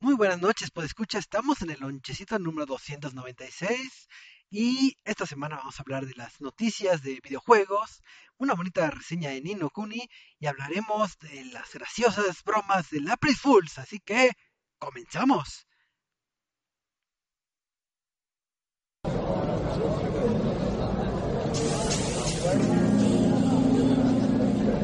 Muy 0.00 0.14
buenas 0.14 0.40
noches, 0.40 0.70
pues 0.70 0.86
escucha, 0.86 1.18
estamos 1.18 1.60
en 1.62 1.70
el 1.70 1.80
lonchecito 1.80 2.38
número 2.38 2.66
296 2.66 4.08
y 4.48 4.96
esta 5.04 5.26
semana 5.26 5.56
vamos 5.56 5.76
a 5.76 5.82
hablar 5.82 6.06
de 6.06 6.14
las 6.14 6.40
noticias 6.40 7.02
de 7.02 7.20
videojuegos, 7.20 8.00
una 8.36 8.54
bonita 8.54 8.88
reseña 8.92 9.30
de 9.30 9.40
Nino 9.40 9.70
Kuni 9.70 10.08
y 10.38 10.46
hablaremos 10.46 11.18
de 11.18 11.46
las 11.46 11.74
graciosas 11.74 12.44
bromas 12.44 12.90
de 12.90 13.10
April 13.10 13.34
Fools, 13.34 13.76
así 13.78 13.98
que 13.98 14.30
comenzamos. 14.78 15.66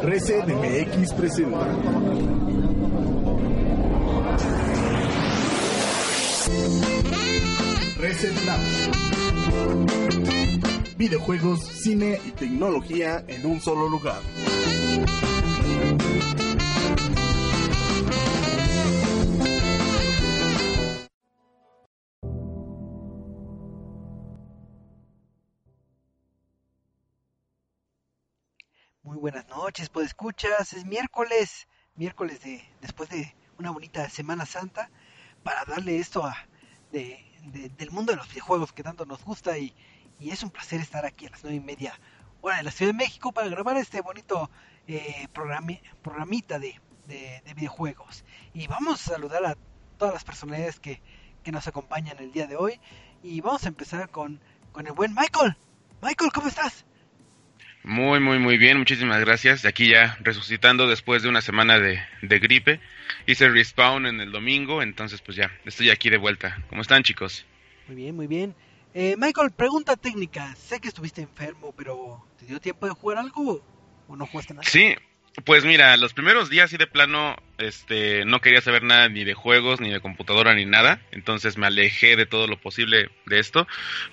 Reset 0.02 0.44
MX 0.44 1.14
presenta. 1.14 2.43
Reset 8.04 8.34
Lab. 8.44 8.60
Videojuegos, 10.98 11.60
cine 11.64 12.20
y 12.22 12.32
tecnología 12.32 13.24
en 13.28 13.46
un 13.46 13.62
solo 13.62 13.88
lugar. 13.88 14.20
Muy 29.02 29.16
buenas 29.16 29.48
noches, 29.48 29.88
pues 29.88 30.08
escuchas, 30.08 30.74
es 30.74 30.84
miércoles, 30.84 31.66
miércoles 31.94 32.42
de 32.42 32.62
después 32.82 33.08
de 33.08 33.34
una 33.58 33.70
bonita 33.70 34.10
Semana 34.10 34.44
Santa 34.44 34.90
para 35.42 35.64
darle 35.64 35.96
esto 35.98 36.22
a 36.22 36.36
de, 36.92 37.33
del 37.44 37.90
mundo 37.90 38.12
de 38.12 38.16
los 38.16 38.28
videojuegos 38.28 38.72
que 38.72 38.82
tanto 38.82 39.04
nos 39.04 39.24
gusta 39.24 39.58
y, 39.58 39.74
y, 40.18 40.30
es 40.30 40.42
un 40.42 40.50
placer 40.50 40.80
estar 40.80 41.04
aquí 41.04 41.26
a 41.26 41.30
las 41.30 41.42
nueve 41.42 41.56
y 41.56 41.60
media 41.60 41.98
hora 42.40 42.58
de 42.58 42.62
la 42.62 42.70
Ciudad 42.70 42.92
de 42.92 42.98
México 42.98 43.32
para 43.32 43.48
grabar 43.48 43.76
este 43.76 44.00
bonito 44.00 44.50
eh, 44.86 45.28
programita 45.32 46.58
de, 46.58 46.80
de, 47.06 47.42
de, 47.44 47.54
videojuegos. 47.54 48.24
Y 48.52 48.66
vamos 48.66 49.00
a 49.06 49.14
saludar 49.14 49.44
a 49.44 49.56
todas 49.98 50.14
las 50.14 50.24
personalidades 50.24 50.80
que, 50.80 51.00
que 51.42 51.52
nos 51.52 51.66
acompañan 51.68 52.18
el 52.18 52.32
día 52.32 52.46
de 52.46 52.56
hoy 52.56 52.80
y 53.22 53.40
vamos 53.40 53.64
a 53.64 53.68
empezar 53.68 54.08
con, 54.10 54.40
con 54.72 54.86
el 54.86 54.92
buen 54.92 55.14
Michael. 55.14 55.56
Michael, 56.02 56.32
¿cómo 56.32 56.48
estás? 56.48 56.84
Muy, 57.84 58.18
muy, 58.18 58.38
muy 58.38 58.56
bien, 58.56 58.78
muchísimas 58.78 59.20
gracias. 59.20 59.60
De 59.60 59.68
aquí 59.68 59.88
ya 59.90 60.16
resucitando 60.22 60.88
después 60.88 61.22
de 61.22 61.28
una 61.28 61.42
semana 61.42 61.78
de, 61.78 62.00
de, 62.22 62.38
gripe. 62.38 62.80
Hice 63.26 63.50
respawn 63.50 64.06
en 64.06 64.22
el 64.22 64.32
domingo, 64.32 64.82
entonces 64.82 65.20
pues 65.20 65.36
ya, 65.36 65.50
estoy 65.66 65.90
aquí 65.90 66.08
de 66.08 66.16
vuelta. 66.16 66.62
¿Cómo 66.70 66.80
están 66.80 67.02
chicos? 67.02 67.44
Muy 67.86 67.96
bien, 67.96 68.16
muy 68.16 68.26
bien. 68.26 68.54
Eh, 68.94 69.16
Michael, 69.18 69.50
pregunta 69.50 69.96
técnica. 69.96 70.56
Sé 70.56 70.80
que 70.80 70.88
estuviste 70.88 71.20
enfermo, 71.20 71.74
pero 71.76 72.26
¿te 72.38 72.46
dio 72.46 72.58
tiempo 72.58 72.86
de 72.86 72.92
jugar 72.92 73.18
algo 73.18 73.62
o 74.08 74.16
no 74.16 74.26
jugaste 74.26 74.54
nada? 74.54 74.66
Sí, 74.66 74.94
pues 75.44 75.66
mira, 75.66 75.96
los 75.98 76.14
primeros 76.14 76.48
días 76.48 76.70
sí 76.70 76.78
de 76.78 76.86
plano 76.86 77.36
este, 77.58 78.24
no 78.24 78.40
quería 78.40 78.62
saber 78.62 78.82
nada 78.82 79.10
ni 79.10 79.24
de 79.24 79.34
juegos, 79.34 79.80
ni 79.80 79.90
de 79.90 80.00
computadora, 80.00 80.54
ni 80.54 80.64
nada. 80.64 81.02
Entonces 81.10 81.58
me 81.58 81.66
alejé 81.66 82.16
de 82.16 82.24
todo 82.24 82.46
lo 82.46 82.58
posible 82.58 83.10
de 83.26 83.40
esto. 83.40 83.66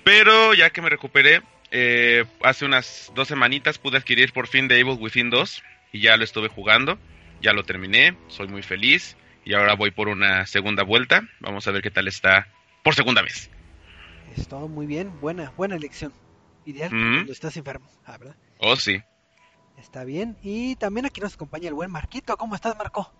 Pero 0.04 0.52
ya 0.52 0.70
que 0.70 0.82
me 0.82 0.90
recuperé, 0.90 1.40
eh, 1.72 2.24
hace 2.42 2.66
unas 2.66 3.10
dos 3.14 3.28
semanitas 3.28 3.78
pude 3.78 3.96
adquirir 3.96 4.32
por 4.32 4.46
fin 4.46 4.68
The 4.68 4.78
Evil 4.78 4.98
Within 5.00 5.30
2 5.30 5.62
y 5.92 6.02
ya 6.02 6.16
lo 6.18 6.24
estuve 6.24 6.48
jugando, 6.48 6.98
ya 7.40 7.52
lo 7.54 7.64
terminé, 7.64 8.16
soy 8.28 8.46
muy 8.46 8.62
feliz 8.62 9.16
y 9.44 9.54
ahora 9.54 9.74
voy 9.74 9.90
por 9.90 10.08
una 10.08 10.46
segunda 10.46 10.84
vuelta, 10.84 11.26
vamos 11.40 11.66
a 11.66 11.70
ver 11.70 11.82
qué 11.82 11.90
tal 11.90 12.08
está 12.08 12.46
por 12.84 12.94
segunda 12.94 13.22
vez. 13.22 13.50
Está 14.36 14.56
muy 14.58 14.86
bien, 14.86 15.18
buena, 15.20 15.50
buena 15.56 15.76
elección. 15.76 16.12
Ideal 16.66 16.92
mm. 16.92 17.14
cuando 17.14 17.32
estás 17.32 17.56
enfermo, 17.56 17.90
ah, 18.04 18.18
¿verdad? 18.18 18.36
Oh, 18.58 18.76
sí. 18.76 19.00
Está 19.78 20.04
bien. 20.04 20.36
Y 20.42 20.76
también 20.76 21.06
aquí 21.06 21.20
nos 21.20 21.34
acompaña 21.34 21.68
el 21.68 21.74
buen 21.74 21.90
Marquito. 21.90 22.36
¿Cómo 22.36 22.54
estás, 22.54 22.76
Marco? 22.76 23.12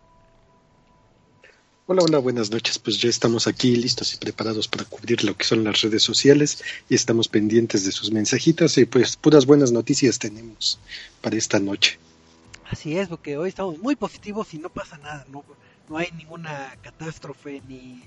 Hola, 1.85 2.03
hola, 2.05 2.19
buenas 2.19 2.53
noches. 2.53 2.79
Pues 2.79 3.01
ya 3.01 3.09
estamos 3.09 3.49
aquí 3.49 3.75
listos 3.75 4.15
y 4.15 4.17
preparados 4.17 4.69
para 4.69 4.85
cubrir 4.85 5.25
lo 5.25 5.37
que 5.37 5.45
son 5.45 5.65
las 5.65 5.81
redes 5.81 6.05
sociales 6.05 6.63
y 6.89 6.95
estamos 6.95 7.27
pendientes 7.27 7.85
de 7.85 7.91
sus 7.91 8.13
mensajitos 8.13 8.79
y 8.79 8.85
pues 8.85 9.17
puras 9.17 9.47
buenas 9.47 9.73
noticias 9.73 10.21
tenemos 10.21 10.79
para 11.21 11.37
esta 11.37 11.59
noche. 11.59 11.99
Así 12.71 12.97
es, 12.97 13.09
porque 13.09 13.37
hoy 13.37 13.49
estamos 13.49 13.79
muy 13.79 13.97
positivos 13.97 14.55
y 14.55 14.59
no 14.59 14.69
pasa 14.69 14.97
nada, 14.99 15.27
no, 15.29 15.45
no 15.89 15.97
hay 15.97 16.09
ninguna 16.17 16.79
catástrofe 16.83 17.61
ni, 17.67 18.05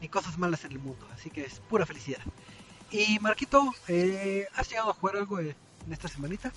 ni 0.00 0.08
cosas 0.08 0.38
malas 0.38 0.64
en 0.64 0.72
el 0.72 0.78
mundo, 0.78 1.04
así 1.12 1.28
que 1.28 1.44
es 1.44 1.60
pura 1.68 1.84
felicidad. 1.86 2.20
Y 2.92 3.18
Marquito, 3.18 3.74
eh, 3.88 4.46
¿has 4.54 4.70
llegado 4.70 4.90
a 4.90 4.94
jugar 4.94 5.16
algo 5.16 5.40
en 5.40 5.56
esta 5.90 6.06
semanita? 6.06 6.52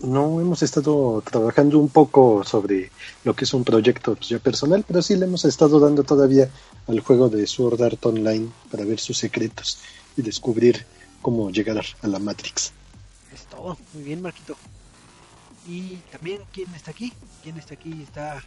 No 0.00 0.40
hemos 0.40 0.62
estado 0.62 1.22
trabajando 1.22 1.78
un 1.78 1.88
poco 1.88 2.44
sobre 2.44 2.90
lo 3.24 3.34
que 3.34 3.44
es 3.44 3.52
un 3.52 3.64
proyecto 3.64 4.14
pues, 4.14 4.28
ya 4.28 4.38
personal, 4.38 4.84
pero 4.86 5.02
sí 5.02 5.16
le 5.16 5.24
hemos 5.24 5.44
estado 5.44 5.80
dando 5.80 6.04
todavía 6.04 6.48
al 6.86 7.00
juego 7.00 7.28
de 7.28 7.46
Sword 7.46 7.82
Art 7.82 8.06
Online 8.06 8.48
para 8.70 8.84
ver 8.84 9.00
sus 9.00 9.18
secretos 9.18 9.80
y 10.16 10.22
descubrir 10.22 10.86
cómo 11.20 11.50
llegar 11.50 11.84
a 12.02 12.06
la 12.06 12.20
Matrix. 12.20 12.72
Es 13.34 13.44
todo, 13.46 13.76
muy 13.92 14.04
bien 14.04 14.22
Marquito. 14.22 14.56
Y 15.66 15.96
también, 16.12 16.42
¿quién 16.52 16.72
está 16.74 16.92
aquí? 16.92 17.12
¿Quién 17.42 17.58
está 17.58 17.74
aquí? 17.74 18.00
¿Está 18.02 18.42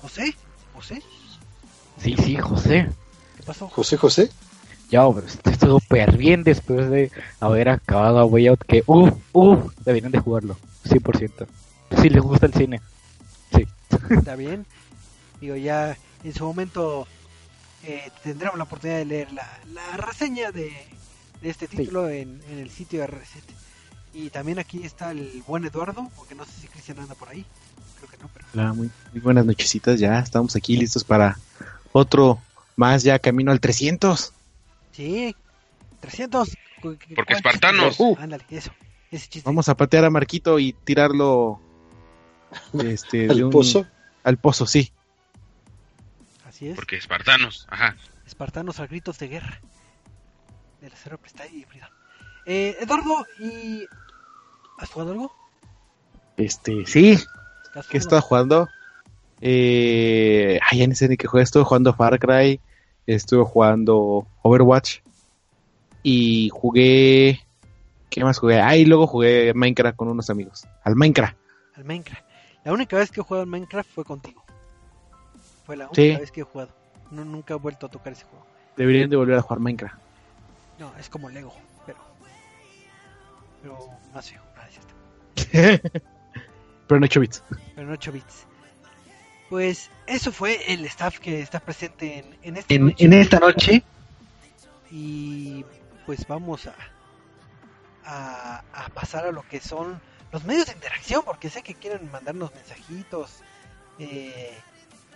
José? 0.00 0.34
¿José? 0.74 1.02
Sí, 2.02 2.16
sí, 2.16 2.36
José. 2.36 2.88
¿Qué 3.36 3.42
pasó? 3.42 3.68
José, 3.68 3.96
José. 3.96 4.30
Ya, 4.90 5.06
pero 5.12 5.26
estoy 5.26 5.54
súper 5.54 6.16
bien 6.16 6.42
después 6.42 6.88
de 6.90 7.10
haber 7.40 7.68
acabado 7.68 8.18
a 8.18 8.24
Way 8.24 8.46
Out 8.48 8.60
que, 8.66 8.82
uff, 8.86 9.12
uff, 9.32 9.72
deberían 9.84 10.12
de 10.12 10.20
jugarlo. 10.20 10.56
100%. 10.88 11.46
Si 12.00 12.10
les 12.10 12.22
gusta 12.22 12.46
el 12.46 12.54
cine. 12.54 12.80
Sí. 13.54 13.66
Está 14.10 14.36
bien. 14.36 14.66
Digo, 15.40 15.56
ya 15.56 15.96
en 16.24 16.34
su 16.34 16.44
momento 16.44 17.06
eh, 17.84 18.10
tendremos 18.22 18.56
la 18.58 18.64
oportunidad 18.64 18.98
de 18.98 19.04
leer 19.04 19.32
la, 19.32 19.48
la 19.72 19.96
reseña 19.96 20.50
de, 20.50 20.72
de 21.40 21.50
este 21.50 21.68
título 21.68 22.08
sí. 22.08 22.16
en, 22.16 22.42
en, 22.50 22.58
el 22.58 22.70
sitio 22.70 23.00
de 23.00 23.06
Reset. 23.06 23.44
Y 24.14 24.30
también 24.30 24.58
aquí 24.58 24.82
está 24.82 25.10
el 25.10 25.42
buen 25.46 25.64
Eduardo, 25.64 26.10
porque 26.16 26.34
no 26.34 26.44
sé 26.44 26.52
si 26.62 26.68
Cristian 26.68 26.98
anda 26.98 27.14
por 27.14 27.28
ahí. 27.28 27.44
Creo 27.98 28.10
que 28.10 28.16
no, 28.18 28.30
pero... 28.32 28.46
Hola, 28.54 28.72
muy, 28.72 28.90
muy 29.12 29.20
buenas 29.20 29.44
nochecitas. 29.44 30.00
Ya 30.00 30.18
estamos 30.18 30.56
aquí 30.56 30.76
listos 30.76 31.04
para 31.04 31.38
otro 31.92 32.40
más 32.76 33.02
ya 33.02 33.18
camino 33.18 33.52
al 33.52 33.60
300. 33.60 34.32
Sí, 34.92 35.36
300. 36.00 36.56
Porque 36.82 37.34
espartanos. 37.34 37.98
Uh, 37.98 38.16
ándale, 38.18 38.44
eso. 38.50 38.70
Vamos 39.44 39.68
a 39.68 39.76
patear 39.76 40.04
a 40.04 40.10
Marquito 40.10 40.58
y 40.58 40.72
tirarlo 40.72 41.60
este, 42.74 43.30
al 43.30 43.44
un, 43.44 43.50
pozo. 43.50 43.86
Al 44.24 44.38
pozo, 44.38 44.66
sí. 44.66 44.92
Así 46.46 46.68
es. 46.68 46.76
Porque 46.76 46.96
espartanos, 46.96 47.66
ajá. 47.70 47.96
Espartanos 48.26 48.80
a 48.80 48.86
gritos 48.86 49.18
de 49.18 49.28
guerra. 49.28 49.60
Del 50.80 50.92
acero 50.92 51.18
presta 51.18 51.46
híbrido. 51.46 51.86
Eh, 52.44 52.76
Eduardo, 52.80 53.24
¿y 53.38 53.86
has 54.78 54.90
jugado 54.90 55.12
algo? 55.12 55.32
Este, 56.36 56.86
sí. 56.86 57.18
¿Qué 57.90 57.98
estaba 57.98 58.20
jugando? 58.20 58.68
Eh, 59.40 60.58
ay, 60.62 60.78
ya 60.78 60.86
ni 60.86 60.94
sé 60.94 61.08
ni 61.08 61.16
qué 61.16 61.26
juego. 61.26 61.42
Estuve 61.42 61.64
jugando 61.64 61.94
Far 61.94 62.18
Cry. 62.18 62.60
Estuve 63.06 63.44
jugando 63.44 64.26
Overwatch. 64.42 65.00
Y 66.02 66.50
jugué 66.52 67.45
¿Qué 68.10 68.24
más 68.24 68.38
jugué? 68.38 68.60
Ah, 68.60 68.76
y 68.76 68.84
luego 68.84 69.06
jugué 69.06 69.52
Minecraft 69.54 69.96
con 69.96 70.08
unos 70.08 70.30
amigos. 70.30 70.66
Al 70.84 70.96
Minecraft. 70.96 71.36
Al 71.74 71.84
Minecraft. 71.84 72.24
La 72.64 72.72
única 72.72 72.96
vez 72.96 73.10
que 73.10 73.20
he 73.20 73.22
jugado 73.22 73.42
al 73.42 73.48
Minecraft 73.48 73.88
fue 73.90 74.04
contigo. 74.04 74.44
Fue 75.64 75.76
la 75.76 75.84
única 75.86 76.02
sí. 76.02 76.16
vez 76.16 76.30
que 76.30 76.40
he 76.40 76.44
jugado. 76.44 76.70
No, 77.10 77.24
nunca 77.24 77.54
he 77.54 77.56
vuelto 77.56 77.86
a 77.86 77.88
tocar 77.88 78.12
ese 78.12 78.24
juego. 78.24 78.44
Deberían 78.76 79.10
de 79.10 79.16
volver 79.16 79.38
a 79.38 79.42
jugar 79.42 79.60
Minecraft. 79.60 79.96
No, 80.78 80.92
es 80.98 81.08
como 81.08 81.28
Lego, 81.30 81.54
pero... 81.86 81.98
Pero 83.62 83.78
más 84.12 84.30
feo. 84.30 84.42
Nada, 84.54 84.68
ya 84.70 84.80
está. 84.80 85.90
pero 86.86 86.98
en 86.98 87.04
8 87.04 87.20
bits. 87.20 87.42
Pero 87.74 87.86
en 87.86 87.92
8 87.92 88.12
bits. 88.12 88.46
Pues 89.48 89.90
eso 90.06 90.32
fue 90.32 90.72
el 90.72 90.84
staff 90.86 91.18
que 91.18 91.40
está 91.40 91.60
presente 91.60 92.18
en, 92.18 92.36
en, 92.42 92.56
esta, 92.56 92.74
en, 92.74 92.86
noche. 92.86 93.04
en 93.04 93.12
esta 93.12 93.38
noche. 93.38 93.82
Y 94.90 95.64
pues 96.04 96.26
vamos 96.26 96.66
a 96.66 96.74
a, 98.06 98.62
pasar 98.94 99.26
a 99.26 99.32
lo 99.32 99.46
que 99.48 99.60
son 99.60 100.00
los 100.32 100.44
medios 100.44 100.66
de 100.66 100.72
interacción, 100.72 101.22
porque 101.24 101.50
sé 101.50 101.62
que 101.62 101.74
quieren 101.74 102.10
mandarnos 102.10 102.54
mensajitos 102.54 103.30
eh, 103.98 104.56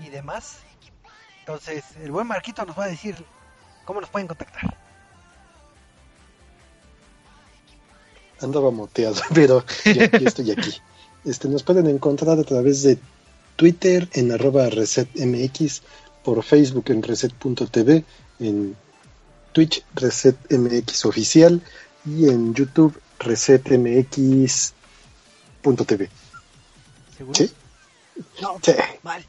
y 0.00 0.08
demás. 0.10 0.58
Entonces, 1.40 1.84
el 2.02 2.10
buen 2.10 2.26
Marquito 2.26 2.64
nos 2.64 2.78
va 2.78 2.84
a 2.84 2.88
decir 2.88 3.16
cómo 3.84 4.00
nos 4.00 4.10
pueden 4.10 4.28
contactar. 4.28 4.76
Andaba 8.40 8.70
moteado, 8.70 9.20
pero 9.34 9.64
estoy 9.84 10.50
aquí. 10.50 10.76
Este, 11.25 11.48
nos 11.48 11.62
pueden 11.62 11.86
encontrar 11.86 12.38
a 12.38 12.44
través 12.44 12.82
de 12.82 12.98
Twitter 13.56 14.08
en 14.14 14.32
arroba 14.32 14.70
resetmx 14.70 15.82
por 16.25 16.43
Facebook 16.43 16.84
en 16.88 17.02
reset.tv, 17.02 18.04
en 18.38 18.76
Twitch 19.52 19.84
ResetMX 19.94 21.04
Oficial 21.04 21.60
y 22.05 22.29
en 22.29 22.55
YouTube 22.55 22.99
ResetMX.tv. 23.19 24.73
¿Seguro? 27.17 27.38
¿Sí? 27.38 27.52
No, 28.41 28.58
Sí. 28.62 28.73
mal. 29.02 29.25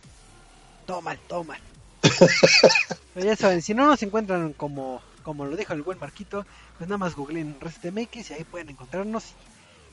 Todo 0.85 1.01
mal, 1.01 1.19
todo 1.27 1.43
mal. 1.43 1.59
Pero 3.13 3.25
ya 3.25 3.35
saben, 3.35 3.61
si 3.61 3.73
no 3.73 3.85
nos 3.87 4.01
encuentran 4.03 4.53
como, 4.53 5.01
como 5.23 5.45
lo 5.45 5.55
dijo 5.55 5.73
el 5.73 5.81
buen 5.83 5.99
Marquito, 5.99 6.45
pues 6.77 6.87
nada 6.89 6.97
más 6.97 7.15
googleen 7.15 7.59
ResetMX 7.59 8.31
y 8.31 8.33
ahí 8.33 8.43
pueden 8.45 8.69
encontrarnos 8.69 9.25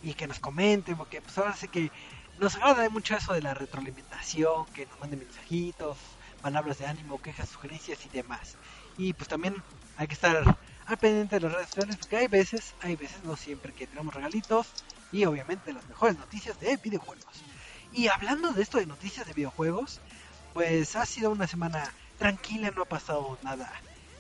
y, 0.03 0.11
y 0.11 0.15
que 0.15 0.27
nos 0.27 0.39
comenten, 0.39 0.97
porque 0.97 1.21
pues 1.21 1.37
ahora 1.39 1.55
sé 1.57 1.69
que 1.69 1.91
nos 2.39 2.55
agrada 2.57 2.89
mucho 2.89 3.17
eso 3.17 3.33
de 3.35 3.43
la 3.43 3.55
retroalimentación, 3.55 4.67
que 4.73 4.87
nos 4.87 4.99
manden 5.01 5.19
mensajitos, 5.21 5.99
palabras 6.41 6.79
de 6.79 6.87
ánimo, 6.87 7.21
quejas, 7.21 7.49
sugerencias 7.49 7.99
y 8.07 8.09
demás. 8.09 8.57
Y 8.97 9.13
pues 9.13 9.29
también 9.29 9.57
hay 9.97 10.07
que 10.07 10.15
estar 10.15 10.57
al 10.89 10.97
pendiente 10.97 11.37
de 11.37 11.43
las 11.43 11.53
redes 11.53 11.69
sociales 11.69 11.97
porque 11.99 12.17
hay 12.17 12.29
veces, 12.29 12.75
hay 12.81 12.97
veces, 12.97 13.23
no 13.25 13.37
siempre 13.37 13.75
que 13.75 13.87
tenemos 13.87 14.15
regalitos 14.15 14.69
y 15.13 15.25
obviamente 15.27 15.73
las 15.73 15.87
mejores 15.87 16.19
noticias 16.19 16.59
de 16.61 16.77
videojuegos. 16.79 17.25
Y 17.93 18.09
hablando 18.09 18.53
de 18.53 18.63
esto 18.63 18.79
de 18.79 18.87
noticias 18.87 19.27
de 19.27 19.35
videojuegos, 19.35 20.01
pues 20.55 20.97
ha 20.97 21.05
sido 21.05 21.31
una 21.31 21.47
semana 21.47 21.93
tranquila, 22.19 22.71
no 22.75 22.83
ha 22.83 22.87
pasado 22.87 23.39
nada 23.43 23.71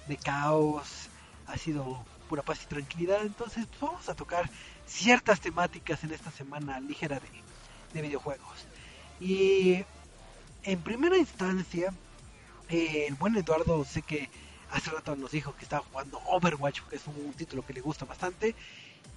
de 0.06 0.16
caos, 0.18 1.08
ha 1.46 1.56
sido 1.56 2.04
pura 2.28 2.42
paz 2.42 2.62
y 2.62 2.66
tranquilidad, 2.66 3.22
entonces 3.22 3.66
pues, 3.66 3.80
vamos 3.80 4.08
a 4.10 4.14
tocar 4.14 4.50
ciertas 4.86 5.40
temáticas 5.40 6.04
en 6.04 6.12
esta 6.12 6.30
semana 6.30 6.80
ligera 6.80 7.18
de, 7.18 7.28
de 7.94 8.02
videojuegos. 8.02 8.66
Y 9.20 9.84
en 10.64 10.82
primera 10.82 11.16
instancia, 11.16 11.94
eh, 12.68 13.06
el 13.08 13.14
buen 13.14 13.36
Eduardo 13.36 13.84
sé 13.86 14.02
que 14.02 14.28
hace 14.70 14.90
rato 14.90 15.16
nos 15.16 15.30
dijo 15.30 15.54
que 15.56 15.64
estaba 15.64 15.84
jugando 15.90 16.20
Overwatch, 16.26 16.82
que 16.88 16.96
es 16.96 17.06
un 17.06 17.32
título 17.32 17.64
que 17.64 17.72
le 17.72 17.80
gusta 17.80 18.04
bastante. 18.04 18.54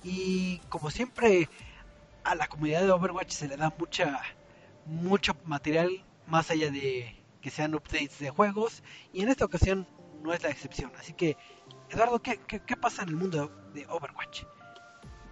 Y 0.03 0.57
como 0.69 0.89
siempre, 0.89 1.49
a 2.23 2.35
la 2.35 2.47
comunidad 2.47 2.81
de 2.81 2.91
Overwatch 2.91 3.31
se 3.31 3.47
le 3.47 3.57
da 3.57 3.73
mucha 3.77 4.21
mucho 4.85 5.35
material 5.45 6.03
más 6.27 6.49
allá 6.49 6.71
de 6.71 7.15
que 7.41 7.49
sean 7.49 7.75
updates 7.75 8.19
de 8.19 8.29
juegos. 8.29 8.83
Y 9.13 9.21
en 9.21 9.29
esta 9.29 9.45
ocasión 9.45 9.87
no 10.23 10.33
es 10.33 10.43
la 10.43 10.49
excepción. 10.49 10.91
Así 10.99 11.13
que, 11.13 11.37
Eduardo, 11.89 12.19
¿qué, 12.19 12.39
qué, 12.47 12.77
pasa 12.77 13.03
en 13.03 13.09
el 13.09 13.15
mundo 13.15 13.51
de 13.73 13.85
Overwatch? 13.87 14.43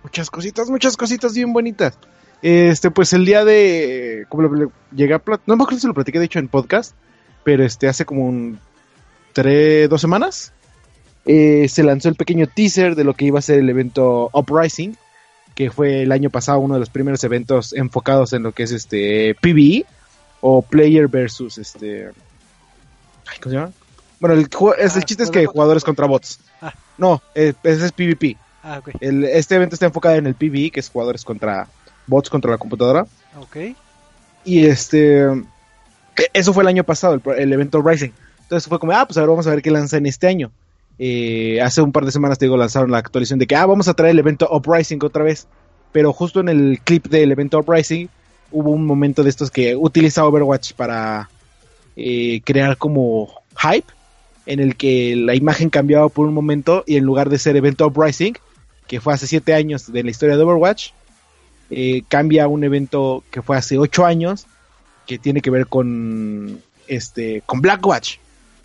Muchas 0.04 0.30
cositas, 0.30 0.70
muchas 0.70 0.98
cositas 0.98 1.34
bien 1.34 1.54
bonitas. 1.54 1.98
Este, 2.42 2.90
pues 2.90 3.14
el 3.14 3.26
día 3.26 3.44
de. 3.44 4.26
Como 4.30 4.44
lo, 4.44 4.72
llegué 4.92 5.14
a 5.14 5.22
No 5.46 5.56
me 5.56 5.64
acuerdo 5.64 5.80
si 5.80 5.88
lo 5.88 5.94
platiqué, 5.94 6.20
de 6.20 6.26
hecho, 6.26 6.40
en 6.40 6.48
podcast. 6.48 6.96
Pero 7.44 7.64
este, 7.64 7.88
hace 7.88 8.06
como 8.06 8.26
un. 8.26 8.60
Tres, 9.44 9.90
dos 9.90 10.02
semanas. 10.02 10.52
eh, 11.26 11.68
se 11.70 11.84
lanzó 11.84 12.10
el 12.10 12.16
pequeño 12.16 12.48
teaser 12.48 12.96
de 12.96 13.04
lo 13.04 13.14
que 13.14 13.26
iba 13.26 13.40
a 13.40 13.42
ser 13.42 13.60
el 13.60 13.70
evento 13.70 14.30
Uprising. 14.34 14.98
Que 15.56 15.70
fue 15.72 16.04
el 16.04 16.12
año 16.12 16.30
pasado 16.30 16.60
uno 16.60 16.74
de 16.74 16.80
los 16.82 16.90
primeros 16.90 17.24
eventos 17.24 17.72
enfocados 17.74 18.34
en 18.34 18.44
lo 18.44 18.52
que 18.52 18.64
es 18.64 18.72
este. 18.72 19.36
PvE. 19.42 19.86
O 20.42 20.62
Player 20.62 21.08
versus 21.08 21.58
este. 21.58 22.10
¿Cómo 23.42 23.52
se 23.52 23.60
llama? 23.60 23.72
Bueno, 24.20 24.36
el, 24.36 24.42
es, 24.78 24.96
el 24.98 25.02
Ah, 25.02 25.06
chiste 25.06 25.24
es 25.24 25.30
que 25.32 25.46
jugadores 25.46 25.84
jugador. 25.84 25.84
contra 25.84 26.06
bots. 26.08 26.40
Ah. 26.62 26.74
No, 26.98 27.22
eh, 27.36 27.54
ese 27.64 27.86
es 27.86 27.92
PvP. 27.94 28.36
Ah. 28.64 28.82
El- 29.00 29.24
este 29.24 29.56
evento 29.56 29.76
está 29.76 29.86
enfocado 29.86 30.16
en 30.16 30.28
el 30.28 30.36
PvE, 30.36 30.72
que 30.72 30.80
es 30.82 30.90
jugadores 30.90 31.24
contra 31.24 31.68
bots 32.08 32.30
contra 32.30 32.52
la 32.52 32.58
computadora. 32.58 33.06
Ok. 33.40 33.58
Y 34.44 34.66
este. 34.66 35.24
e- 35.24 36.30
Eso 36.34 36.54
fue 36.54 36.64
el 36.64 36.68
año 36.68 36.84
pasado, 36.84 37.14
el, 37.14 37.22
el 37.38 37.54
evento 37.54 37.82
Rising. 37.82 38.10
Entonces 38.50 38.68
fue 38.68 38.80
como, 38.80 38.94
ah, 38.94 39.06
pues 39.06 39.16
a 39.16 39.22
ver, 39.22 39.30
vamos 39.30 39.46
a 39.46 39.52
ver 39.52 39.62
qué 39.62 39.70
lanzan 39.70 40.08
este 40.08 40.26
año. 40.26 40.52
Eh, 40.98 41.62
hace 41.62 41.84
un 41.84 41.92
par 41.92 42.04
de 42.04 42.12
semanas, 42.12 42.40
te 42.40 42.46
digo, 42.46 42.58
lanzaron 42.58 42.90
la 42.90 42.98
actualización 42.98 43.38
de 43.38 43.46
que, 43.46 43.56
ah, 43.56 43.68
vamos 43.68 43.88
a 43.88 43.94
traer 43.94 44.14
el 44.14 44.20
evento 44.20 44.50
Uprising 44.52 44.98
otra 45.04 45.24
vez. 45.24 45.46
Pero 45.92 46.14
justo 46.14 46.40
en 46.40 46.50
el 46.50 46.80
clip 46.84 47.10
del 47.10 47.32
evento 47.32 47.60
Uprising 47.60 48.10
hubo 48.52 48.72
un 48.72 48.88
momento 48.88 49.22
de 49.22 49.30
estos 49.30 49.52
que 49.52 49.76
utiliza 49.76 50.26
Overwatch 50.26 50.74
para 50.74 51.30
eh, 51.96 52.42
crear 52.44 52.76
como 52.78 53.30
hype, 53.56 53.86
en 54.48 54.60
el 54.60 54.76
que 54.76 55.16
la 55.16 55.36
imagen 55.36 55.70
cambiaba 55.70 56.10
por 56.10 56.26
un 56.26 56.34
momento 56.34 56.84
y 56.88 56.98
en 56.98 57.04
lugar 57.04 57.30
de 57.30 57.38
ser 57.38 57.56
evento 57.56 57.86
Uprising, 57.86 58.36
que 58.88 59.00
fue 59.00 59.14
hace 59.14 59.28
7 59.28 59.54
años 59.54 59.92
de 59.94 60.04
la 60.04 60.10
historia 60.10 60.38
de 60.38 60.42
Overwatch, 60.42 60.90
eh, 61.70 62.02
cambia 62.08 62.46
a 62.46 62.48
un 62.48 62.64
evento 62.64 63.24
que 63.30 63.44
fue 63.44 63.58
hace 63.58 63.78
8 63.78 64.08
años, 64.08 64.48
que 65.06 65.20
tiene 65.20 65.42
que 65.42 65.52
ver 65.52 65.68
con 65.68 66.64
este 66.88 67.44
con 67.46 67.62
Blackwatch, 67.62 68.18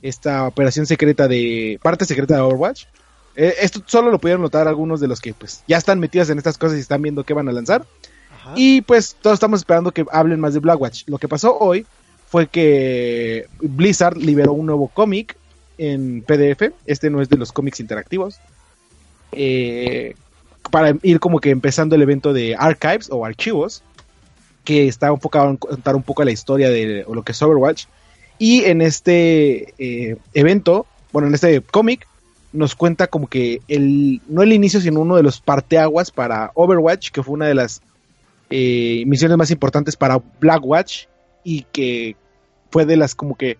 esta 0.05 0.47
operación 0.47 0.85
secreta 0.85 1.27
de 1.29 1.81
parte 1.83 2.05
secreta 2.05 2.35
de 2.35 2.43
Overwatch. 2.43 2.85
Eh, 3.37 3.55
esto 3.63 3.83
solo 3.87 4.11
lo 4.11 4.19
pudieron 4.19 4.43
notar 4.43 4.69
algunos 4.69 5.01
de 5.01 5.09
los 5.09 5.21
que 5.21 5.33
pues 5.33 5.65
ya 5.67 5.79
están 5.79 5.99
metidos 5.99 6.29
en 6.29 6.37
estas 6.37 6.59
cosas 6.59 6.77
y 6.77 6.81
están 6.81 7.01
viendo 7.01 7.25
qué 7.25 7.33
van 7.33 7.49
a 7.49 7.53
lanzar. 7.53 7.87
Ajá. 8.31 8.53
Y 8.55 8.83
pues 8.83 9.17
todos 9.21 9.35
estamos 9.35 9.61
esperando 9.61 9.93
que 9.93 10.05
hablen 10.13 10.41
más 10.41 10.53
de 10.53 10.61
Blackwatch. 10.61 11.05
Lo 11.07 11.17
que 11.17 11.27
pasó 11.27 11.57
hoy 11.59 11.87
fue 12.29 12.49
que 12.49 13.47
Blizzard 13.61 14.19
liberó 14.19 14.53
un 14.53 14.67
nuevo 14.67 14.89
cómic 14.89 15.39
en 15.79 16.21
PDF. 16.21 16.75
Este 16.85 17.09
no 17.09 17.23
es 17.23 17.31
de 17.31 17.39
los 17.39 17.51
cómics 17.51 17.81
interactivos. 17.81 18.39
Eh, 19.33 20.15
para 20.71 20.95
ir 21.03 21.19
como 21.19 21.41
que 21.41 21.49
empezando 21.49 21.97
el 21.97 22.03
evento 22.03 22.35
de 22.35 22.57
Archives 22.59 23.09
o 23.11 23.25
Archivos. 23.25 23.83
Que 24.65 24.87
está 24.87 25.09
enfocado 25.09 25.49
en 25.49 25.57
contar 25.57 25.97
un 25.97 26.03
poco 26.03 26.25
la 26.25 26.31
historia 26.31 26.69
de 26.69 27.07
lo 27.11 27.23
que 27.23 27.33
es 27.33 27.43
Overwatch. 27.43 27.87
Y 28.39 28.65
en 28.65 28.83
este 28.83 29.75
eh, 29.79 30.17
evento, 30.33 30.87
bueno, 31.13 31.29
en 31.29 31.35
este 31.35 31.61
cómic, 31.61 32.07
nos 32.53 32.75
cuenta 32.75 33.09
como 33.09 33.27
que 33.27 33.61
el, 33.69 34.23
no 34.29 34.43
el 34.43 34.53
inicio, 34.53 34.81
sino 34.81 35.01
uno 35.01 35.17
de 35.17 35.23
los 35.23 35.41
parteaguas 35.41 36.11
para 36.11 36.53
Overwatch, 36.55 37.11
que 37.11 37.23
fue 37.23 37.35
una 37.35 37.47
de 37.47 37.55
las 37.55 37.83
eh, 38.51 39.03
misiones 39.07 39.37
más 39.37 39.51
importantes 39.51 39.97
para 39.97 40.23
Blackwatch 40.41 41.07
y 41.43 41.67
que 41.73 42.17
fue 42.71 42.87
de 42.87 42.97
las 42.97 43.15
como 43.15 43.37
que 43.37 43.59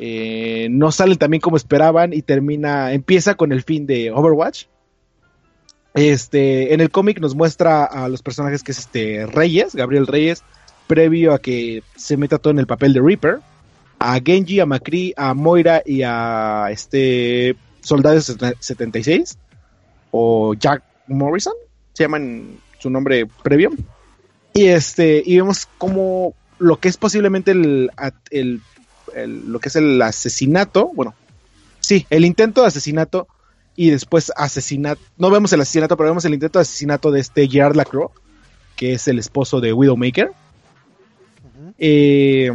eh, 0.00 0.68
no 0.70 0.92
salen 0.92 1.18
también 1.18 1.40
como 1.40 1.56
esperaban 1.56 2.12
y 2.12 2.22
termina, 2.22 2.92
empieza 2.92 3.34
con 3.36 3.52
el 3.52 3.62
fin 3.62 3.86
de 3.86 4.10
Overwatch. 4.10 4.66
Este, 5.94 6.74
en 6.74 6.80
el 6.80 6.90
cómic 6.90 7.20
nos 7.20 7.34
muestra 7.34 7.84
a 7.84 8.08
los 8.08 8.22
personajes 8.22 8.62
que 8.62 8.72
es 8.72 8.78
este 8.78 9.26
Reyes, 9.26 9.74
Gabriel 9.74 10.06
Reyes, 10.06 10.44
previo 10.86 11.34
a 11.34 11.40
que 11.40 11.82
se 11.96 12.16
meta 12.16 12.38
todo 12.38 12.52
en 12.52 12.58
el 12.58 12.66
papel 12.66 12.92
de 12.92 13.00
Reaper, 13.00 13.40
a 13.98 14.20
Genji, 14.24 14.60
a 14.60 14.66
Macri, 14.66 15.12
a 15.16 15.34
Moira 15.34 15.82
y 15.84 16.02
a 16.04 16.68
este 16.70 17.56
Soldado 17.80 18.20
76 18.20 19.38
o 20.10 20.54
Jack 20.54 20.82
Morrison, 21.08 21.54
se 21.92 22.04
llaman 22.04 22.58
su 22.78 22.90
nombre 22.90 23.26
previo. 23.42 23.70
Y 24.54 24.66
este, 24.66 25.22
y 25.24 25.36
vemos 25.36 25.66
como 25.78 26.34
lo 26.58 26.78
que 26.78 26.88
es 26.88 26.96
posiblemente 26.96 27.50
el, 27.52 27.90
el, 28.30 28.60
el- 29.14 29.50
lo 29.52 29.58
que 29.60 29.68
es 29.68 29.76
el 29.76 30.00
asesinato, 30.02 30.90
bueno, 30.94 31.14
sí, 31.80 32.06
el 32.10 32.24
intento 32.24 32.62
de 32.62 32.68
asesinato 32.68 33.28
y 33.76 33.90
después 33.90 34.32
asesinato, 34.36 35.00
no 35.18 35.30
vemos 35.30 35.52
el 35.52 35.60
asesinato, 35.60 35.96
pero 35.96 36.08
vemos 36.10 36.24
el 36.24 36.34
intento 36.34 36.58
de 36.58 36.62
asesinato 36.62 37.10
de 37.12 37.20
este 37.20 37.46
Gerard 37.48 37.76
Lacroix, 37.76 38.10
que 38.76 38.92
es 38.94 39.06
el 39.08 39.18
esposo 39.18 39.60
de 39.60 39.72
Widowmaker, 39.72 40.32
eh, 41.78 42.50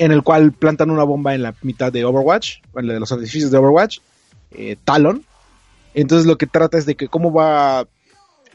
en 0.00 0.12
el 0.12 0.22
cual 0.22 0.52
plantan 0.52 0.90
una 0.90 1.04
bomba 1.04 1.34
en 1.34 1.42
la 1.42 1.54
mitad 1.62 1.92
de 1.92 2.04
Overwatch, 2.04 2.58
en 2.74 2.86
la 2.86 2.94
de 2.94 3.00
los 3.00 3.12
edificios 3.12 3.50
de 3.50 3.58
Overwatch, 3.58 3.98
eh, 4.52 4.76
Talon. 4.84 5.24
Entonces 5.94 6.26
lo 6.26 6.38
que 6.38 6.46
trata 6.46 6.78
es 6.78 6.86
de 6.86 6.94
que 6.94 7.08
cómo 7.08 7.32
va 7.32 7.80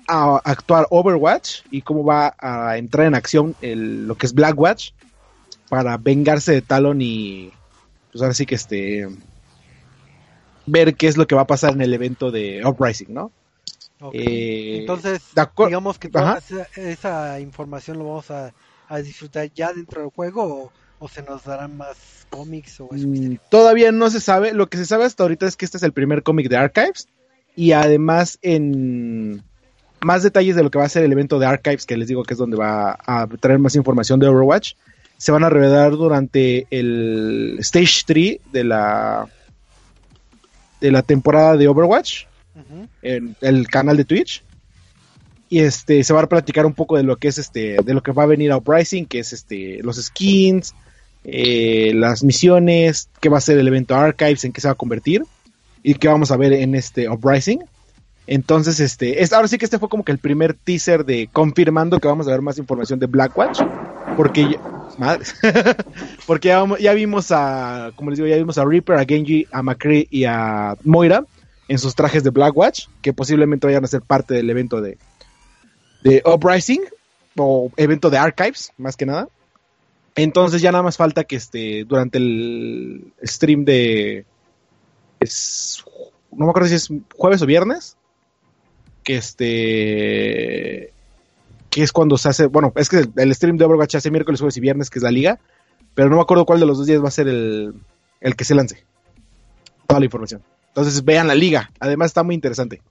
a 0.08 0.42
actuar 0.44 0.88
Overwatch 0.90 1.62
y 1.72 1.82
cómo 1.84 2.04
va 2.04 2.36
a 2.40 2.78
entrar 2.78 3.06
en 3.08 3.16
acción 3.16 3.56
el- 3.62 4.08
lo 4.08 4.16
que 4.16 4.25
es 4.25 4.34
Blackwatch 4.34 4.92
para 5.70 5.98
vengarse 5.98 6.52
de 6.52 6.62
Talon 6.62 7.02
y 7.02 7.52
pues 8.12 8.22
ahora 8.22 8.34
sí 8.34 8.46
que 8.46 8.56
este 8.56 9.08
ver 10.66 10.96
qué 10.96 11.08
es 11.08 11.18
lo 11.18 11.28
que 11.28 11.36
va 11.36 11.42
a 11.42 11.48
pasar 11.48 11.74
en 11.74 11.82
el 11.82 11.94
evento 11.94 12.32
de 12.32 12.66
Uprising, 12.66 13.14
¿no? 13.14 13.32
Eh, 14.14 14.78
Entonces, 14.82 15.22
digamos 15.68 16.00
que 16.00 16.10
toda 16.10 16.40
esa 16.75 17.40
información 17.40 18.00
lo 18.00 18.06
vamos 18.06 18.32
a, 18.32 18.54
a 18.90 18.98
disfrutar 18.98 19.52
ya 19.54 19.74
dentro 19.74 20.02
del 20.02 20.10
juego 20.12 20.44
o, 20.44 20.72
o 21.00 21.08
se 21.08 21.22
nos 21.24 21.44
darán 21.44 21.78
más 21.78 22.25
cómics 22.30 22.80
o 22.80 22.90
es 22.94 23.06
Mm. 23.06 23.36
Todavía 23.50 23.92
no 23.92 24.10
se 24.10 24.20
sabe. 24.20 24.54
Lo 24.54 24.68
que 24.68 24.78
se 24.78 24.86
sabe 24.86 25.06
hasta 25.06 25.24
ahorita 25.24 25.46
es 25.46 25.56
que 25.56 25.66
este 25.66 25.78
es 25.78 25.84
el 25.84 25.94
primer 25.94 26.24
cómic 26.24 26.50
de 26.50 26.58
Archives. 26.58 27.08
Y 27.56 27.72
además, 27.72 28.38
en 28.42 29.44
más 30.02 30.24
detalles 30.24 30.56
de 30.56 30.64
lo 30.64 30.72
que 30.72 30.78
va 30.78 30.86
a 30.86 30.90
ser 30.90 31.04
el 31.04 31.12
evento 31.12 31.40
de 31.40 31.46
Archives, 31.46 31.86
que 31.86 31.98
les 31.98 32.08
digo 32.08 32.24
que 32.24 32.34
es 32.34 32.38
donde 32.38 32.58
va 32.58 32.98
a 33.06 33.28
traer 33.40 33.60
más 33.60 33.75
información 33.75 34.20
de 34.20 34.28
Overwatch, 34.28 34.74
se 35.18 35.32
van 35.32 35.44
a 35.44 35.50
revelar 35.50 35.92
durante 35.92 36.68
el 36.70 37.58
Stage 37.60 38.04
3 38.06 38.40
de 38.52 38.64
la 38.64 39.28
de 40.82 40.92
la 40.92 41.02
temporada 41.02 41.56
de 41.56 41.68
Overwatch 41.68 42.25
en 43.02 43.36
el 43.42 43.68
canal 43.68 43.98
de 43.98 44.06
Twitch. 44.06 44.44
Y 45.48 45.60
este 45.60 46.04
se 46.04 46.14
va 46.14 46.22
a 46.22 46.30
platicar 46.30 46.66
un 46.66 46.74
poco 46.74 46.98
de 46.98 47.04
lo 47.04 47.18
que 47.18 47.28
es 47.28 47.38
este, 47.38 47.78
de 47.84 47.94
lo 47.94 48.02
que 48.04 48.12
va 48.12 48.24
a 48.24 48.28
venir 48.28 48.52
a 48.52 48.58
Uprising, 48.58 49.06
que 49.06 49.20
es 49.20 49.32
este, 49.32 49.82
los 49.84 49.98
skins, 50.04 50.74
eh, 51.25 51.91
las 51.96 52.24
misiones, 52.24 53.10
qué 53.20 53.29
va 53.29 53.39
a 53.39 53.41
ser 53.41 53.58
el 53.58 53.67
evento 53.67 53.96
Archives, 53.96 54.46
en 54.46 54.53
qué 54.53 54.62
se 54.62 54.67
va 54.67 54.74
a 54.74 54.75
convertir 54.75 55.24
y 55.82 55.96
qué 55.96 56.08
vamos 56.08 56.32
a 56.32 56.38
ver 56.38 56.53
en 56.53 56.75
este 56.75 57.10
Uprising. 57.10 57.63
Entonces, 58.27 58.79
este, 58.79 59.22
es, 59.22 59.34
ahora 59.34 59.48
sí 59.48 59.58
que 59.58 59.65
este 59.65 59.79
fue 59.79 59.89
como 59.89 60.03
que 60.03 60.12
el 60.12 60.17
primer 60.17 60.53
teaser 60.53 61.05
de 61.05 61.29
confirmando 61.32 62.00
que 62.00 62.08
vamos 62.08 62.27
a 62.27 62.32
ver 62.32 62.41
más 62.41 62.58
información 62.58 63.00
de 63.00 63.05
Blackwatch, 63.08 63.62
porque 64.17 64.50
ya, 64.50 65.20
porque 66.27 66.48
ya, 66.48 66.65
ya, 66.79 66.94
vimos 66.94 67.32
a, 67.32 67.91
como 67.96 68.10
les 68.10 68.17
digo, 68.17 68.27
ya 68.27 68.38
vimos 68.38 68.58
a 68.58 68.65
Reaper, 68.65 68.98
a 68.98 69.05
Genji, 69.05 69.48
a 69.51 69.62
McCree 69.62 70.08
y 70.10 70.25
a 70.25 70.75
Moira 70.84 71.25
en 71.67 71.77
sus 71.77 71.96
trajes 71.96 72.24
de 72.24 72.29
Blackwatch, 72.29 72.88
que 73.01 73.13
posiblemente 73.13 73.67
vayan 73.67 73.84
a 73.84 73.88
ser 73.88 74.01
parte 74.01 74.34
del 74.34 74.50
evento 74.50 74.82
de, 74.82 74.98
de 76.03 76.24
Uprising 76.25 76.82
o 77.38 77.72
evento 77.77 78.10
de 78.10 78.17
Archives, 78.17 78.72
más 78.77 78.96
que 78.96 79.05
nada. 79.05 79.27
Entonces 80.16 80.62
ya 80.62 80.72
nada 80.72 80.84
más 80.84 80.98
falta 80.98 81.26
que 81.26 81.36
este 81.36 81.84
durante 81.86 82.18
el 82.18 83.14
stream 83.24 83.66
de 83.66 84.26
no 86.32 86.46
me 86.46 86.50
acuerdo 86.50 86.70
si 86.70 86.76
es 86.76 86.90
jueves 87.16 87.42
o 87.42 87.46
viernes 87.46 87.98
que 89.04 89.18
este 89.18 90.94
que 91.70 91.84
es 91.84 91.92
cuando 91.92 92.18
se 92.18 92.30
hace, 92.30 92.46
bueno, 92.46 92.72
es 92.78 92.88
que 92.88 93.06
el 93.18 93.36
stream 93.36 93.58
de 93.58 93.66
Overwatch 93.66 93.96
hace 93.96 94.10
miércoles, 94.10 94.40
jueves 94.40 94.56
y 94.56 94.62
viernes, 94.62 94.90
que 94.90 95.00
es 95.00 95.04
la 95.04 95.12
liga, 95.12 95.42
pero 95.94 96.10
no 96.10 96.16
me 96.16 96.22
acuerdo 96.22 96.46
cuál 96.46 96.62
de 96.62 96.66
los 96.66 96.78
dos 96.78 96.88
días 96.88 97.04
va 97.04 97.10
a 97.10 97.12
ser 97.12 97.28
el, 97.28 97.74
el 98.22 98.36
que 98.38 98.46
se 98.46 98.56
lance. 98.56 98.86
Toda 99.86 100.00
la 100.00 100.06
información. 100.06 100.42
Entonces 100.70 101.04
vean 101.04 101.28
la 101.28 101.36
liga, 101.36 101.72
además 101.82 102.08
está 102.08 102.24
muy 102.24 102.34
interesante. 102.34 102.82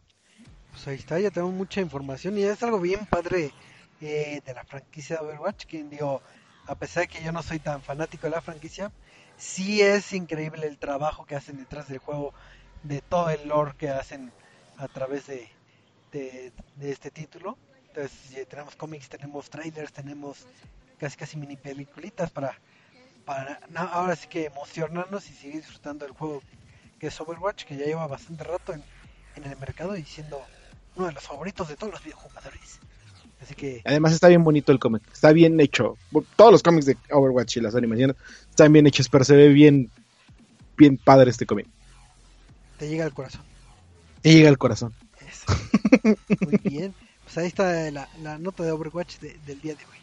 Pues 0.70 0.86
ahí 0.86 0.96
está, 0.96 1.18
ya 1.18 1.30
tenemos 1.30 1.54
mucha 1.54 1.80
información 1.80 2.36
y 2.36 2.42
es 2.42 2.62
algo 2.62 2.78
bien 2.78 3.06
padre 3.06 3.52
eh, 4.02 4.42
de 4.44 4.54
la 4.54 4.64
franquicia 4.64 5.16
de 5.16 5.22
Overwatch, 5.22 5.64
que 5.64 5.82
digo, 5.84 6.20
a 6.66 6.74
pesar 6.74 7.02
de 7.02 7.08
que 7.08 7.22
yo 7.22 7.32
no 7.32 7.42
soy 7.42 7.58
tan 7.58 7.82
fanático 7.82 8.26
de 8.26 8.30
la 8.30 8.40
franquicia, 8.40 8.92
sí 9.36 9.82
es 9.82 10.12
increíble 10.12 10.66
el 10.66 10.78
trabajo 10.78 11.26
que 11.26 11.36
hacen 11.36 11.58
detrás 11.58 11.88
del 11.88 11.98
juego, 11.98 12.32
de 12.82 13.00
todo 13.00 13.30
el 13.30 13.48
lore 13.48 13.74
que 13.76 13.90
hacen 13.90 14.32
a 14.78 14.88
través 14.88 15.26
de, 15.26 15.48
de, 16.12 16.52
este 16.90 17.10
título. 17.10 17.58
Entonces 17.88 18.48
tenemos 18.48 18.76
cómics, 18.76 19.08
tenemos 19.08 19.50
trailers, 19.50 19.92
tenemos 19.92 20.46
casi 20.98 21.16
casi 21.16 21.36
mini 21.36 21.56
peliculitas 21.56 22.30
para, 22.30 22.58
para 23.24 23.60
ahora 23.76 24.16
sí 24.16 24.28
que 24.28 24.46
emocionarnos 24.46 25.28
y 25.28 25.34
seguir 25.34 25.56
disfrutando 25.56 26.04
del 26.04 26.14
juego 26.14 26.42
que 26.98 27.08
es 27.08 27.20
Overwatch, 27.20 27.64
que 27.64 27.76
ya 27.76 27.86
lleva 27.86 28.06
bastante 28.06 28.44
rato 28.44 28.72
en, 28.72 28.82
en 29.36 29.44
el 29.44 29.56
mercado 29.58 29.96
y 29.96 30.04
siendo 30.04 30.40
uno 30.96 31.06
de 31.08 31.12
los 31.12 31.24
favoritos 31.24 31.68
de 31.68 31.76
todos 31.76 31.92
los 31.92 32.02
videojugadores. 32.02 32.80
Así 33.44 33.54
que... 33.54 33.82
Además 33.84 34.14
está 34.14 34.28
bien 34.28 34.42
bonito 34.42 34.72
el 34.72 34.78
cómic, 34.78 35.02
está 35.12 35.32
bien 35.32 35.60
hecho. 35.60 35.98
Todos 36.34 36.50
los 36.50 36.62
cómics 36.62 36.86
de 36.86 36.96
Overwatch 37.10 37.58
y 37.58 37.60
las 37.60 37.74
animaciones 37.74 38.16
están 38.48 38.72
bien 38.72 38.86
hechos, 38.86 39.10
pero 39.10 39.22
se 39.22 39.36
ve 39.36 39.48
bien, 39.48 39.90
bien 40.78 40.96
padre 40.96 41.30
este 41.30 41.44
cómic. 41.44 41.66
Te 42.78 42.88
llega 42.88 43.04
al 43.04 43.12
corazón. 43.12 43.42
Te 44.22 44.32
llega 44.32 44.48
al 44.48 44.56
corazón. 44.56 44.94
Eso. 45.20 45.44
Muy 46.40 46.58
bien. 46.64 46.94
Pues 47.24 47.36
ahí 47.36 47.46
está 47.46 47.90
la, 47.90 48.08
la 48.22 48.38
nota 48.38 48.62
de 48.62 48.72
Overwatch 48.72 49.18
de, 49.18 49.36
del 49.46 49.60
día 49.60 49.74
de 49.74 49.84
hoy. 49.84 49.98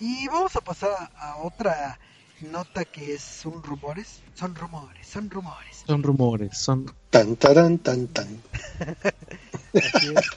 Y 0.00 0.26
vamos 0.28 0.56
a 0.56 0.62
pasar 0.62 0.90
a, 0.98 1.32
a, 1.32 1.36
otra 1.36 1.98
nota 2.40 2.86
que 2.86 3.14
es 3.14 3.22
son 3.22 3.62
rumores. 3.62 4.22
Son 4.34 4.54
rumores, 4.54 5.06
son 5.06 5.28
rumores. 5.28 5.84
Son 5.86 6.02
rumores, 6.02 6.56
son... 6.56 6.90
Tan, 7.10 7.36
taran, 7.36 7.76
tan, 7.78 8.06
tan. 8.08 8.42
Así 9.74 10.14
es. 10.16 10.30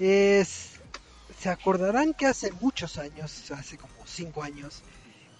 es. 0.00 0.71
Se 1.42 1.50
acordarán 1.50 2.14
que 2.14 2.26
hace 2.26 2.52
muchos 2.52 2.98
años, 2.98 3.50
hace 3.50 3.76
como 3.76 4.06
5 4.06 4.44
años, 4.44 4.84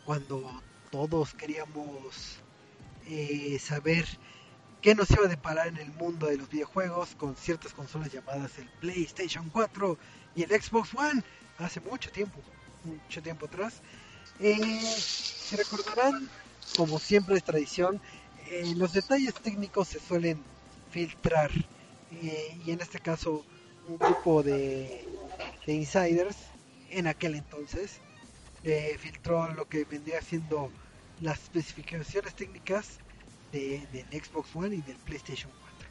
cuando 0.04 0.60
todos 0.90 1.32
queríamos 1.32 2.40
eh, 3.06 3.56
saber 3.60 4.04
qué 4.80 4.96
nos 4.96 5.08
iba 5.12 5.26
a 5.26 5.28
deparar 5.28 5.68
en 5.68 5.76
el 5.76 5.92
mundo 5.92 6.26
de 6.26 6.38
los 6.38 6.48
videojuegos 6.48 7.14
con 7.14 7.36
ciertas 7.36 7.72
consolas 7.72 8.10
llamadas 8.10 8.58
el 8.58 8.68
PlayStation 8.80 9.48
4 9.50 9.96
y 10.34 10.42
el 10.42 10.50
Xbox 10.50 10.92
One 10.92 11.22
hace 11.58 11.78
mucho 11.78 12.10
tiempo, 12.10 12.40
mucho 12.82 13.22
tiempo 13.22 13.46
atrás. 13.46 13.74
Eh, 14.40 14.80
se 14.80 15.56
recordarán, 15.56 16.28
como 16.76 16.98
siempre 16.98 17.36
es 17.36 17.44
tradición, 17.44 18.00
eh, 18.48 18.74
los 18.74 18.92
detalles 18.92 19.34
técnicos 19.34 19.86
se 19.86 20.00
suelen 20.00 20.42
filtrar 20.90 21.52
y 22.10 22.72
en 22.72 22.80
este 22.80 22.98
caso 22.98 23.44
un 23.88 23.98
grupo 23.98 24.42
de, 24.42 25.08
de 25.66 25.74
insiders 25.74 26.36
en 26.90 27.06
aquel 27.06 27.34
entonces 27.34 28.00
filtró 28.98 29.52
lo 29.54 29.68
que 29.68 29.84
vendría 29.84 30.20
siendo 30.22 30.70
las 31.20 31.42
especificaciones 31.42 32.34
técnicas 32.34 32.98
de, 33.52 33.86
del 33.92 34.22
Xbox 34.22 34.54
One 34.54 34.76
y 34.76 34.82
del 34.82 34.96
PlayStation 34.96 35.50
4. 35.50 35.88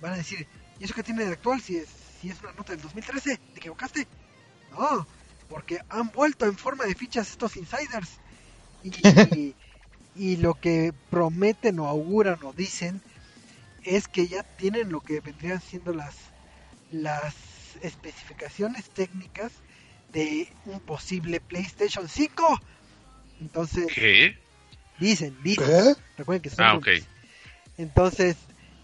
Van 0.00 0.12
a 0.12 0.16
decir, 0.16 0.46
¿y 0.78 0.84
eso 0.84 0.94
que 0.94 1.02
tiene 1.02 1.24
de 1.24 1.32
actual 1.32 1.60
si 1.60 1.76
es, 1.76 1.88
si 2.20 2.30
es 2.30 2.40
una 2.40 2.52
nota 2.52 2.72
del 2.72 2.82
2013? 2.82 3.36
¿Te 3.36 3.58
equivocaste? 3.58 4.06
No, 4.72 5.06
porque 5.48 5.80
han 5.88 6.10
vuelto 6.10 6.46
en 6.46 6.56
forma 6.56 6.84
de 6.84 6.94
fichas 6.94 7.30
estos 7.30 7.56
insiders. 7.56 8.18
Y, 8.82 8.88
y, 8.88 9.54
y, 10.16 10.36
lo 10.36 10.54
que 10.54 10.94
prometen 11.10 11.78
o 11.80 11.86
auguran 11.86 12.38
o 12.44 12.52
dicen 12.52 13.00
es 13.84 14.08
que 14.08 14.26
ya 14.26 14.42
tienen 14.42 14.90
lo 14.90 15.00
que 15.00 15.20
vendrían 15.20 15.60
siendo 15.60 15.92
las, 15.92 16.14
las 16.90 17.34
especificaciones 17.82 18.90
técnicas 18.90 19.52
de 20.12 20.48
un 20.66 20.80
posible 20.80 21.40
PlayStation 21.40 22.08
5. 22.08 22.60
Entonces, 23.40 23.86
¿Qué? 23.94 24.36
Dicen, 25.00 25.36
dicen. 25.42 25.68
¿Eh? 25.70 25.94
Recuerden 26.18 26.42
que 26.42 26.50
son 26.50 26.64
Ah. 26.64 26.78
Entonces, 27.78 28.36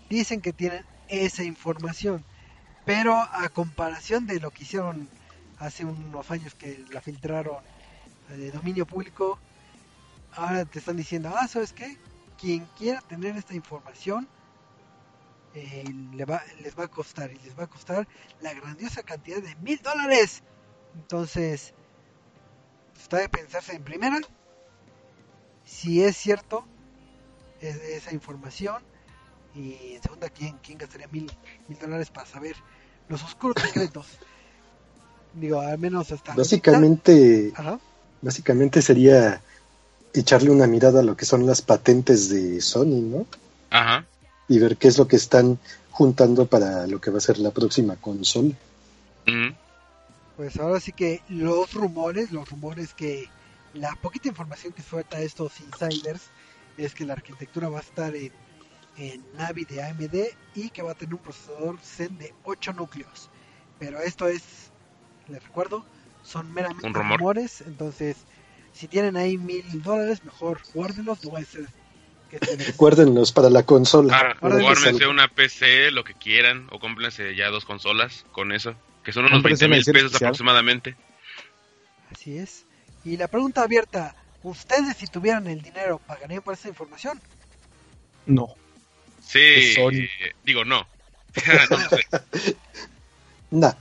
dicen 0.08 0.40
que 0.40 0.52
tienen 0.52 0.84
esa 1.08 1.44
información. 1.44 2.24
Pero 2.86 3.14
a 3.14 3.48
comparación 3.50 4.26
de 4.26 4.40
lo 4.40 4.50
que 4.50 4.62
hicieron 4.62 5.08
hace 5.58 5.84
unos 5.84 6.30
años 6.30 6.54
que 6.54 6.82
la 6.90 7.00
filtraron 7.00 7.58
eh, 8.30 8.36
de 8.36 8.50
dominio 8.50 8.86
público, 8.86 9.38
ahora 10.34 10.64
te 10.64 10.78
están 10.78 10.96
diciendo, 10.96 11.32
ah, 11.36 11.48
¿sabes 11.48 11.72
qué? 11.72 11.96
Quien 12.40 12.66
quiera 12.78 13.00
tener 13.02 13.36
esta 13.36 13.54
información, 13.54 14.28
eh, 15.56 15.84
le 16.12 16.24
va, 16.26 16.42
les 16.60 16.78
va 16.78 16.84
a 16.84 16.88
costar, 16.88 17.32
y 17.32 17.38
les 17.38 17.58
va 17.58 17.64
a 17.64 17.66
costar 17.66 18.06
la 18.40 18.52
grandiosa 18.52 19.02
cantidad 19.02 19.42
de 19.42 19.54
mil 19.56 19.78
dólares. 19.82 20.42
Entonces, 20.94 21.72
está 23.00 23.16
de 23.18 23.28
pensarse 23.28 23.74
en 23.74 23.82
primera, 23.82 24.20
si 25.64 26.02
es 26.02 26.16
cierto 26.16 26.64
es- 27.60 27.76
esa 27.76 28.12
información 28.12 28.82
y 29.54 29.94
en 29.94 30.02
segunda 30.02 30.28
quién, 30.28 30.58
quién 30.58 30.76
gastaría 30.78 31.08
mil, 31.08 31.30
mil 31.68 31.78
dólares 31.78 32.10
para 32.10 32.26
saber 32.26 32.54
los 33.08 33.22
oscuros 33.22 33.62
secretos 33.62 34.06
digo 35.32 35.60
al 35.60 35.78
menos 35.78 36.12
hasta 36.12 36.34
Básicamente, 36.34 37.52
Ajá. 37.56 37.78
básicamente 38.20 38.82
sería 38.82 39.40
echarle 40.12 40.50
una 40.50 40.66
mirada 40.66 41.00
a 41.00 41.02
lo 41.02 41.16
que 41.16 41.24
son 41.24 41.46
las 41.46 41.62
patentes 41.62 42.28
de 42.28 42.60
Sony, 42.60 43.00
¿no? 43.02 43.26
Ajá. 43.70 44.06
Y 44.48 44.58
ver 44.58 44.76
qué 44.76 44.88
es 44.88 44.98
lo 44.98 45.08
que 45.08 45.16
están 45.16 45.58
juntando 45.90 46.46
para 46.46 46.86
lo 46.86 47.00
que 47.00 47.10
va 47.10 47.18
a 47.18 47.22
ser 47.22 47.38
la 47.38 47.50
próxima 47.50 47.96
consola. 47.96 48.54
Pues 50.36 50.56
ahora 50.58 50.78
sí 50.78 50.92
que 50.92 51.22
los 51.28 51.72
rumores 51.72 52.30
los 52.30 52.48
rumores 52.50 52.92
que 52.92 53.28
la 53.72 53.94
poquita 53.96 54.28
información 54.28 54.72
que 54.72 54.82
suelta 54.82 55.20
estos 55.20 55.58
insiders 55.60 56.22
es 56.76 56.94
que 56.94 57.06
la 57.06 57.14
arquitectura 57.14 57.68
va 57.70 57.78
a 57.78 57.82
estar 57.82 58.14
en, 58.14 58.30
en 58.98 59.24
Navi 59.36 59.64
de 59.64 59.82
AMD 59.82 60.14
y 60.54 60.68
que 60.68 60.82
va 60.82 60.92
a 60.92 60.94
tener 60.94 61.14
un 61.14 61.20
procesador 61.20 61.78
Zen 61.80 62.18
de 62.18 62.34
8 62.44 62.74
núcleos 62.74 63.30
pero 63.78 64.00
esto 64.00 64.28
es 64.28 64.42
les 65.28 65.42
recuerdo 65.42 65.84
son 66.22 66.52
meramente 66.52 66.88
rumor. 66.88 67.18
rumores 67.18 67.62
entonces 67.62 68.16
si 68.74 68.86
tienen 68.86 69.16
ahí 69.16 69.38
mil 69.38 69.82
dólares 69.82 70.24
mejor 70.24 70.60
guárdenlos 70.74 71.24
no 71.24 71.30
va 71.32 71.40
a 71.40 71.44
ser 71.44 71.66
Guárdenlos 72.76 73.32
para 73.32 73.50
la 73.50 73.64
consola. 73.64 74.36
Ahora 74.40 74.60
Guárdense 74.60 75.06
una 75.06 75.28
PC, 75.28 75.90
lo 75.90 76.04
que 76.04 76.14
quieran, 76.14 76.66
o 76.70 76.78
cómprense 76.78 77.34
ya 77.34 77.48
dos 77.48 77.64
consolas 77.64 78.24
con 78.32 78.52
eso, 78.52 78.74
que 79.04 79.12
son 79.12 79.24
unos 79.24 79.36
Cómprense 79.36 79.66
20 79.66 79.66
una 79.66 79.76
mil 79.76 79.84
pesos 79.84 80.06
especial. 80.06 80.28
aproximadamente. 80.28 80.96
Así 82.12 82.38
es. 82.38 82.64
Y 83.04 83.16
la 83.16 83.28
pregunta 83.28 83.62
abierta, 83.62 84.14
¿ustedes 84.42 84.96
si 84.96 85.06
tuvieran 85.06 85.46
el 85.46 85.62
dinero 85.62 86.00
pagarían 86.06 86.42
por 86.42 86.54
esa 86.54 86.68
información? 86.68 87.20
No. 88.26 88.48
Sí, 89.24 89.74
digo 90.44 90.64
no. 90.64 90.86
No 91.70 91.88
sé. 91.88 92.56
Nah, 93.50 93.72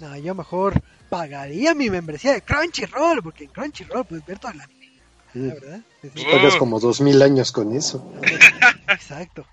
No, 0.00 0.16
yo 0.16 0.34
mejor 0.34 0.80
pagaría 1.08 1.74
mi 1.74 1.90
membresía 1.90 2.32
de 2.32 2.42
Crunchyroll, 2.42 3.22
porque 3.22 3.44
en 3.44 3.50
Crunchyroll 3.50 4.04
puedes 4.04 4.24
ver. 4.26 4.38
Mm. 4.38 4.56
La 4.56 4.68
verdad. 5.34 5.80
Es- 6.02 6.12
Oh. 6.26 6.30
pagas 6.30 6.56
como 6.56 6.80
dos 6.80 7.00
mil 7.00 7.20
años 7.22 7.52
con 7.52 7.74
eso. 7.74 8.04
Exacto. 8.88 9.44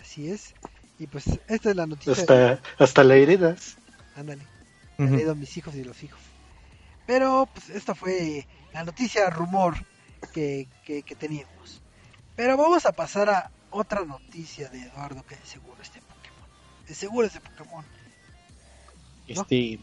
Así 0.00 0.30
es. 0.30 0.54
Y 0.98 1.06
pues 1.06 1.24
esta 1.48 1.70
es 1.70 1.76
la 1.76 1.86
noticia. 1.86 2.12
Hasta, 2.12 2.60
hasta 2.78 3.04
la 3.04 3.16
heredas. 3.16 3.76
Ándale. 4.16 4.42
Ujú. 4.98 5.14
He 5.16 5.28
a 5.28 5.34
mis 5.34 5.56
hijos 5.56 5.74
y 5.74 5.84
los 5.84 6.02
hijos. 6.02 6.20
Pero 7.06 7.48
pues 7.52 7.70
esta 7.70 7.94
fue 7.94 8.46
la 8.72 8.84
noticia 8.84 9.28
rumor 9.30 9.74
que, 10.32 10.68
que, 10.84 11.02
que 11.02 11.14
teníamos. 11.16 11.80
Pero 12.36 12.56
vamos 12.56 12.86
a 12.86 12.92
pasar 12.92 13.28
a 13.30 13.50
otra 13.70 14.04
noticia 14.04 14.68
de 14.68 14.82
Eduardo 14.82 15.24
que 15.26 15.36
de 15.36 15.44
seguro 15.46 15.76
es 15.82 15.92
de 15.92 16.00
Pokémon. 16.00 16.48
De 16.88 16.94
seguro 16.94 17.26
es 17.26 17.32
de 17.34 17.40
Pokémon. 17.40 17.84
¿No? 19.28 19.42
Este. 19.42 19.78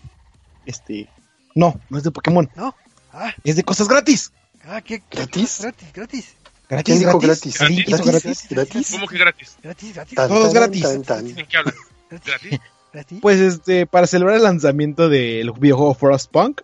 Este. 0.65 1.09
No, 1.55 1.79
no 1.89 1.97
es 1.97 2.03
de 2.03 2.11
Pokémon. 2.11 2.49
¿No? 2.55 2.75
Ah, 3.11 3.33
Es 3.43 3.55
de 3.55 3.63
cosas 3.63 3.87
gratis. 3.87 4.31
Ah 4.65 4.81
¿qué, 4.81 5.01
¿Gratis? 5.11 5.59
Gratis, 5.61 5.93
gratis. 5.93 6.35
Gratis, 6.69 6.85
¿Quién 6.85 6.99
dijo 6.99 7.19
gratis. 7.19 7.57
gratis? 7.57 7.87
¿Gratis? 7.89 8.47
gratis. 8.49 8.91
¿Cómo 8.91 9.07
que 9.07 9.17
gratis? 9.17 9.57
Gratis, 9.63 9.93
gratis. 9.95 10.15
Tan, 10.15 10.27
Todos 10.29 10.53
tan, 10.53 10.61
gratis. 10.61 10.81
tan, 10.83 11.03
tan. 11.03 11.33
¿De 11.35 11.45
qué 11.45 11.57
hablan? 11.57 11.73
Gratis. 12.09 12.27
¿Gratis? 12.29 12.59
gratis. 12.93 13.19
Pues 13.21 13.39
este, 13.39 13.85
para 13.87 14.05
celebrar 14.07 14.35
el 14.37 14.43
lanzamiento 14.43 15.09
del 15.09 15.51
videojuego 15.53 15.95
Frostpunk, 15.95 16.61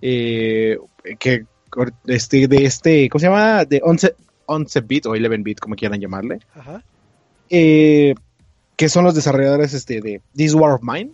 eh, 0.00 0.78
que 1.18 1.46
este, 2.06 2.48
de 2.48 2.64
este, 2.64 3.08
¿cómo 3.08 3.20
se 3.20 3.26
llama? 3.26 3.64
De 3.64 3.80
11, 3.82 4.14
11 4.46 4.80
bit 4.82 5.06
o 5.06 5.10
11 5.10 5.28
bit, 5.38 5.60
como 5.60 5.74
quieran 5.76 6.00
llamarle, 6.00 6.40
Ajá. 6.54 6.82
eh, 7.50 8.14
que 8.76 8.88
son 8.88 9.04
los 9.04 9.14
desarrolladores 9.14 9.74
este, 9.74 10.00
de 10.00 10.20
This 10.34 10.54
War 10.54 10.72
of 10.72 10.82
Mine, 10.82 11.12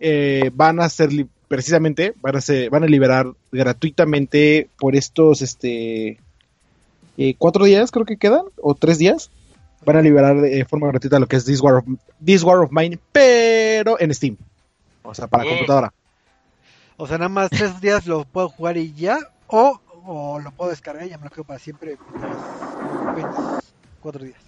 eh, 0.00 0.50
van 0.54 0.80
a 0.80 0.88
ser 0.88 1.10
precisamente, 1.52 2.14
van 2.22 2.36
a, 2.36 2.40
ser- 2.40 2.70
van 2.70 2.82
a 2.82 2.86
liberar 2.86 3.26
gratuitamente 3.50 4.70
por 4.78 4.96
estos 4.96 5.42
este, 5.42 6.18
eh, 7.18 7.34
cuatro 7.36 7.66
días, 7.66 7.90
creo 7.90 8.06
que 8.06 8.16
quedan, 8.16 8.46
o 8.62 8.74
tres 8.74 8.96
días, 8.96 9.30
van 9.84 9.96
a 9.96 10.00
liberar 10.00 10.40
de 10.40 10.64
forma 10.64 10.86
gratuita 10.88 11.18
lo 11.18 11.26
que 11.26 11.36
es 11.36 11.44
This 11.44 11.60
War 11.60 11.74
of, 11.74 11.84
This 12.24 12.42
War 12.42 12.60
of 12.60 12.70
Mine, 12.72 12.98
pero 13.12 14.00
en 14.00 14.14
Steam. 14.14 14.38
O 15.02 15.12
sea, 15.14 15.26
para 15.26 15.44
computadora. 15.44 15.92
O 16.96 17.06
sea, 17.06 17.18
nada 17.18 17.28
más 17.28 17.50
tres 17.50 17.78
días 17.82 18.06
lo 18.06 18.24
puedo 18.24 18.48
jugar 18.48 18.78
y 18.78 18.94
ya. 18.94 19.18
O, 19.48 19.78
o 20.06 20.38
lo 20.40 20.52
puedo 20.52 20.70
descargar 20.70 21.04
y 21.06 21.10
ya 21.10 21.18
me 21.18 21.24
lo 21.24 21.30
quedo 21.30 21.44
para 21.44 21.58
siempre. 21.58 21.98
24 23.14 24.24
días. 24.24 24.40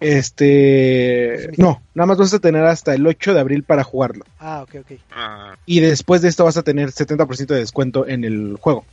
Este. 0.00 1.50
No, 1.56 1.80
nada 1.94 2.06
más 2.06 2.18
vas 2.18 2.34
a 2.34 2.38
tener 2.38 2.64
hasta 2.64 2.94
el 2.94 3.06
8 3.06 3.34
de 3.34 3.40
abril 3.40 3.62
para 3.62 3.84
jugarlo. 3.84 4.24
Ah, 4.38 4.62
ok, 4.62 4.76
ok. 4.80 4.98
Ah, 5.12 5.56
Y 5.66 5.80
después 5.80 6.22
de 6.22 6.28
esto 6.28 6.44
vas 6.44 6.56
a 6.56 6.62
tener 6.62 6.90
70% 6.90 7.46
de 7.54 7.60
descuento 7.60 8.06
en 8.06 8.24
el 8.24 8.56
juego. 8.60 8.84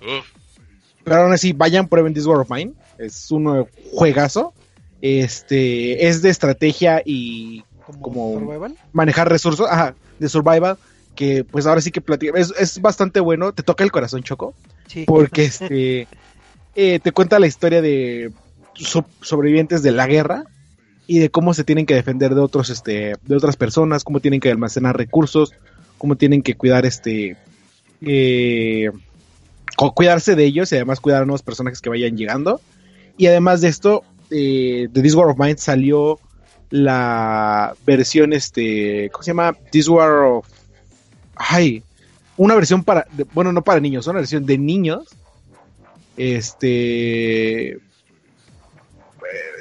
uf. 0.00 0.26
Pero 1.04 1.22
aún 1.22 1.32
así, 1.32 1.52
vayan, 1.54 1.88
prueben 1.88 2.12
This 2.12 2.26
War 2.26 2.38
of 2.40 2.50
Mine. 2.50 2.72
Es 2.98 3.30
un 3.30 3.66
juegazo. 3.94 4.52
Este. 5.00 6.06
Es 6.08 6.20
de 6.22 6.28
estrategia 6.30 7.02
y 7.04 7.64
Como, 7.86 8.00
Como- 8.02 8.38
Survival. 8.40 8.76
manejar 8.92 9.28
recursos. 9.30 9.66
Ajá, 9.70 9.94
de 10.18 10.28
survival. 10.28 10.76
Que 11.14 11.44
pues 11.44 11.66
ahora 11.66 11.80
sí 11.80 11.90
que 11.90 12.00
platica. 12.00 12.38
Es, 12.38 12.52
es 12.58 12.80
bastante 12.82 13.20
bueno. 13.20 13.52
Te 13.52 13.62
toca 13.62 13.84
el 13.84 13.90
corazón, 13.90 14.22
Choco. 14.22 14.54
Sí. 14.86 15.04
porque 15.06 15.44
este 15.44 16.06
eh, 16.74 17.00
te 17.00 17.12
cuenta 17.12 17.38
la 17.38 17.46
historia 17.46 17.80
de 17.82 18.30
so- 18.78 19.06
sobrevivientes 19.20 19.82
de 19.82 19.92
la 19.92 20.06
guerra 20.06 20.44
y 21.06 21.18
de 21.18 21.30
cómo 21.30 21.54
se 21.54 21.64
tienen 21.64 21.86
que 21.86 21.94
defender 21.94 22.34
de 22.34 22.40
otros 22.40 22.70
este 22.70 23.14
de 23.22 23.36
otras 23.36 23.56
personas 23.56 24.04
cómo 24.04 24.20
tienen 24.20 24.40
que 24.40 24.50
almacenar 24.50 24.96
recursos 24.96 25.52
cómo 25.96 26.16
tienen 26.16 26.42
que 26.42 26.54
cuidar 26.54 26.86
este 26.86 27.36
eh, 28.00 28.90
cuidarse 29.94 30.34
de 30.34 30.44
ellos 30.44 30.72
y 30.72 30.76
además 30.76 31.00
cuidar 31.00 31.22
a 31.22 31.26
nuevos 31.26 31.42
personajes 31.42 31.80
que 31.80 31.90
vayan 31.90 32.16
llegando. 32.16 32.60
Y 33.16 33.26
además 33.26 33.60
de 33.60 33.68
esto 33.68 34.04
eh, 34.30 34.88
de 34.90 35.02
This 35.02 35.14
War 35.14 35.28
of 35.28 35.38
Mine 35.38 35.58
salió 35.58 36.18
la 36.70 37.74
versión 37.86 38.32
este 38.32 39.08
cómo 39.10 39.22
se 39.22 39.30
llama 39.30 39.56
This 39.70 39.88
War 39.88 40.10
of 40.24 40.46
ay 41.36 41.82
una 42.36 42.54
versión 42.54 42.84
para, 42.84 43.06
bueno, 43.34 43.52
no 43.52 43.62
para 43.62 43.80
niños, 43.80 44.06
una 44.06 44.20
versión 44.20 44.46
de 44.46 44.58
niños, 44.58 45.08
este, 46.16 47.78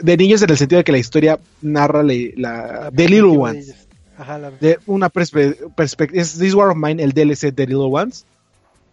de 0.01 0.17
niños 0.17 0.41
en 0.41 0.49
el 0.49 0.57
sentido 0.57 0.77
de 0.79 0.83
que 0.83 0.91
la 0.91 0.97
historia 0.97 1.39
narra 1.61 2.03
la, 2.03 2.91
The 2.95 3.09
Little 3.09 3.37
Ones. 3.37 3.75
Ajá, 4.17 4.37
la 4.39 4.51
de 4.51 4.79
una 4.87 5.09
perspectiva, 5.09 5.71
es 6.13 6.37
This 6.39 6.53
War 6.55 6.69
of 6.69 6.77
Mine, 6.77 7.03
el 7.03 7.11
DLC 7.11 7.41
de 7.41 7.51
The 7.51 7.67
Little 7.67 7.89
Ones, 7.91 8.25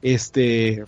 este, 0.02 0.84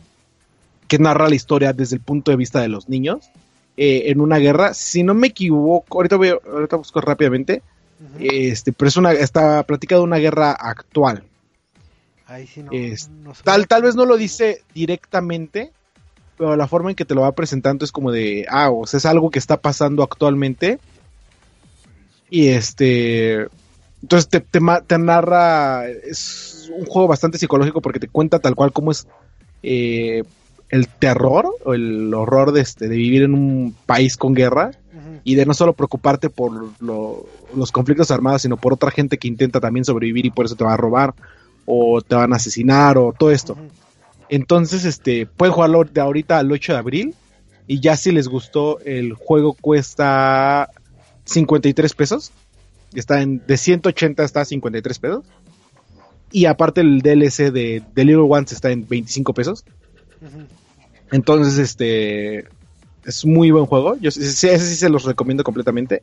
que 0.88 0.98
narra 0.98 1.28
la 1.28 1.34
historia 1.34 1.72
desde 1.72 1.96
el 1.96 2.02
punto 2.02 2.30
de 2.30 2.36
vista 2.36 2.60
de 2.60 2.68
los 2.68 2.88
niños, 2.88 3.30
eh, 3.76 4.04
en 4.06 4.20
una 4.20 4.38
guerra, 4.38 4.74
si 4.74 5.02
no 5.02 5.14
me 5.14 5.28
equivoco, 5.28 5.98
ahorita, 5.98 6.16
veo, 6.18 6.40
ahorita 6.50 6.76
busco 6.76 7.00
rápidamente, 7.00 7.62
este, 8.20 8.72
pero 8.72 8.88
es 8.88 8.96
una, 8.96 9.12
está 9.12 9.62
platicada 9.62 10.02
una 10.02 10.18
guerra 10.18 10.52
actual, 10.52 11.22
Ahí 12.26 12.46
sí 12.46 12.60
no. 12.62 12.72
es- 12.72 13.08
no. 13.08 13.32
Tal, 13.44 13.66
tal 13.68 13.82
vez 13.82 13.94
no 13.94 14.04
lo 14.04 14.16
dice 14.16 14.62
directamente, 14.74 15.70
pero 16.36 16.56
la 16.56 16.68
forma 16.68 16.90
en 16.90 16.96
que 16.96 17.04
te 17.04 17.14
lo 17.14 17.22
va 17.22 17.32
presentando 17.32 17.84
es 17.84 17.92
como 17.92 18.12
de, 18.12 18.46
ah, 18.50 18.70
o 18.70 18.86
sea, 18.86 18.98
es 18.98 19.06
algo 19.06 19.30
que 19.30 19.38
está 19.38 19.56
pasando 19.60 20.02
actualmente. 20.02 20.78
Y 22.28 22.48
este, 22.48 23.46
entonces 24.02 24.28
te, 24.28 24.40
te, 24.40 24.60
te 24.86 24.98
narra, 24.98 25.88
es 25.88 26.70
un 26.76 26.84
juego 26.86 27.08
bastante 27.08 27.38
psicológico 27.38 27.80
porque 27.80 28.00
te 28.00 28.08
cuenta 28.08 28.38
tal 28.40 28.54
cual 28.54 28.72
como 28.72 28.90
es 28.90 29.06
eh, 29.62 30.24
el 30.68 30.88
terror 30.88 31.48
o 31.64 31.74
el 31.74 32.12
horror 32.12 32.52
de, 32.52 32.60
este, 32.60 32.88
de 32.88 32.96
vivir 32.96 33.22
en 33.22 33.34
un 33.34 33.74
país 33.86 34.16
con 34.16 34.34
guerra 34.34 34.72
y 35.24 35.34
de 35.36 35.46
no 35.46 35.54
solo 35.54 35.72
preocuparte 35.72 36.28
por 36.30 36.52
lo- 36.80 37.26
los 37.54 37.72
conflictos 37.72 38.10
armados, 38.10 38.42
sino 38.42 38.56
por 38.56 38.72
otra 38.72 38.90
gente 38.90 39.18
que 39.18 39.28
intenta 39.28 39.60
también 39.60 39.84
sobrevivir 39.84 40.26
y 40.26 40.30
por 40.30 40.46
eso 40.46 40.56
te 40.56 40.64
va 40.64 40.74
a 40.74 40.76
robar 40.76 41.14
o 41.64 42.00
te 42.02 42.14
van 42.14 42.32
a 42.32 42.36
asesinar 42.36 42.98
o 42.98 43.12
todo 43.16 43.30
esto. 43.30 43.56
Entonces, 44.28 44.84
este, 44.84 45.26
pueden 45.26 45.54
jugarlo 45.54 45.84
de 45.84 46.00
ahorita 46.00 46.38
al 46.38 46.50
8 46.50 46.72
de 46.72 46.78
abril 46.78 47.14
y 47.66 47.80
ya 47.80 47.96
si 47.96 48.12
les 48.12 48.28
gustó 48.28 48.80
el 48.80 49.14
juego 49.14 49.54
cuesta 49.54 50.70
53 51.24 51.94
pesos. 51.94 52.32
Está 52.94 53.20
en 53.20 53.42
de 53.46 53.56
180 53.56 54.24
está 54.24 54.42
a 54.42 54.44
53 54.44 54.98
pesos. 54.98 55.24
Y 56.32 56.46
aparte 56.46 56.80
el 56.80 57.00
DLC 57.00 57.52
de, 57.52 57.82
de 57.94 58.04
Little 58.04 58.26
Ones 58.28 58.52
está 58.52 58.70
en 58.70 58.86
25 58.86 59.32
pesos. 59.34 59.64
Entonces, 61.12 61.58
este 61.58 62.48
es 63.04 63.24
muy 63.24 63.50
buen 63.50 63.66
juego. 63.66 63.96
Yo 63.96 64.08
ese 64.08 64.58
sí 64.58 64.74
se 64.74 64.88
los 64.88 65.04
recomiendo 65.04 65.44
completamente. 65.44 66.02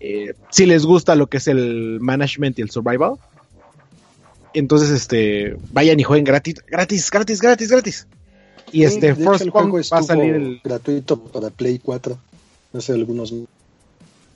Eh, 0.00 0.34
si 0.50 0.66
les 0.66 0.86
gusta 0.86 1.16
lo 1.16 1.26
que 1.26 1.38
es 1.38 1.48
el 1.48 1.98
management 2.00 2.58
y 2.58 2.62
el 2.62 2.70
survival, 2.70 3.14
entonces 4.54 4.90
este 4.90 5.56
vayan 5.72 5.98
y 6.00 6.02
jueguen 6.04 6.24
gratis, 6.24 6.56
gratis, 6.66 7.10
gratis, 7.10 7.40
gratis, 7.40 7.70
gratis. 7.70 8.06
Y 8.70 8.78
Sí, 8.78 8.84
este 8.84 9.10
hecho, 9.10 9.16
First 9.30 9.44
el 9.44 9.52
Punk 9.52 9.70
juego 9.70 9.88
va 9.92 9.98
a 9.98 10.02
salir 10.02 10.34
el 10.34 10.60
gratuito 10.62 11.18
para 11.22 11.50
Play 11.50 11.78
4 11.78 12.18
hace 12.74 12.92
algunos 12.92 13.32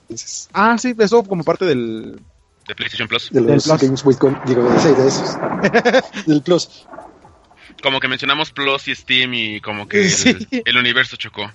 meses. 0.09 0.49
Ah, 0.53 0.75
sí, 0.77 0.95
eso 0.97 1.23
como 1.23 1.43
parte 1.43 1.65
del 1.65 2.19
De 2.67 2.75
PlayStation 2.75 3.07
Plus. 3.07 3.29
De 3.31 3.41
Del 3.41 3.53
los 3.53 3.63
Plus. 3.65 3.81
Games 3.81 4.05
with 4.05 4.17
digo, 4.45 4.63
de 4.69 5.07
esos. 5.07 5.37
Del 6.25 6.41
Plus. 6.41 6.85
Como 7.81 7.99
que 7.99 8.07
mencionamos 8.07 8.51
Plus 8.51 8.87
y 8.87 8.95
Steam 8.95 9.33
y 9.33 9.61
como 9.61 9.87
que 9.87 10.01
el, 10.01 10.09
Sí. 10.09 10.47
el 10.65 10.77
universo 10.77 11.15
chocó. 11.15 11.51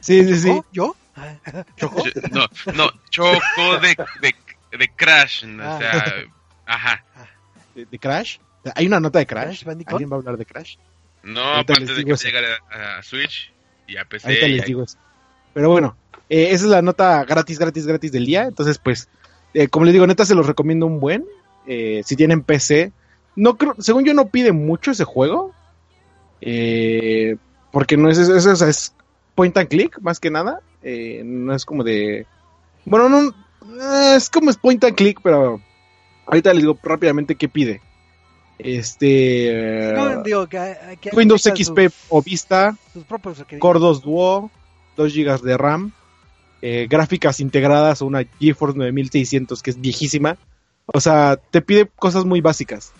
Sí, 0.00 0.24
sí, 0.24 0.38
sí. 0.38 0.60
¿Yo? 0.72 0.94
Ah, 1.18 1.34
Ch- 1.78 2.30
No, 2.30 2.46
no, 2.74 2.90
chocó 3.08 3.78
de, 3.80 3.96
de, 4.20 4.34
de 4.78 4.88
Crash. 4.94 5.44
O 5.44 5.48
Ah. 5.62 5.78
sea, 5.80 6.14
ajá. 6.66 7.04
De, 7.76 7.86
de 7.86 7.98
Crash. 7.98 8.38
Hay 8.74 8.86
una 8.88 8.98
nota 8.98 9.18
de 9.20 9.26
Crash 9.26 9.62
Crash. 9.64 9.84
¿Alguien 9.86 10.10
va 10.10 10.16
a 10.16 10.18
hablar 10.18 10.36
de 10.36 10.44
Crash? 10.46 10.76
No, 11.22 11.40
Ahorita 11.40 11.60
aparte 11.74 11.80
les 11.80 11.88
de 11.90 11.94
digo 11.96 12.08
que 12.08 12.14
eso. 12.14 12.24
llegara 12.26 12.48
a, 12.70 12.98
a 12.98 13.02
Switch 13.02 13.52
y 13.86 13.96
a 13.96 14.04
PC. 14.04 14.26
Ahorita 14.28 14.46
y 14.48 14.52
les 14.54 14.64
digo 14.66 14.82
eso. 14.82 14.96
Pero 15.54 15.70
bueno, 15.70 15.96
eh, 16.28 16.48
esa 16.50 16.64
es 16.64 16.70
la 16.70 16.82
nota 16.82 17.24
gratis, 17.24 17.58
gratis, 17.58 17.86
gratis 17.86 18.10
del 18.12 18.26
día. 18.26 18.44
Entonces, 18.44 18.78
pues, 18.78 19.08
eh, 19.54 19.68
como 19.68 19.84
les 19.86 19.92
digo, 19.94 20.06
neta 20.06 20.24
se 20.26 20.34
los 20.34 20.46
recomiendo 20.46 20.86
un 20.86 20.98
buen. 21.00 21.24
Eh, 21.66 22.02
si 22.04 22.16
tienen 22.16 22.42
PC, 22.42 22.92
no 23.36 23.56
creo, 23.56 23.74
según 23.78 24.04
yo 24.04 24.14
no 24.14 24.26
pide 24.28 24.52
mucho 24.52 24.90
ese 24.90 25.04
juego. 25.04 25.52
Eh, 26.40 27.36
porque 27.72 27.96
no 27.96 28.08
es, 28.10 28.18
es, 28.18 28.28
es- 28.28 28.46
o 28.46 28.56
sea, 28.56 28.68
es 28.68 28.94
point 29.34 29.56
and 29.56 29.68
click, 29.68 29.98
más 30.00 30.20
que 30.20 30.30
nada. 30.30 30.60
Eh, 30.82 31.22
no 31.24 31.54
es 31.54 31.64
como 31.64 31.84
de. 31.84 32.26
Bueno, 32.84 33.08
no. 33.08 33.34
Es 34.14 34.30
como 34.30 34.50
es 34.50 34.56
point 34.56 34.82
and 34.84 34.94
click, 34.96 35.20
pero 35.22 35.60
ahorita 36.26 36.52
les 36.52 36.62
digo 36.62 36.78
rápidamente 36.82 37.36
qué 37.36 37.48
pide. 37.48 37.80
Este. 38.58 39.92
No, 39.94 40.22
digo 40.22 40.46
que, 40.46 40.98
que 41.00 41.10
Windows 41.10 41.42
XP 41.42 41.92
o 42.08 42.22
Vista. 42.22 42.76
Sus, 42.92 43.04
propios 43.04 43.44
2 43.60 44.02
Duo, 44.02 44.50
2 44.96 45.14
GB 45.14 45.40
de 45.42 45.56
RAM, 45.56 45.92
eh, 46.62 46.86
gráficas 46.88 47.40
integradas 47.40 48.00
a 48.00 48.04
una 48.04 48.24
GeForce 48.40 48.78
9600 48.78 49.62
que 49.62 49.70
es 49.70 49.80
viejísima. 49.80 50.38
O 50.86 51.00
sea, 51.00 51.36
te 51.36 51.60
pide 51.60 51.86
cosas 51.86 52.24
muy 52.24 52.40
básicas. 52.40 52.92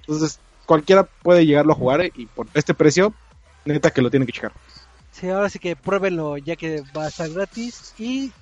Entonces, 0.00 0.40
cualquiera 0.66 1.04
puede 1.04 1.44
llegarlo 1.44 1.72
a 1.72 1.76
jugar 1.76 2.00
eh, 2.00 2.12
y 2.16 2.26
por 2.26 2.46
este 2.54 2.74
precio, 2.74 3.12
neta 3.64 3.90
que 3.90 4.02
lo 4.02 4.10
tienen 4.10 4.26
que 4.26 4.32
checar. 4.32 4.52
Sí, 5.10 5.28
ahora 5.28 5.50
sí 5.50 5.58
que 5.58 5.76
pruébenlo 5.76 6.38
ya 6.38 6.56
que 6.56 6.82
va 6.96 7.04
a 7.04 7.08
estar 7.08 7.28
gratis 7.28 7.94
y, 7.98 8.32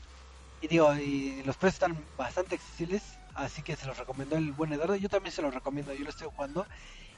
y 0.62 0.68
digo, 0.68 0.94
y 0.94 1.42
los 1.44 1.56
precios 1.56 1.82
están 1.82 1.98
bastante 2.16 2.54
accesibles. 2.54 3.02
Así 3.40 3.62
que 3.62 3.76
se 3.76 3.87
los 3.87 3.96
recomendó 3.96 4.37
el 4.37 4.53
buen 4.53 4.72
Eduardo. 4.72 4.96
Yo 4.96 5.09
también 5.09 5.33
se 5.33 5.42
los 5.42 5.53
recomiendo, 5.55 5.92
yo 5.94 6.05
lo 6.05 6.11
estoy 6.11 6.29
jugando. 6.35 6.66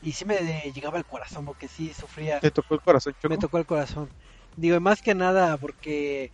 Y 0.03 0.13
sí 0.13 0.25
me 0.25 0.37
llegaba 0.75 0.99
al 0.99 1.05
corazón, 1.05 1.45
porque 1.45 1.69
sí 1.69 1.93
sufría. 1.93 2.41
¿Te 2.41 2.51
tocó 2.51 2.75
el 2.75 2.81
corazón, 2.81 3.15
Me 3.29 3.39
tocó 3.39 3.59
el 3.59 3.67
corazón. 3.67 4.09
Digo, 4.57 4.79
más 4.81 5.01
que 5.01 5.15
nada 5.15 5.57
porque 5.57 6.31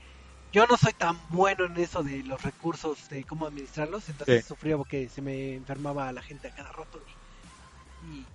yo 0.52 0.66
no 0.66 0.76
soy 0.76 0.92
tan 0.92 1.18
bueno 1.28 1.66
en 1.66 1.76
eso 1.76 2.02
de 2.02 2.22
los 2.22 2.42
recursos, 2.42 3.08
de 3.08 3.24
cómo 3.24 3.46
administrarlos. 3.46 4.08
Entonces 4.08 4.44
sufría 4.44 4.76
porque 4.76 5.08
se 5.08 5.22
me 5.22 5.54
enfermaba 5.54 6.10
la 6.12 6.22
gente 6.22 6.48
a 6.48 6.54
cada 6.54 6.72
rato. 6.72 7.00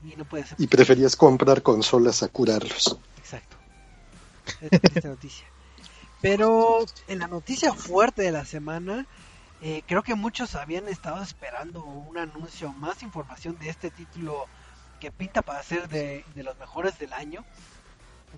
Y, 0.04 0.16
no 0.16 0.26
puede 0.26 0.46
ser. 0.46 0.60
Y 0.60 0.68
preferías 0.68 1.16
comprar 1.16 1.64
consolas 1.64 2.22
a 2.22 2.28
curarlos. 2.28 3.00
Exacto. 3.18 3.58
Es 4.62 4.72
noticia. 5.06 5.48
Pero 6.22 6.86
en 7.08 7.20
la 7.20 7.28
noticia 7.28 7.74
fuerte 7.74 8.22
de 8.22 8.32
la 8.32 8.46
semana 8.46 9.08
eh, 9.66 9.82
creo 9.88 10.04
que 10.04 10.14
muchos 10.14 10.56
habían 10.56 10.90
estado 10.90 11.24
esperando 11.24 11.86
un 11.86 12.18
anuncio, 12.18 12.74
más 12.74 13.02
información 13.02 13.58
de 13.60 13.70
este 13.70 13.90
título 13.90 14.46
que 15.00 15.10
pinta 15.10 15.42
para 15.42 15.64
ser 15.64 15.88
de, 15.88 16.26
los 16.36 16.60
mejores 16.60 17.00
del 17.00 17.14
año, 17.14 17.46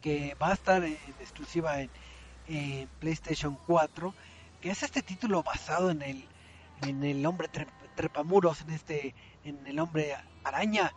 que 0.04 0.36
va 0.40 0.50
a 0.50 0.54
estar 0.54 0.84
en, 0.84 0.96
exclusiva 1.20 1.82
en, 1.82 1.90
PlayStation 3.00 3.58
4, 3.66 4.14
que 4.62 4.70
es 4.70 4.84
este 4.84 5.02
título 5.02 5.42
basado 5.42 5.90
en 5.90 6.04
el, 6.04 6.26
en 6.84 7.04
el 7.04 7.26
hombre 7.26 7.50
trepamuros, 7.96 8.62
en 8.62 8.70
este, 8.70 9.16
en 9.44 9.66
el 9.66 9.80
hombre 9.80 10.16
araña, 10.44 10.94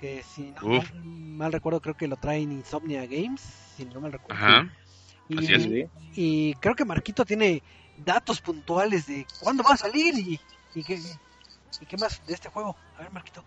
que 0.00 0.22
si 0.22 0.52
no 0.52 0.82
mal, 1.04 1.52
recuerdo 1.52 1.82
creo 1.82 1.98
que 1.98 2.08
lo 2.08 2.16
traen 2.16 2.50
Insomnia 2.50 3.04
Games, 3.04 3.42
si 3.76 3.84
no 3.84 4.00
mal 4.00 4.12
recuerdo. 4.12 4.70
y 6.14 6.54
creo 6.54 6.74
que 6.74 6.86
Marquito 6.86 7.26
tiene 7.26 7.62
datos 8.04 8.40
puntuales 8.40 9.06
de 9.06 9.26
cuándo 9.40 9.62
va 9.62 9.74
a 9.74 9.76
salir 9.76 10.18
y, 10.18 10.40
y, 10.74 10.84
qué, 10.84 11.00
y 11.80 11.86
qué 11.86 11.96
más 11.96 12.20
de 12.26 12.34
este 12.34 12.48
juego. 12.48 12.76
A 12.96 13.02
ver, 13.02 13.12
Marquito. 13.12 13.44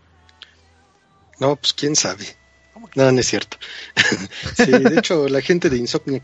No, 1.39 1.55
pues 1.55 1.73
quién 1.73 1.95
sabe. 1.95 2.25
No, 2.95 3.11
no 3.11 3.19
es 3.19 3.27
cierto. 3.27 3.57
sí, 4.55 4.71
de 4.71 4.97
hecho, 4.97 5.27
la 5.27 5.41
gente 5.41 5.69
de 5.69 5.77
Insomnia 5.77 6.21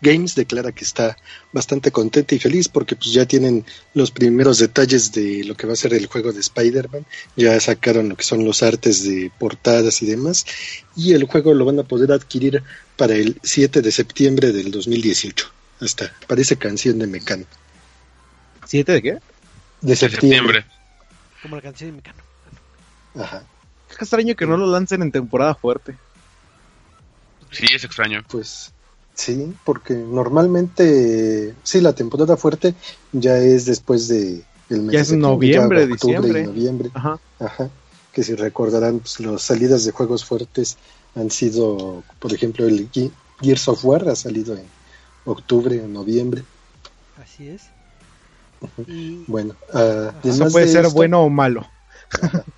Games, 0.00 0.34
declara 0.34 0.72
que 0.72 0.84
está 0.84 1.16
bastante 1.52 1.90
contenta 1.90 2.34
y 2.34 2.38
feliz 2.38 2.68
porque 2.68 2.96
pues 2.96 3.12
ya 3.12 3.26
tienen 3.26 3.64
los 3.94 4.10
primeros 4.10 4.58
detalles 4.58 5.12
de 5.12 5.44
lo 5.44 5.56
que 5.56 5.66
va 5.66 5.74
a 5.74 5.76
ser 5.76 5.94
el 5.94 6.06
juego 6.06 6.32
de 6.32 6.40
Spider-Man. 6.40 7.06
Ya 7.36 7.58
sacaron 7.60 8.08
lo 8.08 8.16
que 8.16 8.24
son 8.24 8.44
los 8.44 8.62
artes 8.62 9.04
de 9.04 9.30
portadas 9.38 10.02
y 10.02 10.06
demás. 10.06 10.44
Y 10.96 11.12
el 11.12 11.24
juego 11.24 11.54
lo 11.54 11.64
van 11.64 11.78
a 11.78 11.84
poder 11.84 12.12
adquirir 12.12 12.62
para 12.96 13.14
el 13.14 13.38
7 13.42 13.80
de 13.80 13.92
septiembre 13.92 14.52
del 14.52 14.70
2018. 14.70 15.55
Hasta 15.80 16.12
parece 16.26 16.56
canción 16.56 16.98
de 16.98 17.06
Mecano. 17.06 17.44
¿Siete 18.66 18.92
de 18.92 19.02
qué? 19.02 19.18
De 19.80 19.96
septiembre. 19.96 20.64
Como 21.42 21.56
la 21.56 21.62
canción 21.62 21.90
de 21.90 21.96
Mecano. 21.96 22.22
Ajá. 23.14 23.44
Es 23.90 23.96
extraño 24.00 24.34
que 24.34 24.46
no 24.46 24.56
lo 24.56 24.66
lancen 24.66 25.02
en 25.02 25.12
temporada 25.12 25.54
fuerte. 25.54 25.96
Sí, 27.50 27.66
es 27.72 27.84
extraño. 27.84 28.24
Pues 28.28 28.72
sí, 29.14 29.54
porque 29.64 29.94
normalmente, 29.94 31.54
sí, 31.62 31.80
la 31.80 31.94
temporada 31.94 32.36
fuerte 32.36 32.74
ya 33.12 33.38
es 33.38 33.66
después 33.66 34.08
de 34.08 34.44
el 34.68 34.82
mes 34.82 34.92
ya 34.92 35.00
es 35.00 35.12
noviembre, 35.12 35.86
diciembre. 35.86 36.44
noviembre. 36.44 36.90
Ajá. 36.94 37.18
Ajá. 37.38 37.70
Que 38.12 38.22
si 38.22 38.34
recordarán, 38.34 39.00
pues 39.00 39.20
las 39.20 39.42
salidas 39.42 39.84
de 39.84 39.92
juegos 39.92 40.24
fuertes 40.24 40.76
han 41.14 41.30
sido, 41.30 42.02
por 42.18 42.32
ejemplo, 42.32 42.66
el 42.66 42.88
Gears 43.40 43.68
of 43.68 43.84
War 43.84 44.08
ha 44.08 44.16
salido 44.16 44.54
en 44.56 44.64
octubre 45.26 45.80
o 45.82 45.88
noviembre. 45.88 46.42
Así 47.22 47.48
es. 47.48 47.64
Bueno, 49.26 49.54
uh, 49.74 50.26
eso 50.26 50.48
puede 50.50 50.68
ser 50.68 50.88
bueno 50.88 51.22
o 51.22 51.28
malo. 51.28 51.66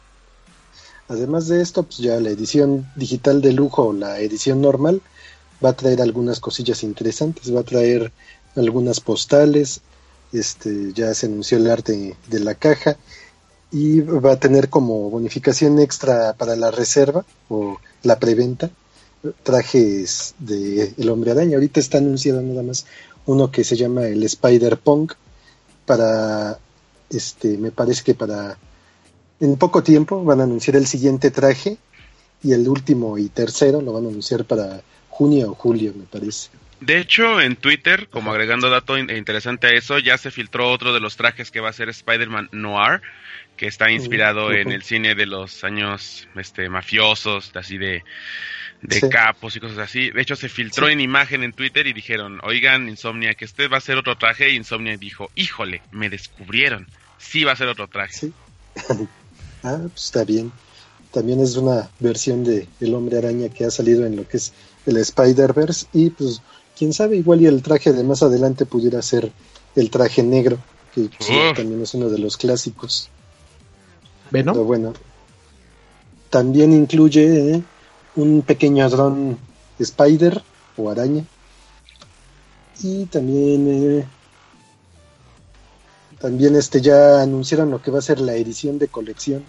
además 1.09 1.49
de 1.49 1.63
esto, 1.63 1.83
pues 1.83 1.99
ya 1.99 2.21
la 2.21 2.31
edición 2.31 2.87
digital 2.95 3.41
de 3.41 3.53
lujo, 3.53 3.93
la 3.93 4.21
edición 4.21 4.61
normal, 4.61 5.01
va 5.65 5.71
a 5.71 5.77
traer 5.77 6.01
algunas 6.01 6.39
cosillas 6.39 6.83
interesantes, 6.83 7.55
va 7.55 7.61
a 7.61 7.65
traer 7.65 8.13
algunas 8.55 9.01
postales, 9.01 9.81
este 10.33 10.93
ya 10.93 11.15
se 11.15 11.27
anunció 11.27 11.59
el 11.59 11.71
arte 11.71 12.15
de 12.27 12.41
la 12.41 12.55
caja 12.55 12.97
y 13.73 14.01
va 14.01 14.33
a 14.33 14.41
tener 14.41 14.69
como 14.69 15.11
bonificación 15.11 15.79
extra 15.79 16.35
para 16.35 16.55
la 16.55 16.71
reserva 16.71 17.25
o 17.49 17.79
la 18.03 18.19
preventa 18.19 18.71
trajes 19.43 20.35
de 20.39 20.95
El 20.97 21.09
Hombre 21.09 21.33
Araña. 21.33 21.57
Ahorita 21.57 21.81
está 21.81 21.99
anunciado 21.99 22.43
nada 22.43 22.63
más 22.63 22.87
uno 23.27 23.51
que 23.51 23.65
se 23.65 23.77
llama 23.77 24.07
el 24.07 24.23
Spider 24.23 24.79
Punk 24.79 25.15
para 25.85 26.59
este 27.11 27.57
me 27.57 27.71
parece 27.71 28.03
que 28.05 28.15
para 28.15 28.59
en 29.41 29.57
poco 29.57 29.83
tiempo 29.83 30.25
van 30.25 30.41
a 30.41 30.45
anunciar 30.45 30.77
el 30.77 30.87
siguiente 30.87 31.31
traje 31.31 31.79
y 32.43 32.53
el 32.53 32.69
último 32.69 33.19
y 33.19 33.29
tercero 33.29 33.81
lo 33.81 33.93
van 33.93 34.07
a 34.07 34.09
anunciar 34.09 34.45
para 34.45 34.83
junio 35.09 35.51
o 35.51 35.55
julio, 35.55 35.93
me 35.97 36.05
parece. 36.05 36.51
De 36.81 36.99
hecho, 36.99 37.41
en 37.41 37.57
Twitter, 37.57 38.09
como 38.09 38.31
agregando 38.31 38.71
dato 38.71 38.97
interesante 38.97 39.67
a 39.67 39.71
eso, 39.71 39.99
ya 39.99 40.17
se 40.17 40.31
filtró 40.31 40.71
otro 40.71 40.95
de 40.95 41.01
los 41.01 41.17
trajes 41.17 41.51
que 41.51 41.61
va 41.61 41.71
a 41.71 41.73
ser 41.73 41.89
Spider-Man 41.89 42.51
Noir, 42.53 43.01
que 43.57 43.67
está 43.67 43.91
inspirado 43.91 44.53
en 44.53 44.71
el 44.71 44.85
cine 44.85 45.17
de 45.17 45.27
los 45.27 45.65
años 45.65 46.29
este, 46.37 46.69
mafiosos, 46.69 47.51
así 47.57 47.79
de 47.79 48.05
de 48.83 49.09
capos 49.09 49.57
y 49.57 49.61
cosas 49.61 49.79
así. 49.79 50.11
De 50.11 50.23
hecho, 50.23 50.37
se 50.37 50.49
filtró 50.49 50.89
en 50.89 51.01
imagen 51.01 51.43
en 51.43 51.53
Twitter 51.53 51.87
y 51.87 51.93
dijeron, 51.93 52.41
oigan, 52.45 52.89
Insomnia, 52.89 53.35
que 53.35 53.45
este 53.45 53.69
va 53.69 53.79
a 53.79 53.81
ser 53.81 53.97
otro 53.97 54.17
traje. 54.17 54.51
Y 54.51 54.57
Insomnia 54.57 54.97
dijo, 54.97 55.31
híjole, 55.35 55.83
me 55.91 56.09
descubrieron. 56.11 56.87
Sí 57.19 57.45
va 57.45 57.53
a 57.53 57.57
ser 57.57 57.69
otro 57.69 57.89
traje. 57.89 58.31
ah, 59.63 59.79
pues 59.83 60.05
está 60.05 60.25
bien. 60.25 60.53
También 61.13 61.41
es 61.41 61.57
una 61.57 61.89
versión 61.99 62.45
de 62.45 62.69
El 62.81 62.95
Hombre 62.95 63.19
Araña 63.19 63.49
que 63.49 63.65
ha 63.65 63.71
salido 63.71 64.07
en 64.07 64.17
lo 64.17 64.29
que 64.29 64.37
es 64.37 64.53
el 64.87 64.97
Spider-Verse. 64.97 65.87
Y 65.93 66.11
pues, 66.11 66.43
quién 66.77 66.93
sabe, 66.93 67.17
igual 67.17 67.41
y 67.41 67.47
el 67.47 67.63
traje 67.63 67.93
de 67.93 68.05
más 68.05 68.23
adelante 68.23 68.67
pudiera 68.67 69.03
ser 69.03 69.33
el 69.75 69.91
traje 69.91 70.23
negro, 70.23 70.59
que 70.95 71.09
también 71.57 71.83
es 71.83 71.95
uno 71.95 72.09
de 72.09 72.19
los 72.19 72.37
clásicos. 72.37 73.09
Pero 74.31 74.65
bueno, 74.65 74.93
también 76.31 76.73
incluye... 76.73 77.55
¿eh? 77.55 77.63
Un 78.19 78.43
pequeño 78.43 78.89
dron 78.91 79.39
spider 79.79 80.43
o 80.77 80.91
araña. 80.91 81.25
Y 82.83 83.07
también 83.07 83.61
eh, 83.69 84.05
también 86.21 86.57
este 86.57 86.81
ya 86.81 87.23
anunciaron 87.23 87.71
lo 87.71 87.81
que 87.81 87.93
va 87.93 88.01
a 88.01 88.03
ser 88.03 88.19
la 88.21 88.35
edición 88.35 88.79
de 88.79 88.89
colección 88.89 89.45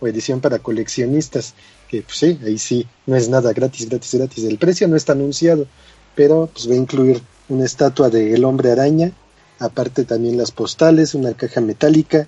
o 0.00 0.08
edición 0.08 0.40
para 0.40 0.58
coleccionistas, 0.58 1.54
que 1.88 2.00
pues 2.00 2.16
sí, 2.16 2.38
ahí 2.44 2.58
sí 2.58 2.86
no 3.06 3.14
es 3.14 3.28
nada 3.28 3.52
gratis, 3.52 3.88
gratis, 3.88 4.14
gratis. 4.14 4.44
El 4.44 4.58
precio 4.58 4.88
no 4.88 4.96
está 4.96 5.12
anunciado, 5.12 5.66
pero 6.14 6.48
pues 6.52 6.68
va 6.68 6.72
a 6.72 6.78
incluir 6.78 7.22
una 7.50 7.66
estatua 7.66 8.08
del 8.08 8.42
hombre 8.44 8.72
araña, 8.72 9.12
aparte 9.58 10.04
también 10.04 10.38
las 10.38 10.50
postales, 10.50 11.14
una 11.14 11.34
caja 11.34 11.60
metálica, 11.60 12.26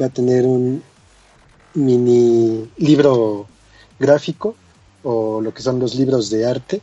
va 0.00 0.06
a 0.06 0.10
tener 0.10 0.46
un 0.46 0.82
mini 1.74 2.70
libro 2.78 3.46
gráfico 3.98 4.56
o 5.02 5.40
lo 5.40 5.54
que 5.54 5.62
son 5.62 5.78
los 5.78 5.94
libros 5.94 6.30
de 6.30 6.46
arte, 6.46 6.82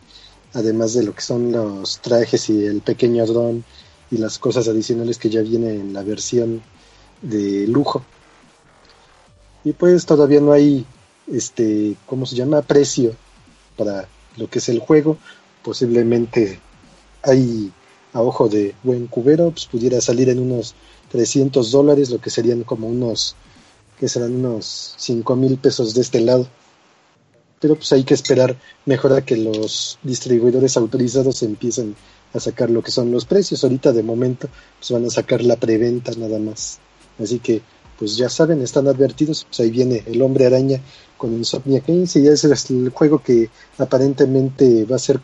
además 0.53 0.93
de 0.93 1.03
lo 1.03 1.13
que 1.13 1.21
son 1.21 1.51
los 1.51 1.99
trajes 1.99 2.49
y 2.49 2.65
el 2.65 2.81
pequeño 2.81 3.25
dron 3.25 3.63
y 4.11 4.17
las 4.17 4.39
cosas 4.39 4.67
adicionales 4.67 5.17
que 5.17 5.29
ya 5.29 5.41
vienen 5.41 5.81
en 5.81 5.93
la 5.93 6.03
versión 6.03 6.61
de 7.21 7.67
lujo. 7.67 8.03
Y 9.63 9.73
pues 9.73 10.05
todavía 10.05 10.39
no 10.39 10.51
hay, 10.51 10.85
este, 11.27 11.95
¿cómo 12.05 12.25
se 12.25 12.35
llama? 12.35 12.61
Precio 12.61 13.15
para 13.75 14.07
lo 14.37 14.49
que 14.49 14.59
es 14.59 14.69
el 14.69 14.79
juego. 14.79 15.17
Posiblemente 15.63 16.59
hay 17.23 17.71
a 18.13 18.21
ojo 18.21 18.47
de 18.47 18.75
buen 18.83 19.07
cubero, 19.07 19.51
pues 19.51 19.65
pudiera 19.65 19.99
salir 19.99 20.29
en 20.29 20.39
unos 20.39 20.75
300 21.11 21.71
dólares, 21.71 22.11
lo 22.11 22.21
que 22.21 22.29
serían 22.29 22.63
como 22.63 22.87
unos, 22.87 23.35
que 23.99 24.07
serán 24.07 24.35
unos 24.35 24.93
5 24.97 25.35
mil 25.35 25.57
pesos 25.57 25.93
de 25.95 26.01
este 26.01 26.21
lado 26.21 26.47
pero 27.59 27.75
pues 27.75 27.91
hay 27.93 28.03
que 28.03 28.13
esperar 28.13 28.55
mejor 28.85 29.13
a 29.13 29.23
que 29.23 29.37
los 29.37 29.97
distribuidores 30.03 30.77
autorizados 30.77 31.43
empiecen 31.43 31.95
a 32.33 32.39
sacar 32.39 32.69
lo 32.69 32.81
que 32.83 32.91
son 32.91 33.11
los 33.11 33.25
precios. 33.25 33.63
Ahorita 33.63 33.93
de 33.93 34.03
momento 34.03 34.49
pues 34.79 34.91
van 34.91 35.05
a 35.05 35.09
sacar 35.09 35.43
la 35.43 35.55
preventa 35.55 36.11
nada 36.17 36.39
más. 36.39 36.79
Así 37.19 37.39
que 37.39 37.61
pues 37.97 38.17
ya 38.17 38.29
saben, 38.29 38.61
están 38.61 38.87
advertidos, 38.87 39.45
pues 39.45 39.59
ahí 39.61 39.71
viene 39.71 40.03
el 40.05 40.21
hombre 40.21 40.45
araña 40.45 40.81
con 41.17 41.33
Insomnia 41.33 41.81
Games 41.85 42.15
y 42.17 42.23
ya 42.23 42.31
ese 42.31 42.51
es 42.51 42.69
el 42.69 42.89
juego 42.89 43.19
que 43.19 43.49
aparentemente 43.77 44.83
va 44.85 44.97
a 44.97 44.99
ser 44.99 45.21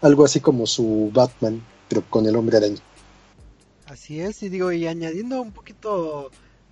algo 0.00 0.24
así 0.24 0.40
como 0.40 0.66
su 0.66 1.10
Batman, 1.12 1.62
pero 1.88 2.04
con 2.08 2.26
el 2.26 2.36
hombre 2.36 2.58
araña. 2.58 2.80
Así 3.86 4.20
es, 4.20 4.42
y 4.42 4.48
digo, 4.48 4.70
y 4.72 4.86
añadiendo 4.86 5.40
un 5.40 5.52
poquito 5.52 6.30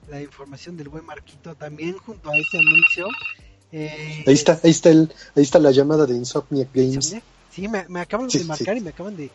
la 0.08 0.22
información 0.22 0.76
del 0.76 0.88
buen 0.88 1.04
Marquito, 1.04 1.54
también 1.54 1.96
junto 1.98 2.30
a 2.30 2.36
ese 2.36 2.58
anuncio, 2.58 3.08
eh, 3.72 4.24
ahí 4.26 4.34
está, 4.34 4.60
ahí 4.62 4.70
está 4.70 4.90
el, 4.90 5.10
ahí 5.34 5.42
está 5.42 5.58
la 5.58 5.70
llamada 5.70 6.04
de 6.04 6.14
Insomniac 6.14 6.68
Games. 6.74 7.16
Sí, 7.50 7.68
me, 7.68 8.00
acaban 8.00 8.28
de 8.28 8.44
marcar 8.44 8.76
y 8.76 8.80
me 8.80 8.90
acaban 8.90 9.16
de, 9.16 9.30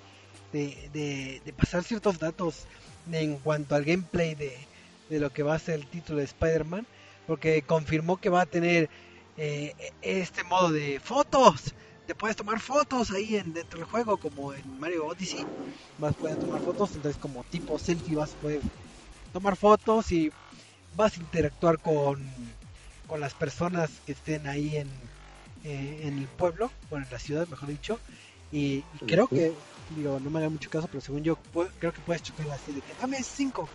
de, 0.51 1.53
pasar 1.57 1.83
ciertos 1.83 2.19
datos 2.19 2.65
en 3.11 3.37
cuanto 3.37 3.75
al 3.75 3.83
gameplay 3.83 4.35
de, 4.35 5.19
lo 5.19 5.31
que 5.31 5.41
va 5.41 5.55
a 5.55 5.59
ser 5.59 5.75
el 5.75 5.87
título 5.87 6.19
de 6.19 6.25
Spider-Man. 6.25 6.85
porque 7.25 7.63
confirmó 7.63 8.17
que 8.17 8.29
va 8.29 8.41
a 8.41 8.45
tener 8.45 8.89
eh, 9.37 9.73
este 10.01 10.43
modo 10.43 10.71
de 10.71 10.99
fotos. 10.99 11.73
Te 12.05 12.15
puedes 12.15 12.37
tomar 12.37 12.59
fotos 12.59 13.11
ahí 13.11 13.35
en, 13.35 13.53
dentro 13.53 13.79
del 13.79 13.87
juego, 13.87 14.17
como 14.17 14.53
en 14.53 14.79
Mario 14.79 15.07
Odyssey. 15.07 15.45
Vas 15.97 16.11
a 16.13 16.17
poder 16.17 16.37
tomar 16.37 16.61
fotos, 16.61 16.91
entonces 16.95 17.19
como 17.19 17.43
tipo 17.45 17.77
selfie 17.79 18.15
vas 18.15 18.33
a 18.33 18.35
poder 18.35 18.61
tomar 19.33 19.55
fotos 19.55 20.11
y 20.11 20.31
vas 20.95 21.17
a 21.17 21.19
interactuar 21.19 21.79
con, 21.79 22.23
con 23.07 23.19
las 23.19 23.33
personas 23.33 23.89
que 24.05 24.11
estén 24.11 24.47
ahí 24.47 24.75
en, 24.75 24.87
eh, 25.63 26.01
en 26.03 26.17
el 26.17 26.27
pueblo, 26.27 26.71
bueno, 26.89 27.05
en 27.05 27.11
la 27.11 27.19
ciudad, 27.19 27.47
mejor 27.47 27.69
dicho. 27.69 27.99
Y, 28.51 28.81
creo 29.05 29.27
que, 29.27 29.53
digo, 29.95 30.19
no 30.19 30.29
me 30.29 30.39
haga 30.39 30.49
mucho 30.49 30.69
caso, 30.69 30.87
pero 30.87 31.01
según 31.01 31.23
yo, 31.23 31.37
creo 31.79 31.93
que 31.93 32.01
puedes 32.01 32.23
chocar 32.23 32.49
así 32.51 32.71
de 32.71 32.81
que 32.81 32.93
dame 32.99 33.21
cinco 33.23 33.67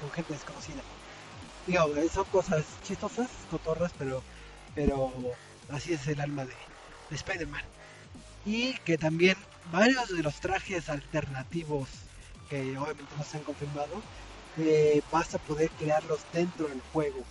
con, 0.00 0.10
gente 0.12 0.32
desconocida. 0.34 0.82
Digo, 1.66 1.88
son 2.12 2.24
cosas 2.24 2.64
chistosas, 2.82 3.28
cotorras, 3.50 3.92
pero, 3.98 4.22
pero 4.74 5.12
así 5.70 5.94
es 5.94 6.06
el 6.08 6.20
alma 6.20 6.44
de, 6.44 6.54
de 7.10 7.16
Spider-Man. 7.16 7.64
Y 8.44 8.74
que 8.84 8.98
también 8.98 9.36
varios 9.72 10.08
de 10.08 10.22
los 10.22 10.40
trajes 10.40 10.88
alternativos 10.90 11.88
que 12.50 12.76
obviamente 12.76 13.14
no 13.16 13.24
se 13.24 13.38
han 13.38 13.42
confirmado, 13.44 14.02
eh, 14.58 15.02
vas 15.10 15.34
a 15.34 15.38
poder 15.38 15.70
crearlos 15.70 16.20
dentro 16.32 16.68
del 16.68 16.80
juego. 16.92 17.24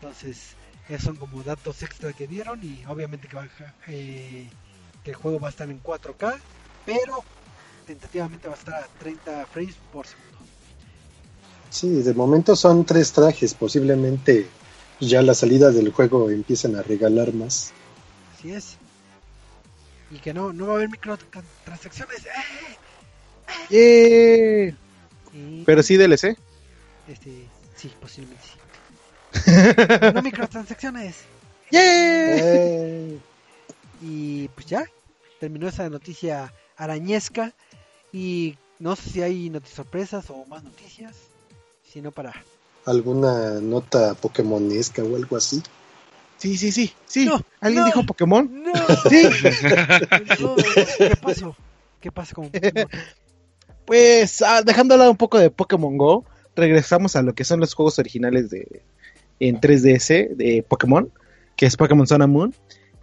Entonces, 0.00 0.54
esos 0.88 1.04
son 1.04 1.16
como 1.16 1.42
datos 1.42 1.82
extra 1.82 2.12
que 2.12 2.26
dieron 2.26 2.60
y 2.62 2.84
obviamente 2.86 3.28
que, 3.28 3.36
eh, 3.88 4.48
que 5.04 5.10
el 5.10 5.16
juego 5.16 5.40
va 5.40 5.48
a 5.48 5.50
estar 5.50 5.68
en 5.70 5.82
4K, 5.82 6.38
pero 6.84 7.22
tentativamente 7.86 8.48
va 8.48 8.54
a 8.54 8.58
estar 8.58 8.74
a 8.74 8.86
30 8.98 9.46
frames 9.46 9.76
por 9.92 10.06
segundo. 10.06 10.38
Sí, 11.70 12.02
de 12.02 12.14
momento 12.14 12.54
son 12.54 12.84
tres 12.84 13.12
trajes, 13.12 13.54
posiblemente 13.54 14.46
ya 15.00 15.22
la 15.22 15.34
salida 15.34 15.70
del 15.70 15.92
juego 15.92 16.30
empiecen 16.30 16.76
a 16.76 16.82
regalar 16.82 17.32
más. 17.32 17.72
Así 18.36 18.52
es. 18.52 18.76
Y 20.10 20.18
que 20.18 20.34
no, 20.34 20.52
no 20.52 20.66
va 20.66 20.72
a 20.74 20.76
haber 20.76 20.90
microtransacciones. 20.90 22.26
¡Eh! 23.70 24.74
Pero 25.64 25.82
sí 25.82 25.96
DLC. 25.96 26.36
Este, 27.08 27.48
sí, 27.76 27.90
posiblemente 28.00 28.44
sí. 28.44 28.61
no 30.14 30.22
microtransacciones. 30.22 31.16
¡Yeah! 31.70 33.18
Y 34.02 34.48
pues 34.48 34.66
ya, 34.66 34.84
terminó 35.40 35.68
esa 35.68 35.88
noticia 35.88 36.52
arañesca. 36.76 37.52
Y 38.12 38.56
no 38.78 38.96
sé 38.96 39.10
si 39.10 39.22
hay 39.22 39.50
noticias 39.50 39.76
sorpresas 39.76 40.24
o 40.28 40.44
más 40.46 40.62
noticias. 40.62 41.16
Sino 41.90 42.10
para. 42.10 42.32
¿Alguna 42.84 43.60
nota 43.60 44.14
Pokémonesca 44.14 45.02
o 45.02 45.16
algo 45.16 45.36
así? 45.36 45.62
Sí, 46.38 46.56
sí, 46.56 46.72
sí. 46.72 46.92
sí. 47.06 47.30
¿Alguien 47.60 47.84
dijo 47.84 48.04
Pokémon? 48.04 48.50
No. 48.62 48.72
Sí. 49.08 49.28
¿Qué 50.98 51.16
pasó? 51.16 51.56
¿Qué 52.00 52.10
pasa 52.10 52.34
con 52.34 52.50
Pokémon? 52.50 52.88
Pues 53.84 54.42
ah, 54.42 54.62
dejando 54.62 54.94
hablar 54.94 55.10
un 55.10 55.16
poco 55.16 55.38
de 55.38 55.50
Pokémon 55.50 55.96
Go, 55.96 56.24
regresamos 56.56 57.16
a 57.16 57.22
lo 57.22 57.34
que 57.34 57.44
son 57.44 57.60
los 57.60 57.74
juegos 57.74 57.98
originales 57.98 58.50
de 58.50 58.82
en 59.48 59.60
3DS 59.60 60.36
de 60.36 60.64
Pokémon, 60.66 61.10
que 61.56 61.66
es 61.66 61.76
Pokémon 61.76 62.06
Sun 62.06 62.22
and 62.22 62.32
Moon. 62.32 62.54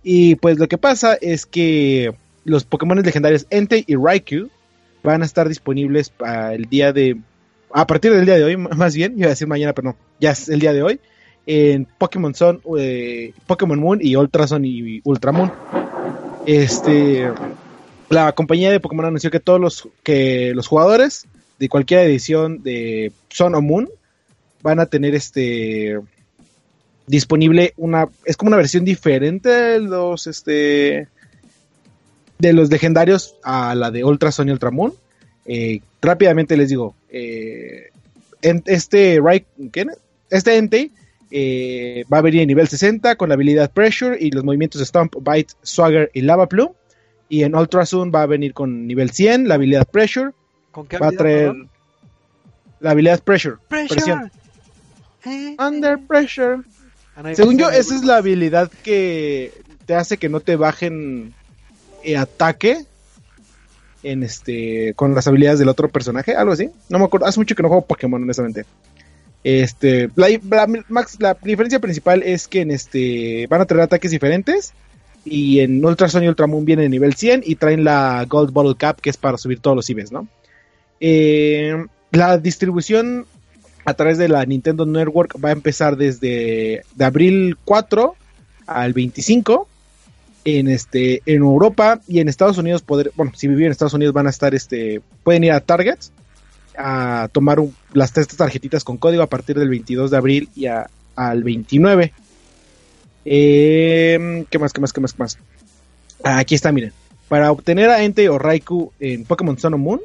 Y 0.03 0.35
pues 0.35 0.57
lo 0.57 0.67
que 0.67 0.77
pasa 0.77 1.17
es 1.19 1.45
que 1.45 2.13
los 2.45 2.63
Pokémon 2.63 3.01
legendarios 3.01 3.45
Entei 3.49 3.83
y 3.85 3.95
Raikou 3.95 4.49
van 5.03 5.21
a 5.21 5.25
estar 5.25 5.47
disponibles 5.49 6.13
el 6.51 6.65
día 6.69 6.93
de 6.93 7.17
a 7.71 7.85
partir 7.85 8.11
del 8.11 8.25
día 8.25 8.35
de 8.35 8.43
hoy, 8.43 8.57
más 8.57 8.95
bien, 8.95 9.13
iba 9.17 9.27
a 9.27 9.29
decir 9.29 9.47
mañana, 9.47 9.73
pero 9.73 9.89
no, 9.89 9.95
ya 10.19 10.31
es 10.31 10.49
el 10.49 10.59
día 10.59 10.73
de 10.73 10.81
hoy 10.81 10.99
en 11.45 11.85
Pokémon 11.85 12.33
Sun, 12.33 12.61
eh, 12.77 13.33
Pokémon 13.45 13.79
Moon 13.79 13.99
y 14.01 14.15
Ultra 14.15 14.47
Sun 14.47 14.65
y 14.65 15.01
Ultra 15.03 15.31
Moon. 15.31 15.51
Este 16.45 17.29
la 18.09 18.31
compañía 18.31 18.71
de 18.71 18.79
Pokémon 18.79 19.05
anunció 19.05 19.29
que 19.29 19.39
todos 19.39 19.59
los 19.59 19.89
que 20.03 20.53
los 20.55 20.67
jugadores 20.67 21.27
de 21.59 21.69
cualquier 21.69 22.01
edición 22.01 22.63
de 22.63 23.11
Sun 23.29 23.55
o 23.55 23.61
Moon 23.61 23.89
van 24.61 24.79
a 24.79 24.85
tener 24.85 25.15
este 25.15 25.99
disponible 27.09 27.73
una 27.75 28.07
es 28.23 28.37
como 28.37 28.49
una 28.49 28.57
versión 28.57 28.85
diferente 28.85 29.49
de 29.49 29.79
los 29.79 30.27
este 30.27 31.07
de 32.37 32.53
los 32.53 32.69
legendarios 32.69 33.35
a 33.43 33.73
la 33.73 33.89
de 33.89 34.03
Ultra 34.03 34.31
Sun 34.31 34.47
y 34.47 34.51
Ultra 34.51 34.71
Moon. 34.71 34.93
Eh, 35.45 35.81
rápidamente 36.01 36.55
les 36.55 36.69
digo, 36.69 36.95
eh, 37.09 37.89
este 38.41 39.19
este 40.29 40.57
Entei 40.57 40.91
eh, 41.31 42.05
va 42.13 42.19
a 42.19 42.21
venir 42.21 42.41
en 42.41 42.47
nivel 42.47 42.67
60 42.67 43.15
con 43.15 43.29
la 43.29 43.35
habilidad 43.35 43.71
Pressure 43.71 44.15
y 44.19 44.29
los 44.29 44.43
movimientos 44.43 44.81
Stomp, 44.81 45.15
Bite, 45.19 45.53
Swagger 45.63 46.11
y 46.13 46.21
Lava 46.21 46.47
Plume. 46.47 46.73
Y 47.27 47.43
en 47.43 47.55
Ultra 47.55 47.85
Zoom 47.85 48.11
va 48.13 48.23
a 48.23 48.27
venir 48.27 48.53
con 48.53 48.87
nivel 48.87 49.11
100, 49.11 49.47
la 49.47 49.55
habilidad 49.55 49.87
Pressure. 49.87 50.31
¿Con 50.71 50.87
qué 50.87 50.97
va 50.97 51.07
a 51.07 51.11
traer 51.11 51.53
la 52.79 52.91
habilidad 52.91 53.21
Pressure. 53.21 53.57
Pressure. 53.67 54.31
Eh, 55.25 55.55
Under. 55.59 55.99
Pressure. 55.99 56.63
Ah, 57.21 57.35
Según 57.35 57.57
yo, 57.57 57.69
esa 57.69 57.95
es 57.95 58.05
la 58.05 58.17
habilidad 58.17 58.71
que 58.83 59.51
te 59.85 59.93
hace 59.93 60.17
que 60.17 60.29
no 60.29 60.39
te 60.39 60.55
bajen 60.55 61.33
eh, 62.03 62.15
ataque 62.15 62.85
en 64.03 64.23
este 64.23 64.93
con 64.95 65.13
las 65.13 65.27
habilidades 65.27 65.59
del 65.59 65.67
otro 65.67 65.89
personaje, 65.89 66.33
algo 66.33 66.53
así. 66.53 66.69
No 66.87 66.97
me 66.97 67.05
acuerdo, 67.05 67.25
hace 67.25 67.39
mucho 67.39 67.55
que 67.55 67.63
no 67.63 67.67
juego 67.67 67.85
Pokémon, 67.85 68.23
honestamente. 68.23 68.65
Este, 69.43 70.09
la, 70.15 70.27
la 71.19 71.37
diferencia 71.41 71.79
principal 71.79 72.23
es 72.23 72.47
que 72.47 72.61
en 72.61 72.71
este 72.71 73.47
van 73.47 73.61
a 73.61 73.65
tener 73.65 73.83
ataques 73.83 74.11
diferentes 74.11 74.73
y 75.25 75.59
en 75.59 75.83
Ultra 75.83 76.07
Sun 76.07 76.23
y 76.23 76.29
Ultra 76.29 76.47
Moon 76.47 76.63
viene 76.63 76.87
nivel 76.87 77.15
100 77.15 77.43
y 77.45 77.55
traen 77.55 77.83
la 77.83 78.25
Gold 78.27 78.51
Bottle 78.51 78.75
Cap 78.77 79.01
que 79.01 79.09
es 79.09 79.17
para 79.17 79.37
subir 79.37 79.59
todos 79.59 79.75
los 79.75 79.89
IBs, 79.89 80.11
¿no? 80.13 80.27
Eh, 81.01 81.85
la 82.11 82.37
distribución 82.37 83.25
a 83.89 83.93
través 83.95 84.17
de 84.17 84.29
la 84.29 84.45
Nintendo 84.45 84.85
Network 84.85 85.43
va 85.43 85.49
a 85.49 85.53
empezar 85.53 85.97
desde 85.97 86.83
de 86.95 87.05
abril 87.05 87.57
4 87.65 88.15
al 88.67 88.93
25 88.93 89.67
en 90.45 90.67
este 90.67 91.21
en 91.25 91.37
Europa 91.37 91.99
y 92.07 92.19
en 92.19 92.29
Estados 92.29 92.57
Unidos 92.57 92.81
poder 92.81 93.11
bueno 93.15 93.31
si 93.35 93.47
viven 93.47 93.65
en 93.65 93.71
Estados 93.71 93.93
Unidos 93.93 94.13
van 94.13 94.27
a 94.27 94.29
estar 94.29 94.53
este 94.53 95.01
pueden 95.23 95.43
ir 95.43 95.51
a 95.51 95.59
Target 95.59 95.97
a 96.77 97.29
tomar 97.31 97.59
las 97.93 98.13
tres 98.13 98.27
tarjetitas 98.27 98.83
con 98.83 98.97
código 98.97 99.23
a 99.23 99.27
partir 99.27 99.57
del 99.57 99.69
22 99.69 100.11
de 100.11 100.17
abril 100.17 100.49
y 100.55 100.67
al 100.67 101.43
29 101.43 102.13
eh, 103.25 104.45
¿Qué 104.49 104.59
más, 104.59 104.73
qué 104.73 104.81
más, 104.81 104.93
qué 104.93 105.01
más, 105.01 105.19
más? 105.19 105.37
aquí 106.23 106.55
está, 106.55 106.71
miren. 106.71 106.93
Para 107.27 107.51
obtener 107.51 107.89
a 107.89 108.03
Entei 108.03 108.27
o 108.27 108.39
Raikou 108.39 108.91
en 108.99 109.23
Pokémon 109.25 109.57
Sun 109.57 109.79
Moon, 109.79 109.99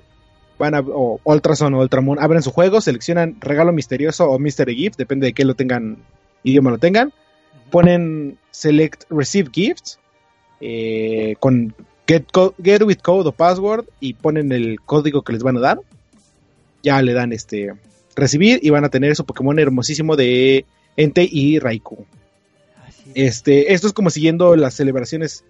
van 0.58 0.74
a, 0.74 0.80
o 0.80 1.20
Ultra 1.24 1.56
Sun 1.56 1.74
o 1.74 1.80
Ultra 1.80 2.00
Moon, 2.00 2.18
abren 2.20 2.42
su 2.42 2.50
juego, 2.50 2.80
seleccionan 2.80 3.36
regalo 3.40 3.72
misterioso 3.72 4.30
o 4.30 4.38
Mystery 4.38 4.76
Gift, 4.76 4.96
depende 4.96 5.26
de 5.26 5.32
qué 5.32 5.44
lo 5.44 5.54
tengan, 5.54 5.98
idioma 6.42 6.70
lo 6.70 6.78
tengan. 6.78 7.12
Ponen 7.70 8.38
Select 8.50 9.04
Receive 9.10 9.50
Gifts 9.52 9.98
eh, 10.60 11.34
con 11.40 11.74
get, 12.06 12.26
get, 12.62 12.82
with 12.82 12.98
Code 13.02 13.28
o 13.28 13.32
Password 13.32 13.86
y 14.00 14.14
ponen 14.14 14.52
el 14.52 14.80
código 14.80 15.22
que 15.22 15.32
les 15.32 15.42
van 15.42 15.56
a 15.56 15.60
dar. 15.60 15.80
Ya 16.82 17.00
le 17.02 17.14
dan 17.14 17.32
este 17.32 17.72
recibir 18.14 18.60
y 18.62 18.70
van 18.70 18.84
a 18.84 18.90
tener 18.90 19.16
su 19.16 19.24
Pokémon 19.24 19.58
hermosísimo 19.58 20.16
de 20.16 20.66
Entei 20.96 21.28
y 21.30 21.58
Raikou. 21.58 22.06
Este, 23.14 23.72
esto 23.72 23.86
es 23.86 23.92
como 23.92 24.10
siguiendo 24.10 24.56
las 24.56 24.74
celebraciones 24.74 25.44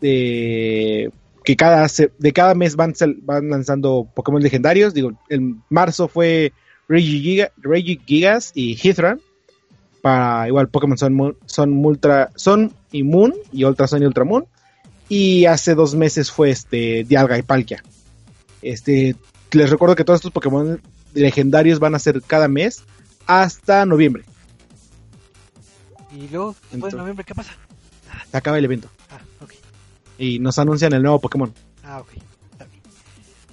de 0.00 1.10
que 1.44 1.56
cada, 1.56 1.86
de 2.18 2.32
cada 2.32 2.54
mes 2.54 2.76
van, 2.76 2.94
van 3.22 3.50
lanzando 3.50 4.08
Pokémon 4.14 4.42
legendarios. 4.42 4.94
Digo, 4.94 5.12
en 5.28 5.62
marzo 5.68 6.08
fue 6.08 6.52
Regigigas 6.88 8.52
y 8.54 8.76
Heathran. 8.76 9.20
Para 10.02 10.48
igual 10.48 10.68
Pokémon 10.68 10.96
son, 10.96 11.36
son, 11.46 11.84
Ultra, 11.84 12.30
son 12.34 12.72
y 12.90 13.02
Moon 13.02 13.34
y 13.52 13.64
Ultra 13.64 13.86
Sun 13.86 14.02
y 14.02 14.06
Ultra 14.06 14.24
Moon. 14.24 14.46
Y 15.08 15.46
hace 15.46 15.74
dos 15.74 15.94
meses 15.94 16.30
fue 16.30 16.50
este 16.50 17.04
Dialga 17.04 17.38
y 17.38 17.42
Palkia. 17.42 17.82
Este, 18.62 19.16
les 19.52 19.70
recuerdo 19.70 19.96
que 19.96 20.04
todos 20.04 20.18
estos 20.18 20.32
Pokémon 20.32 20.80
legendarios 21.14 21.80
van 21.80 21.94
a 21.94 21.98
ser 21.98 22.22
cada 22.22 22.48
mes 22.48 22.82
hasta 23.26 23.84
noviembre. 23.86 24.24
Y 26.16 26.28
luego, 26.28 26.56
después 26.70 26.92
de 26.92 26.98
noviembre, 26.98 27.24
¿qué 27.24 27.34
pasa? 27.34 27.52
Se 28.30 28.36
acaba 28.36 28.58
el 28.58 28.64
evento. 28.64 28.88
Y 30.20 30.38
nos 30.38 30.58
anuncian 30.58 30.92
el 30.92 31.02
nuevo 31.02 31.18
Pokémon. 31.18 31.52
Ah, 31.82 32.00
ok. 32.00 32.10
Está 32.52 32.66
bien. 32.66 32.82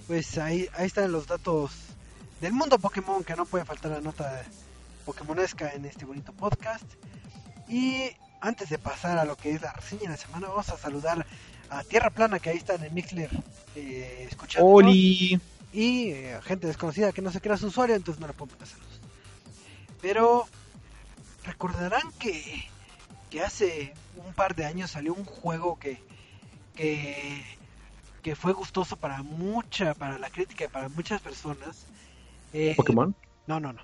Pues 0.06 0.38
ahí, 0.38 0.67
ahí 0.75 0.86
están 0.86 1.10
los 1.13 1.25
datos 1.25 1.71
del 2.41 2.51
mundo 2.51 2.77
Pokémon, 2.77 3.23
que 3.23 3.38
no 3.38 3.45
puede 3.45 3.63
faltar 3.63 3.91
la 3.91 4.01
nota 4.01 4.43
Pokémonesca 5.06 5.71
en 5.71 5.86
este 5.86 6.03
bonito 6.03 6.34
podcast. 6.34 6.84
Y 7.69 8.10
antes 8.41 8.69
de 8.69 8.77
pasar 8.80 9.17
a 9.17 9.23
lo 9.23 9.38
que 9.38 9.51
es 9.51 9.62
la 9.62 9.71
reseña 9.71 10.01
de 10.01 10.10
la 10.10 10.17
semana, 10.17 10.49
vamos 10.49 10.67
a 10.67 10.77
saludar 10.77 11.25
a 11.69 11.86
Tierra 11.86 12.10
Plana, 12.10 12.39
que 12.39 12.49
ahí 12.49 12.58
está 12.58 12.75
en 12.75 12.84
el 12.84 12.91
Mixler 12.91 13.30
eh, 13.75 14.27
escuchando. 14.30 14.67
¡Oli! 14.67 15.39
Y 15.71 16.10
eh, 16.10 16.38
gente 16.43 16.67
desconocida 16.67 17.13
que 17.13 17.21
no 17.21 17.32
se 17.32 17.39
crea 17.39 17.56
su 17.56 17.67
usuario, 17.67 17.95
entonces 17.95 18.19
no 18.19 18.27
le 18.27 18.34
puedo 18.34 18.51
pasar 18.51 18.67
saludos. 18.77 18.99
Pero 20.01 20.45
recordarán 21.45 22.12
que, 22.19 22.65
que 23.30 23.41
hace 23.41 23.93
un 24.17 24.34
par 24.34 24.53
de 24.53 24.65
años 24.65 24.91
salió 24.91 25.13
un 25.13 25.23
juego 25.23 25.80
que, 25.80 26.06
que, 26.77 27.43
que 28.21 28.35
fue 28.35 28.53
gustoso 28.53 28.95
para 28.97 29.23
mucha, 29.23 29.93
para 29.95 30.17
la 30.17 30.29
crítica 30.29 30.65
y 30.65 30.67
para 30.69 30.89
muchas 30.89 31.21
personas. 31.21 31.85
Eh, 32.53 32.73
¿Pokémon? 32.77 33.13
No, 33.47 33.59
no, 33.59 33.73
no. 33.73 33.81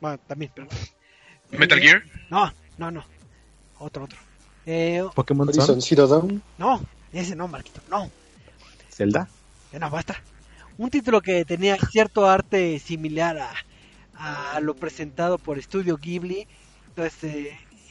Bueno, 0.00 0.18
también, 0.26 0.52
pero... 0.54 0.68
¿Metal 1.50 1.78
Eh, 1.78 1.82
Gear? 1.82 2.02
No, 2.30 2.52
no, 2.78 2.90
no. 2.90 3.04
Otro, 3.78 4.04
otro. 4.04 4.18
Eh, 4.66 5.02
¿Pokémon 5.14 5.48
Horizon? 5.48 5.80
Zero 5.80 6.06
Dawn. 6.06 6.42
no, 6.58 6.82
ese 7.12 7.34
no, 7.34 7.48
Marquito, 7.48 7.80
no. 7.88 8.10
¿Zelda? 8.90 9.28
Ya 9.72 9.78
no, 9.78 9.90
basta. 9.90 10.22
Un 10.78 10.90
título 10.90 11.20
que 11.20 11.44
tenía 11.44 11.76
cierto 11.76 12.26
arte 12.28 12.78
similar 12.78 13.38
a, 13.38 14.54
a 14.56 14.60
lo 14.60 14.74
presentado 14.74 15.38
por 15.38 15.60
Studio 15.62 15.96
Ghibli. 15.96 16.46
Entonces, 16.88 17.24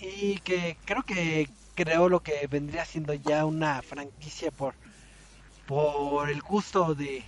eh, 0.01 0.15
y 0.21 0.39
que 0.39 0.77
creo 0.86 1.03
que 1.03 1.49
creó 1.80 2.10
lo 2.10 2.22
que 2.22 2.46
vendría 2.48 2.84
siendo 2.84 3.13
ya 3.13 3.46
una 3.46 3.82
franquicia 3.82 4.52
por, 4.52 4.74
por 5.65 6.30
el 6.30 6.42
gusto 6.42 6.94
de 6.94 7.24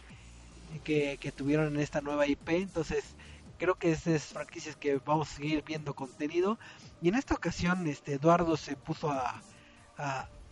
que, 0.84 1.34
tuvieron 1.34 1.74
en 1.74 1.80
esta 1.80 2.02
nueva 2.02 2.28
IP. 2.28 2.50
Entonces, 2.50 3.16
creo 3.58 3.76
que 3.76 3.94
es 3.94 4.06
esas 4.08 4.34
franquicias 4.34 4.76
que 4.76 4.98
vamos 4.98 5.32
a 5.32 5.36
seguir 5.38 5.64
viendo 5.64 5.94
contenido. 5.94 6.60
Y 7.02 7.08
en 7.08 7.16
esta 7.16 7.34
ocasión, 7.34 7.88
este 7.88 8.16
Eduardo 8.16 8.58
se 8.58 8.76
puso 8.76 9.10
a, 9.10 9.42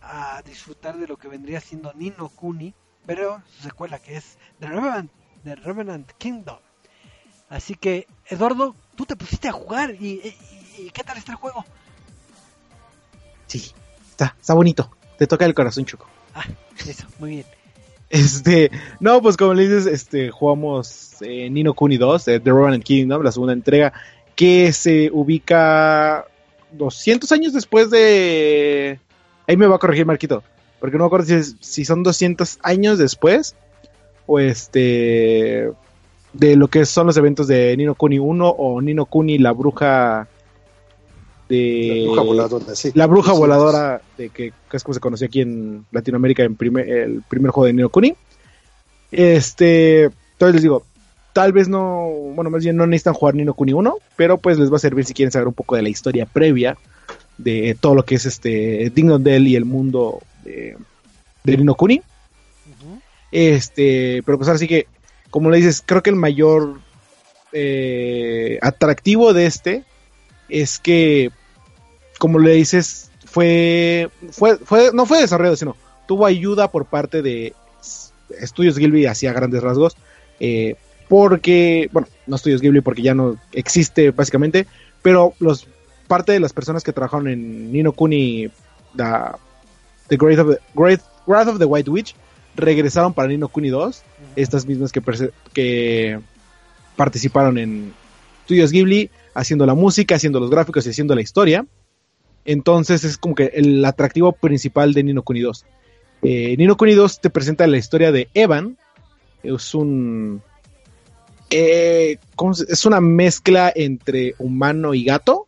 a, 0.00 0.42
disfrutar 0.46 0.96
de 0.96 1.06
lo 1.06 1.18
que 1.18 1.28
vendría 1.28 1.60
siendo 1.60 1.92
Nino 1.92 2.30
Kuni, 2.30 2.72
pero 3.04 3.42
su 3.54 3.64
secuela 3.64 3.98
que 3.98 4.16
es 4.16 4.38
The 4.60 4.68
Revenant, 4.68 5.10
The 5.44 5.56
Revenant 5.56 6.10
Kingdom. 6.12 6.58
Así 7.50 7.74
que, 7.74 8.06
Eduardo, 8.24 8.74
tú 8.96 9.04
te 9.04 9.14
pusiste 9.14 9.48
a 9.48 9.52
jugar 9.52 9.90
y- 9.90 10.34
y 10.78 10.90
¿qué 10.90 11.04
tal 11.04 11.18
está 11.18 11.32
el 11.32 11.36
juego? 11.36 11.66
Sí, 13.46 13.74
está, 14.24 14.36
está 14.40 14.54
bonito. 14.54 14.90
Te 15.18 15.26
toca 15.26 15.44
el 15.44 15.54
corazón, 15.54 15.84
Choco. 15.84 16.06
Ah, 16.34 16.44
eso, 16.86 17.06
muy 17.18 17.30
bien. 17.30 17.44
Este, 18.08 18.70
no, 18.98 19.22
pues 19.22 19.36
como 19.36 19.54
le 19.54 19.62
dices, 19.68 19.86
este, 19.86 20.30
jugamos 20.30 21.16
eh, 21.22 21.48
Nino 21.50 21.74
Kuni 21.74 21.96
2, 21.96 22.28
eh, 22.28 22.40
The 22.40 22.50
Revenant 22.50 22.82
Kingdom, 22.84 23.22
la 23.22 23.30
segunda 23.32 23.52
entrega, 23.52 23.92
que 24.34 24.72
se 24.72 25.10
ubica 25.12 26.24
200 26.72 27.30
años 27.32 27.52
después 27.52 27.90
de... 27.90 28.98
Ahí 29.46 29.56
me 29.56 29.66
va 29.66 29.76
a 29.76 29.78
corregir 29.78 30.06
Marquito, 30.06 30.42
porque 30.80 30.96
no 30.96 31.04
me 31.04 31.06
acuerdo 31.06 31.26
si, 31.26 31.34
es- 31.34 31.56
si 31.60 31.84
son 31.84 32.02
200 32.02 32.58
años 32.62 32.98
después 32.98 33.54
o 34.26 34.38
este... 34.40 35.70
de 36.32 36.56
lo 36.56 36.68
que 36.68 36.84
son 36.86 37.06
los 37.06 37.16
eventos 37.16 37.46
de 37.48 37.76
Nino 37.76 37.94
Kuni 37.94 38.18
1 38.18 38.48
o 38.48 38.80
Nino 38.80 39.04
Kuni 39.06 39.38
la 39.38 39.52
bruja 39.52 40.26
de... 41.50 42.04
La 42.06 42.22
bruja 42.22 42.22
voladora, 42.22 42.74
sí. 42.74 42.90
La 42.94 43.06
bruja 43.06 43.32
Sí, 43.32 43.38
voladora, 43.38 44.02
de 44.16 44.30
que, 44.30 44.52
que 44.70 44.76
es 44.76 44.82
como 44.82 44.94
se 44.94 45.00
conoció 45.00 45.26
aquí 45.26 45.42
en 45.42 45.84
Latinoamérica 45.90 46.44
en 46.44 46.56
primer, 46.56 46.88
el 46.88 47.22
primer 47.28 47.50
juego 47.50 47.66
de 47.66 47.72
Nino 47.74 47.88
Kuni. 47.90 48.14
Este, 49.10 50.04
entonces 50.04 50.54
les 50.54 50.62
digo, 50.62 50.84
tal 51.32 51.52
vez 51.52 51.68
no, 51.68 52.08
bueno, 52.34 52.50
más 52.50 52.62
bien 52.62 52.76
no 52.76 52.86
necesitan 52.86 53.14
jugar 53.14 53.34
Nino 53.34 53.54
Kuni 53.54 53.72
1, 53.72 53.98
pero 54.16 54.38
pues 54.38 54.58
les 54.58 54.72
va 54.72 54.76
a 54.76 54.80
servir 54.80 55.04
si 55.04 55.12
quieren 55.12 55.32
saber 55.32 55.48
un 55.48 55.54
poco 55.54 55.76
de 55.76 55.82
la 55.82 55.88
historia 55.88 56.24
previa 56.24 56.78
de 57.36 57.76
todo 57.78 57.94
lo 57.94 58.04
que 58.04 58.14
es 58.14 58.26
este 58.26 58.90
Ding 58.94 59.22
Dell 59.22 59.48
y 59.48 59.56
el 59.56 59.64
mundo 59.64 60.20
de, 60.44 60.76
de 61.44 61.56
Nino 61.56 61.74
Kuni. 61.74 62.00
Este, 63.32 64.22
pero 64.24 64.38
pues 64.38 64.48
ahora 64.48 64.58
sí 64.58 64.66
que, 64.66 64.86
como 65.30 65.50
le 65.50 65.58
dices, 65.58 65.82
creo 65.84 66.02
que 66.02 66.10
el 66.10 66.16
mayor 66.16 66.80
eh, 67.52 68.58
atractivo 68.62 69.32
de 69.32 69.46
este 69.46 69.84
es 70.48 70.78
que, 70.78 71.30
como 72.20 72.38
le 72.38 72.52
dices, 72.52 73.10
fue, 73.24 74.10
fue, 74.30 74.58
fue, 74.58 74.90
no 74.92 75.06
fue 75.06 75.22
desarrollado, 75.22 75.56
sino 75.56 75.74
tuvo 76.06 76.26
ayuda 76.26 76.70
por 76.70 76.84
parte 76.84 77.22
de 77.22 77.54
Estudios 78.38 78.76
Gilby 78.76 79.06
hacia 79.06 79.32
grandes 79.32 79.62
rasgos, 79.62 79.96
eh, 80.38 80.76
porque, 81.08 81.88
bueno, 81.92 82.08
no 82.26 82.36
Estudios 82.36 82.60
Ghibli 82.60 82.82
porque 82.82 83.00
ya 83.00 83.14
no 83.14 83.38
existe 83.52 84.10
básicamente, 84.10 84.66
pero 85.00 85.32
los 85.40 85.66
parte 86.08 86.32
de 86.32 86.40
las 86.40 86.52
personas 86.52 86.84
que 86.84 86.92
trabajaron 86.92 87.26
en 87.28 87.72
Nino 87.72 87.92
Kuni, 87.92 88.50
The, 88.98 89.04
the 90.08 90.16
Great 90.18 90.38
of 90.40 90.50
the, 90.50 90.58
Great, 90.74 91.00
Wrath 91.26 91.48
of 91.48 91.58
the 91.58 91.64
White 91.64 91.90
Witch, 91.90 92.14
regresaron 92.54 93.14
para 93.14 93.28
Nino 93.28 93.48
Kuni 93.48 93.70
2, 93.70 94.02
estas 94.36 94.66
mismas 94.66 94.92
que, 94.92 95.00
que 95.54 96.20
participaron 96.96 97.56
en 97.56 97.94
Studios 98.44 98.72
Ghibli, 98.72 99.10
haciendo 99.32 99.64
la 99.64 99.74
música, 99.74 100.16
haciendo 100.16 100.38
los 100.38 100.50
gráficos 100.50 100.84
y 100.86 100.90
haciendo 100.90 101.14
la 101.14 101.22
historia. 101.22 101.64
Entonces 102.44 103.04
es 103.04 103.16
como 103.18 103.34
que 103.34 103.50
el 103.54 103.84
atractivo 103.84 104.32
principal 104.32 104.92
de 104.94 105.02
Nino 105.04 105.22
Kuni 105.22 105.40
2. 105.40 105.64
Eh, 106.22 106.54
Nino 106.56 106.76
Kuni 106.76 106.94
2 106.94 107.20
te 107.20 107.30
presenta 107.30 107.66
la 107.66 107.76
historia 107.78 108.12
de 108.12 108.28
Evan. 108.34 108.76
Es 109.42 109.74
un. 109.74 110.42
eh, 111.50 112.18
¿cómo 112.36 112.54
se- 112.54 112.66
es 112.72 112.84
una 112.86 113.00
mezcla 113.00 113.72
entre 113.74 114.34
humano 114.38 114.94
y 114.94 115.04
gato. 115.04 115.46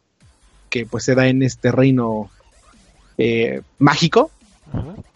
Que 0.70 0.86
pues 0.86 1.04
se 1.04 1.14
da 1.14 1.28
en 1.28 1.42
este 1.42 1.70
reino 1.70 2.30
eh, 3.18 3.60
mágico 3.78 4.30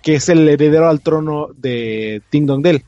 que 0.02 0.16
es 0.16 0.28
el 0.28 0.46
heredero 0.48 0.86
al 0.88 1.00
trono 1.00 1.48
de 1.56 2.20
Ding 2.30 2.44
Dong 2.46 2.62
Dell. 2.62 2.84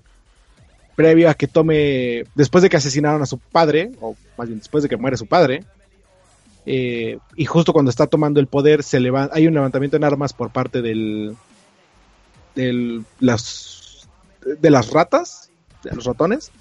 Previo 0.94 1.31
a 1.31 1.35
que 1.35 1.46
tome, 1.46 2.24
después 2.35 2.61
de 2.62 2.68
que 2.68 2.77
asesinaron 2.77 3.22
a 3.22 3.27
su 3.27 3.38
padre, 3.38 3.90
o 4.01 4.16
más 4.37 4.48
bien 4.48 4.59
después 4.59 4.83
de 4.83 4.88
que 4.90 4.96
muere 4.98 5.16
su 5.16 5.27
padre, 5.27 5.64
eh, 6.70 7.18
y 7.35 7.46
justo 7.46 7.72
cuando 7.72 7.90
está 7.90 8.07
tomando 8.07 8.40
el 8.40 8.46
poder, 8.46 8.83
se 8.83 8.98
hay 9.33 9.46
un 9.46 9.54
levantamiento 9.54 9.96
en 9.96 10.04
armas 10.04 10.35
por 10.35 10.50
parte 10.50 10.83
del, 10.83 11.35
del 12.54 13.07
las, 13.20 14.07
de 14.44 14.70
las 14.70 14.90
ratas, 14.90 15.50
de 15.83 15.96
los 15.96 16.04
ratones. 16.04 16.52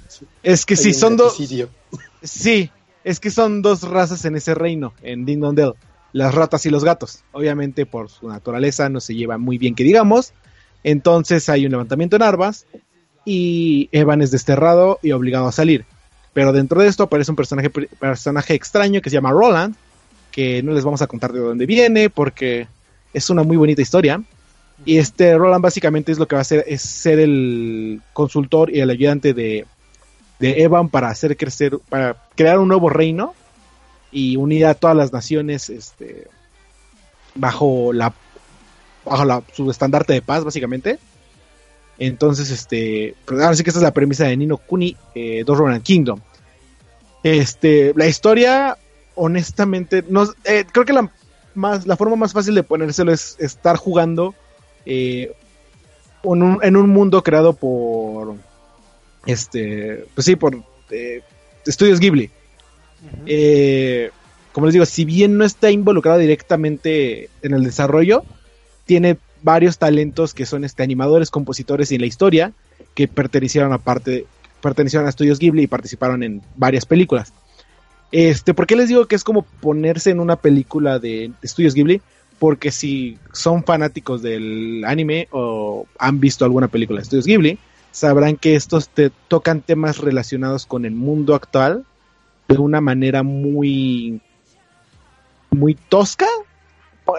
Es 0.43 0.65
que 0.65 0.75
Hay 0.75 0.77
sí, 0.77 0.93
son 0.93 1.17
dos. 1.17 1.37
Sí, 2.23 2.71
es 3.03 3.19
que 3.19 3.29
son 3.29 3.61
dos 3.61 3.81
razas 3.81 4.23
en 4.23 4.37
ese 4.37 4.55
reino, 4.55 4.93
en 5.01 5.25
Ding 5.25 5.41
Dong 5.41 5.55
Dell. 5.55 5.73
Las 6.13 6.33
ratas 6.33 6.65
y 6.65 6.69
los 6.69 6.85
gatos. 6.85 7.25
Obviamente, 7.33 7.85
por 7.85 8.09
su 8.09 8.29
naturaleza, 8.29 8.87
no 8.87 9.01
se 9.01 9.13
llevan 9.13 9.41
muy 9.41 9.57
bien 9.57 9.75
que 9.75 9.83
digamos. 9.83 10.31
Entonces 10.85 11.49
hay 11.49 11.65
un 11.65 11.71
levantamiento 11.71 12.15
en 12.15 12.23
armas 12.23 12.65
y 13.25 13.89
Evan 13.91 14.21
es 14.21 14.31
desterrado 14.31 14.99
y 15.03 15.11
obligado 15.11 15.47
a 15.47 15.51
salir. 15.51 15.85
Pero 16.31 16.53
dentro 16.53 16.81
de 16.81 16.87
esto 16.87 17.03
aparece 17.03 17.31
un 17.31 17.35
personaje, 17.35 17.69
personaje 17.69 18.53
extraño 18.53 19.01
que 19.01 19.09
se 19.09 19.15
llama 19.15 19.31
Roland, 19.31 19.75
que 20.37 20.61
no 20.61 20.73
les 20.73 20.83
vamos 20.83 21.01
a 21.01 21.07
contar 21.07 21.33
de 21.33 21.39
dónde 21.39 21.65
viene 21.65 22.11
porque 22.11 22.67
es 23.11 23.31
una 23.31 23.41
muy 23.41 23.57
bonita 23.57 23.81
historia. 23.81 24.21
Y 24.85 24.99
este 24.99 25.35
Roland 25.35 25.63
básicamente 25.63 26.11
es 26.11 26.19
lo 26.19 26.27
que 26.27 26.35
va 26.35 26.41
a 26.41 26.43
hacer, 26.43 26.63
es 26.67 26.83
ser 26.83 27.19
el 27.19 28.03
consultor 28.13 28.69
y 28.69 28.79
el 28.79 28.91
ayudante 28.91 29.33
de, 29.33 29.65
de 30.37 30.61
Evan 30.61 30.89
para 30.89 31.09
hacer 31.09 31.35
crecer, 31.37 31.79
para 31.89 32.27
crear 32.35 32.59
un 32.59 32.67
nuevo 32.67 32.87
reino 32.87 33.33
y 34.11 34.37
unir 34.37 34.67
a 34.67 34.75
todas 34.75 34.95
las 34.95 35.11
naciones 35.11 35.71
este, 35.71 36.27
bajo 37.33 37.91
la 37.91 38.13
bajo 39.05 39.25
la, 39.25 39.41
su 39.53 39.71
estandarte 39.71 40.13
de 40.13 40.21
paz 40.21 40.43
básicamente. 40.43 40.99
Entonces 41.97 42.51
este 42.51 43.15
pues 43.25 43.41
ahora 43.41 43.55
sí 43.55 43.63
que 43.63 43.71
esta 43.71 43.79
es 43.79 43.83
la 43.83 43.91
premisa 43.91 44.25
de 44.25 44.37
Nino 44.37 44.57
Kuni 44.57 44.95
eh, 45.15 45.43
2 45.43 45.57
Ronan 45.57 45.81
Kingdom. 45.81 46.19
Este 47.23 47.91
la 47.95 48.05
historia 48.05 48.77
honestamente 49.17 50.03
no 50.07 50.23
eh, 50.45 50.65
creo 50.71 50.85
que 50.85 50.93
la 50.93 51.11
más 51.53 51.85
la 51.85 51.97
forma 51.97 52.15
más 52.15 52.33
fácil 52.33 52.55
de 52.55 52.63
ponérselo 52.63 53.11
es 53.11 53.35
estar 53.39 53.75
jugando 53.75 54.33
eh, 54.85 55.33
en, 56.23 56.43
un, 56.43 56.59
en 56.61 56.77
un 56.77 56.89
mundo 56.89 57.23
creado 57.23 57.53
por 57.53 58.35
este 59.25 60.05
pues 60.15 60.25
sí 60.25 60.35
por 60.35 60.55
eh, 60.91 61.21
estudios 61.65 61.99
Ghibli 61.99 62.31
eh, 63.25 64.11
como 64.57 64.65
les 64.65 64.73
digo, 64.73 64.85
si 64.85 65.05
bien 65.05 65.37
no 65.37 65.45
está 65.45 65.69
involucrado 65.69 66.17
directamente 66.17 67.29
en 67.41 67.53
el 67.53 67.63
desarrollo, 67.63 68.23
tiene 68.85 69.17
varios 69.43 69.77
talentos 69.77 70.33
que 70.33 70.45
son 70.45 70.63
este, 70.63 70.81
animadores, 70.81 71.29
compositores 71.29 71.91
y 71.91 71.95
en 71.95 72.01
la 72.01 72.07
historia 72.07 72.53
que 72.95 73.07
pertenecieron 73.07 73.71
a 73.71 73.77
parte, 73.77 74.25
pertenecieron 74.61 75.05
a 75.05 75.09
Estudios 75.09 75.37
Ghibli 75.37 75.63
y 75.63 75.67
participaron 75.67 76.23
en 76.23 76.41
varias 76.55 76.85
películas. 76.87 77.33
Este, 78.11 78.53
¿por 78.53 78.67
qué 78.67 78.75
les 78.75 78.89
digo 78.89 79.05
que 79.05 79.15
es 79.15 79.23
como 79.23 79.43
ponerse 79.43 80.11
en 80.11 80.19
una 80.19 80.37
película 80.37 80.99
de 80.99 81.31
Estudios 81.41 81.73
Ghibli? 81.73 82.01
Porque 82.39 82.71
si 82.71 83.17
son 83.33 83.63
fanáticos 83.63 84.21
del 84.21 84.83
anime 84.85 85.27
o 85.31 85.87
han 85.97 86.19
visto 86.19 86.45
alguna 86.45 86.67
película 86.67 86.99
de 86.99 87.03
Estudios 87.03 87.25
Ghibli, 87.25 87.59
sabrán 87.91 88.37
que 88.37 88.55
estos 88.55 88.89
te 88.89 89.11
tocan 89.27 89.61
temas 89.61 89.97
relacionados 89.97 90.65
con 90.65 90.85
el 90.85 90.93
mundo 90.93 91.33
actual 91.35 91.85
de 92.47 92.57
una 92.57 92.79
manera 92.79 93.23
muy 93.23 94.21
muy 95.49 95.75
tosca 95.75 96.27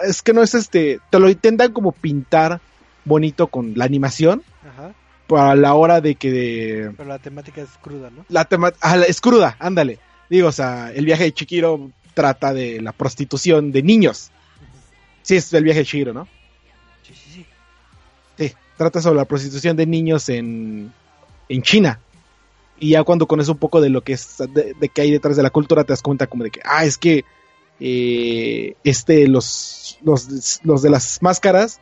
es 0.03 0.21
que 0.21 0.33
no 0.33 0.41
es 0.41 0.53
este 0.53 0.99
te 1.09 1.19
lo 1.19 1.29
intentan 1.29 1.73
como 1.73 1.91
pintar 1.91 2.61
bonito 3.05 3.47
con 3.47 3.73
la 3.75 3.85
animación 3.85 4.43
Ajá. 4.67 4.93
para 5.27 5.55
la 5.55 5.73
hora 5.73 5.99
de 5.99 6.15
que 6.15 6.91
Pero 6.95 7.09
la 7.09 7.19
temática 7.19 7.61
es 7.61 7.69
cruda, 7.81 8.09
¿no? 8.09 8.25
la 8.29 8.45
tema 8.45 8.71
ah, 8.81 8.97
es 9.07 9.19
cruda 9.19 9.57
ándale 9.59 9.99
digo 10.29 10.49
o 10.49 10.51
sea 10.51 10.91
el 10.93 11.05
viaje 11.05 11.23
de 11.23 11.33
Chikiro 11.33 11.91
trata 12.13 12.53
de 12.53 12.81
la 12.81 12.91
prostitución 12.91 13.71
de 13.71 13.81
niños. 13.81 14.31
Sí, 15.21 15.37
es 15.37 15.53
el 15.53 15.63
viaje 15.63 15.79
de 15.79 15.85
Shiro, 15.85 16.13
¿no? 16.13 16.27
Sí, 17.03 17.13
sí, 17.13 17.31
sí. 17.31 17.45
Sí, 18.37 18.53
trata 18.77 19.01
sobre 19.01 19.17
la 19.17 19.25
prostitución 19.25 19.77
de 19.77 19.85
niños 19.85 20.27
en, 20.27 20.91
en 21.47 21.61
China. 21.61 21.99
Y 22.77 22.89
ya 22.91 23.03
cuando 23.03 23.27
conoces 23.27 23.49
un 23.49 23.57
poco 23.57 23.79
de 23.79 23.89
lo 23.89 24.01
que 24.01 24.13
es, 24.13 24.37
de, 24.37 24.73
de 24.73 24.89
que 24.89 25.01
hay 25.01 25.11
detrás 25.11 25.37
de 25.37 25.43
la 25.43 25.49
cultura, 25.49 25.83
te 25.83 25.93
das 25.93 26.01
cuenta 26.01 26.27
como 26.27 26.43
de 26.43 26.51
que, 26.51 26.61
ah, 26.63 26.83
es 26.83 26.97
que 26.97 27.25
eh, 27.79 28.75
este, 28.83 29.27
los, 29.27 29.97
los, 30.03 30.59
los 30.63 30.81
de 30.81 30.89
las 30.89 31.21
máscaras, 31.21 31.79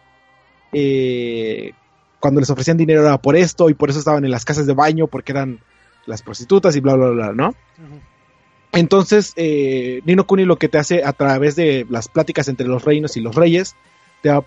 eh, 0.72 1.72
cuando 2.20 2.42
les 2.42 2.50
ofrecían 2.50 2.78
dinero 2.78 3.02
era 3.02 3.18
por 3.20 3.36
esto 3.36 3.70
y 3.70 3.74
por 3.74 3.90
eso 3.90 4.00
estaban 4.00 4.26
en 4.26 4.32
las 4.32 4.46
casas 4.46 4.68
de 4.68 4.74
baño 4.74 5.08
porque 5.08 5.32
eran 5.32 5.60
las 6.06 6.22
prostitutas 6.22 6.76
y 6.76 6.80
bla, 6.80 6.96
bla, 6.96 7.10
bla, 7.10 7.34
¿no? 7.34 7.50
Ujú. 7.50 8.02
Entonces, 8.74 9.34
eh, 9.36 10.02
Nino 10.06 10.28
Kuni 10.28 10.46
lo 10.46 10.58
que 10.58 10.70
te 10.70 10.78
hace 10.78 11.04
a 11.04 11.14
través 11.14 11.56
de 11.56 11.86
las 11.90 12.08
pláticas 12.08 12.48
entre 12.48 12.68
los 12.68 12.84
reinos 12.84 13.18
y 13.18 13.22
los 13.22 13.36
reyes, 13.36 13.76
te 14.22 14.30
va 14.30 14.44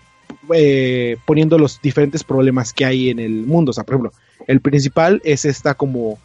eh, 0.53 1.17
poniendo 1.25 1.57
los 1.57 1.81
diferentes 1.81 2.23
problemas 2.23 2.73
que 2.73 2.85
hay 2.85 3.09
en 3.09 3.19
el 3.19 3.45
mundo. 3.45 3.71
O 3.71 3.73
sea, 3.73 3.83
por 3.83 3.95
ejemplo, 3.95 4.13
el 4.47 4.61
principal 4.61 5.21
es 5.25 5.45
esta 5.45 5.73
como 5.73 6.19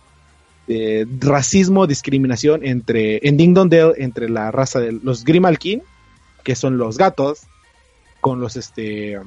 eh, 0.68 1.07
racismo, 1.20 1.86
discriminación 1.86 2.64
entre, 2.64 3.20
en 3.26 3.36
Ding 3.36 3.55
Dong 3.55 3.70
Dell, 3.70 3.92
entre 3.97 4.28
la 4.28 4.51
raza 4.51 4.80
de 4.80 4.92
los 4.92 5.24
Grimalkin, 5.24 5.82
que 6.44 6.55
son 6.55 6.78
los 6.78 6.99
gatos, 6.99 7.42
con 8.20 8.40
los, 8.40 8.57
este, 8.57 9.18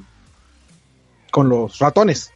con 1.30 1.48
los 1.48 1.78
ratones. 1.78 2.32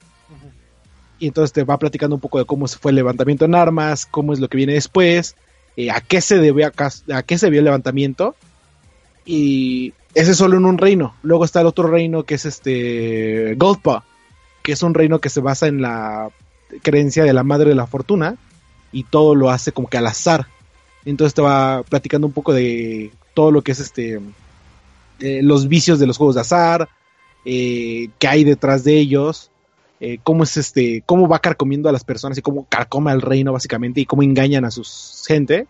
Y 1.19 1.29
entonces 1.29 1.53
te 1.53 1.65
va 1.65 1.79
platicando 1.79 2.17
un 2.17 2.21
poco 2.21 2.39
de 2.39 2.45
cómo 2.45 2.67
se 2.69 2.79
fue 2.79 2.91
el 2.91 2.97
levantamiento 2.97 3.45
en 3.45 3.55
armas, 3.55 4.07
cómo 4.07 4.33
es 4.33 4.41
lo 4.41 4.49
que 4.49 4.57
viene 4.57 4.75
después, 4.75 5.37
eh, 5.77 5.91
a 5.91 6.01
qué 6.01 6.21
se 6.21 6.39
debe 6.39 6.65
a, 6.65 7.23
qué 7.23 7.39
se 7.39 7.51
vio 7.51 7.61
el 7.61 7.65
levantamiento. 7.65 8.35
Y 9.25 9.95
ese 10.15 10.33
es 10.33 10.37
solo 10.37 10.57
en 10.57 10.65
un 10.65 10.79
reino. 10.79 11.15
Luego 11.23 11.45
está 11.45 11.61
el 11.61 11.67
otro 11.67 11.89
reino 11.89 12.25
que 12.25 12.35
es 12.35 12.45
este 12.45 13.55
Goldpaw, 13.57 14.03
que 14.63 14.73
es 14.73 14.83
un 14.83 14.95
reino 14.95 15.21
que 15.21 15.31
se 15.31 15.41
basa 15.41 15.67
en 15.67 15.81
la 15.81 16.31
creencia 16.83 17.25
de 17.25 17.33
la 17.33 17.43
madre 17.43 17.71
de 17.71 17.77
la 17.77 17.87
fortuna 17.87 18.37
y 18.93 19.05
todo 19.05 19.35
lo 19.35 19.51
hace 19.51 19.73
como 19.73 19.89
que 19.89 19.99
al 19.99 20.07
azar. 20.07 20.47
Entonces 21.05 21.35
te 21.35 21.43
va 21.43 21.83
platicando 21.83 22.27
un 22.27 22.33
poco 22.33 22.53
de 22.53 23.11
todo 23.35 23.51
lo 23.51 23.63
que 23.63 23.73
es 23.73 23.81
este 23.81 24.21
eh, 25.21 25.41
los 25.43 25.69
vicios 25.69 25.99
de 25.99 26.07
los 26.07 26.17
juegos 26.17 26.35
de 26.35 26.41
azar, 26.41 26.89
eh, 27.45 28.09
qué 28.19 28.29
hay 28.29 28.45
detrás 28.45 28.85
de 28.85 28.99
ellos, 28.99 29.51
eh, 30.07 30.19
cómo 30.23 30.45
es 30.45 30.59
este, 30.59 31.03
cómo 31.07 31.27
va 31.29 31.39
carcomiendo 31.39 31.89
a 31.89 31.93
las 31.93 32.05
personas 32.05 32.37
y 32.37 32.43
cómo 32.43 32.67
carcoma 32.69 33.11
al 33.11 33.23
reino 33.23 33.55
básicamente 33.55 34.03
y 34.03 34.05
cómo 34.05 34.23
engañan 34.23 34.67
a 34.67 34.71
su 34.71 34.85
gente. 35.27 35.67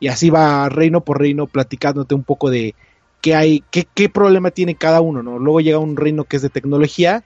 Y 0.00 0.08
así 0.08 0.30
va 0.30 0.70
reino 0.70 1.02
por 1.02 1.18
reino 1.18 1.46
platicándote 1.46 2.14
un 2.14 2.24
poco 2.24 2.48
de 2.48 2.74
qué 3.20 3.34
hay, 3.34 3.62
qué, 3.70 4.08
problema 4.08 4.52
tiene 4.52 4.74
cada 4.74 5.02
uno, 5.02 5.22
¿no? 5.22 5.38
Luego 5.38 5.60
llega 5.60 5.78
un 5.78 5.98
reino 5.98 6.24
que 6.24 6.36
es 6.36 6.42
de 6.42 6.48
tecnología 6.48 7.24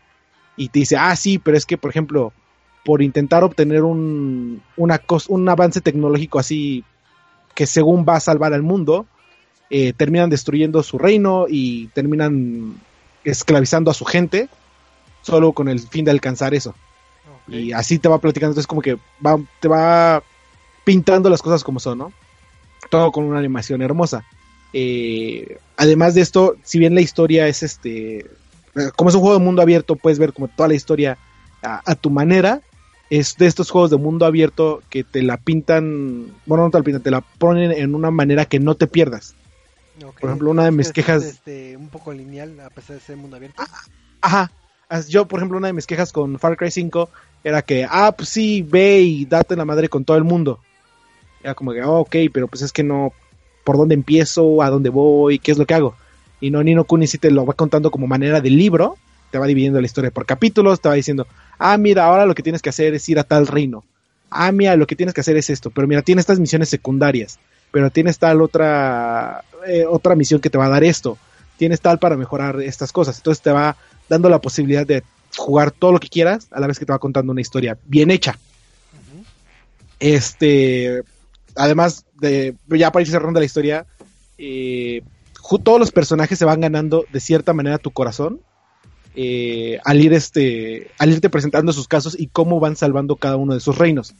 y 0.56 0.70
te 0.70 0.80
dice, 0.80 0.96
ah, 0.96 1.14
sí, 1.14 1.38
pero 1.38 1.56
es 1.56 1.64
que, 1.64 1.78
por 1.78 1.90
ejemplo, 1.90 2.32
por 2.84 3.02
intentar 3.02 3.44
obtener 3.44 3.84
un, 3.84 4.60
un 4.76 5.48
avance 5.48 5.80
tecnológico 5.80 6.40
así 6.40 6.82
que 7.54 7.68
según 7.68 8.04
va 8.04 8.16
a 8.16 8.20
salvar 8.20 8.52
al 8.52 8.64
mundo, 8.64 9.06
eh, 9.70 9.92
terminan 9.92 10.28
destruyendo 10.28 10.82
su 10.82 10.98
reino 10.98 11.46
y 11.48 11.86
terminan 11.88 12.74
esclavizando 13.22 13.92
a 13.92 13.94
su 13.94 14.04
gente 14.04 14.48
solo 15.26 15.52
con 15.52 15.68
el 15.68 15.80
fin 15.80 16.04
de 16.04 16.10
alcanzar 16.12 16.54
eso. 16.54 16.74
Y 17.48 17.72
así 17.72 17.98
te 17.98 18.08
va 18.08 18.18
platicando, 18.20 18.52
entonces 18.52 18.66
como 18.66 18.80
que 18.82 18.96
va, 19.24 19.38
te 19.60 19.68
va 19.68 20.22
pintando 20.84 21.28
las 21.28 21.42
cosas 21.42 21.62
como 21.64 21.80
son, 21.80 21.98
¿no? 21.98 22.12
Todo 22.90 23.10
con 23.12 23.24
una 23.24 23.38
animación 23.38 23.82
hermosa. 23.82 24.24
Eh, 24.72 25.58
además 25.76 26.14
de 26.14 26.20
esto, 26.22 26.56
si 26.64 26.78
bien 26.78 26.94
la 26.94 27.00
historia 27.00 27.46
es 27.48 27.62
este, 27.62 28.18
eh, 28.18 28.26
como 28.96 29.10
es 29.10 29.16
un 29.16 29.20
juego 29.22 29.38
de 29.38 29.44
mundo 29.44 29.62
abierto, 29.62 29.96
puedes 29.96 30.18
ver 30.18 30.32
como 30.32 30.48
toda 30.48 30.68
la 30.68 30.74
historia 30.74 31.18
a, 31.62 31.82
a 31.84 31.94
tu 31.94 32.10
manera. 32.10 32.60
Es 33.08 33.36
de 33.36 33.46
estos 33.46 33.70
juegos 33.70 33.90
de 33.92 33.96
mundo 33.98 34.26
abierto 34.26 34.82
que 34.90 35.04
te 35.04 35.22
la 35.22 35.36
pintan, 35.36 36.26
bueno, 36.46 36.64
no 36.64 36.70
te 36.70 36.78
la 36.78 36.84
pintan, 36.84 37.02
te 37.02 37.10
la 37.12 37.20
ponen 37.20 37.70
en 37.70 37.94
una 37.94 38.10
manera 38.10 38.44
que 38.44 38.58
no 38.58 38.74
te 38.74 38.88
pierdas. 38.88 39.34
Por 40.20 40.28
ejemplo, 40.28 40.50
una 40.50 40.64
de 40.64 40.72
mis 40.72 40.88
Es, 40.88 40.92
quejas- 40.92 41.22
Este, 41.22 41.76
un 41.76 41.88
poco 41.88 42.12
lineal, 42.12 42.58
a 42.60 42.70
pesar 42.70 42.96
de 42.96 43.02
ser 43.02 43.16
mundo 43.16 43.36
abierto. 43.36 43.62
Ajá. 44.20 44.50
Yo, 45.08 45.26
por 45.26 45.40
ejemplo, 45.40 45.58
una 45.58 45.66
de 45.66 45.72
mis 45.72 45.86
quejas 45.86 46.12
con 46.12 46.38
Far 46.38 46.56
Cry 46.56 46.70
5 46.70 47.08
era 47.42 47.62
que, 47.62 47.86
ah, 47.88 48.12
pues 48.16 48.28
sí, 48.28 48.62
ve 48.62 49.00
y 49.00 49.24
date 49.24 49.56
la 49.56 49.64
madre 49.64 49.88
con 49.88 50.04
todo 50.04 50.16
el 50.16 50.24
mundo. 50.24 50.60
Era 51.42 51.54
como 51.54 51.72
que, 51.72 51.82
oh, 51.82 52.00
ok, 52.00 52.16
pero 52.32 52.48
pues 52.48 52.62
es 52.62 52.72
que 52.72 52.82
no, 52.82 53.12
¿por 53.64 53.76
dónde 53.76 53.94
empiezo? 53.94 54.62
¿A 54.62 54.70
dónde 54.70 54.90
voy? 54.90 55.38
¿Qué 55.38 55.52
es 55.52 55.58
lo 55.58 55.66
que 55.66 55.74
hago? 55.74 55.96
Y 56.40 56.50
no, 56.50 56.62
Nino 56.62 56.84
Kuni 56.84 57.06
sí 57.06 57.18
te 57.18 57.30
lo 57.30 57.44
va 57.44 57.54
contando 57.54 57.90
como 57.90 58.06
manera 58.06 58.40
de 58.40 58.50
libro, 58.50 58.96
te 59.30 59.38
va 59.38 59.46
dividiendo 59.46 59.80
la 59.80 59.86
historia 59.86 60.10
por 60.10 60.26
capítulos, 60.26 60.80
te 60.80 60.88
va 60.88 60.94
diciendo, 60.94 61.26
ah, 61.58 61.76
mira, 61.78 62.04
ahora 62.04 62.26
lo 62.26 62.34
que 62.34 62.42
tienes 62.42 62.62
que 62.62 62.70
hacer 62.70 62.94
es 62.94 63.08
ir 63.08 63.18
a 63.18 63.24
tal 63.24 63.46
reino. 63.46 63.84
Ah, 64.30 64.52
mira, 64.52 64.76
lo 64.76 64.86
que 64.86 64.96
tienes 64.96 65.14
que 65.14 65.20
hacer 65.20 65.36
es 65.36 65.50
esto, 65.50 65.70
pero 65.70 65.88
mira, 65.88 66.02
tiene 66.02 66.20
estas 66.20 66.38
misiones 66.38 66.68
secundarias, 66.68 67.38
pero 67.70 67.90
tienes 67.90 68.18
tal 68.18 68.42
otra, 68.42 69.44
eh, 69.66 69.84
otra 69.88 70.14
misión 70.14 70.40
que 70.40 70.50
te 70.50 70.58
va 70.58 70.66
a 70.66 70.70
dar 70.70 70.84
esto, 70.84 71.18
tienes 71.56 71.80
tal 71.80 71.98
para 71.98 72.16
mejorar 72.16 72.60
estas 72.60 72.92
cosas. 72.92 73.16
Entonces 73.16 73.42
te 73.42 73.50
va 73.50 73.76
dando 74.08 74.28
la 74.28 74.40
posibilidad 74.40 74.86
de 74.86 75.02
jugar 75.36 75.70
todo 75.70 75.92
lo 75.92 76.00
que 76.00 76.08
quieras 76.08 76.48
a 76.50 76.60
la 76.60 76.66
vez 76.66 76.78
que 76.78 76.86
te 76.86 76.92
va 76.92 76.98
contando 76.98 77.32
una 77.32 77.40
historia 77.40 77.78
bien 77.84 78.10
hecha. 78.10 78.38
Este, 79.98 81.02
además 81.54 82.04
de, 82.20 82.54
ya 82.68 82.92
para 82.92 83.02
ir 83.02 83.10
cerrando 83.10 83.40
la 83.40 83.46
historia, 83.46 83.86
eh, 84.38 85.02
todos 85.62 85.78
los 85.78 85.92
personajes 85.92 86.38
se 86.38 86.44
van 86.44 86.60
ganando 86.60 87.06
de 87.12 87.20
cierta 87.20 87.52
manera 87.52 87.78
tu 87.78 87.90
corazón. 87.90 88.40
eh, 89.18 89.78
al 89.84 89.98
ir 90.00 90.12
este 90.12 90.90
al 90.98 91.10
irte 91.10 91.30
presentando 91.30 91.72
sus 91.72 91.88
casos 91.88 92.14
y 92.18 92.26
cómo 92.26 92.60
van 92.60 92.76
salvando 92.76 93.16
cada 93.16 93.36
uno 93.36 93.54
de 93.54 93.60
sus 93.60 93.78
reinos. 93.78 94.14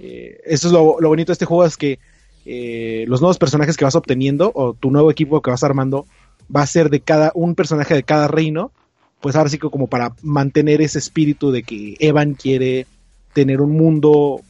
Eh, 0.00 0.40
eso 0.44 0.68
es 0.68 0.72
lo, 0.72 0.96
lo 1.00 1.08
bonito 1.08 1.28
de 1.28 1.34
este 1.34 1.44
juego 1.44 1.64
es 1.64 1.76
que 1.76 1.98
eh, 2.44 3.04
los 3.08 3.20
nuevos 3.20 3.38
personajes 3.38 3.76
que 3.76 3.84
vas 3.84 3.94
obteniendo 3.94 4.50
o 4.54 4.74
tu 4.74 4.90
nuevo 4.90 5.10
equipo 5.10 5.40
que 5.40 5.50
vas 5.50 5.62
armando 5.62 6.06
va 6.54 6.62
a 6.62 6.66
ser 6.66 6.90
de 6.90 7.00
cada 7.00 7.30
un 7.34 7.54
personaje 7.54 7.94
de 7.94 8.02
cada 8.02 8.26
reino 8.26 8.72
pues 9.22 9.36
ahora 9.36 9.48
sí 9.48 9.58
que 9.58 9.70
como 9.70 9.86
para 9.86 10.14
mantener 10.22 10.82
ese 10.82 10.98
espíritu 10.98 11.50
de 11.50 11.62
que 11.62 11.96
Evan 12.00 12.34
quiere 12.34 12.86
tener 13.32 13.60
un 13.60 13.72
mundo 13.72 14.40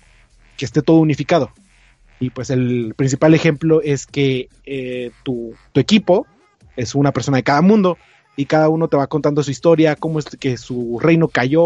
que 0.57 0.65
esté 0.65 0.83
todo 0.83 0.99
unificado 0.99 1.53
y 2.23 2.31
pues 2.31 2.51
el 2.51 2.95
principal 2.95 3.35
ejemplo 3.35 3.83
es 3.83 4.07
que 4.07 4.49
eh, 4.65 5.11
tu, 5.25 5.55
tu 5.73 5.81
equipo 5.81 6.25
es 6.77 6.95
una 6.95 7.11
persona 7.11 7.39
de 7.39 7.43
cada 7.43 7.63
mundo 7.63 7.99
y 8.37 8.47
cada 8.47 8.69
uno 8.69 8.87
te 8.87 8.97
va 8.97 9.09
contando 9.09 9.43
su 9.43 9.51
historia, 9.51 9.97
cómo 9.97 10.21
es 10.21 10.27
que 10.27 10.57
su 10.57 11.01
reino 11.01 11.27
cayó, 11.27 11.65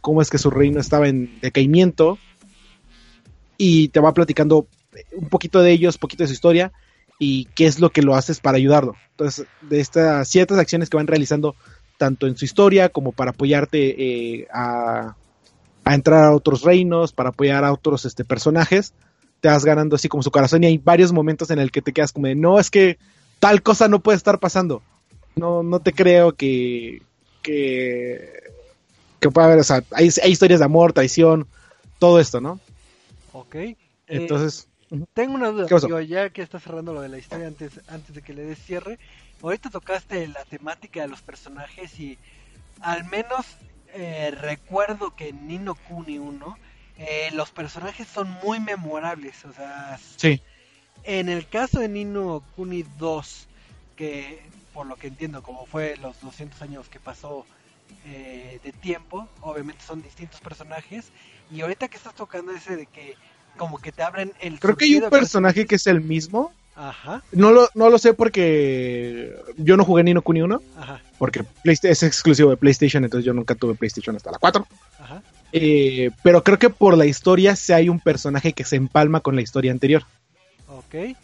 cómo 0.00 0.20
es 0.20 0.30
que 0.30 0.38
su 0.38 0.50
reino 0.50 0.80
estaba 0.80 1.06
en 1.06 1.38
decaimiento 1.40 2.18
y 3.56 3.86
te 3.88 4.00
va 4.00 4.12
platicando 4.12 4.66
un 5.12 5.28
poquito 5.28 5.62
de 5.62 5.70
ellos, 5.70 5.96
poquito 5.96 6.24
de 6.24 6.28
su 6.28 6.34
historia 6.34 6.72
y 7.20 7.44
qué 7.54 7.66
es 7.66 7.78
lo 7.78 7.90
que 7.90 8.02
lo 8.02 8.16
haces 8.16 8.40
para 8.40 8.56
ayudarlo. 8.56 8.96
Entonces, 9.10 9.46
de 9.60 9.78
estas 9.78 10.26
ciertas 10.26 10.58
acciones 10.58 10.90
que 10.90 10.96
van 10.96 11.06
realizando 11.06 11.54
tanto 12.02 12.26
en 12.26 12.36
su 12.36 12.44
historia 12.44 12.88
como 12.88 13.12
para 13.12 13.30
apoyarte 13.30 13.94
eh, 13.96 14.48
a, 14.52 15.14
a 15.84 15.94
entrar 15.94 16.24
a 16.24 16.34
otros 16.34 16.62
reinos, 16.62 17.12
para 17.12 17.28
apoyar 17.28 17.64
a 17.64 17.72
otros 17.72 18.04
este, 18.06 18.24
personajes, 18.24 18.92
te 19.40 19.46
vas 19.46 19.64
ganando 19.64 19.94
así 19.94 20.08
como 20.08 20.24
su 20.24 20.32
corazón 20.32 20.64
y 20.64 20.66
hay 20.66 20.78
varios 20.78 21.12
momentos 21.12 21.52
en 21.52 21.60
el 21.60 21.70
que 21.70 21.80
te 21.80 21.92
quedas 21.92 22.10
como 22.10 22.26
de, 22.26 22.34
no, 22.34 22.58
es 22.58 22.72
que 22.72 22.98
tal 23.38 23.62
cosa 23.62 23.86
no 23.86 24.00
puede 24.00 24.16
estar 24.16 24.40
pasando. 24.40 24.82
No, 25.36 25.62
no 25.62 25.78
te 25.78 25.92
creo 25.92 26.32
que, 26.32 27.02
que, 27.40 28.50
que 29.20 29.30
pueda 29.30 29.46
haber, 29.46 29.60
o 29.60 29.64
sea, 29.64 29.84
hay, 29.92 30.10
hay 30.24 30.32
historias 30.32 30.58
de 30.58 30.66
amor, 30.66 30.92
traición, 30.92 31.46
todo 32.00 32.18
esto, 32.18 32.40
¿no? 32.40 32.58
Ok. 33.32 33.54
Eh, 33.54 33.76
Entonces, 34.08 34.66
tengo 35.14 35.34
una 35.34 35.50
duda, 35.52 35.68
digo, 35.68 36.00
ya 36.00 36.30
que 36.30 36.42
estás 36.42 36.64
cerrando 36.64 36.92
lo 36.94 37.00
de 37.00 37.10
la 37.10 37.18
historia 37.18 37.46
antes, 37.46 37.78
antes 37.86 38.12
de 38.12 38.22
que 38.22 38.34
le 38.34 38.42
des 38.42 38.58
cierre. 38.58 38.98
Ahorita 39.42 39.70
tocaste 39.70 40.28
la 40.28 40.44
temática 40.44 41.02
de 41.02 41.08
los 41.08 41.22
personajes 41.22 41.98
y 41.98 42.18
al 42.80 43.04
menos 43.04 43.44
eh, 43.94 44.30
recuerdo 44.40 45.14
que 45.14 45.28
en 45.28 45.48
Nino 45.48 45.74
Kuni 45.74 46.18
1 46.18 46.58
eh, 46.98 47.30
los 47.32 47.50
personajes 47.50 48.06
son 48.06 48.30
muy 48.42 48.60
memorables. 48.60 49.44
O 49.44 49.52
sea, 49.52 49.98
sí, 50.16 50.40
en 51.04 51.28
el 51.28 51.48
caso 51.48 51.80
de 51.80 51.88
Nino 51.88 52.42
Kuni 52.54 52.84
2, 52.98 53.48
que 53.96 54.40
por 54.72 54.86
lo 54.86 54.96
que 54.96 55.08
entiendo, 55.08 55.42
como 55.42 55.66
fue 55.66 55.96
los 55.96 56.20
200 56.20 56.60
años 56.62 56.88
que 56.88 57.00
pasó 57.00 57.44
eh, 58.06 58.60
de 58.62 58.72
tiempo, 58.72 59.28
obviamente 59.40 59.82
son 59.84 60.02
distintos 60.02 60.40
personajes. 60.40 61.10
Y 61.50 61.60
ahorita 61.60 61.88
que 61.88 61.96
estás 61.96 62.14
tocando 62.14 62.52
ese 62.52 62.76
de 62.76 62.86
que 62.86 63.16
como 63.56 63.78
que 63.78 63.92
te 63.92 64.02
abren 64.02 64.32
el... 64.40 64.58
creo 64.58 64.76
que 64.76 64.86
hay 64.86 64.96
un 64.96 65.10
personaje 65.10 65.66
que 65.66 65.74
es 65.74 65.86
el 65.86 66.00
mismo. 66.00 66.52
Ajá, 66.74 67.22
No 67.32 67.52
lo, 67.52 67.68
no 67.74 67.90
lo 67.90 67.98
sé 67.98 68.14
porque 68.14 69.36
yo 69.58 69.76
no 69.76 69.84
jugué 69.84 70.02
Nino 70.04 70.22
Kuni 70.22 70.40
1, 70.40 70.62
ajá, 70.78 71.02
porque 71.18 71.44
es 71.64 72.02
exclusivo 72.02 72.48
de 72.50 72.56
PlayStation, 72.56 73.04
entonces 73.04 73.26
yo 73.26 73.34
nunca 73.34 73.54
tuve 73.54 73.74
PlayStation 73.74 74.16
hasta 74.16 74.30
la 74.30 74.38
4. 74.38 74.66
ajá. 74.98 75.22
Eh, 75.52 76.10
pero 76.22 76.42
creo 76.42 76.58
que 76.58 76.70
por 76.70 76.96
la 76.96 77.04
historia 77.04 77.56
sí 77.56 77.74
hay 77.74 77.90
un 77.90 78.00
personaje 78.00 78.54
que 78.54 78.64
se 78.64 78.76
empalma 78.76 79.20
con 79.20 79.36
la 79.36 79.42
historia 79.42 79.70
anterior. 79.70 80.02
Ok. 80.66 81.14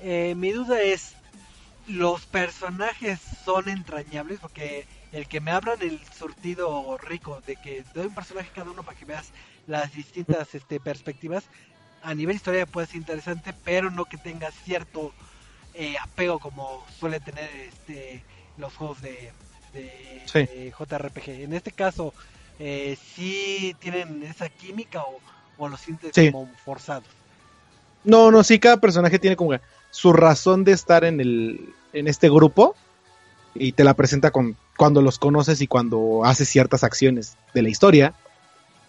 eh, 0.00 0.34
mi 0.36 0.52
duda 0.52 0.80
es, 0.80 1.14
¿los 1.88 2.24
personajes 2.26 3.18
son 3.44 3.68
entrañables? 3.68 4.38
Porque 4.38 4.86
el 5.10 5.26
que 5.26 5.40
me 5.40 5.50
abran 5.50 5.80
el 5.80 6.00
surtido 6.16 6.96
rico 6.98 7.40
de 7.46 7.56
que 7.56 7.84
doy 7.94 8.06
un 8.06 8.14
personaje 8.14 8.50
cada 8.54 8.70
uno 8.70 8.82
para 8.82 8.96
que 8.98 9.04
veas 9.04 9.32
las 9.66 9.92
distintas 9.94 10.54
este, 10.54 10.78
perspectivas, 10.78 11.44
a 12.04 12.14
nivel 12.14 12.36
historia 12.36 12.66
puede 12.66 12.86
ser 12.86 12.96
interesante, 12.96 13.54
pero 13.64 13.90
no 13.90 14.04
que 14.04 14.18
tenga 14.18 14.50
cierto 14.64 15.12
eh, 15.72 15.96
apego 16.00 16.38
como 16.38 16.84
suele 17.00 17.18
tener 17.18 17.50
este, 17.68 18.22
los 18.58 18.74
juegos 18.74 19.00
de, 19.02 19.32
de, 19.72 20.72
JRPG. 20.78 21.28
En 21.42 21.54
este 21.54 21.72
caso, 21.72 22.12
eh, 22.58 22.96
¿sí 23.14 23.74
tienen 23.80 24.22
esa 24.22 24.48
química 24.48 25.02
o, 25.02 25.18
o 25.58 25.68
lo 25.68 25.76
sientes 25.76 26.12
como 26.30 26.48
forzados? 26.64 27.08
No, 28.04 28.30
no, 28.30 28.44
sí, 28.44 28.58
cada 28.58 28.76
personaje 28.76 29.18
tiene 29.18 29.34
como 29.34 29.58
su 29.90 30.12
razón 30.12 30.64
de 30.64 30.72
estar 30.72 31.04
en, 31.04 31.20
el, 31.20 31.74
en 31.94 32.06
este 32.06 32.28
grupo 32.28 32.76
y 33.54 33.72
te 33.72 33.82
la 33.82 33.94
presenta 33.94 34.30
con 34.30 34.56
cuando 34.76 35.00
los 35.00 35.18
conoces 35.18 35.60
y 35.60 35.66
cuando 35.66 36.24
haces 36.24 36.48
ciertas 36.48 36.84
acciones 36.84 37.38
de 37.54 37.62
la 37.62 37.68
historia. 37.70 38.14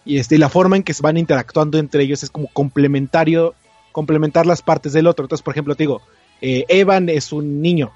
Y, 0.06 0.18
este, 0.18 0.38
la 0.38 0.48
forma 0.48 0.76
en 0.76 0.84
que 0.84 0.94
se 0.94 1.02
van 1.02 1.18
interactuando 1.18 1.78
entre 1.78 2.04
ellos 2.04 2.22
es 2.22 2.30
como 2.30 2.48
complementario, 2.48 3.54
complementar 3.92 4.46
las 4.46 4.62
partes 4.62 4.92
del 4.92 5.08
otro. 5.08 5.24
Entonces, 5.24 5.42
por 5.42 5.52
ejemplo, 5.52 5.74
te 5.74 5.82
digo, 5.82 6.00
eh, 6.40 6.64
Evan 6.68 7.08
es 7.08 7.32
un 7.32 7.60
niño, 7.60 7.92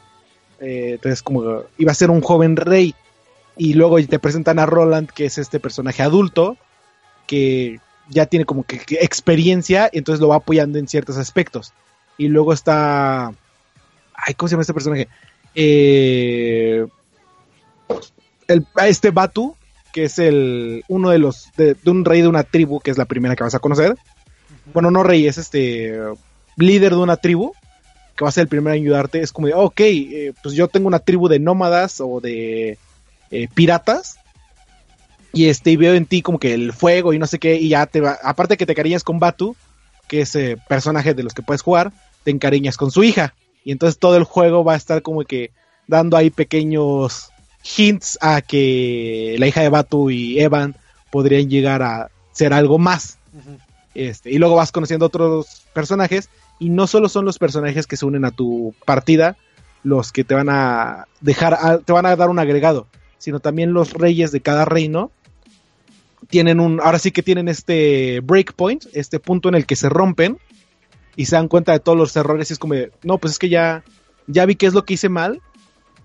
eh, 0.61 0.93
entonces 0.95 1.23
como 1.23 1.63
iba 1.79 1.93
a 1.93 1.95
ser 1.95 2.11
un 2.11 2.21
joven 2.21 2.57
rey. 2.57 2.95
Y 3.57 3.75
luego 3.75 4.03
te 4.05 4.19
presentan 4.19 4.59
a 4.59 4.67
Roland, 4.67 5.09
que 5.11 5.27
es 5.27 5.39
este 5.39 5.61
personaje 5.61 6.03
adulto, 6.03 6.57
que 7.27 7.79
ya 8.09 8.27
tiene 8.27 8.45
como 8.45 8.65
que, 8.65 8.81
experiencia, 9.01 9.91
y 9.93 9.99
entonces 9.99 10.21
lo 10.21 10.29
va 10.29 10.37
apoyando 10.37 10.79
en 10.79 10.89
ciertos 10.89 11.17
aspectos. 11.17 11.73
Y 12.19 12.29
luego 12.29 12.53
está... 12.53 13.33
Ay, 14.15 14.35
¿cómo 14.35 14.49
se 14.49 14.55
llama 14.55 14.63
este 14.63 14.75
personaje? 14.75 15.09
Eh, 15.55 16.87
el, 18.49 18.67
este 18.87 19.11
Batu, 19.11 19.55
que 19.93 20.05
es 20.05 20.19
el 20.19 20.85
uno 20.89 21.11
de 21.11 21.19
los 21.19 21.51
de, 21.57 21.77
un 21.87 22.05
rey 22.05 22.23
de 22.23 22.29
una 22.29 22.45
tribu, 22.45 22.81
que 22.81 22.91
es 22.91 22.99
la 22.99 23.05
primera 23.05 23.37
que 23.37 23.45
vas 23.45 23.55
a 23.55 23.61
conocer. 23.61 23.97
Bueno, 24.73 24.91
no 24.91 25.03
rey, 25.03 25.27
es 25.27 25.39
este 25.39 25.99
líder 26.57 26.93
de 26.93 26.99
una 26.99 27.17
tribu, 27.17 27.53
que 28.17 28.25
va 28.25 28.29
a 28.29 28.33
ser 28.33 28.43
el 28.43 28.49
primero 28.49 28.75
en 28.75 28.83
ayudarte. 28.83 29.21
Es 29.21 29.33
como 29.33 29.47
de, 29.47 29.55
ok, 29.55 29.81
eh, 29.81 30.33
pues 30.43 30.55
yo 30.55 30.69
tengo 30.69 30.89
una 30.89 30.99
tribu 30.99 31.29
de 31.29 31.39
nómadas 31.39 32.01
o 32.01 32.21
de 32.21 32.79
eh, 33.31 33.49
piratas. 33.55 34.17
Y 35.33 35.47
este, 35.47 35.71
y 35.71 35.77
veo 35.77 35.95
en 35.95 36.07
ti 36.07 36.23
como 36.23 36.41
que 36.41 36.55
el 36.55 36.73
fuego 36.73 37.13
y 37.13 37.19
no 37.19 37.27
sé 37.27 37.39
qué, 37.39 37.55
y 37.55 37.69
ya 37.69 37.87
te 37.87 38.01
va, 38.01 38.19
aparte 38.25 38.57
que 38.57 38.67
te 38.67 38.75
cariñas 38.75 39.05
con 39.05 39.21
Batu, 39.21 39.55
que 40.09 40.23
es 40.23 40.35
eh, 40.35 40.57
personaje 40.69 41.15
de 41.15 41.23
los 41.23 41.35
que 41.35 41.43
puedes 41.43 41.63
jugar, 41.63 41.93
te 42.25 42.33
encariñas 42.33 42.77
con 42.77 42.91
su 42.91 43.05
hija. 43.05 43.35
Y 43.65 43.71
entonces 43.71 43.99
todo 43.99 44.17
el 44.17 44.25
juego 44.25 44.65
va 44.65 44.75
a 44.75 44.77
estar 44.77 45.03
como 45.03 45.23
que 45.23 45.53
dando 45.87 46.17
ahí 46.17 46.31
pequeños 46.31 47.30
hints 47.63 48.19
a 48.21 48.41
que 48.41 49.37
la 49.39 49.47
hija 49.47 49.61
de 49.63 49.69
Batu 49.69 50.11
y 50.11 50.41
Evan 50.41 50.77
podrían 51.11 51.49
llegar 51.49 51.83
a 51.83 52.11
ser 52.33 52.53
algo 52.53 52.79
más. 52.79 53.19
este, 53.95 54.31
y 54.31 54.39
luego 54.39 54.57
vas 54.57 54.73
conociendo 54.73 55.07
otros 55.07 55.63
personajes 55.73 56.31
y 56.59 56.71
no 56.71 56.87
solo 56.87 57.09
son 57.09 57.25
los 57.25 57.39
personajes 57.39 57.87
que 57.87 57.97
se 57.97 58.07
unen 58.07 58.25
a 58.25 58.31
tu 58.31 58.75
partida 58.85 59.37
los 59.83 60.13
que 60.13 60.25
te 60.25 60.35
van 60.35 60.49
a 60.51 61.07
dejar, 61.21 61.81
te 61.81 61.93
van 61.93 62.07
a 62.07 62.17
dar 62.17 62.29
un 62.29 62.39
agregado, 62.39 62.87
sino 63.19 63.41
también 63.41 63.73
los 63.73 63.93
reyes 63.93 64.31
de 64.31 64.41
cada 64.41 64.65
reino 64.65 65.11
tienen 66.29 66.61
un, 66.61 66.81
ahora 66.81 66.99
sí 66.99 67.13
que 67.13 67.23
tienen 67.23 67.49
este 67.49 68.21
breakpoint, 68.21 68.85
este 68.93 69.19
punto 69.19 69.49
en 69.49 69.55
el 69.55 69.67
que 69.67 69.77
se 69.77 69.89
rompen 69.89 70.39
y 71.17 71.27
se 71.27 71.37
dan 71.37 71.49
cuenta 71.49 71.73
de 71.73 71.81
todos 71.81 71.97
los 71.97 72.15
errores 72.17 72.51
y 72.51 72.53
es 72.53 72.59
como, 72.59 72.75
no, 73.03 73.19
pues 73.19 73.33
es 73.33 73.39
que 73.39 73.49
ya, 73.49 73.85
ya 74.27 74.47
vi 74.47 74.55
qué 74.55 74.67
es 74.67 74.75
lo 74.75 74.85
que 74.85 74.95
hice 74.95 75.09
mal 75.09 75.41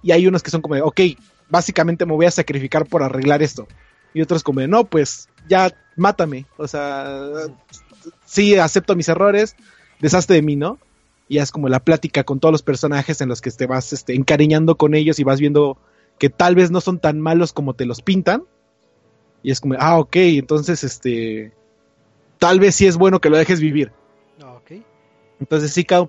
y 0.01 0.11
hay 0.11 0.25
unos 0.27 0.41
que 0.41 0.51
son 0.51 0.61
como, 0.61 0.75
ok, 0.75 1.01
básicamente 1.49 2.05
me 2.05 2.13
voy 2.13 2.25
a 2.25 2.31
sacrificar 2.31 2.85
por 2.85 3.03
arreglar 3.03 3.41
esto. 3.43 3.67
Y 4.13 4.21
otros 4.21 4.43
como, 4.43 4.65
no, 4.67 4.85
pues 4.85 5.29
ya 5.47 5.73
mátame. 5.95 6.45
O 6.57 6.67
sea, 6.67 7.29
sí, 8.25 8.55
acepto 8.55 8.95
mis 8.95 9.09
errores, 9.09 9.55
deshazte 9.99 10.33
de 10.33 10.41
mí, 10.41 10.55
¿no? 10.55 10.79
Y 11.27 11.39
es 11.39 11.51
como 11.51 11.69
la 11.69 11.79
plática 11.79 12.23
con 12.23 12.39
todos 12.39 12.51
los 12.51 12.61
personajes 12.61 13.19
en 13.21 13.29
los 13.29 13.41
que 13.41 13.51
te 13.51 13.65
vas 13.65 13.91
este, 13.93 14.13
encariñando 14.13 14.75
con 14.75 14.93
ellos 14.93 15.19
y 15.19 15.23
vas 15.23 15.39
viendo 15.39 15.77
que 16.19 16.29
tal 16.29 16.55
vez 16.55 16.71
no 16.71 16.81
son 16.81 16.99
tan 16.99 17.19
malos 17.19 17.51
como 17.51 17.73
te 17.73 17.85
los 17.85 18.01
pintan. 18.01 18.43
Y 19.43 19.51
es 19.51 19.59
como, 19.59 19.75
ah, 19.77 19.99
ok, 19.99 20.15
entonces 20.15 20.83
este, 20.83 21.51
tal 22.39 22.59
vez 22.59 22.75
sí 22.75 22.87
es 22.87 22.97
bueno 22.97 23.19
que 23.19 23.29
lo 23.29 23.37
dejes 23.37 23.59
vivir. 23.59 23.91
Ah, 24.41 24.59
entonces 25.39 25.73
sí, 25.73 25.83
cada 25.83 26.07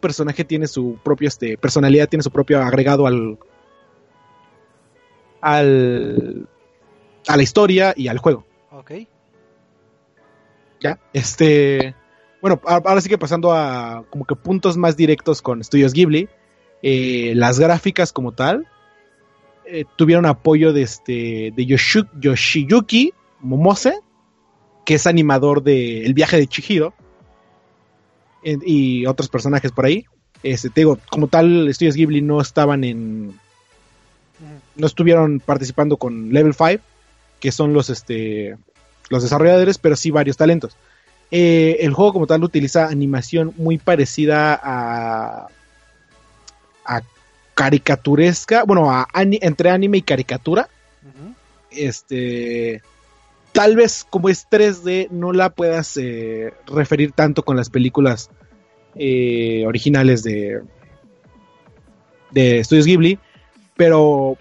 personaje 0.00 0.44
tiene 0.44 0.66
su 0.66 0.98
propia 1.02 1.28
este, 1.28 1.56
personalidad, 1.56 2.08
tiene 2.08 2.22
su 2.22 2.30
propio 2.30 2.62
agregado 2.62 3.06
al, 3.06 3.38
al, 5.40 6.48
a 7.26 7.36
la 7.36 7.42
historia 7.42 7.94
y 7.96 8.08
al 8.08 8.18
juego. 8.18 8.44
Ok. 8.70 8.92
Ya, 10.80 10.98
este. 11.12 11.94
Bueno, 12.40 12.60
ahora 12.64 13.00
sí 13.00 13.08
que 13.08 13.18
pasando 13.18 13.52
a 13.52 14.04
como 14.08 14.24
que 14.24 14.34
puntos 14.34 14.76
más 14.76 14.96
directos 14.96 15.42
con 15.42 15.62
Studios 15.62 15.92
Ghibli. 15.92 16.28
Eh, 16.82 17.34
las 17.36 17.60
gráficas 17.60 18.10
como 18.10 18.32
tal 18.32 18.66
eh, 19.66 19.84
tuvieron 19.96 20.24
apoyo 20.24 20.72
de 20.72 20.80
este 20.80 21.52
de 21.54 21.66
Yoshiyuki 21.66 23.12
Momose, 23.40 24.00
que 24.86 24.94
es 24.94 25.06
animador 25.06 25.62
de 25.62 26.06
El 26.06 26.14
viaje 26.14 26.38
de 26.38 26.46
Chihiro 26.46 26.94
y 28.42 29.04
otros 29.04 29.28
personajes 29.28 29.72
por 29.72 29.84
ahí. 29.84 30.06
Este, 30.42 30.70
te 30.70 30.80
digo, 30.80 30.98
como 31.10 31.28
tal, 31.28 31.68
Studios 31.72 31.96
Ghibli 31.96 32.22
no 32.22 32.40
estaban 32.40 32.84
en 32.84 33.38
no 34.76 34.86
estuvieron 34.86 35.40
participando 35.40 35.96
con 35.96 36.32
Level 36.32 36.54
5, 36.54 36.82
que 37.40 37.52
son 37.52 37.72
los, 37.72 37.90
este, 37.90 38.56
los 39.08 39.22
desarrolladores, 39.22 39.78
pero 39.78 39.96
sí 39.96 40.10
varios 40.10 40.36
talentos. 40.36 40.76
Eh, 41.30 41.78
el 41.80 41.92
juego 41.92 42.12
como 42.12 42.26
tal 42.26 42.42
utiliza 42.42 42.88
animación 42.88 43.52
muy 43.56 43.78
parecida 43.78 44.58
a, 44.62 45.48
a 46.84 47.02
caricaturesca, 47.54 48.64
bueno, 48.64 48.90
a, 48.90 49.06
entre 49.14 49.70
anime 49.70 49.98
y 49.98 50.02
caricatura. 50.02 50.68
Este, 51.70 52.82
tal 53.52 53.76
vez 53.76 54.04
como 54.08 54.28
es 54.28 54.48
3D 54.50 55.08
no 55.10 55.32
la 55.32 55.50
puedas 55.50 55.96
eh, 55.96 56.52
referir 56.66 57.12
tanto 57.12 57.44
con 57.44 57.56
las 57.56 57.70
películas 57.70 58.28
eh, 58.96 59.64
originales 59.66 60.24
de 60.24 60.62
de 62.30 62.62
Studios 62.64 62.86
Ghibli, 62.86 63.18
pero 63.80 64.36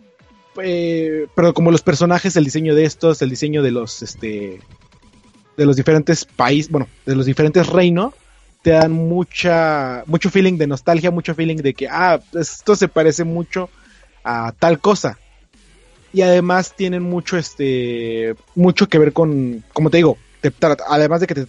eh, 0.62 1.28
pero 1.34 1.54
como 1.54 1.72
los 1.72 1.82
personajes, 1.82 2.36
el 2.36 2.44
diseño 2.44 2.76
de 2.76 2.84
estos, 2.84 3.22
el 3.22 3.30
diseño 3.30 3.64
de 3.64 3.72
los, 3.72 4.02
este, 4.02 4.60
de 5.56 5.66
los 5.66 5.78
diferentes 5.78 6.26
países, 6.26 6.70
bueno, 6.70 6.90
de 7.06 7.16
los 7.16 7.26
diferentes 7.26 7.66
reinos, 7.68 8.14
te 8.64 8.72
dan 8.72 8.92
mucha, 8.92 10.04
mucho 10.08 10.30
feeling 10.30 10.58
de 10.58 10.68
nostalgia, 10.68 11.10
mucho 11.10 11.36
feeling 11.36 11.56
de 11.56 11.74
que, 11.74 11.88
ah, 11.88 12.20
esto 12.38 12.76
se 12.76 12.90
parece 12.90 13.24
mucho 13.24 13.70
a 14.26 14.52
tal 14.52 14.82
cosa. 14.82 15.18
Y 16.12 16.22
además 16.22 16.76
tienen 16.76 17.04
mucho, 17.04 17.38
este, 17.38 18.36
mucho 18.56 18.90
que 18.90 19.00
ver 19.00 19.14
con, 19.14 19.64
como 19.72 19.90
te 19.90 19.98
digo, 19.98 20.18
te 20.42 20.52
además 20.86 21.22
de 21.22 21.28
que 21.28 21.36
te, 21.36 21.46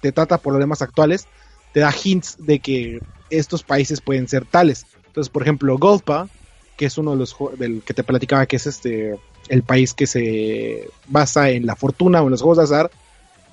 te 0.00 0.12
trata 0.12 0.38
problemas 0.38 0.80
actuales, 0.80 1.26
te 1.74 1.80
da 1.80 1.92
hints 2.02 2.38
de 2.38 2.60
que 2.60 3.00
estos 3.28 3.62
países 3.62 4.00
pueden 4.00 4.28
ser 4.28 4.46
tales. 4.46 4.86
Entonces, 5.08 5.28
por 5.28 5.42
ejemplo, 5.42 5.76
Golpa 5.76 6.30
que 6.76 6.86
es 6.86 6.98
uno 6.98 7.12
de 7.12 7.18
los 7.18 7.36
que 7.84 7.94
te 7.94 8.02
platicaba 8.02 8.46
que 8.46 8.56
es 8.56 8.66
este 8.66 9.18
el 9.48 9.62
país 9.62 9.94
que 9.94 10.06
se 10.06 10.88
basa 11.06 11.50
en 11.50 11.66
la 11.66 11.76
fortuna 11.76 12.22
o 12.22 12.24
en 12.24 12.30
los 12.30 12.42
juegos 12.42 12.58
de 12.58 12.64
azar, 12.64 12.90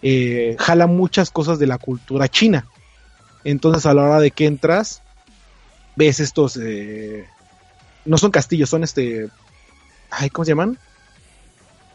eh, 0.02 0.56
jala 0.60 0.88
muchas 0.88 1.32
cosas 1.32 1.60
de 1.60 1.68
la 1.68 1.78
cultura 1.78 2.28
china. 2.28 2.66
Entonces 3.44 3.86
a 3.86 3.94
la 3.94 4.04
hora 4.04 4.20
de 4.20 4.32
que 4.32 4.46
entras, 4.46 5.02
ves 5.96 6.20
estos, 6.20 6.58
eh, 6.58 7.26
no 8.06 8.18
son 8.18 8.32
castillos, 8.32 8.70
son 8.70 8.84
este, 8.84 9.28
ay, 10.10 10.30
¿cómo 10.30 10.46
se 10.46 10.52
llaman? 10.52 10.78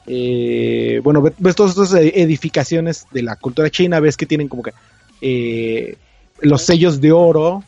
Eh, 0.06 1.00
bueno, 1.02 1.22
ves 1.38 1.56
todas 1.56 1.72
estas 1.72 1.94
edificaciones 1.94 3.06
de 3.10 3.22
la 3.22 3.36
cultura 3.36 3.70
china, 3.70 4.00
ves 4.00 4.16
que 4.16 4.26
tienen 4.26 4.48
como 4.48 4.62
que 4.62 5.96
los 6.40 6.62
sellos 6.62 7.00
de 7.00 7.12
oro, 7.12 7.64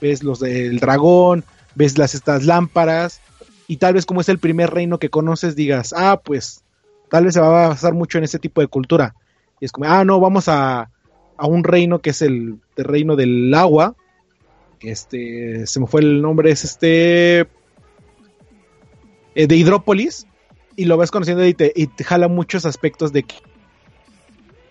ves 0.00 0.22
los 0.22 0.40
del 0.40 0.80
dragón, 0.80 1.44
ves 1.74 1.98
las 1.98 2.14
estas 2.14 2.44
lámparas 2.44 3.20
y 3.66 3.76
tal 3.76 3.94
vez 3.94 4.06
como 4.06 4.20
es 4.20 4.28
el 4.28 4.38
primer 4.38 4.70
reino 4.70 4.98
que 4.98 5.08
conoces 5.08 5.56
digas, 5.56 5.94
ah, 5.96 6.20
pues 6.22 6.62
tal 7.10 7.24
vez 7.24 7.34
se 7.34 7.40
va 7.40 7.66
a 7.66 7.68
basar 7.68 7.94
mucho 7.94 8.18
en 8.18 8.24
ese 8.24 8.38
tipo 8.38 8.60
de 8.60 8.66
cultura. 8.66 9.14
Y 9.60 9.64
es 9.64 9.72
como, 9.72 9.86
ah, 9.86 10.04
no, 10.04 10.18
vamos 10.20 10.48
a, 10.48 10.90
a 11.36 11.46
un 11.46 11.64
reino 11.64 12.00
que 12.00 12.10
es 12.10 12.22
el, 12.22 12.58
reino 12.76 13.16
del 13.16 13.52
agua. 13.54 13.94
Este, 14.80 15.66
se 15.66 15.80
me 15.80 15.86
fue 15.86 16.00
el 16.00 16.22
nombre, 16.22 16.50
es 16.50 16.64
este... 16.64 17.46
Eh, 19.34 19.46
de 19.46 19.56
Hidrópolis. 19.56 20.26
Y 20.76 20.86
lo 20.86 20.96
ves 20.96 21.10
conociendo 21.10 21.44
y 21.46 21.54
te, 21.54 21.72
jala 22.04 22.28
muchos 22.28 22.64
aspectos 22.64 23.12
de 23.12 23.24
que 23.24 23.36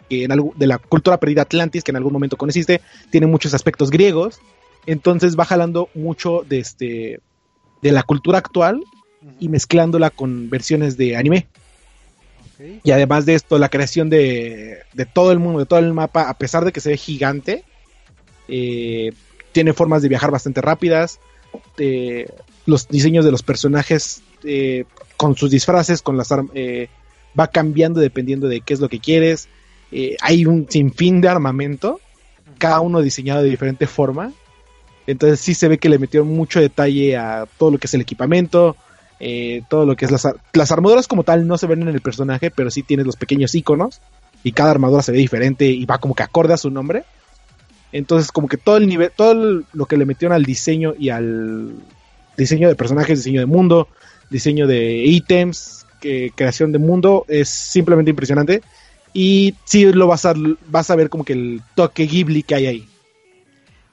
en 0.10 0.52
de 0.56 0.68
la 0.68 0.78
cultura 0.78 1.20
perdida 1.20 1.44
Atlantis, 1.44 1.84
que 1.84 1.92
en 1.92 1.98
algún 1.98 2.12
momento 2.12 2.38
conociste, 2.38 2.82
tiene 3.12 3.28
muchos 3.28 3.54
aspectos 3.54 3.92
griegos 3.92 4.42
Entonces 4.86 5.38
va 5.38 5.46
jalando 5.46 5.90
mucho 5.94 6.44
de 6.48 6.60
este 6.60 7.20
de 7.82 7.92
la 7.92 8.04
cultura 8.04 8.38
actual 8.38 8.84
y 9.40 9.50
mezclándola 9.50 10.10
con 10.10 10.50
versiones 10.50 10.98
de 10.98 11.16
anime. 11.16 11.48
Y 12.84 12.92
además 12.92 13.26
de 13.26 13.34
esto, 13.34 13.58
la 13.58 13.70
creación 13.70 14.10
de, 14.10 14.80
de, 14.94 15.06
todo 15.08 15.32
el 15.32 15.40
mundo, 15.40 15.60
de 15.60 15.66
todo 15.66 15.80
el 15.80 15.94
mapa, 15.94 16.30
a 16.30 16.38
pesar 16.38 16.64
de 16.64 16.72
que 16.72 16.80
se 16.80 16.90
ve 16.90 16.98
gigante, 16.98 17.64
eh, 18.48 19.14
tiene 19.52 19.74
formas 19.74 20.02
de 20.02 20.10
viajar 20.10 20.30
bastante 20.30 20.62
rápidas. 20.62 21.20
Eh, 21.78 22.28
los 22.66 22.88
diseños 22.88 23.26
de 23.26 23.32
los 23.32 23.42
personajes 23.42 24.22
eh, 24.44 24.86
con 25.18 25.36
sus 25.36 25.50
disfraces, 25.50 26.02
con 26.02 26.18
las 26.18 26.32
armas, 26.32 26.56
va 27.38 27.48
cambiando 27.48 28.00
dependiendo 28.00 28.48
de 28.48 28.62
qué 28.62 28.74
es 28.74 28.80
lo 28.80 28.90
que 28.90 29.00
quieres. 29.00 29.48
hay 30.22 30.46
un 30.46 30.68
sinfín 30.70 31.22
de 31.22 31.30
armamento, 31.30 32.00
cada 32.58 32.80
uno 32.82 33.02
diseñado 33.02 33.42
de 33.42 33.50
diferente 33.50 33.88
forma. 33.88 34.34
Entonces 35.12 35.42
sí 35.42 35.54
se 35.54 35.68
ve 35.68 35.78
que 35.78 35.90
le 35.90 36.00
metió 36.00 36.24
mucho 36.24 36.62
detalle 36.62 37.18
a 37.18 37.46
todo 37.58 37.72
lo 37.72 37.78
que 37.78 37.88
es 37.88 37.94
el 37.94 38.02
equipamiento, 38.02 38.78
eh, 39.20 39.62
todo 39.70 39.86
lo 39.86 39.98
que 39.98 40.06
es 40.06 40.12
las, 40.12 40.26
las 40.54 40.72
armaduras 40.72 41.08
como 41.08 41.24
tal 41.24 41.46
no 41.48 41.58
se 41.58 41.68
ven 41.68 41.82
en 41.82 41.90
el 41.90 42.00
personaje, 42.00 42.50
pero 42.50 42.72
sí 42.72 42.82
tienes 42.82 43.06
los 43.06 43.18
pequeños 43.18 43.54
iconos 43.54 44.00
y 44.42 44.54
cada 44.54 44.72
armadura 44.72 45.04
se 45.04 45.12
ve 45.12 45.18
diferente 45.18 45.66
y 45.66 45.86
va 45.86 45.98
como 45.98 46.16
que 46.16 46.24
acorde 46.24 46.54
a 46.54 46.58
su 46.58 46.72
nombre. 46.72 47.04
Entonces 47.92 48.32
como 48.32 48.48
que 48.48 48.56
todo 48.56 48.78
el 48.78 48.88
nivel, 48.88 49.12
todo 49.14 49.64
lo 49.74 49.86
que 49.86 49.98
le 49.98 50.06
metieron 50.06 50.34
al 50.34 50.46
diseño 50.46 50.94
y 50.98 51.10
al 51.10 51.74
diseño 52.38 52.70
de 52.70 52.76
personajes, 52.76 53.20
diseño 53.20 53.42
de 53.42 53.48
mundo, 53.48 53.90
diseño 54.30 54.66
de 54.66 55.04
ítems, 55.06 55.86
creación 56.34 56.72
de 56.72 56.80
mundo 56.80 57.26
es 57.28 57.50
simplemente 57.50 58.12
impresionante 58.12 58.62
y 59.14 59.56
sí 59.66 59.92
lo 59.92 60.08
vas 60.08 60.26
a 60.26 60.34
vas 60.70 60.90
a 60.90 60.96
ver 60.96 61.10
como 61.10 61.26
que 61.26 61.34
el 61.34 61.62
toque 61.76 62.08
Ghibli 62.08 62.44
que 62.44 62.56
hay 62.56 62.66
ahí. 62.68 62.91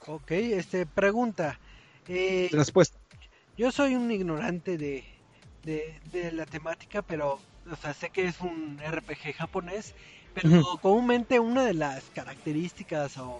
Ok, 0.09 0.31
este 0.31 0.87
pregunta. 0.87 1.59
Eh, 2.07 2.49
Respuesta. 2.51 2.97
Yo 3.55 3.71
soy 3.71 3.93
un 3.93 4.09
ignorante 4.09 4.75
de, 4.75 5.03
de, 5.63 6.31
la 6.31 6.47
temática, 6.47 7.03
pero 7.03 7.39
o 7.71 7.75
sea, 7.75 7.93
sé 7.93 8.09
que 8.09 8.25
es 8.25 8.41
un 8.41 8.79
RPG 8.83 9.35
japonés, 9.35 9.93
pero 10.33 10.63
comúnmente 10.81 11.39
una 11.39 11.63
de 11.63 11.75
las 11.75 12.05
características 12.15 13.17
o, 13.17 13.39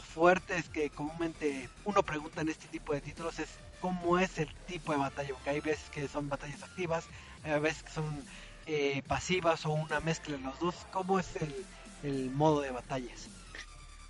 fuertes 0.00 0.68
que 0.70 0.90
comúnmente 0.90 1.68
uno 1.84 2.02
pregunta 2.02 2.40
en 2.40 2.48
este 2.48 2.66
tipo 2.66 2.92
de 2.92 3.00
títulos 3.00 3.38
es 3.38 3.48
cómo 3.80 4.18
es 4.18 4.38
el 4.38 4.52
tipo 4.66 4.90
de 4.90 4.98
batalla, 4.98 5.34
porque 5.34 5.50
hay 5.50 5.60
veces 5.60 5.88
que 5.90 6.08
son 6.08 6.28
batallas 6.28 6.64
activas, 6.64 7.04
hay 7.44 7.60
veces 7.60 7.84
que 7.84 7.92
son 7.92 8.24
eh, 8.66 9.04
pasivas 9.06 9.64
o 9.66 9.70
una 9.70 10.00
mezcla 10.00 10.36
de 10.36 10.42
los 10.42 10.58
dos, 10.58 10.74
cómo 10.92 11.20
es 11.20 11.36
el, 11.36 11.54
el 12.02 12.30
modo 12.32 12.62
de 12.62 12.72
batallas. 12.72 13.28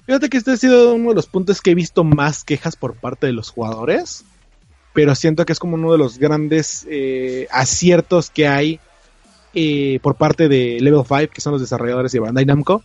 Fíjate 0.07 0.29
que 0.29 0.39
este 0.39 0.53
ha 0.53 0.57
sido 0.57 0.95
uno 0.95 1.11
de 1.11 1.17
los 1.17 1.27
puntos 1.27 1.61
que 1.61 1.73
he 1.73 1.75
visto 1.75 2.05
más 2.05 2.45
quejas 2.45 2.77
por 2.77 2.95
parte 2.95 3.27
de 3.27 3.33
los 3.33 3.51
jugadores 3.51 4.25
pero 4.97 5.15
siento 5.15 5.45
que 5.45 5.53
es 5.53 5.59
como 5.59 5.75
uno 5.75 5.93
de 5.93 5.99
los 5.99 6.17
grandes 6.17 6.87
eh, 6.89 7.49
aciertos 7.51 8.31
que 8.31 8.49
hay 8.49 8.81
eh, 9.53 10.01
por 10.01 10.15
parte 10.15 10.49
de 10.49 10.79
Level 10.81 11.03
5, 11.07 11.35
que 11.35 11.43
son 11.43 11.53
los 11.53 11.61
desarrolladores 11.61 12.13
de 12.13 12.19
Bandai 12.19 12.47
Namco, 12.47 12.83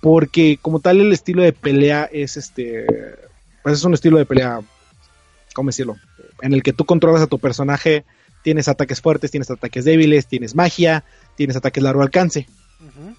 porque 0.00 0.58
como 0.60 0.80
tal 0.80 1.00
el 1.00 1.12
estilo 1.12 1.44
de 1.44 1.52
pelea 1.52 2.10
es 2.12 2.36
este, 2.36 2.86
pues 3.62 3.76
es 3.76 3.84
un 3.84 3.94
estilo 3.94 4.18
de 4.18 4.26
pelea, 4.26 4.62
¿cómo 5.54 5.68
decirlo? 5.68 5.94
En 6.42 6.54
el 6.54 6.64
que 6.64 6.72
tú 6.72 6.84
controlas 6.84 7.22
a 7.22 7.28
tu 7.28 7.38
personaje, 7.38 8.04
tienes 8.42 8.66
ataques 8.66 9.00
fuertes, 9.00 9.30
tienes 9.30 9.48
ataques 9.48 9.84
débiles, 9.84 10.26
tienes 10.26 10.56
magia, 10.56 11.04
tienes 11.36 11.54
ataques 11.54 11.84
largo 11.84 12.02
alcance, 12.02 12.48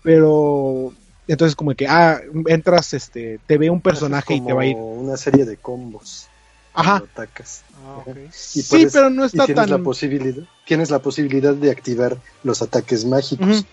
pero 0.03 0.91
entonces 1.33 1.55
como 1.55 1.75
que, 1.75 1.87
ah, 1.87 2.21
entras, 2.47 2.93
este, 2.93 3.39
te 3.45 3.57
ve 3.57 3.69
un 3.69 3.81
personaje 3.81 4.35
y 4.35 4.41
te 4.41 4.51
va 4.51 4.63
a 4.63 4.65
ir... 4.65 4.75
Una 4.75 5.15
serie 5.15 5.45
de 5.45 5.57
combos. 5.57 6.27
Ajá. 6.73 6.97
Atacas. 6.97 7.63
Ah, 7.85 8.03
sí, 8.31 8.87
pero 8.91 9.09
no 9.09 9.25
está 9.25 9.45
tienes 9.45 9.63
tan... 9.63 9.69
La 9.69 9.83
posibilidad, 9.83 10.43
tienes 10.65 10.89
la 10.89 10.99
posibilidad 10.99 11.53
de 11.53 11.71
activar 11.71 12.17
los 12.43 12.61
ataques 12.61 13.05
mágicos. 13.05 13.65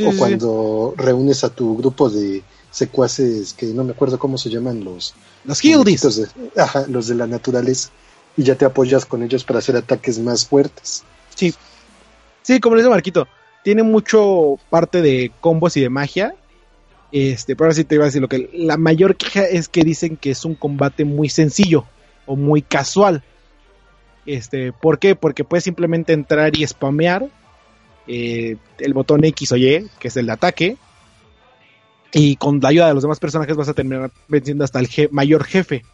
o 0.00 0.12
cuando 0.18 0.94
reúnes 0.96 1.44
a 1.44 1.50
tu 1.50 1.76
grupo 1.76 2.10
de 2.10 2.42
secuaces 2.70 3.52
que 3.52 3.66
no 3.66 3.84
me 3.84 3.92
acuerdo 3.92 4.18
cómo 4.18 4.36
se 4.36 4.50
llaman 4.50 4.82
los... 4.82 5.14
Los 5.44 5.64
Hildies. 5.64 6.32
Ajá, 6.56 6.84
los 6.88 7.06
de 7.06 7.14
la 7.14 7.26
naturaleza. 7.26 7.90
Y 8.36 8.42
ya 8.42 8.56
te 8.56 8.64
apoyas 8.64 9.06
con 9.06 9.22
ellos 9.22 9.44
para 9.44 9.60
hacer 9.60 9.76
ataques 9.76 10.18
más 10.18 10.46
fuertes. 10.46 11.04
Sí. 11.34 11.54
Sí, 12.42 12.58
como 12.60 12.74
le 12.74 12.82
dice 12.82 12.90
Marquito, 12.90 13.28
tiene 13.62 13.82
mucho 13.82 14.58
parte 14.70 15.02
de 15.02 15.30
combos 15.40 15.76
y 15.76 15.80
de 15.80 15.90
magia. 15.90 16.34
Este, 17.10 17.56
pero 17.56 17.66
ahora 17.66 17.74
sí 17.74 17.84
te 17.84 17.94
iba 17.94 18.04
a 18.04 18.06
decir 18.06 18.20
lo 18.20 18.28
que 18.28 18.50
la 18.52 18.76
mayor 18.76 19.16
queja 19.16 19.44
es 19.44 19.68
que 19.68 19.82
dicen 19.82 20.16
que 20.16 20.30
es 20.30 20.44
un 20.44 20.54
combate 20.54 21.04
muy 21.04 21.28
sencillo 21.28 21.86
o 22.26 22.36
muy 22.36 22.62
casual. 22.62 23.22
Este, 24.26 24.72
¿Por 24.72 24.98
qué? 24.98 25.14
Porque 25.14 25.44
puedes 25.44 25.64
simplemente 25.64 26.12
entrar 26.12 26.54
y 26.56 26.66
spamear 26.66 27.28
eh, 28.06 28.56
el 28.78 28.94
botón 28.94 29.24
X 29.24 29.52
o 29.52 29.56
Y, 29.56 29.88
que 29.98 30.08
es 30.08 30.16
el 30.16 30.26
de 30.26 30.32
ataque, 30.32 30.76
y 32.12 32.36
con 32.36 32.60
la 32.60 32.68
ayuda 32.68 32.88
de 32.88 32.94
los 32.94 33.02
demás 33.02 33.20
personajes 33.20 33.56
vas 33.56 33.68
a 33.68 33.74
terminar 33.74 34.10
venciendo 34.28 34.64
hasta 34.64 34.80
el 34.80 34.88
mayor 35.10 35.44
jefe. 35.44 35.84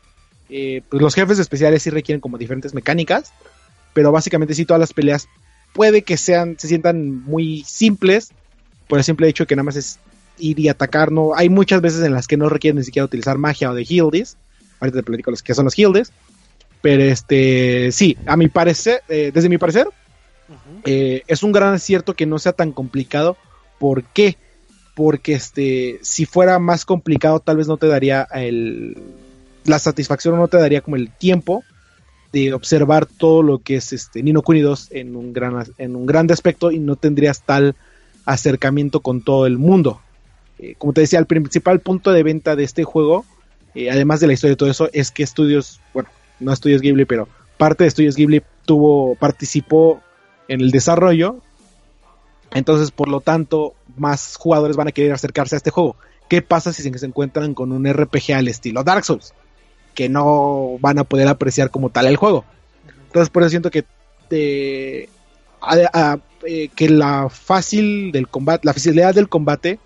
Eh, 0.49 0.83
pues 0.89 1.03
los 1.03 1.15
jefes 1.15 1.39
especiales 1.39 1.83
sí 1.83 1.91
requieren 1.91 2.21
como 2.21 2.39
diferentes 2.39 2.75
mecánicas, 2.75 3.33
pero 3.93 4.13
básicamente 4.13 4.55
sí 4.55 4.65
todas 4.65 4.81
las 4.81 4.93
peleas 4.93 5.29
puede 5.73 6.03
que 6.03 6.17
sean, 6.17 6.57
se 6.59 6.69
sientan 6.69 7.23
muy 7.23 7.65
simples, 7.65 8.33
por 8.89 8.99
el 8.99 9.05
simple 9.05 9.29
hecho 9.29 9.47
que 9.47 9.57
nada 9.57 9.65
más 9.65 9.77
es 9.77 9.99
ir 10.39 10.59
y 10.59 10.69
atacar, 10.69 11.13
no, 11.13 11.35
hay 11.35 11.49
muchas 11.49 11.81
veces 11.81 12.05
en 12.05 12.13
las 12.13 12.27
que 12.27 12.37
no 12.37 12.49
requieren 12.49 12.79
ni 12.79 12.85
siquiera 12.85 13.07
utilizar 13.07 13.39
magia 13.39 13.71
o 13.71 13.75
de 13.75 13.85
healdies, 13.85 14.37
ahorita 14.81 14.99
te 14.99 15.03
platico 15.03 15.31
los 15.31 15.43
que 15.43 15.55
son 15.55 15.65
los 15.65 15.79
healdies, 15.79 16.13
pero 16.85 17.03
este, 17.03 17.91
sí, 17.93 18.17
a 18.27 18.37
mi 18.37 18.49
parecer, 18.49 19.03
eh, 19.09 19.31
desde 19.33 19.49
mi 19.49 19.57
parecer, 19.57 19.89
eh, 20.85 21.23
es 21.27 21.43
un 21.43 21.53
gran 21.53 21.73
acierto 21.73 22.15
que 22.15 22.27
no 22.27 22.39
sea 22.39 22.53
tan 22.53 22.73
complicado. 22.73 23.37
¿Por 23.79 24.05
qué? 24.05 24.37
Porque 24.95 25.33
este, 25.33 25.99
si 26.03 26.27
fuera 26.27 26.59
más 26.59 26.85
complicado, 26.85 27.41
tal 27.41 27.57
vez 27.57 27.67
no 27.67 27.79
te 27.79 27.87
daría 27.87 28.29
el, 28.35 28.99
la 29.65 29.79
satisfacción 29.79 30.35
o 30.35 30.37
no 30.37 30.49
te 30.49 30.59
daría 30.59 30.83
como 30.83 30.97
el 30.97 31.11
tiempo 31.11 31.65
de 32.33 32.53
observar 32.53 33.07
todo 33.07 33.43
lo 33.43 33.61
que 33.61 33.77
es 33.77 33.93
este 33.93 34.23
Nino 34.23 34.43
Kuni 34.43 34.61
2 34.61 34.89
en 34.91 35.15
un 35.15 35.33
gran 35.33 35.65
en 35.79 35.95
un 35.95 36.05
grande 36.05 36.35
aspecto 36.35 36.73
y 36.73 36.81
no 36.81 36.97
tendrías 36.97 37.43
tal 37.43 37.77
acercamiento 38.27 39.01
con 39.01 39.23
todo 39.23 39.47
el 39.47 39.57
mundo. 39.57 40.01
Eh, 40.59 40.75
como 40.79 40.93
te 40.93 41.03
decía, 41.03 41.19
el 41.19 41.27
principal 41.27 41.81
punto 41.81 42.13
de 42.13 42.23
venta 42.23 42.57
de 42.57 42.65
este 42.65 42.85
juego, 42.85 43.25
además 43.91 44.21
de 44.21 44.29
la 44.29 44.33
historia 44.33 44.55
y 44.55 44.57
todo 44.57 44.71
eso, 44.71 44.89
es 44.93 45.11
que 45.11 45.23
estudios, 45.23 45.81
bueno, 45.93 46.09
no 46.41 46.53
Estudios 46.53 46.81
Ghibli, 46.81 47.05
pero 47.05 47.29
parte 47.57 47.85
de 47.85 47.89
Estudios 47.89 48.17
Ghibli 48.17 48.43
tuvo, 48.65 49.15
participó 49.17 50.01
en 50.49 50.61
el 50.61 50.71
desarrollo. 50.71 51.39
Entonces, 52.53 52.91
por 52.91 53.09
lo 53.09 53.21
tanto, 53.21 53.75
más 53.97 54.37
jugadores 54.37 54.77
van 54.77 54.89
a 54.89 54.93
querer 54.93 55.13
acercarse 55.13 55.57
a 55.57 55.59
este 55.59 55.71
juego. 55.71 55.97
¿Qué 56.29 56.43
pasa 56.43 56.73
si 56.73 56.83
se 56.83 57.07
encuentran 57.07 57.55
con 57.55 57.73
un 57.73 57.91
RPG 57.91 58.33
al 58.35 58.49
estilo 58.49 58.85
Dark 58.85 59.05
Souls? 59.05 59.35
Que 59.95 60.09
no 60.09 60.77
van 60.81 60.99
a 60.99 61.05
poder 61.05 61.29
apreciar 61.29 61.71
como 61.71 61.91
tal 61.91 62.07
el 62.07 62.17
juego. 62.17 62.45
Entonces, 63.07 63.31
por 63.31 63.43
eso 63.43 63.51
siento 63.51 63.71
que 63.71 63.85
eh, 64.31 65.09
que 66.75 66.89
la 66.89 67.29
fácil 67.31 68.13
del 68.13 68.29
combate, 68.29 68.67
la 68.67 68.73
facilidad 68.73 69.15
del 69.15 69.29
combate 69.29 69.79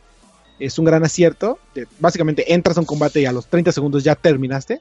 es 0.58 0.78
un 0.78 0.84
gran 0.84 1.04
acierto. 1.04 1.58
básicamente 1.98 2.52
entras 2.52 2.76
a 2.76 2.80
un 2.80 2.86
combate 2.86 3.20
y 3.20 3.26
a 3.26 3.32
los 3.32 3.46
30 3.46 3.72
segundos 3.72 4.04
ya 4.04 4.14
terminaste. 4.14 4.80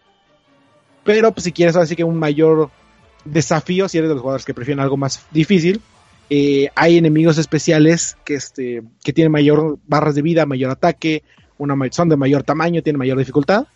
Pero 1.03 1.32
pues, 1.32 1.45
si 1.45 1.51
quieres 1.51 1.75
así 1.75 1.95
que 1.95 2.03
un 2.03 2.17
mayor 2.17 2.69
desafío, 3.23 3.88
si 3.88 3.97
eres 3.97 4.09
de 4.09 4.15
los 4.15 4.21
jugadores 4.21 4.45
que 4.45 4.53
prefieren 4.53 4.82
algo 4.82 4.97
más 4.97 5.25
difícil, 5.32 5.82
eh, 6.30 6.69
hay 6.75 6.97
enemigos 6.97 7.38
especiales 7.38 8.17
que, 8.25 8.36
este, 8.36 8.84
que 9.03 9.13
tienen 9.13 9.32
mayor 9.32 9.78
barras 9.88 10.15
de 10.15 10.21
vida, 10.21 10.45
mayor 10.45 10.71
ataque, 10.71 11.23
son 11.91 12.09
de 12.09 12.17
mayor 12.17 12.43
tamaño, 12.43 12.84
tienen 12.84 12.99
mayor 12.99 13.17
dificultad. 13.17 13.67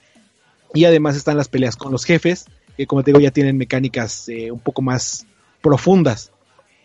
Y 0.73 0.85
además 0.85 1.15
están 1.15 1.37
las 1.37 1.49
peleas 1.49 1.75
con 1.75 1.91
los 1.91 2.05
jefes, 2.05 2.45
que 2.77 2.87
como 2.87 3.03
te 3.03 3.11
digo 3.11 3.19
ya 3.19 3.31
tienen 3.31 3.57
mecánicas 3.57 4.27
eh, 4.29 4.51
un 4.51 4.59
poco 4.59 4.81
más 4.81 5.25
profundas, 5.61 6.31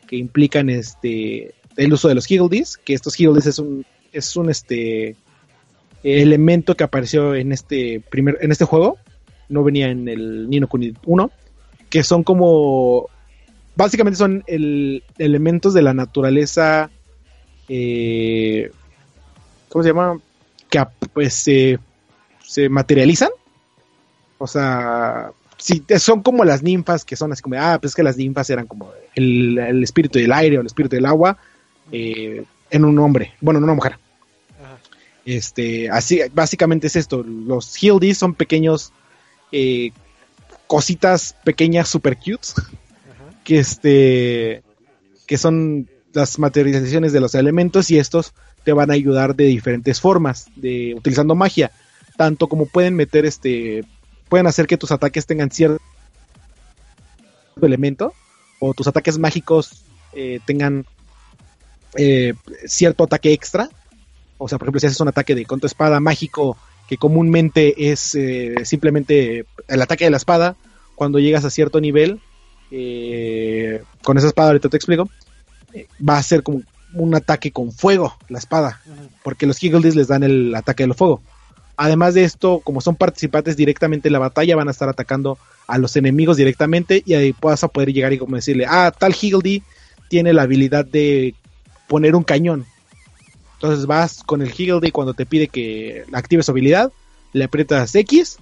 que 0.06 0.16
implican 0.16 0.70
este 0.70 1.54
el 1.76 1.92
uso 1.92 2.08
de 2.08 2.14
los 2.14 2.30
Hildies, 2.30 2.78
que 2.78 2.94
estos 2.94 3.18
Hildies 3.20 3.46
es 3.46 3.58
un, 3.58 3.84
es 4.16 4.36
un 4.36 4.50
este 4.50 5.16
elemento 6.02 6.76
que 6.76 6.84
apareció 6.84 7.34
en 7.34 7.52
este 7.52 8.00
primer, 8.10 8.38
en 8.40 8.52
este 8.52 8.64
juego, 8.64 8.98
no 9.48 9.64
venía 9.64 9.88
en 9.88 10.08
el 10.08 10.48
Nino 10.48 10.68
Kuni 10.68 10.94
1, 11.04 11.30
que 11.90 12.02
son 12.02 12.22
como, 12.22 13.08
básicamente 13.74 14.16
son 14.16 14.44
el, 14.46 15.02
elementos 15.18 15.74
de 15.74 15.82
la 15.82 15.94
naturaleza, 15.94 16.90
eh, 17.68 18.70
¿cómo 19.68 19.82
se 19.82 19.88
llama? 19.88 20.20
Que 20.70 20.84
pues 21.12 21.34
se, 21.34 21.78
materializan. 22.68 23.30
O 24.38 24.46
sea, 24.46 25.30
si 25.56 25.82
son 25.98 26.22
como 26.22 26.44
las 26.44 26.62
ninfas 26.62 27.04
que 27.04 27.16
son 27.16 27.32
así 27.32 27.42
como, 27.42 27.56
ah, 27.58 27.78
pues 27.80 27.92
es 27.92 27.96
que 27.96 28.02
las 28.02 28.16
ninfas 28.16 28.48
eran 28.50 28.66
como 28.66 28.92
el, 29.14 29.82
espíritu 29.82 30.18
del 30.18 30.32
aire 30.32 30.58
o 30.58 30.60
el 30.60 30.66
espíritu 30.66 30.96
del 30.96 31.06
agua 31.06 31.38
eh, 31.90 32.44
en 32.70 32.84
un 32.84 32.98
hombre, 32.98 33.32
bueno, 33.40 33.58
en 33.58 33.64
una 33.64 33.74
mujer. 33.74 33.98
Este, 35.26 35.90
así, 35.90 36.20
básicamente 36.32 36.86
es 36.86 36.96
esto. 36.96 37.22
Los 37.22 37.82
Hildies 37.82 38.16
son 38.16 38.34
pequeños 38.34 38.92
eh, 39.52 39.90
cositas 40.66 41.34
pequeñas 41.44 41.88
super 41.88 42.16
cute 42.16 42.48
que 43.44 43.58
este 43.58 44.62
que 45.26 45.38
son 45.38 45.88
las 46.12 46.38
materializaciones 46.38 47.12
de 47.12 47.20
los 47.20 47.34
elementos 47.34 47.90
y 47.90 47.98
estos 47.98 48.32
te 48.64 48.72
van 48.72 48.90
a 48.90 48.94
ayudar 48.94 49.36
de 49.36 49.44
diferentes 49.44 50.00
formas, 50.00 50.46
de 50.56 50.94
utilizando 50.96 51.34
magia, 51.34 51.70
tanto 52.16 52.48
como 52.48 52.66
pueden 52.66 52.94
meter 52.94 53.26
este 53.26 53.84
pueden 54.28 54.46
hacer 54.46 54.66
que 54.66 54.76
tus 54.76 54.90
ataques 54.90 55.26
tengan 55.26 55.50
cierto 55.50 55.80
elemento 57.62 58.12
o 58.58 58.74
tus 58.74 58.86
ataques 58.86 59.18
mágicos 59.18 59.82
eh, 60.12 60.40
tengan 60.44 60.86
eh, 61.96 62.34
cierto 62.66 63.04
ataque 63.04 63.32
extra. 63.32 63.68
O 64.38 64.48
sea, 64.48 64.58
por 64.58 64.66
ejemplo, 64.66 64.80
si 64.80 64.86
haces 64.86 65.00
un 65.00 65.08
ataque 65.08 65.34
de 65.34 65.44
contra 65.44 65.66
espada 65.66 66.00
mágico 66.00 66.56
que 66.88 66.96
comúnmente 66.96 67.90
es 67.90 68.14
eh, 68.14 68.54
simplemente 68.64 69.46
el 69.68 69.82
ataque 69.82 70.04
de 70.04 70.10
la 70.10 70.18
espada, 70.18 70.56
cuando 70.94 71.18
llegas 71.18 71.44
a 71.44 71.50
cierto 71.50 71.80
nivel, 71.80 72.20
con 74.02 74.18
esa 74.18 74.26
espada, 74.26 74.48
ahorita 74.48 74.68
te 74.68 74.76
explico, 74.76 75.08
va 76.06 76.18
a 76.18 76.22
ser 76.22 76.42
como 76.42 76.62
un 76.94 77.14
ataque 77.14 77.52
con 77.52 77.72
fuego, 77.72 78.16
la 78.28 78.38
espada, 78.38 78.80
porque 79.22 79.46
los 79.46 79.62
Higgledies 79.62 79.94
les 79.94 80.08
dan 80.08 80.22
el 80.22 80.54
ataque 80.54 80.84
del 80.84 80.94
fuego. 80.94 81.20
Además 81.76 82.14
de 82.14 82.24
esto, 82.24 82.60
como 82.60 82.80
son 82.80 82.96
participantes 82.96 83.56
directamente 83.56 84.08
en 84.08 84.14
la 84.14 84.18
batalla, 84.18 84.56
van 84.56 84.68
a 84.68 84.70
estar 84.70 84.88
atacando 84.88 85.38
a 85.66 85.76
los 85.78 85.94
enemigos 85.96 86.38
directamente 86.38 87.02
y 87.04 87.14
ahí 87.14 87.34
vas 87.40 87.64
a 87.64 87.68
poder 87.68 87.92
llegar 87.92 88.12
y 88.12 88.18
como 88.18 88.36
decirle, 88.36 88.64
ah, 88.66 88.92
tal 88.96 89.14
Higgledy 89.20 89.62
tiene 90.08 90.32
la 90.32 90.42
habilidad 90.42 90.86
de 90.86 91.34
poner 91.86 92.14
un 92.14 92.24
cañón. 92.24 92.64
Entonces 93.56 93.86
vas 93.86 94.22
con 94.22 94.42
el 94.42 94.48
Higgledy 94.48 94.90
cuando 94.90 95.14
te 95.14 95.26
pide 95.26 95.48
que 95.48 96.04
active 96.12 96.42
su 96.42 96.50
habilidad, 96.50 96.92
le 97.32 97.44
aprietas 97.44 97.94
X 97.94 98.38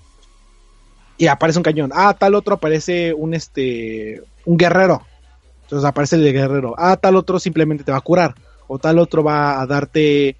y 1.17 1.27
aparece 1.27 1.59
un 1.59 1.63
cañón. 1.63 1.93
Ah, 1.95 2.15
tal 2.19 2.35
otro 2.35 2.55
aparece 2.55 3.15
un 3.15 3.35
este 3.35 4.23
un 4.45 4.57
guerrero. 4.57 5.03
Entonces 5.63 5.89
aparece 5.89 6.17
el 6.17 6.33
guerrero. 6.33 6.75
Ah, 6.77 6.97
tal 6.97 7.17
otro 7.17 7.39
simplemente 7.39 7.85
te 7.85 7.93
va 7.93 7.99
a 7.99 8.03
curar 8.03 8.35
o 8.67 8.79
tal 8.79 8.99
otro 8.99 9.23
va 9.23 9.61
a 9.61 9.67
darte 9.67 10.37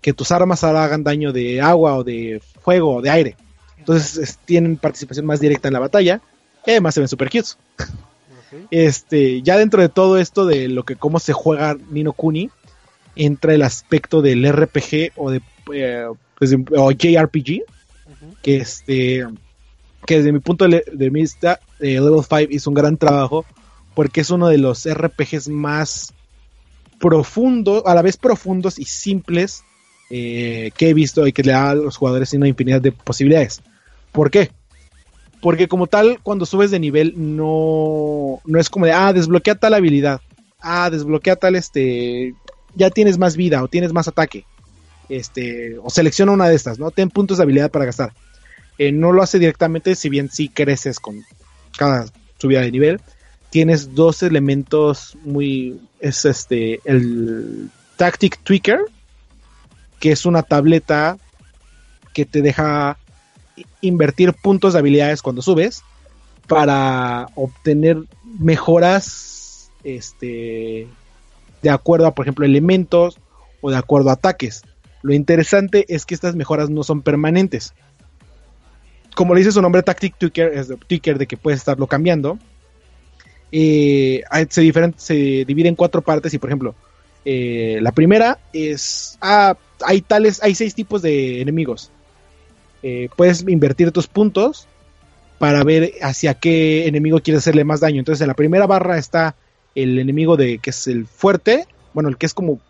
que 0.00 0.12
tus 0.12 0.30
armas 0.30 0.62
hagan 0.64 1.02
daño 1.02 1.32
de 1.32 1.60
agua 1.60 1.96
o 1.96 2.04
de 2.04 2.40
fuego 2.60 2.96
o 2.96 3.02
de 3.02 3.10
aire. 3.10 3.36
Entonces 3.78 4.38
tienen 4.44 4.76
participación 4.76 5.26
más 5.26 5.40
directa 5.40 5.68
en 5.68 5.74
la 5.74 5.80
batalla 5.80 6.20
y 6.66 6.70
además 6.70 6.94
se 6.94 7.00
ven 7.00 7.08
super 7.08 7.30
cute. 7.30 7.50
Este, 8.70 9.42
ya 9.42 9.58
dentro 9.58 9.82
de 9.82 9.88
todo 9.88 10.18
esto 10.18 10.46
de 10.46 10.68
lo 10.68 10.84
que 10.84 10.96
cómo 10.96 11.18
se 11.20 11.32
juega 11.32 11.76
Nino 11.90 12.12
Kuni, 12.12 12.50
entra 13.18 13.52
el 13.52 13.62
aspecto 13.62 14.22
del 14.22 14.50
RPG 14.50 15.12
o 15.16 15.30
de 15.30 15.42
eh, 15.74 16.06
pues, 16.38 16.54
o 16.76 16.90
JRPG, 16.92 17.62
que 18.42 18.56
este 18.56 19.26
que 20.06 20.16
desde 20.16 20.32
mi 20.32 20.38
punto 20.38 20.66
de, 20.66 21.10
vista 21.10 21.60
eh, 21.80 22.00
Level 22.00 22.22
5 22.22 22.50
hizo 22.50 22.70
un 22.70 22.74
gran 22.74 22.96
trabajo 22.96 23.44
porque 23.94 24.22
es 24.22 24.30
uno 24.30 24.48
de 24.48 24.56
los 24.56 24.88
RPGs 24.88 25.48
más 25.48 26.14
profundos, 26.98 27.82
a 27.84 27.94
la 27.94 28.02
vez 28.02 28.16
profundos 28.16 28.78
y 28.78 28.84
simples 28.84 29.64
eh, 30.08 30.70
que 30.76 30.88
he 30.88 30.94
visto 30.94 31.26
y 31.26 31.32
que 31.32 31.42
le 31.42 31.52
da 31.52 31.70
a 31.70 31.74
los 31.74 31.96
jugadores 31.96 32.32
una 32.32 32.48
infinidad 32.48 32.80
de 32.80 32.92
posibilidades. 32.92 33.60
¿Por 34.12 34.30
qué? 34.30 34.50
Porque 35.40 35.68
como 35.68 35.86
tal, 35.86 36.20
cuando 36.22 36.46
subes 36.46 36.70
de 36.70 36.80
nivel, 36.80 37.14
no, 37.16 38.40
no 38.44 38.58
es 38.58 38.70
como 38.70 38.86
de, 38.86 38.92
ah, 38.92 39.12
desbloquea 39.12 39.56
tal 39.56 39.74
habilidad, 39.74 40.20
ah, 40.60 40.90
desbloquea 40.90 41.36
tal, 41.36 41.56
este, 41.56 42.34
ya 42.78 42.90
tienes 42.90 43.18
más 43.18 43.36
vida 43.36 43.62
o 43.62 43.68
tienes 43.68 43.92
más 43.92 44.08
ataque, 44.08 44.46
este, 45.08 45.76
o 45.82 45.90
selecciona 45.90 46.32
una 46.32 46.48
de 46.48 46.54
estas, 46.54 46.78
¿no? 46.78 46.90
Ten 46.90 47.10
puntos 47.10 47.36
de 47.36 47.42
habilidad 47.42 47.70
para 47.70 47.84
gastar. 47.84 48.12
Eh, 48.78 48.92
no 48.92 49.12
lo 49.12 49.22
hace 49.22 49.38
directamente, 49.38 49.94
si 49.96 50.08
bien 50.08 50.30
sí 50.30 50.48
creces 50.48 51.00
con 51.00 51.24
cada 51.76 52.06
subida 52.38 52.60
de 52.60 52.70
nivel. 52.70 53.00
Tienes 53.50 53.94
dos 53.94 54.22
elementos 54.22 55.16
muy, 55.24 55.80
es 56.00 56.24
este, 56.24 56.80
el 56.84 57.70
Tactic 57.96 58.38
Tweaker, 58.44 58.80
que 59.98 60.12
es 60.12 60.24
una 60.24 60.42
tableta 60.42 61.18
que 62.14 62.24
te 62.24 62.40
deja 62.40 62.98
invertir 63.80 64.32
puntos 64.34 64.74
de 64.74 64.78
habilidades 64.78 65.22
cuando 65.22 65.42
subes 65.42 65.82
para 66.46 67.28
obtener 67.34 67.98
mejoras 68.38 69.70
este 69.82 70.86
de 71.62 71.70
acuerdo 71.70 72.06
a 72.06 72.14
por 72.14 72.24
ejemplo 72.24 72.44
elementos 72.44 73.18
o 73.60 73.70
de 73.70 73.76
acuerdo 73.76 74.10
a 74.10 74.14
ataques. 74.14 74.62
Lo 75.02 75.14
interesante 75.14 75.84
es 75.88 76.04
que 76.06 76.14
estas 76.14 76.34
mejoras 76.34 76.70
no 76.70 76.82
son 76.82 77.02
permanentes. 77.02 77.74
Como 79.14 79.34
le 79.34 79.40
dice 79.40 79.52
su 79.52 79.62
nombre 79.62 79.82
Tactic 79.82 80.16
Tweaker, 80.16 80.52
es 80.52 80.68
de, 80.68 81.26
que 81.26 81.36
puedes 81.36 81.60
estarlo 81.60 81.86
cambiando. 81.86 82.38
Eh, 83.50 84.22
se, 84.50 84.92
se 84.96 85.14
divide 85.46 85.68
en 85.68 85.74
cuatro 85.74 86.02
partes 86.02 86.34
y 86.34 86.38
por 86.38 86.50
ejemplo 86.50 86.74
eh, 87.24 87.78
la 87.82 87.92
primera 87.92 88.38
es, 88.52 89.18
ah, 89.20 89.56
hay 89.84 90.00
tales, 90.00 90.42
hay 90.42 90.54
seis 90.54 90.74
tipos 90.74 91.02
de 91.02 91.40
enemigos. 91.40 91.90
Eh, 92.82 93.08
puedes 93.16 93.42
invertir 93.46 93.92
tus 93.92 94.06
puntos 94.06 94.66
para 95.38 95.62
ver 95.62 95.92
hacia 96.00 96.34
qué 96.34 96.86
enemigo 96.86 97.20
quieres 97.20 97.40
hacerle 97.42 97.64
más 97.64 97.80
daño. 97.80 97.98
Entonces 97.98 98.22
en 98.22 98.28
la 98.28 98.34
primera 98.34 98.66
barra 98.66 98.98
está 98.98 99.34
el 99.74 99.98
enemigo 99.98 100.36
de 100.36 100.58
que 100.58 100.70
es 100.70 100.86
el 100.86 101.06
fuerte, 101.06 101.66
bueno, 101.94 102.08
el 102.08 102.16
que 102.16 102.26
es 102.26 102.34
como, 102.34 102.60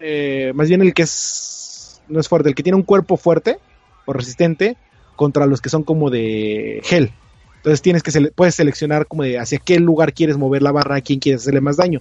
eh, 0.00 0.52
más 0.54 0.68
bien 0.68 0.82
el 0.82 0.94
que 0.94 1.02
es, 1.02 2.02
no 2.08 2.20
es 2.20 2.28
fuerte, 2.28 2.48
el 2.48 2.54
que 2.54 2.62
tiene 2.62 2.76
un 2.76 2.82
cuerpo 2.82 3.16
fuerte 3.16 3.58
o 4.06 4.12
resistente 4.12 4.76
contra 5.16 5.46
los 5.46 5.60
que 5.60 5.70
son 5.70 5.82
como 5.84 6.10
de 6.10 6.80
gel. 6.84 7.12
Entonces 7.56 7.80
tienes 7.80 8.02
que 8.02 8.30
puedes 8.32 8.54
seleccionar 8.54 9.06
como 9.06 9.22
de 9.22 9.38
hacia 9.38 9.58
qué 9.58 9.80
lugar 9.80 10.12
quieres 10.12 10.36
mover 10.36 10.62
la 10.62 10.72
barra, 10.72 10.96
a 10.96 11.00
quién 11.00 11.18
quieres 11.18 11.42
hacerle 11.42 11.62
más 11.62 11.76
daño 11.76 12.00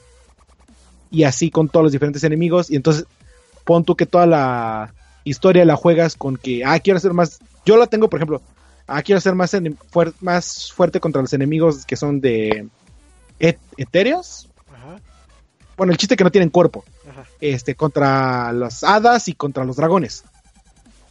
y 1.14 1.24
así 1.24 1.52
con 1.52 1.70
todos 1.70 1.84
los 1.84 1.92
diferentes 1.94 2.24
enemigos. 2.24 2.70
Y 2.70 2.76
entonces 2.76 3.06
pon 3.64 3.86
tú 3.86 3.96
que 3.96 4.08
toda 4.08 4.26
la 4.26 4.94
historia 5.24 5.64
la 5.64 5.78
juegas 5.78 6.16
con 6.16 6.36
que, 6.36 6.66
ah, 6.66 6.80
quiero 6.80 6.98
hacer 6.98 7.14
más. 7.14 7.40
Yo 7.66 7.78
la 7.78 7.88
tengo, 7.88 8.10
por 8.10 8.20
ejemplo, 8.20 8.42
ah, 8.88 9.02
quiero 9.04 9.20
hacer 9.20 9.36
más, 9.36 9.56
más 10.20 10.74
fuerte 10.74 11.00
contra 11.00 11.22
los 11.22 11.32
enemigos 11.32 11.86
que 11.86 11.96
son 11.96 12.20
de 12.20 12.68
etéreos. 13.40 14.50
Bueno, 15.76 15.92
el 15.92 15.98
chiste 15.98 16.16
que 16.16 16.24
no 16.24 16.32
tienen 16.32 16.50
cuerpo. 16.50 16.84
Este, 17.42 17.76
contra 17.76 18.52
las 18.54 18.84
hadas 18.84 19.28
y 19.28 19.34
contra 19.34 19.66
los 19.66 19.76
dragones. 19.76 20.24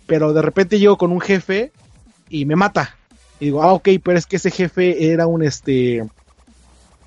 Pero 0.06 0.32
de 0.32 0.42
repente 0.42 0.78
llego 0.78 0.96
con 0.96 1.12
un 1.12 1.20
jefe 1.20 1.72
y 2.28 2.44
me 2.44 2.56
mata. 2.56 2.96
Y 3.40 3.46
digo, 3.46 3.62
ah, 3.62 3.72
ok, 3.72 3.88
pero 4.02 4.18
es 4.18 4.26
que 4.26 4.36
ese 4.36 4.50
jefe 4.50 5.12
era 5.12 5.26
un 5.26 5.42
este. 5.42 6.06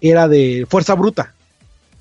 Era 0.01 0.27
de 0.27 0.67
fuerza 0.69 0.93
bruta 0.93 1.35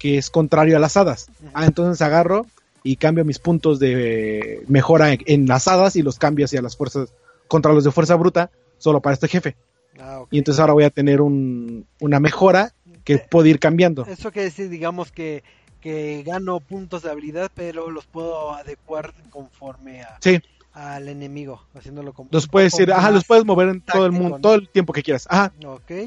que 0.05 0.19
es 0.19 0.29
contrario 0.29 0.77
a 0.77 0.81
las 0.81 0.99
hadas. 0.99 1.31
Ah, 1.55 1.65
entonces 1.65 2.03
agarro 2.03 2.45
y 2.83 2.97
cambio 2.97 3.25
mis 3.25 3.39
puntos 3.39 3.79
de 3.79 4.63
mejora 4.69 5.17
en, 5.19 5.47
las 5.47 5.67
hadas 5.67 5.97
y 5.97 6.03
los 6.03 6.19
cambio 6.19 6.45
hacia 6.45 6.61
las 6.61 6.77
fuerzas, 6.77 7.09
contra 7.49 7.73
los 7.73 7.85
de 7.85 7.91
fuerza 7.91 8.15
bruta, 8.15 8.51
solo 8.77 9.01
para 9.01 9.15
este 9.15 9.29
jefe. 9.29 9.57
Ah, 9.99 10.25
y 10.31 10.37
entonces 10.37 10.61
ahora 10.61 10.75
voy 10.75 10.85
a 10.85 10.91
tener 10.91 11.23
un, 11.23 11.87
una 12.01 12.21
mejora 12.21 12.75
que 13.05 13.15
eh, 13.15 13.27
puedo 13.31 13.47
ir 13.47 13.59
cambiando. 13.59 14.05
Eso 14.07 14.33
quiere 14.33 14.47
decir, 14.47 14.69
digamos, 14.69 15.13
que, 15.13 15.43
que 15.81 16.23
gano 16.25 16.61
puntos 16.61 17.03
de 17.03 17.11
habilidad, 17.11 17.51
pero 17.55 17.91
los 17.91 18.07
puedo 18.07 18.55
adecuar 18.55 19.15
conforme 19.31 20.03
a, 20.03 20.19
al 20.75 21.09
enemigo, 21.09 21.63
haciéndolo 21.75 22.13
como. 22.13 22.29
Los 22.33 22.49
puedes 22.49 22.79
ir, 22.81 22.93
ajá, 22.93 23.11
los 23.11 23.25
puedes 23.25 23.45
mover 23.45 23.69
en 23.69 23.81
todo 23.81 24.07
el 24.07 24.13
mundo, 24.13 24.39
todo 24.41 24.55
el 24.55 24.69
tiempo 24.69 24.93
que 24.93 25.03
quieras. 25.03 25.27
Ajá. 25.31 25.53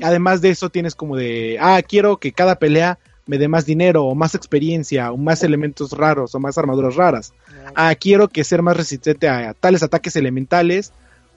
Además 0.01 0.41
de 0.41 0.49
eso, 0.49 0.69
tienes 0.69 0.95
como 0.95 1.15
de, 1.15 1.57
ah, 1.61 1.81
quiero 1.87 2.17
que 2.17 2.33
cada 2.33 2.59
pelea 2.59 2.99
me 3.27 3.37
dé 3.37 3.47
más 3.47 3.65
dinero 3.65 4.05
o 4.05 4.15
más 4.15 4.35
experiencia 4.35 5.11
o 5.11 5.17
más 5.17 5.43
elementos 5.43 5.91
raros 5.91 6.33
o 6.33 6.39
más 6.39 6.57
armaduras 6.57 6.95
raras. 6.95 7.33
Ah, 7.75 7.93
quiero 7.95 8.27
que 8.29 8.43
ser 8.43 8.61
más 8.61 8.75
resistente 8.75 9.29
a, 9.29 9.53
tales 9.53 9.83
ataques 9.83 10.15
elementales 10.15 10.91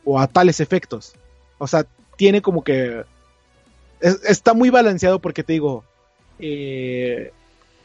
o 0.05 0.19
a 0.19 0.27
tales 0.27 0.61
efectos. 0.61 1.15
O 1.59 1.67
sea, 1.67 1.85
tiene 2.17 2.41
como 2.41 2.65
que... 2.65 3.05
está 4.01 4.55
muy 4.55 4.71
balanceado 4.71 5.21
porque 5.21 5.43
te 5.43 5.53
digo, 5.53 5.85
eh, 6.39 7.33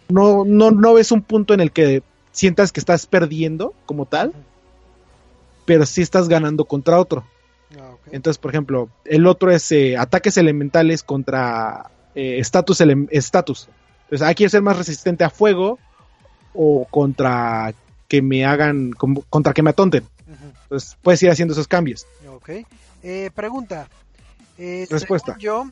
no, 0.09 0.45
no, 0.45 0.71
no 0.71 0.93
ves 0.93 1.11
un 1.11 1.21
punto 1.21 1.53
en 1.53 1.59
el 1.59 1.71
que 1.71 2.03
sientas 2.31 2.71
que 2.71 2.79
estás 2.79 3.05
perdiendo 3.05 3.73
como 3.85 4.05
tal, 4.05 4.33
pero 5.65 5.85
sí 5.85 6.01
estás 6.01 6.27
ganando 6.27 6.65
contra 6.65 6.99
otro. 6.99 7.25
Ah, 7.77 7.95
Entonces, 8.11 8.37
por 8.37 8.51
ejemplo, 8.51 8.89
el 9.05 9.25
otro 9.27 9.51
es 9.51 9.71
eh, 9.71 9.97
ataques 9.97 10.37
elementales 10.37 11.03
contra 11.03 11.89
estatus 12.13 12.81
eh, 12.81 13.07
estatus. 13.11 13.67
Entonces, 14.03 14.27
ah, 14.27 14.33
quiero 14.33 14.49
ser 14.49 14.61
más 14.61 14.77
resistente 14.77 15.23
a 15.23 15.29
fuego 15.29 15.79
o 16.53 16.85
contra 16.89 17.73
que 18.07 18.21
me 18.21 18.45
hagan, 18.45 18.91
contra 18.91 19.53
que 19.53 19.63
me 19.63 19.71
atonten. 19.71 20.05
Entonces, 20.63 20.97
puedes 21.01 21.21
ir 21.23 21.29
haciendo 21.29 21.53
esos 21.53 21.67
cambios. 21.67 22.05
Ok. 22.29 22.49
Eh, 23.03 23.29
pregunta. 23.33 23.87
Eh, 24.57 24.87
Respuesta. 24.89 25.35
Yo, 25.37 25.69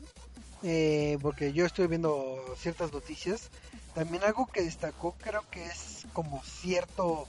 eh, 0.64 1.18
porque 1.20 1.52
yo 1.52 1.66
estoy 1.66 1.86
viendo 1.86 2.42
ciertas 2.58 2.92
noticias, 2.92 3.50
también 3.94 4.24
algo 4.24 4.46
que 4.46 4.62
destacó 4.62 5.14
creo 5.20 5.44
que 5.50 5.64
es 5.64 6.06
como 6.14 6.42
cierto 6.42 7.28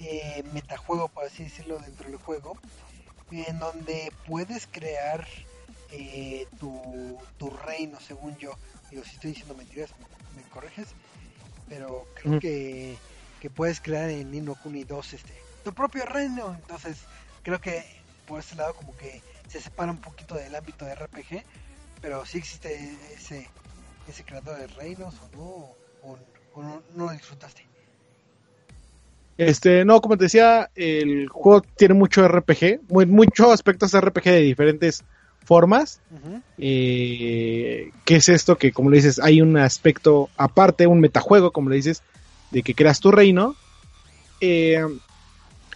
eh, 0.00 0.42
metajuego, 0.52 1.08
por 1.08 1.24
así 1.24 1.44
decirlo, 1.44 1.78
dentro 1.78 2.08
del 2.08 2.18
juego, 2.18 2.58
en 3.30 3.58
donde 3.60 4.12
puedes 4.26 4.66
crear 4.66 5.26
eh, 5.92 6.46
tu, 6.58 7.18
tu 7.38 7.50
reino, 7.50 8.00
según 8.00 8.36
yo. 8.36 8.52
Digo, 8.90 9.04
si 9.04 9.12
estoy 9.12 9.30
diciendo 9.30 9.54
mentiras, 9.54 9.90
me, 10.34 10.42
corriges. 10.50 10.88
Pero 11.68 12.06
creo 12.14 12.40
que, 12.40 12.96
que 13.40 13.48
puedes 13.48 13.80
crear 13.80 14.10
en 14.10 14.30
Nino 14.30 14.54
Kuni 14.56 14.84
2 14.84 15.12
este, 15.14 15.32
tu 15.64 15.72
propio 15.72 16.04
reino. 16.04 16.54
Entonces, 16.54 16.98
creo 17.42 17.60
que 17.60 17.84
por 18.26 18.40
ese 18.40 18.56
lado 18.56 18.74
como 18.74 18.96
que 18.96 19.22
se 19.48 19.60
separa 19.60 19.92
un 19.92 20.00
poquito 20.00 20.34
del 20.34 20.54
ámbito 20.54 20.84
de 20.84 20.94
RPG. 20.94 21.44
Pero 22.02 22.26
sí 22.26 22.38
existe 22.38 22.98
ese, 23.14 23.48
ese 24.08 24.24
creador 24.24 24.58
de 24.58 24.66
reinos 24.66 25.14
o 25.14 25.36
no, 25.36 26.10
o, 26.54 26.60
no, 26.60 26.82
no 26.96 27.06
lo 27.06 27.12
disfrutaste. 27.12 27.64
Este, 29.38 29.84
no, 29.84 30.00
como 30.00 30.18
te 30.18 30.24
decía, 30.24 30.68
el 30.74 31.28
juego 31.28 31.62
tiene 31.76 31.94
mucho 31.94 32.26
RPG, 32.26 32.80
muy, 32.90 33.06
muchos 33.06 33.48
aspectos 33.50 33.92
de 33.92 34.00
RPG 34.00 34.24
de 34.24 34.40
diferentes 34.40 35.04
formas. 35.44 36.00
Eh, 36.58 37.90
¿Qué 38.04 38.16
es 38.16 38.28
esto? 38.28 38.58
Que 38.58 38.72
como 38.72 38.90
le 38.90 38.96
dices, 38.96 39.18
hay 39.20 39.40
un 39.40 39.56
aspecto 39.56 40.28
aparte, 40.36 40.86
un 40.86 41.00
metajuego, 41.00 41.52
como 41.52 41.70
le 41.70 41.76
dices, 41.76 42.02
de 42.50 42.62
que 42.62 42.74
creas 42.74 43.00
tu 43.00 43.10
reino. 43.10 43.54
Eh, 44.40 44.84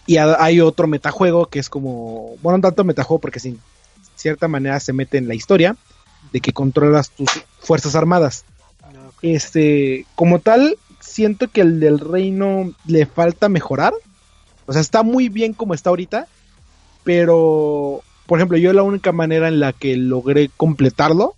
y 0.05 0.17
hay 0.17 0.61
otro 0.61 0.87
metajuego 0.87 1.47
que 1.47 1.59
es 1.59 1.69
como, 1.69 2.35
bueno, 2.41 2.57
no 2.57 2.61
tanto 2.61 2.83
metajuego 2.83 3.19
porque 3.19 3.39
sin 3.39 3.59
cierta 4.15 4.47
manera 4.47 4.79
se 4.79 4.93
mete 4.93 5.17
en 5.17 5.27
la 5.27 5.35
historia 5.35 5.75
de 6.31 6.41
que 6.41 6.53
controlas 6.53 7.09
tus 7.09 7.29
fuerzas 7.59 7.95
armadas. 7.95 8.45
Ah, 8.83 8.91
este, 9.21 10.05
como 10.15 10.39
tal, 10.39 10.77
siento 10.99 11.47
que 11.49 11.61
el 11.61 11.79
del 11.79 11.99
reino 11.99 12.73
le 12.85 13.05
falta 13.05 13.49
mejorar. 13.49 13.93
O 14.65 14.73
sea, 14.73 14.81
está 14.81 15.03
muy 15.03 15.29
bien 15.29 15.53
como 15.53 15.73
está 15.73 15.89
ahorita, 15.89 16.27
pero 17.03 18.03
por 18.27 18.39
ejemplo, 18.39 18.57
yo 18.57 18.73
la 18.73 18.83
única 18.83 19.13
manera 19.13 19.47
en 19.47 19.61
la 19.61 19.71
que 19.71 19.95
logré 19.95 20.51
completarlo, 20.55 21.35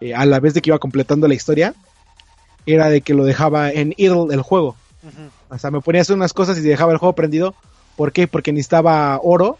eh, 0.00 0.14
a 0.14 0.26
la 0.26 0.38
vez 0.38 0.52
de 0.54 0.60
que 0.60 0.70
iba 0.70 0.78
completando 0.78 1.26
la 1.26 1.34
historia, 1.34 1.74
era 2.66 2.90
de 2.90 3.00
que 3.00 3.14
lo 3.14 3.24
dejaba 3.24 3.72
en 3.72 3.94
idle 3.96 4.34
el 4.34 4.42
juego. 4.42 4.76
O 5.48 5.58
sea, 5.58 5.70
me 5.70 5.80
ponía 5.80 6.00
a 6.00 6.02
hacer 6.02 6.14
unas 6.14 6.34
cosas 6.34 6.58
y 6.58 6.60
dejaba 6.60 6.92
el 6.92 6.98
juego 6.98 7.14
prendido. 7.14 7.54
¿Por 7.96 8.12
qué? 8.12 8.28
Porque 8.28 8.52
necesitaba 8.52 9.18
oro. 9.22 9.56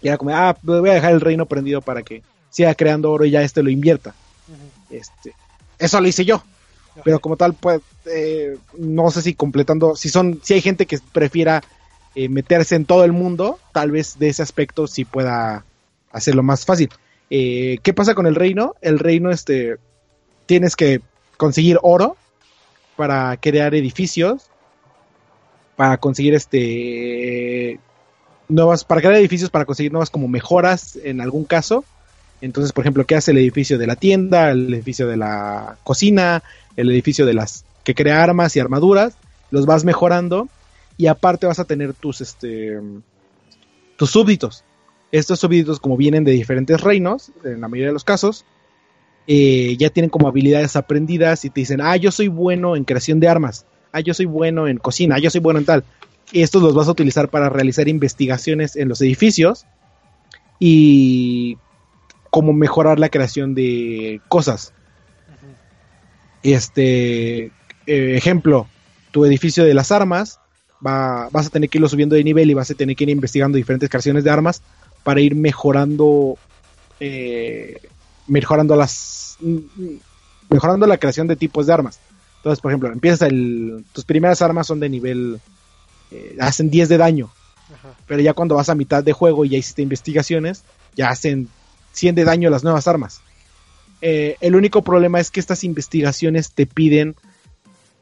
Y 0.00 0.08
era 0.08 0.16
como, 0.16 0.34
ah, 0.34 0.56
pues 0.64 0.80
voy 0.80 0.88
a 0.88 0.94
dejar 0.94 1.12
el 1.12 1.20
reino 1.20 1.44
prendido 1.44 1.82
para 1.82 2.02
que 2.02 2.22
siga 2.54 2.74
creando 2.76 3.10
oro 3.10 3.24
y 3.24 3.32
ya 3.32 3.42
este 3.42 3.64
lo 3.64 3.70
invierta. 3.70 4.14
este, 4.88 5.34
eso 5.78 6.00
lo 6.00 6.06
hice 6.06 6.24
yo. 6.24 6.42
Pero 7.02 7.18
como 7.18 7.36
tal, 7.36 7.54
pues, 7.54 7.80
eh, 8.06 8.56
no 8.78 9.10
sé 9.10 9.22
si 9.22 9.34
completando, 9.34 9.96
si 9.96 10.08
son, 10.08 10.38
si 10.44 10.54
hay 10.54 10.60
gente 10.60 10.86
que 10.86 11.00
prefiera 11.12 11.64
eh, 12.14 12.28
meterse 12.28 12.76
en 12.76 12.84
todo 12.84 13.04
el 13.04 13.10
mundo, 13.10 13.58
tal 13.72 13.90
vez 13.90 14.20
de 14.20 14.28
ese 14.28 14.44
aspecto 14.44 14.86
sí 14.86 15.04
pueda 15.04 15.64
hacerlo 16.12 16.44
más 16.44 16.64
fácil. 16.64 16.90
Eh, 17.28 17.78
¿Qué 17.82 17.92
pasa 17.92 18.14
con 18.14 18.28
el 18.28 18.36
reino? 18.36 18.76
El 18.80 19.00
reino, 19.00 19.32
este, 19.32 19.78
tienes 20.46 20.76
que 20.76 21.00
conseguir 21.36 21.80
oro 21.82 22.16
para 22.94 23.36
crear 23.38 23.74
edificios, 23.74 24.48
para 25.74 25.96
conseguir 25.96 26.34
este 26.34 27.80
nuevas, 28.48 28.84
para 28.84 29.00
crear 29.00 29.16
edificios, 29.16 29.50
para 29.50 29.64
conseguir 29.64 29.90
nuevas 29.90 30.10
como 30.10 30.28
mejoras 30.28 30.94
en 31.02 31.20
algún 31.20 31.44
caso. 31.44 31.84
Entonces, 32.44 32.72
por 32.72 32.84
ejemplo, 32.84 33.06
¿qué 33.06 33.16
hace 33.16 33.30
el 33.30 33.38
edificio 33.38 33.78
de 33.78 33.86
la 33.86 33.96
tienda, 33.96 34.50
el 34.50 34.74
edificio 34.74 35.08
de 35.08 35.16
la 35.16 35.78
cocina, 35.82 36.42
el 36.76 36.90
edificio 36.90 37.24
de 37.24 37.32
las 37.32 37.64
que 37.84 37.94
crea 37.94 38.22
armas 38.22 38.54
y 38.54 38.60
armaduras? 38.60 39.16
Los 39.50 39.64
vas 39.64 39.84
mejorando 39.84 40.50
y 40.98 41.06
aparte 41.06 41.46
vas 41.46 41.58
a 41.58 41.64
tener 41.64 41.94
tus 41.94 42.20
este 42.20 42.78
tus 43.96 44.10
súbditos. 44.10 44.62
Estos 45.10 45.40
súbditos 45.40 45.80
como 45.80 45.96
vienen 45.96 46.22
de 46.24 46.32
diferentes 46.32 46.82
reinos, 46.82 47.32
en 47.44 47.62
la 47.62 47.68
mayoría 47.68 47.88
de 47.88 47.94
los 47.94 48.04
casos, 48.04 48.44
eh, 49.26 49.74
ya 49.78 49.88
tienen 49.88 50.10
como 50.10 50.28
habilidades 50.28 50.76
aprendidas 50.76 51.46
y 51.46 51.50
te 51.50 51.62
dicen, 51.62 51.80
ah, 51.80 51.96
yo 51.96 52.10
soy 52.10 52.28
bueno 52.28 52.76
en 52.76 52.84
creación 52.84 53.20
de 53.20 53.28
armas, 53.28 53.64
ah, 53.90 54.00
yo 54.00 54.12
soy 54.12 54.26
bueno 54.26 54.68
en 54.68 54.76
cocina, 54.76 55.14
ah, 55.14 55.18
yo 55.18 55.30
soy 55.30 55.40
bueno 55.40 55.60
en 55.60 55.64
tal. 55.64 55.84
Estos 56.30 56.62
los 56.62 56.74
vas 56.74 56.88
a 56.88 56.90
utilizar 56.90 57.30
para 57.30 57.48
realizar 57.48 57.88
investigaciones 57.88 58.76
en 58.76 58.90
los 58.90 59.00
edificios 59.00 59.64
y 60.58 61.56
como 62.34 62.52
mejorar 62.52 62.98
la 62.98 63.10
creación 63.10 63.54
de 63.54 64.20
cosas. 64.26 64.72
Este, 66.42 67.44
eh, 67.44 68.16
ejemplo, 68.16 68.66
tu 69.12 69.24
edificio 69.24 69.64
de 69.64 69.72
las 69.72 69.92
armas 69.92 70.40
vas 70.80 71.46
a 71.46 71.50
tener 71.50 71.70
que 71.70 71.78
irlo 71.78 71.88
subiendo 71.88 72.16
de 72.16 72.24
nivel 72.24 72.50
y 72.50 72.54
vas 72.54 72.68
a 72.72 72.74
tener 72.74 72.96
que 72.96 73.04
ir 73.04 73.10
investigando 73.10 73.56
diferentes 73.56 73.88
creaciones 73.88 74.24
de 74.24 74.30
armas 74.30 74.62
para 75.04 75.20
ir 75.20 75.36
mejorando 75.36 76.36
eh, 76.98 77.80
mejorando 78.26 78.74
las 78.74 79.38
mejorando 80.50 80.88
la 80.88 80.98
creación 80.98 81.28
de 81.28 81.36
tipos 81.36 81.68
de 81.68 81.72
armas. 81.72 82.00
Entonces, 82.38 82.60
por 82.60 82.72
ejemplo, 82.72 82.90
empiezas 82.90 83.22
el 83.28 83.84
tus 83.92 84.04
primeras 84.04 84.42
armas 84.42 84.66
son 84.66 84.80
de 84.80 84.88
nivel 84.88 85.40
eh, 86.10 86.36
hacen 86.40 86.68
10 86.68 86.88
de 86.88 86.98
daño. 86.98 87.30
Pero 88.08 88.20
ya 88.20 88.32
cuando 88.32 88.56
vas 88.56 88.70
a 88.70 88.74
mitad 88.74 89.04
de 89.04 89.12
juego 89.12 89.44
y 89.44 89.50
ya 89.50 89.58
hiciste 89.58 89.82
investigaciones, 89.82 90.64
ya 90.96 91.10
hacen 91.10 91.48
100 91.94 92.14
de 92.14 92.24
daño 92.24 92.50
las 92.50 92.62
nuevas 92.62 92.86
armas. 92.86 93.20
Eh, 94.02 94.36
el 94.40 94.54
único 94.54 94.82
problema 94.82 95.18
es 95.18 95.30
que 95.30 95.40
estas 95.40 95.64
investigaciones 95.64 96.52
te 96.52 96.66
piden 96.66 97.16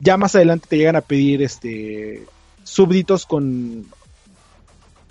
ya 0.01 0.16
más 0.16 0.34
adelante 0.34 0.66
te 0.68 0.76
llegan 0.76 0.97
a 0.97 1.01
pedir 1.01 1.43
este 1.43 2.24
súbditos 2.64 3.24
con 3.24 3.86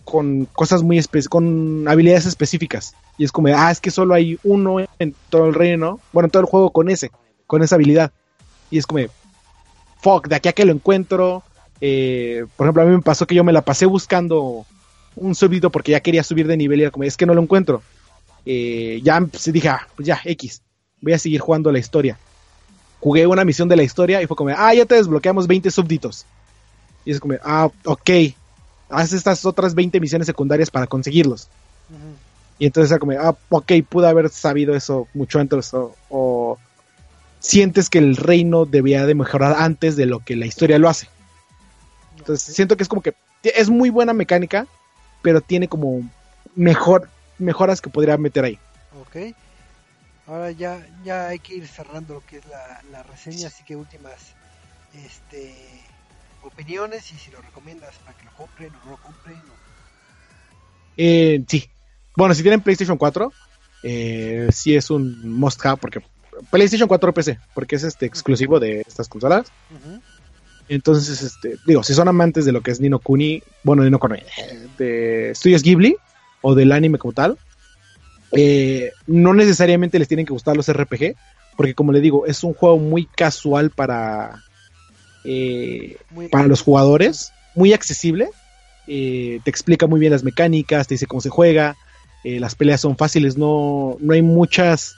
con 0.03 0.45
cosas 0.45 0.84
muy 0.84 1.01
con 1.29 1.88
habilidades 1.88 2.25
específicas. 2.25 2.93
Y 3.17 3.23
es 3.23 3.32
como 3.32 3.47
ah 3.55 3.71
es 3.71 3.79
que 3.79 3.91
solo 3.91 4.13
hay 4.13 4.38
uno 4.43 4.77
en 4.99 5.15
todo 5.29 5.45
el 5.45 5.53
reino 5.53 5.99
bueno 6.11 6.27
en 6.27 6.32
todo 6.32 6.41
el 6.41 6.49
juego 6.49 6.71
con 6.71 6.89
ese 6.89 7.09
con 7.47 7.63
esa 7.63 7.75
habilidad 7.75 8.11
y 8.69 8.79
es 8.79 8.86
como 8.86 9.05
fuck 10.01 10.27
de 10.27 10.36
aquí 10.36 10.49
a 10.49 10.53
que 10.53 10.65
lo 10.65 10.73
encuentro 10.73 11.43
eh, 11.79 12.45
por 12.57 12.67
ejemplo 12.67 12.84
a 12.84 12.86
mí 12.86 12.95
me 12.95 13.01
pasó 13.01 13.25
que 13.25 13.36
yo 13.36 13.43
me 13.43 13.53
la 13.53 13.61
pasé 13.61 13.86
buscando 13.86 14.65
un 15.15 15.36
súbdito 15.36 15.69
porque 15.69 15.91
ya 15.91 15.99
quería 15.99 16.23
subir 16.23 16.47
de 16.47 16.57
nivel 16.57 16.79
y 16.79 16.84
era 16.84 16.91
como 16.91 17.03
es 17.03 17.15
que 17.15 17.25
no 17.25 17.34
lo 17.34 17.41
encuentro 17.41 17.82
eh, 18.45 18.99
ya 19.03 19.25
se 19.33 19.51
dije 19.51 19.69
ah, 19.69 19.87
pues 19.95 20.07
ya 20.07 20.19
x 20.23 20.61
voy 21.01 21.13
a 21.13 21.19
seguir 21.19 21.39
jugando 21.39 21.71
la 21.71 21.79
historia 21.79 22.17
jugué 22.99 23.25
una 23.27 23.45
misión 23.45 23.67
de 23.67 23.75
la 23.75 23.83
historia 23.83 24.21
y 24.21 24.27
fue 24.27 24.37
como 24.37 24.51
ah 24.55 24.73
ya 24.73 24.85
te 24.85 24.95
desbloqueamos 24.95 25.47
20 25.47 25.69
súbditos 25.71 26.25
y 27.05 27.11
es 27.11 27.19
como, 27.19 27.35
ah, 27.43 27.69
ok, 27.85 28.09
haz 28.89 29.13
estas 29.13 29.45
otras 29.45 29.73
20 29.73 29.99
misiones 29.99 30.27
secundarias 30.27 30.69
para 30.69 30.87
conseguirlos. 30.87 31.47
Y 32.59 32.67
entonces 32.67 32.91
es 32.91 32.99
como, 32.99 33.13
ah, 33.13 33.35
ok, 33.49 33.71
pude 33.87 34.07
haber 34.07 34.29
sabido 34.29 34.75
eso 34.75 35.07
mucho 35.13 35.39
antes. 35.39 35.71
O, 36.09 36.57
sientes 37.39 37.89
que 37.89 37.97
el 37.97 38.15
reino 38.17 38.65
debía 38.65 39.05
de 39.05 39.15
mejorar 39.15 39.55
antes 39.57 39.95
de 39.95 40.05
lo 40.05 40.19
que 40.19 40.35
la 40.35 40.45
historia 40.45 40.77
lo 40.77 40.89
hace. 40.89 41.07
Entonces 42.19 42.53
siento 42.53 42.77
que 42.77 42.83
es 42.83 42.89
como 42.89 43.01
que 43.01 43.15
es 43.43 43.69
muy 43.69 43.89
buena 43.89 44.13
mecánica, 44.13 44.67
pero 45.23 45.41
tiene 45.41 45.67
como 45.67 46.07
mejor 46.55 47.09
mejoras 47.41 47.81
que 47.81 47.89
podría 47.89 48.17
meter 48.17 48.45
ahí. 48.45 48.59
Ok. 49.01 49.35
Ahora 50.27 50.51
ya, 50.51 50.85
ya 51.03 51.27
hay 51.27 51.39
que 51.39 51.55
ir 51.55 51.67
cerrando 51.67 52.15
lo 52.15 52.25
que 52.25 52.37
es 52.37 52.45
la, 52.47 52.81
la 52.91 53.03
reseña, 53.03 53.47
así 53.47 53.63
que 53.63 53.75
últimas 53.75 54.33
este 55.05 55.55
opiniones 56.43 57.11
y 57.11 57.17
si 57.17 57.31
lo 57.31 57.41
recomiendas 57.41 57.95
para 57.99 58.17
que 58.17 58.25
lo 58.25 58.31
compren 58.31 58.69
o 58.69 58.85
no 58.85 58.91
lo 58.91 58.97
compren. 58.97 59.41
Eh, 60.97 61.43
sí. 61.47 61.69
Bueno, 62.15 62.33
si 62.33 62.41
tienen 62.41 62.61
PlayStation 62.61 62.97
4, 62.97 63.31
eh, 63.83 64.47
sí 64.51 64.75
es 64.75 64.89
un 64.89 65.29
must 65.29 65.65
have 65.65 65.77
porque 65.77 66.01
PlayStation 66.49 66.87
4 66.87 67.13
PC, 67.13 67.39
porque 67.53 67.75
es 67.75 67.83
este 67.83 68.05
exclusivo 68.05 68.59
de 68.59 68.81
estas 68.81 69.07
consolas. 69.07 69.47
Entonces, 70.67 71.21
este, 71.21 71.57
digo, 71.65 71.83
si 71.83 71.93
son 71.93 72.07
amantes 72.07 72.45
de 72.45 72.51
lo 72.51 72.61
que 72.61 72.71
es 72.71 72.79
Nino 72.79 72.99
Kuni, 72.99 73.43
bueno, 73.63 73.83
Nino 73.83 73.99
Kuni, 73.99 74.19
de 74.77 75.33
Studios 75.35 75.63
Ghibli 75.63 75.95
o 76.41 76.55
del 76.55 76.71
anime 76.71 76.97
como 76.97 77.13
tal, 77.13 77.37
eh, 78.31 78.91
no 79.07 79.33
necesariamente 79.33 79.99
les 79.99 80.07
tienen 80.07 80.25
que 80.25 80.33
gustar 80.33 80.55
los 80.55 80.71
RPG, 80.71 81.15
porque 81.57 81.75
como 81.75 81.91
le 81.91 82.01
digo, 82.01 82.25
es 82.25 82.43
un 82.43 82.53
juego 82.53 82.77
muy 82.77 83.05
casual 83.05 83.71
para 83.71 84.43
eh, 85.23 85.97
para 86.31 86.47
los 86.47 86.61
jugadores, 86.61 87.31
muy 87.55 87.73
accesible. 87.73 88.29
Eh, 88.87 89.39
te 89.43 89.49
explica 89.49 89.85
muy 89.87 89.99
bien 89.99 90.11
las 90.11 90.23
mecánicas, 90.23 90.87
te 90.87 90.95
dice 90.95 91.05
cómo 91.05 91.21
se 91.21 91.29
juega, 91.29 91.75
las 92.23 92.53
peleas 92.55 92.81
son 92.81 92.97
fáciles, 92.97 93.35
no, 93.35 93.97
no 93.99 94.13
hay 94.13 94.21
muchas, 94.21 94.95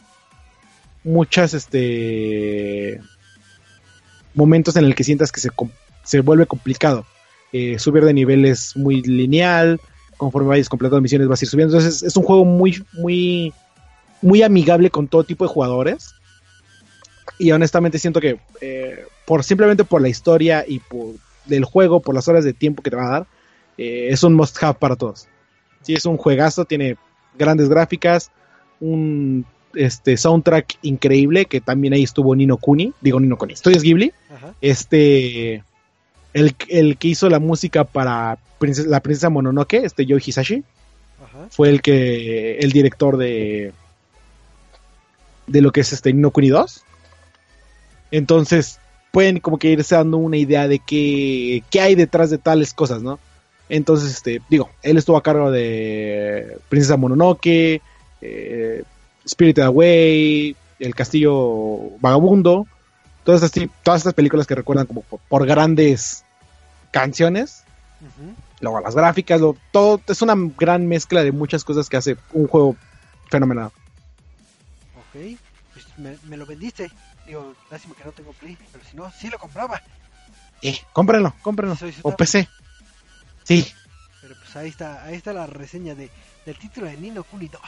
muchas, 1.06 1.54
este, 1.54 3.00
momentos 4.34 4.76
en 4.76 4.84
el 4.84 4.94
que 4.94 5.06
sientas 5.06 5.32
que 5.32 5.40
se, 5.40 5.50
se 6.04 6.20
vuelve 6.20 6.48
complicado. 6.48 7.06
subir 7.78 8.04
de 8.04 8.14
nivel 8.14 8.46
es 8.46 8.76
muy 8.76 9.02
lineal, 9.02 9.80
conforme 10.18 10.50
vayas 10.50 10.70
completando 10.70 11.02
misiones 11.02 11.28
vas 11.28 11.42
a 11.42 11.46
ir 11.46 11.50
subiendo. 11.50 11.78
Entonces 11.78 12.04
es 12.04 12.16
un 12.16 12.24
juego 12.24 12.46
muy, 12.46 12.84
muy, 12.94 13.54
muy 14.22 14.42
amigable 14.42 14.90
con 14.90 15.08
todo 15.08 15.24
tipo 15.24 15.46
de 15.46 15.50
jugadores. 15.50 16.14
Y 17.40 17.52
honestamente 17.52 18.00
siento 18.00 18.20
que 18.20 18.40
por 19.26 19.44
simplemente 19.44 19.84
por 19.84 20.02
la 20.02 20.10
historia 20.10 20.66
y 20.68 20.80
por 20.80 21.16
del 21.46 21.66
juego, 21.66 22.00
por 22.00 22.16
las 22.16 22.28
horas 22.28 22.44
de 22.44 22.54
tiempo 22.54 22.82
que 22.82 22.90
te 22.90 22.96
va 22.96 23.08
a 23.08 23.12
dar, 23.12 23.28
eh, 23.78 24.08
es 24.10 24.24
un 24.24 24.34
must 24.34 24.62
have 24.62 24.80
para 24.80 24.96
todos. 24.96 25.28
Si 25.82 25.94
es 25.94 26.06
un 26.06 26.18
juegazo, 26.18 26.66
tiene 26.66 26.98
grandes 27.38 27.70
gráficas, 27.70 28.32
un 28.80 29.46
este 29.76 30.18
soundtrack 30.18 30.78
increíble 30.84 31.46
que 31.46 31.60
también 31.60 31.94
ahí 31.94 32.04
estuvo 32.04 32.36
Nino 32.36 32.58
Kuni, 32.58 32.94
digo 33.02 33.20
Nino 33.20 33.38
Kuni, 33.38 33.56
Studios 33.56 33.84
Ghibli, 33.84 34.14
Ajá. 34.34 34.54
este 34.62 35.64
el, 36.34 36.56
el 36.70 36.98
que 36.98 37.10
hizo 37.10 37.30
la 37.30 37.40
música 37.40 37.84
para 37.84 38.38
Princes- 38.60 38.86
la 38.88 39.00
princesa 39.02 39.30
Mononoke, 39.30 39.74
este 39.84 40.06
Yoji 40.06 40.30
Hisashi, 40.32 40.64
Ajá. 41.24 41.48
fue 41.50 41.70
el 41.70 41.82
que 41.82 42.58
el 42.60 42.72
director 42.72 43.18
de 43.18 43.74
de 45.48 45.62
lo 45.62 45.72
que 45.72 45.82
es 45.82 45.92
este 45.94 46.14
Nino 46.14 46.32
Kuni 46.32 46.50
2. 46.50 46.84
Entonces, 48.12 48.80
pueden 49.12 49.40
como 49.40 49.58
que 49.58 49.70
irse 49.70 49.96
dando 49.96 50.18
una 50.18 50.38
idea 50.38 50.68
de 50.68 50.80
qué, 50.80 51.64
qué 51.70 51.82
hay 51.82 51.96
detrás 51.96 52.30
de 52.30 52.38
tales 52.38 52.74
cosas, 52.74 53.02
¿no? 53.02 53.20
Entonces, 53.70 54.12
este, 54.12 54.42
digo, 54.50 54.70
él 54.84 54.98
estuvo 54.98 55.18
a 55.18 55.24
cargo 55.24 55.52
de 55.52 56.58
Princesa 56.70 56.98
Mononoke, 56.98 57.82
eh, 58.22 58.84
Spirited 59.28 59.64
Away, 59.64 60.56
El 60.80 60.96
Castillo 60.96 61.98
Vagabundo, 62.00 62.68
todas 63.24 63.42
estas, 63.44 63.70
todas 63.84 64.02
estas 64.02 64.14
películas 64.14 64.46
que 64.48 64.56
recuerdan 64.56 64.86
como 64.86 65.02
por, 65.02 65.20
por 65.28 65.46
grandes 65.46 66.23
canciones, 66.94 67.64
luego 68.62 68.80
las 68.80 68.96
gráficas, 68.96 69.42
lo- 69.42 69.58
todo 69.72 70.00
es 70.08 70.22
una 70.22 70.36
gran 70.58 70.88
mezcla 70.88 71.24
de 71.24 71.32
muchas 71.34 71.64
cosas 71.66 71.90
que 71.90 71.98
hace 71.98 72.16
un 72.32 72.48
juego 72.48 72.78
fenomenal. 73.30 73.72
Ok. 74.96 75.38
Pues 75.74 75.86
me, 75.98 76.18
me 76.30 76.38
lo 76.38 76.46
vendiste. 76.46 76.90
Digo, 77.26 77.54
lástima 77.72 77.96
que 77.96 78.04
no 78.06 78.12
tengo 78.12 78.32
Play, 78.34 78.58
pero 78.72 78.84
si 78.90 78.96
no, 78.96 79.12
sí 79.12 79.30
lo 79.30 79.38
compraba. 79.40 79.82
Eh, 80.62 80.80
cómprenlo, 80.94 81.34
cómprenlo. 81.42 81.76
O 82.04 82.16
PC. 82.16 82.48
Sí, 83.44 83.74
Pero 84.22 84.36
pues 84.36 84.56
ahí 84.56 84.70
está, 84.70 85.04
ahí 85.04 85.16
está 85.16 85.34
la 85.34 85.48
reseña 85.48 85.96
de, 85.96 86.10
del 86.46 86.58
título 86.58 86.88
de 86.88 86.96
Nino 86.96 87.24
Kuni 87.26 87.48
2. 87.50 87.62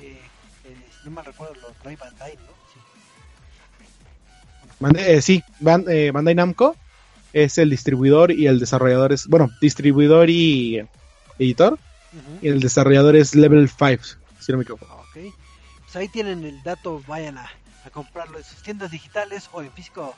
Eh, 0.00 0.20
eh, 0.64 0.76
si 1.02 1.08
no 1.08 1.16
me 1.16 1.22
recuerdo, 1.22 1.54
lo 1.60 1.68
trae 1.82 1.96
Bandai, 1.96 2.34
¿no? 2.36 2.52
Sí. 2.72 2.80
Bandai, 4.78 5.10
eh, 5.12 5.22
sí, 5.22 5.42
eh, 5.88 6.10
Bandai 6.12 6.34
Namco 6.36 6.76
es 7.32 7.58
el 7.58 7.70
distribuidor 7.70 8.30
y 8.32 8.46
el 8.46 8.58
desarrollador 8.58 9.12
es, 9.12 9.26
bueno, 9.26 9.50
distribuidor 9.60 10.30
y 10.30 10.82
editor, 11.38 11.78
y 12.40 12.48
el 12.48 12.60
desarrollador 12.60 13.16
es 13.16 13.34
Level 13.34 13.68
5, 13.68 14.02
si 14.40 14.52
no 14.52 14.58
me 14.58 14.64
equivoco. 14.64 14.86
Ok. 14.86 15.34
Pues 15.82 15.96
ahí 15.96 16.08
tienen 16.08 16.44
el 16.44 16.62
dato, 16.62 17.02
vayan 17.06 17.38
a, 17.38 17.50
a 17.84 17.90
comprarlo 17.90 18.38
en 18.38 18.44
sus 18.44 18.62
tiendas 18.62 18.90
digitales 18.90 19.48
o 19.52 19.62
en 19.62 19.72
físico 19.72 20.14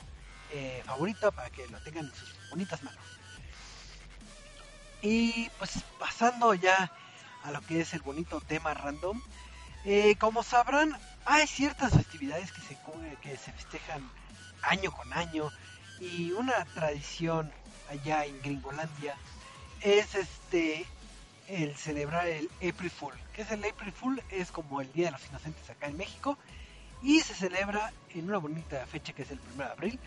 eh, 0.53 0.83
favorito 0.85 1.31
para 1.33 1.51
que 1.51 1.67
lo 1.69 1.79
tengan 1.81 2.07
en 2.07 2.15
sus 2.15 2.35
bonitas 2.51 2.83
manos. 2.83 3.01
Y 5.03 5.49
pues 5.59 5.83
pasando 5.99 6.55
ya 6.55 6.93
a 7.43 7.53
lo 7.53 7.61
que 7.63 7.81
es 7.81 7.95
el 7.95 8.03
bonito 8.03 8.41
tema 8.41 8.75
random, 8.75 9.21
eh, 9.85 10.17
como 10.17 10.43
sabrán, 10.43 10.97
hay 11.25 11.47
ciertas 11.47 11.93
festividades 11.93 12.53
que 12.53 12.61
se, 12.61 12.77
que 13.23 13.37
se 13.37 13.53
festejan 13.53 14.11
año 14.63 14.91
con 14.91 15.13
año 15.13 15.51
y 16.01 16.33
una 16.33 16.65
tradición 16.65 17.53
allá 17.91 18.25
en 18.25 18.41
Gringolandia 18.41 19.15
es 19.83 20.15
este 20.15 20.87
el 21.49 21.77
celebrar 21.77 22.27
el 22.29 22.49
April 22.57 22.91
Fool. 22.91 23.15
¿Qué 23.35 23.43
es 23.43 23.51
el 23.51 23.65
April 23.65 23.93
Fool? 23.93 24.23
Es 24.31 24.51
como 24.51 24.81
el 24.81 24.93
Día 24.93 25.07
de 25.07 25.13
los 25.13 25.29
Inocentes 25.29 25.69
acá 25.69 25.89
en 25.89 25.97
México 25.97 26.39
y 27.03 27.21
se 27.21 27.35
celebra 27.35 27.93
en 28.15 28.29
una 28.29 28.39
bonita 28.39 28.87
fecha 28.87 29.13
que 29.13 29.23
es 29.23 29.31
el 29.31 29.41
1 29.55 29.65
de 29.65 29.71
abril. 29.71 29.99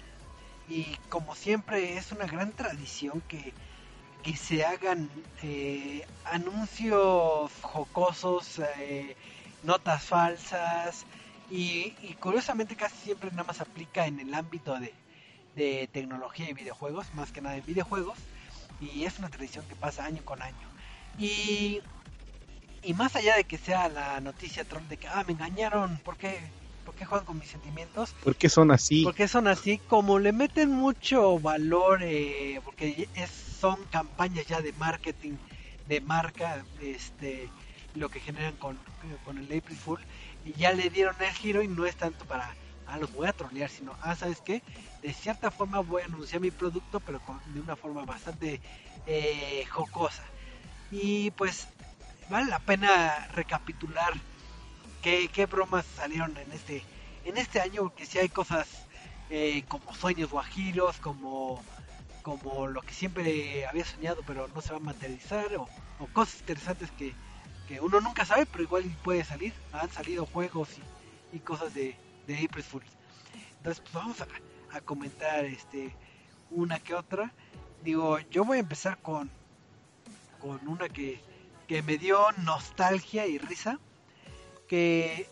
Y 0.69 0.95
como 1.09 1.35
siempre 1.35 1.97
es 1.97 2.11
una 2.11 2.25
gran 2.25 2.53
tradición 2.53 3.21
que, 3.27 3.53
que 4.23 4.37
se 4.37 4.65
hagan 4.65 5.09
eh, 5.41 6.07
anuncios 6.25 7.51
jocosos, 7.61 8.61
eh, 8.79 9.17
notas 9.63 10.03
falsas 10.03 11.05
y, 11.51 11.93
y 12.01 12.15
curiosamente 12.19 12.77
casi 12.77 12.95
siempre 13.03 13.29
nada 13.31 13.43
más 13.43 13.59
aplica 13.59 14.07
en 14.07 14.21
el 14.21 14.33
ámbito 14.33 14.79
de, 14.79 14.93
de 15.55 15.89
tecnología 15.91 16.49
y 16.49 16.53
videojuegos, 16.53 17.07
más 17.13 17.31
que 17.31 17.41
nada 17.41 17.57
en 17.57 17.65
videojuegos. 17.65 18.17
Y 18.81 19.05
es 19.05 19.19
una 19.19 19.29
tradición 19.29 19.65
que 19.67 19.75
pasa 19.75 20.05
año 20.05 20.23
con 20.25 20.41
año. 20.41 20.67
Y, 21.17 21.81
y 22.81 22.93
más 22.93 23.15
allá 23.15 23.35
de 23.35 23.43
que 23.43 23.57
sea 23.57 23.87
la 23.87 24.19
noticia 24.19 24.65
troll 24.65 24.87
de 24.87 24.97
que, 24.97 25.07
ah, 25.07 25.23
me 25.25 25.33
engañaron, 25.33 25.97
¿por 26.03 26.17
qué, 26.17 26.39
¿por 26.85 26.95
qué 26.95 27.05
juegan 27.05 27.25
con 27.25 27.39
mis 27.39 27.49
sentimientos? 27.49 28.13
¿Por 28.23 28.35
qué 28.35 28.49
son 28.49 28.71
así? 28.71 29.03
Porque 29.03 29.27
son 29.27 29.47
así, 29.47 29.77
como 29.77 30.19
le 30.19 30.31
meten 30.31 30.71
mucho 30.71 31.39
valor, 31.39 32.01
eh, 32.03 32.59
porque 32.65 33.07
es, 33.15 33.29
son 33.29 33.77
campañas 33.85 34.45
ya 34.47 34.61
de 34.61 34.73
marketing, 34.73 35.33
de 35.87 36.01
marca, 36.01 36.65
este 36.81 37.49
lo 37.95 38.09
que 38.09 38.19
generan 38.19 38.55
con, 38.55 38.79
con 39.23 39.37
el 39.37 39.45
April 39.45 39.77
Fool, 39.77 39.99
y 40.45 40.53
ya 40.53 40.73
le 40.73 40.89
dieron 40.89 41.15
el 41.19 41.29
giro 41.29 41.61
y 41.61 41.67
no 41.67 41.85
es 41.85 41.95
tanto 41.95 42.25
para, 42.25 42.55
ah, 42.87 42.97
los 42.97 43.13
voy 43.13 43.27
a 43.27 43.33
trolear, 43.33 43.69
sino, 43.69 43.95
ah, 44.01 44.15
¿sabes 44.15 44.41
qué? 44.41 44.63
De 45.03 45.13
cierta 45.13 45.51
forma 45.51 45.81
voy 45.81 46.01
a 46.01 46.05
anunciar 46.05 46.41
mi 46.41 46.49
producto, 46.49 47.01
pero 47.01 47.21
de 47.47 47.59
una 47.59 47.75
forma 47.75 48.05
bastante 48.05 48.61
eh, 49.05 49.65
jocosa. 49.69 50.23
Y 50.91 51.31
pues 51.31 51.67
vale 52.29 52.49
la 52.49 52.59
pena 52.59 53.27
recapitular 53.33 54.13
qué, 55.01 55.27
qué 55.27 55.45
bromas 55.45 55.85
salieron 55.97 56.35
en 56.37 56.51
este 56.53 56.83
en 57.25 57.37
este 57.37 57.59
año 57.59 57.83
porque 57.83 58.05
si 58.05 58.19
hay 58.19 58.29
cosas 58.29 58.67
eh, 59.29 59.63
como 59.67 59.93
sueños 59.93 60.29
guajiros 60.31 60.97
como 60.97 61.61
como 62.21 62.67
lo 62.67 62.81
que 62.81 62.93
siempre 62.93 63.65
había 63.65 63.85
soñado 63.85 64.23
pero 64.25 64.47
no 64.47 64.61
se 64.61 64.71
va 64.71 64.77
a 64.77 64.79
materializar 64.79 65.47
o, 65.57 65.67
cosas 66.13 66.39
interesantes 66.41 66.91
que, 66.91 67.13
que 67.67 67.79
uno 67.79 68.01
nunca 68.01 68.25
sabe 68.25 68.45
pero 68.45 68.63
igual 68.63 68.83
puede 69.03 69.23
salir 69.23 69.53
han 69.73 69.91
salido 69.91 70.25
juegos 70.25 70.69
y, 71.31 71.37
y 71.37 71.39
cosas 71.39 71.73
de, 71.73 71.95
de 72.27 72.45
April 72.45 72.63
Fools 72.63 72.91
entonces 73.57 73.81
pues 73.81 73.93
vamos 73.93 74.21
a, 74.21 74.27
a 74.73 74.81
comentar 74.81 75.45
este 75.45 75.95
una 76.51 76.79
que 76.79 76.93
otra. 76.93 77.31
Digo 77.83 78.19
yo 78.31 78.45
voy 78.45 78.57
a 78.57 78.61
empezar 78.61 78.97
con 78.99 79.29
con 80.43 80.67
una 80.67 80.89
que, 80.89 81.21
que 81.67 81.81
me 81.81 81.97
dio 81.97 82.19
nostalgia 82.43 83.25
y 83.27 83.37
risa 83.37 83.79
que 84.67 85.25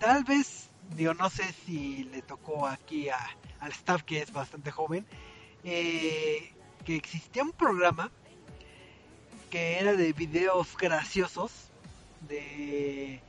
tal 0.00 0.24
vez 0.24 0.70
digo 0.96 1.12
no 1.12 1.28
sé 1.28 1.44
si 1.66 2.04
le 2.04 2.22
tocó 2.22 2.66
aquí 2.66 3.10
a, 3.10 3.18
al 3.60 3.72
staff 3.72 4.02
que 4.02 4.22
es 4.22 4.32
bastante 4.32 4.70
joven 4.70 5.04
eh, 5.62 6.54
que 6.86 6.96
existía 6.96 7.42
un 7.42 7.52
programa 7.52 8.10
que 9.50 9.78
era 9.78 9.92
de 9.92 10.14
videos 10.14 10.74
graciosos 10.76 11.52
de 12.26 13.20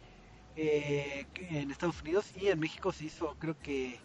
eh, 0.55 1.25
en 1.49 1.71
Estados 1.71 2.01
Unidos 2.01 2.31
y 2.39 2.47
en 2.47 2.59
México 2.59 2.93
se 2.93 3.05
hizo 3.05 3.35
creo 3.37 3.57
que 3.59 3.99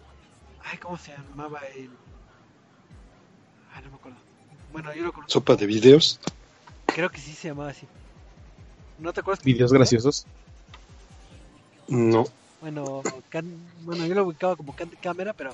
ay 0.65 0.79
cómo 0.79 0.97
se 0.99 1.13
llamaba 1.13 1.61
el 1.77 1.91
ah 3.75 3.81
no 3.83 3.91
me 3.91 3.97
acuerdo 3.97 4.19
bueno 4.73 4.95
yo 4.95 5.03
lo 5.05 5.13
conozco 5.13 5.33
Sopa 5.33 5.57
de 5.57 5.67
videos. 5.67 6.21
creo 6.87 7.11
que 7.11 7.21
sí 7.21 7.33
se 7.33 7.49
llamaba 7.49 7.71
así 7.71 7.87
no 8.99 9.13
te 9.13 9.21
acuerdas 9.21 9.45
Videos 9.45 9.73
graciosos. 9.73 10.27
No. 11.89 12.25
bueno, 12.61 13.03
can- 13.31 13.69
bueno, 13.85 14.07
yo 14.07 14.15
lo 14.15 14.25
ubicaba 14.25 14.55
como 14.55 14.75
can- 14.77 14.93
cámara, 15.03 15.33
pero, 15.33 15.53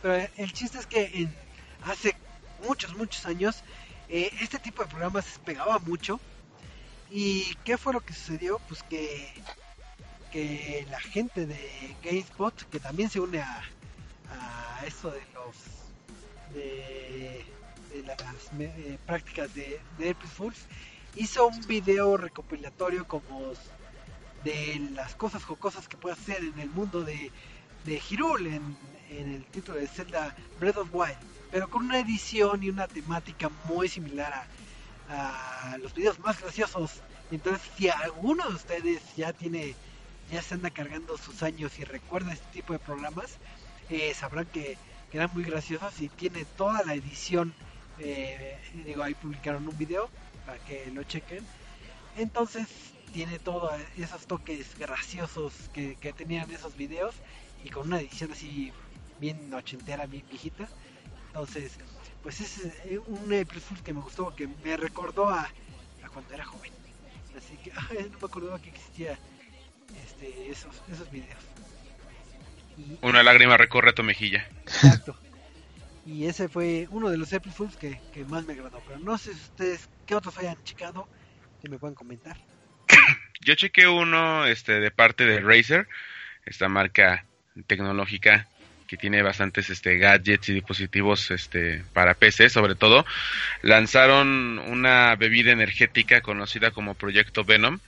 pero 0.00 0.28
el 0.36 0.52
chiste 0.52 0.78
es 0.78 0.86
que 0.86 1.04
en- 1.14 1.34
hace 1.84 2.14
muchos, 2.66 2.94
muchos 2.96 3.26
años 3.26 3.62
eh, 4.08 4.30
este 4.40 4.58
tipo 4.60 4.82
de 4.82 4.88
programas 4.88 5.26
pegaba 5.44 5.78
mucho. 5.80 6.20
¿Y 7.10 7.54
qué 7.64 7.76
fue 7.76 7.92
lo 7.92 8.00
que 8.00 8.12
sucedió? 8.14 8.60
Pues 8.68 8.82
que, 8.84 9.32
que 10.30 10.86
la 10.90 11.00
gente 11.00 11.46
de 11.46 11.96
GameSpot, 12.04 12.54
que 12.70 12.78
también 12.80 13.10
se 13.10 13.18
une 13.20 13.40
a, 13.40 13.62
a 14.30 14.84
eso 14.86 15.10
de 15.10 15.22
los 15.34 15.78
de, 16.54 17.44
las 18.06 18.50
eh, 18.58 18.98
prácticas 19.06 19.54
de, 19.54 19.80
de 19.98 20.14
Fools, 20.14 20.66
hizo 21.16 21.46
un 21.46 21.60
video 21.66 22.16
recopilatorio 22.16 23.06
como 23.06 23.52
de 24.44 24.88
las 24.92 25.14
cosas 25.14 25.44
jocosas 25.44 25.88
que 25.88 25.96
puede 25.96 26.14
hacer 26.14 26.42
en 26.42 26.58
el 26.58 26.70
mundo 26.70 27.02
de, 27.02 27.30
de 27.84 28.02
en 29.10 29.34
el 29.34 29.44
título 29.46 29.78
de 29.78 29.88
Zelda 29.88 30.34
Breath 30.60 30.76
of 30.76 30.88
Wild, 30.92 31.16
pero 31.50 31.68
con 31.68 31.86
una 31.86 31.98
edición 31.98 32.62
y 32.62 32.70
una 32.70 32.86
temática 32.86 33.50
muy 33.64 33.88
similar 33.88 34.46
a, 35.08 35.72
a 35.72 35.78
los 35.78 35.94
videos 35.94 36.18
más 36.20 36.40
graciosos. 36.40 37.00
Entonces, 37.30 37.62
si 37.76 37.88
alguno 37.88 38.48
de 38.48 38.54
ustedes 38.54 39.02
ya 39.16 39.32
tiene, 39.32 39.74
ya 40.30 40.42
se 40.42 40.54
anda 40.54 40.70
cargando 40.70 41.16
sus 41.18 41.42
años 41.42 41.78
y 41.78 41.84
recuerda 41.84 42.32
este 42.32 42.46
tipo 42.52 42.72
de 42.72 42.78
programas, 42.78 43.38
eh, 43.90 44.12
sabrán 44.14 44.46
que, 44.46 44.76
eran 45.12 45.30
muy 45.32 45.42
graciosos 45.42 46.00
y 46.00 46.08
tiene 46.08 46.44
toda 46.44 46.84
la 46.84 46.94
edición. 46.94 47.54
eh, 47.98 48.58
digo, 48.84 49.02
ahí 49.02 49.14
publicaron 49.14 49.66
un 49.66 49.76
video 49.78 50.08
para 50.44 50.58
que 50.64 50.90
lo 50.92 51.02
chequen. 51.02 51.44
Entonces, 52.16 52.66
tiene 53.12 53.38
todos 53.38 53.72
esos 53.96 54.26
toques 54.26 54.78
graciosos 54.78 55.52
que, 55.72 55.96
tenían 56.16 56.50
esos 56.50 56.76
videos 56.76 57.14
y 57.64 57.70
con 57.70 57.88
una 57.88 58.00
edición 58.00 58.32
así 58.32 58.72
bien 59.20 59.52
ochentera, 59.54 60.06
bien 60.06 60.24
viejita. 60.28 60.68
Entonces, 61.28 61.72
pues 62.22 62.40
es 62.40 62.64
eh, 62.84 62.98
un 63.06 63.46
Fool 63.60 63.82
que 63.82 63.92
me 63.92 64.00
gustó, 64.00 64.34
que 64.34 64.48
me 64.64 64.76
recordó 64.76 65.28
a, 65.28 65.48
cuando 66.12 66.34
era 66.34 66.44
joven. 66.44 66.72
Así 67.36 67.56
que 67.56 67.72
no 68.10 68.18
me 68.18 68.26
acordaba 68.26 68.58
que 68.60 68.70
existía 68.70 69.18
este, 70.04 70.50
esos, 70.50 70.82
esos 70.90 71.10
videos. 71.10 71.42
Y, 72.78 72.98
Una 73.02 73.22
lágrima 73.22 73.56
recorre 73.56 73.92
tu 73.92 74.02
mejilla. 74.02 74.46
exacto. 74.62 75.16
Y 76.06 76.24
ese 76.26 76.48
fue 76.48 76.86
uno 76.90 77.10
de 77.10 77.18
los 77.18 77.28
Fools 77.54 77.76
que, 77.76 78.00
que 78.14 78.24
más 78.24 78.46
me 78.46 78.54
agradó. 78.54 78.82
Pero 78.86 78.98
no 79.00 79.18
sé 79.18 79.34
si 79.34 79.40
ustedes, 79.40 79.88
¿qué 80.06 80.14
otros 80.14 80.38
hayan 80.38 80.56
checado? 80.64 81.06
Que 81.60 81.68
me 81.68 81.78
puedan 81.78 81.94
comentar. 81.94 82.36
Yo 83.40 83.54
chequé 83.54 83.86
uno 83.88 84.46
este, 84.46 84.80
de 84.80 84.90
parte 84.90 85.26
de 85.26 85.40
Razer, 85.40 85.86
esta 86.46 86.68
marca 86.68 87.26
tecnológica 87.66 88.46
que 88.86 88.96
tiene 88.96 89.20
bastantes 89.20 89.68
este, 89.68 89.98
gadgets 89.98 90.48
y 90.48 90.54
dispositivos 90.54 91.30
este, 91.30 91.84
para 91.92 92.14
PC, 92.14 92.48
sobre 92.48 92.74
todo. 92.74 93.04
Lanzaron 93.60 94.58
una 94.58 95.14
bebida 95.16 95.52
energética 95.52 96.22
conocida 96.22 96.70
como 96.70 96.94
Proyecto 96.94 97.44
Venom, 97.44 97.80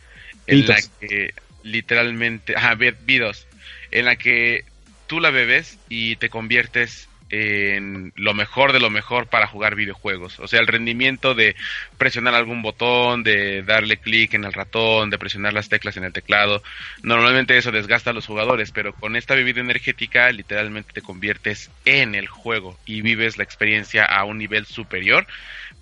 en 0.46 0.66
la 0.66 0.76
que 1.00 1.32
literalmente, 1.62 2.54
ah, 2.56 2.74
Vi- 2.74 2.94
Vidos, 3.06 3.46
en 3.90 4.04
la 4.04 4.16
que 4.16 4.64
tú 5.10 5.18
la 5.18 5.30
bebes 5.30 5.76
y 5.88 6.14
te 6.14 6.28
conviertes 6.28 7.08
en 7.30 8.12
lo 8.14 8.32
mejor 8.32 8.72
de 8.72 8.78
lo 8.78 8.90
mejor 8.90 9.26
para 9.26 9.48
jugar 9.48 9.74
videojuegos. 9.74 10.38
O 10.38 10.46
sea, 10.46 10.60
el 10.60 10.68
rendimiento 10.68 11.34
de 11.34 11.56
presionar 11.98 12.36
algún 12.36 12.62
botón, 12.62 13.24
de 13.24 13.62
darle 13.62 13.96
clic 13.96 14.34
en 14.34 14.44
el 14.44 14.52
ratón, 14.52 15.10
de 15.10 15.18
presionar 15.18 15.52
las 15.52 15.68
teclas 15.68 15.96
en 15.96 16.04
el 16.04 16.12
teclado. 16.12 16.62
Normalmente 17.02 17.58
eso 17.58 17.72
desgasta 17.72 18.10
a 18.10 18.12
los 18.12 18.24
jugadores, 18.24 18.70
pero 18.70 18.92
con 18.92 19.16
esta 19.16 19.34
bebida 19.34 19.60
energética 19.60 20.30
literalmente 20.30 20.92
te 20.92 21.02
conviertes 21.02 21.72
en 21.84 22.14
el 22.14 22.28
juego 22.28 22.78
y 22.86 23.02
vives 23.02 23.36
la 23.36 23.42
experiencia 23.42 24.04
a 24.04 24.24
un 24.24 24.38
nivel 24.38 24.64
superior. 24.64 25.26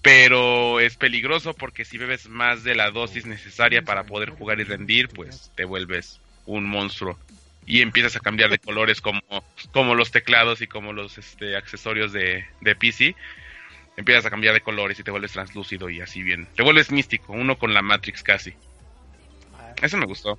Pero 0.00 0.80
es 0.80 0.96
peligroso 0.96 1.52
porque 1.52 1.84
si 1.84 1.98
bebes 1.98 2.30
más 2.30 2.64
de 2.64 2.74
la 2.74 2.90
dosis 2.90 3.26
necesaria 3.26 3.82
para 3.82 4.04
poder 4.04 4.30
jugar 4.30 4.58
y 4.58 4.64
rendir, 4.64 5.10
pues 5.10 5.50
te 5.54 5.66
vuelves 5.66 6.18
un 6.46 6.64
monstruo 6.64 7.18
y 7.70 7.82
empiezas 7.82 8.16
a 8.16 8.20
cambiar 8.20 8.48
de 8.50 8.58
colores 8.58 9.00
como, 9.02 9.20
como 9.72 9.94
los 9.94 10.10
teclados 10.10 10.62
y 10.62 10.66
como 10.66 10.92
los 10.94 11.18
este, 11.18 11.54
accesorios 11.54 12.12
de, 12.12 12.44
de 12.62 12.74
PC. 12.74 13.14
Empiezas 13.96 14.24
a 14.26 14.30
cambiar 14.30 14.54
de 14.54 14.60
colores 14.62 14.98
y 14.98 15.02
te 15.02 15.10
vuelves 15.10 15.32
translúcido 15.32 15.90
y 15.90 16.00
así 16.00 16.22
bien. 16.22 16.48
Te 16.56 16.62
vuelves 16.62 16.90
místico, 16.90 17.32
uno 17.34 17.58
con 17.58 17.74
la 17.74 17.82
Matrix 17.82 18.22
casi. 18.22 18.54
Ah, 19.58 19.74
Eso 19.82 19.96
me 19.98 20.06
gustó. 20.06 20.38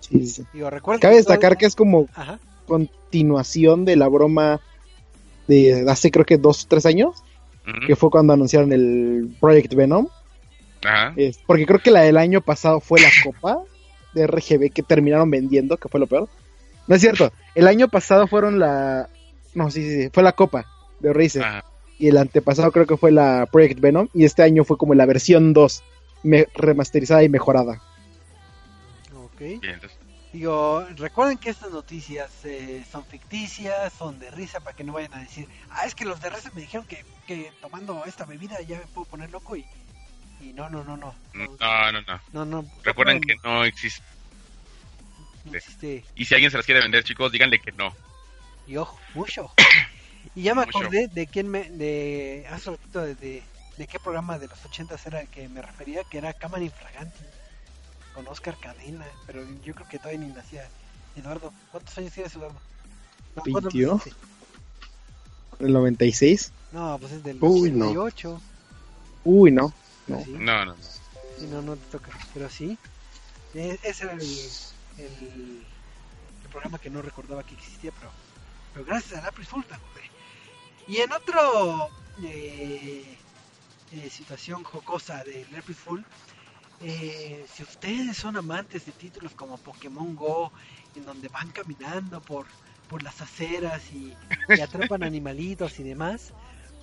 Sí, 0.00 0.26
sí. 0.26 0.44
digo, 0.54 0.70
Cabe 0.70 0.98
que 0.98 0.98
todo- 1.08 1.10
destacar 1.16 1.56
que 1.58 1.66
es 1.66 1.74
como 1.74 2.08
Ajá. 2.14 2.38
continuación 2.66 3.84
de 3.84 3.96
la 3.96 4.08
broma 4.08 4.60
de 5.48 5.84
hace 5.88 6.10
creo 6.10 6.24
que 6.24 6.38
dos 6.38 6.64
o 6.64 6.68
tres 6.68 6.86
años, 6.86 7.22
que 7.86 7.96
fue 7.96 8.10
cuando 8.10 8.32
anunciaron 8.32 8.72
el 8.72 9.28
Project 9.40 9.74
Venom. 9.74 10.08
Ajá. 10.84 11.12
Es- 11.16 11.38
porque 11.46 11.66
creo 11.66 11.80
que 11.80 11.90
la 11.90 12.00
del 12.02 12.16
año 12.16 12.40
pasado 12.40 12.80
fue 12.80 13.00
la 13.00 13.10
copa 13.24 13.58
de 14.14 14.26
RGB 14.26 14.70
que 14.72 14.82
terminaron 14.82 15.30
vendiendo, 15.30 15.76
que 15.76 15.88
fue 15.88 16.00
lo 16.00 16.06
peor. 16.06 16.28
No 16.86 16.94
es 16.94 17.00
cierto, 17.00 17.32
el 17.54 17.68
año 17.68 17.88
pasado 17.88 18.26
fueron 18.26 18.58
la... 18.58 19.08
No, 19.54 19.70
sí, 19.70 19.82
sí, 19.82 20.02
sí, 20.02 20.10
fue 20.12 20.22
la 20.22 20.32
copa 20.32 20.66
de 21.00 21.12
Razer. 21.12 21.42
Ajá. 21.42 21.64
Y 21.98 22.08
el 22.08 22.18
antepasado 22.18 22.70
creo 22.72 22.86
que 22.86 22.96
fue 22.96 23.10
la 23.10 23.46
Project 23.50 23.80
Venom. 23.80 24.08
Y 24.12 24.24
este 24.24 24.42
año 24.42 24.64
fue 24.64 24.76
como 24.76 24.94
la 24.94 25.06
versión 25.06 25.52
2, 25.52 25.82
me- 26.22 26.46
remasterizada 26.54 27.22
y 27.22 27.28
mejorada. 27.28 27.80
Ok. 29.14 29.38
Bien, 29.40 29.60
entonces, 29.64 29.98
Digo, 30.36 30.84
recuerden 30.96 31.38
que 31.38 31.48
estas 31.48 31.70
noticias 31.70 32.30
eh, 32.44 32.84
son 32.92 33.02
ficticias, 33.06 33.90
son 33.94 34.18
de 34.18 34.30
risa, 34.30 34.60
para 34.60 34.76
que 34.76 34.84
no 34.84 34.92
vayan 34.92 35.14
a 35.14 35.20
decir, 35.20 35.48
ah, 35.70 35.86
es 35.86 35.94
que 35.94 36.04
los 36.04 36.20
de 36.20 36.28
risa 36.28 36.50
me 36.54 36.60
dijeron 36.60 36.86
que, 36.86 37.02
que 37.26 37.50
tomando 37.62 38.04
esta 38.04 38.26
bebida 38.26 38.60
ya 38.60 38.76
me 38.78 38.84
puedo 38.86 39.06
poner 39.06 39.30
loco 39.30 39.56
y, 39.56 39.64
y 40.42 40.52
no, 40.52 40.68
no, 40.68 40.84
no, 40.84 40.98
no. 40.98 41.14
No, 41.32 41.46
no, 41.58 41.92
no, 41.92 42.00
no. 42.02 42.20
no. 42.32 42.44
no 42.44 42.68
Recuerden 42.84 43.20
no, 43.20 43.26
que 43.26 43.36
no 43.42 43.64
existe. 43.64 44.02
No 45.50 45.56
existe. 45.58 46.04
Y 46.14 46.24
si 46.24 46.34
alguien 46.34 46.50
se 46.50 46.56
las 46.56 46.66
quiere 46.66 46.80
vender, 46.80 47.04
chicos, 47.04 47.32
díganle 47.32 47.58
que 47.60 47.72
no. 47.72 47.92
Y 48.66 48.76
ojo, 48.76 48.98
mucho. 49.14 49.50
Y 50.34 50.42
ya 50.42 50.56
me 50.56 50.66
Mucho. 50.66 50.78
acordé 50.80 51.06
de 51.06 51.28
quién 51.28 51.48
me, 51.48 51.70
de, 51.70 52.44
hace 52.50 52.70
ratito 52.72 53.00
de, 53.00 53.14
de, 53.14 53.42
de 53.78 53.86
qué 53.86 54.00
programa 54.00 54.40
de 54.40 54.48
los 54.48 54.62
ochentas 54.64 55.06
era 55.06 55.20
el 55.20 55.28
que 55.28 55.48
me 55.48 55.62
refería, 55.62 56.02
que 56.02 56.18
era 56.18 56.32
Cámara 56.32 56.64
Infraganti, 56.64 57.22
con 58.12 58.26
Oscar 58.26 58.56
Cadena, 58.58 59.06
pero 59.24 59.46
yo 59.64 59.72
creo 59.74 59.88
que 59.88 59.98
todavía 59.98 60.18
ni 60.26 60.34
nacía. 60.34 60.68
Eduardo, 61.14 61.52
¿cuántos 61.70 61.96
años 61.96 62.12
tienes 62.12 62.34
Eduardo? 62.34 62.58
No, 63.36 63.42
¿cuántos 63.42 63.72
21. 63.72 63.94
naciste? 63.94 64.18
El 65.60 65.72
96. 65.72 66.52
No, 66.72 66.98
pues 66.98 67.12
es 67.12 67.22
del 67.22 67.38
Uy, 67.40 67.70
no. 67.70 67.86
88. 67.86 68.40
Uy, 69.24 69.52
no. 69.52 69.72
no. 70.08 70.24
Sí, 70.24 70.32
No, 70.32 70.64
no, 70.64 70.74
no. 70.74 70.76
no, 71.50 71.62
no 71.62 71.76
te 71.76 71.86
toca. 71.92 72.10
Pero 72.34 72.50
sí, 72.50 72.76
e- 73.54 73.78
ese 73.84 74.04
era 74.04 74.12
el, 74.14 74.20
el, 74.98 75.64
el 76.42 76.50
programa 76.50 76.78
que 76.78 76.90
no 76.90 77.02
recordaba 77.02 77.42
que 77.44 77.54
existía, 77.54 77.92
pero, 77.92 78.10
pero 78.72 78.84
gracias 78.84 79.22
Fool 79.48 79.64
me 79.68 79.76
acordé. 79.76 80.10
Y 80.88 80.98
en 80.98 81.12
otro 81.12 81.88
eh, 82.22 83.16
eh, 83.92 84.10
situación 84.10 84.62
jocosa 84.64 85.24
del 85.24 85.46
April 85.56 86.04
eh, 86.80 87.46
si 87.52 87.62
ustedes 87.62 88.16
son 88.16 88.36
amantes 88.36 88.84
de 88.84 88.92
títulos 88.92 89.32
como 89.32 89.56
Pokémon 89.56 90.14
Go, 90.14 90.52
en 90.94 91.06
donde 91.06 91.28
van 91.28 91.50
caminando 91.50 92.20
por, 92.20 92.46
por 92.88 93.02
las 93.02 93.20
aceras 93.20 93.82
y, 93.92 94.14
y 94.48 94.60
atrapan 94.60 95.02
animalitos 95.02 95.80
y 95.80 95.82
demás, 95.82 96.32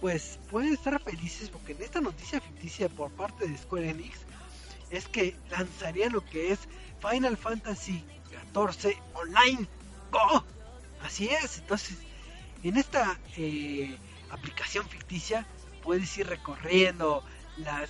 pues 0.01 0.39
pueden 0.49 0.73
estar 0.73 0.99
felices 1.01 1.49
porque 1.49 1.73
en 1.73 1.83
esta 1.83 2.01
noticia 2.01 2.41
ficticia 2.41 2.89
por 2.89 3.11
parte 3.11 3.47
de 3.47 3.57
Square 3.57 3.89
Enix 3.89 4.19
es 4.89 5.07
que 5.07 5.35
lanzaría 5.49 6.09
lo 6.09 6.25
que 6.25 6.51
es 6.51 6.59
Final 7.03 7.35
Fantasy 7.37 8.03
XIV 8.53 8.97
Online 9.13 9.67
Go. 10.11 10.43
Así 11.03 11.27
es, 11.27 11.57
entonces 11.57 11.97
en 12.63 12.77
esta 12.77 13.19
eh, 13.35 13.97
aplicación 14.29 14.87
ficticia 14.87 15.45
puedes 15.83 16.17
ir 16.17 16.27
recorriendo 16.27 17.23
las, 17.57 17.89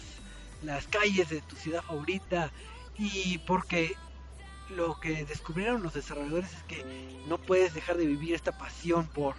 las 0.64 0.88
calles 0.88 1.30
de 1.30 1.42
tu 1.42 1.56
ciudad 1.56 1.84
favorita 1.84 2.52
y 2.98 3.38
porque 3.40 3.96
lo 4.70 5.00
que 5.00 5.26
descubrieron 5.26 5.84
los 5.84 5.94
desarrolladores 5.94 6.52
es 6.52 6.64
que 6.64 6.84
no 7.28 7.38
puedes 7.38 7.74
dejar 7.74 7.98
de 7.98 8.08
vivir 8.08 8.34
esta 8.34 8.58
pasión 8.58 9.08
por, 9.08 9.36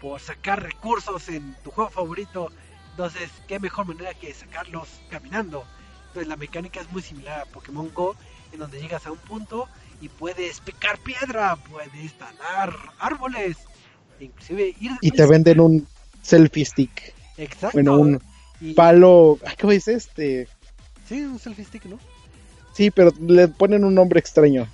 por 0.00 0.20
sacar 0.20 0.62
recursos 0.62 1.28
en 1.28 1.54
tu 1.62 1.70
juego 1.70 1.90
favorito. 1.90 2.50
Entonces, 2.90 3.30
qué 3.46 3.60
mejor 3.60 3.86
manera 3.86 4.14
que 4.14 4.34
sacarlos 4.34 4.88
caminando. 5.10 5.64
Entonces, 6.08 6.28
la 6.28 6.36
mecánica 6.36 6.80
es 6.80 6.90
muy 6.90 7.02
similar 7.02 7.42
a 7.42 7.46
Pokémon 7.46 7.92
Go, 7.94 8.16
en 8.52 8.58
donde 8.58 8.80
llegas 8.80 9.06
a 9.06 9.12
un 9.12 9.18
punto 9.18 9.68
y 10.00 10.08
puedes 10.08 10.60
picar 10.60 10.98
piedra, 10.98 11.56
puedes 11.56 12.12
talar 12.18 12.74
árboles, 12.98 13.56
inclusive 14.20 14.74
ir 14.80 14.92
Y 15.00 15.10
te 15.10 15.26
venden 15.26 15.60
un 15.60 15.86
selfie 16.22 16.64
stick. 16.64 17.14
Exacto. 17.36 17.74
Bueno, 17.76 17.96
un 17.98 18.20
Y- 18.60 18.74
palo. 18.74 19.38
¿Cómo 19.60 19.72
dice 19.72 19.94
este? 19.94 20.48
Sí, 21.08 21.20
un 21.22 21.38
selfie 21.38 21.64
stick, 21.64 21.84
¿no? 21.86 21.98
Sí, 22.74 22.90
pero 22.90 23.12
le 23.20 23.48
ponen 23.48 23.84
un 23.84 23.94
nombre 23.94 24.18
extraño. 24.20 24.66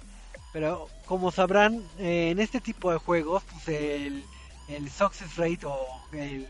Pero 0.53 0.89
como 1.07 1.31
sabrán, 1.31 1.83
eh, 1.99 2.31
en 2.31 2.39
este 2.39 2.61
tipo 2.61 2.91
de 2.93 2.99
juegos, 2.99 3.43
pues 3.51 3.69
el, 3.69 4.25
el 4.69 4.91
success 4.91 5.37
rate 5.37 5.61
o 5.67 5.79
el, 6.13 6.47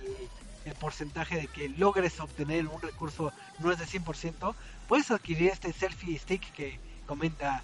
el 0.65 0.75
porcentaje 0.75 1.37
de 1.37 1.47
que 1.47 1.69
logres 1.71 2.19
obtener 2.21 2.67
un 2.67 2.81
recurso 2.81 3.33
no 3.61 3.73
es 3.73 3.79
de 3.79 3.87
100%, 3.87 4.55
puedes 4.87 5.11
adquirir 5.11 5.51
este 5.51 5.73
selfie 5.73 6.19
stick 6.19 6.53
que 6.53 6.79
comenta 7.09 7.63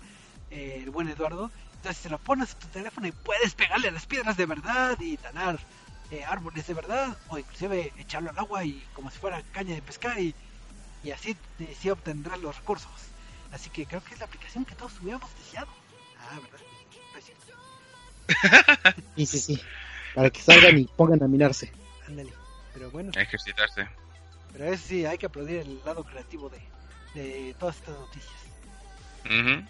eh, 0.51 0.81
el 0.83 0.91
buen 0.91 1.09
Eduardo. 1.09 1.51
Entonces 1.77 2.03
se 2.03 2.09
lo 2.11 2.19
pones 2.19 2.53
a 2.53 2.59
tu 2.59 2.67
teléfono 2.69 3.07
y 3.07 3.13
puedes 3.13 3.55
pegarle 3.55 3.89
a 3.89 3.93
las 3.93 4.07
piedras 4.07 4.37
de 4.37 4.47
verdad 4.47 4.99
y 4.99 5.17
talar 5.19 5.59
eh, 6.11 6.25
árboles 6.25 6.67
de 6.67 6.75
verdad 6.75 7.17
o 7.29 7.39
inclusive 7.39 7.93
echarlo 7.99 8.31
al 8.31 8.39
agua 8.39 8.65
y 8.65 8.83
como 8.95 9.11
si 9.11 9.19
fuera 9.19 9.43
caña 9.53 9.75
de 9.75 9.83
pescar 9.83 10.19
y, 10.19 10.35
y 11.05 11.11
así 11.13 11.37
eh, 11.61 11.77
sí 11.79 11.91
obtendrás 11.91 12.41
los 12.41 12.57
recursos. 12.57 12.91
Así 13.53 13.69
que 13.71 13.85
creo 13.87 14.03
que 14.03 14.15
es 14.15 14.21
la 14.21 14.27
aplicación 14.27 14.65
que 14.65 14.75
todos 14.75 14.93
hubiéramos 15.01 15.31
deseado. 15.39 15.69
Ah, 16.19 16.41
¿verdad? 16.41 16.67
No 17.13 17.19
es 17.19 17.25
cierto. 17.25 19.05
Sí, 19.17 19.27
sí, 19.27 19.39
sí. 19.39 19.61
Para 20.15 20.31
que 20.31 20.41
salgan 20.41 20.79
y 20.79 20.85
pongan 20.87 21.23
a 21.23 21.29
minarse. 21.29 21.71
Ándale. 22.09 22.33
Pero 22.73 22.91
bueno, 22.91 23.13
A 23.17 23.21
ejercitarse. 23.21 23.87
pero 24.53 24.65
eso 24.73 24.85
sí, 24.89 25.05
hay 25.07 25.19
que 25.19 25.27
aplaudir 25.27 25.61
el 25.61 25.81
lado 25.85 26.03
creativo 26.05 26.49
de, 26.51 26.61
de 27.15 27.55
todas 27.59 27.77
estas 27.77 27.97
noticias. 27.99 28.33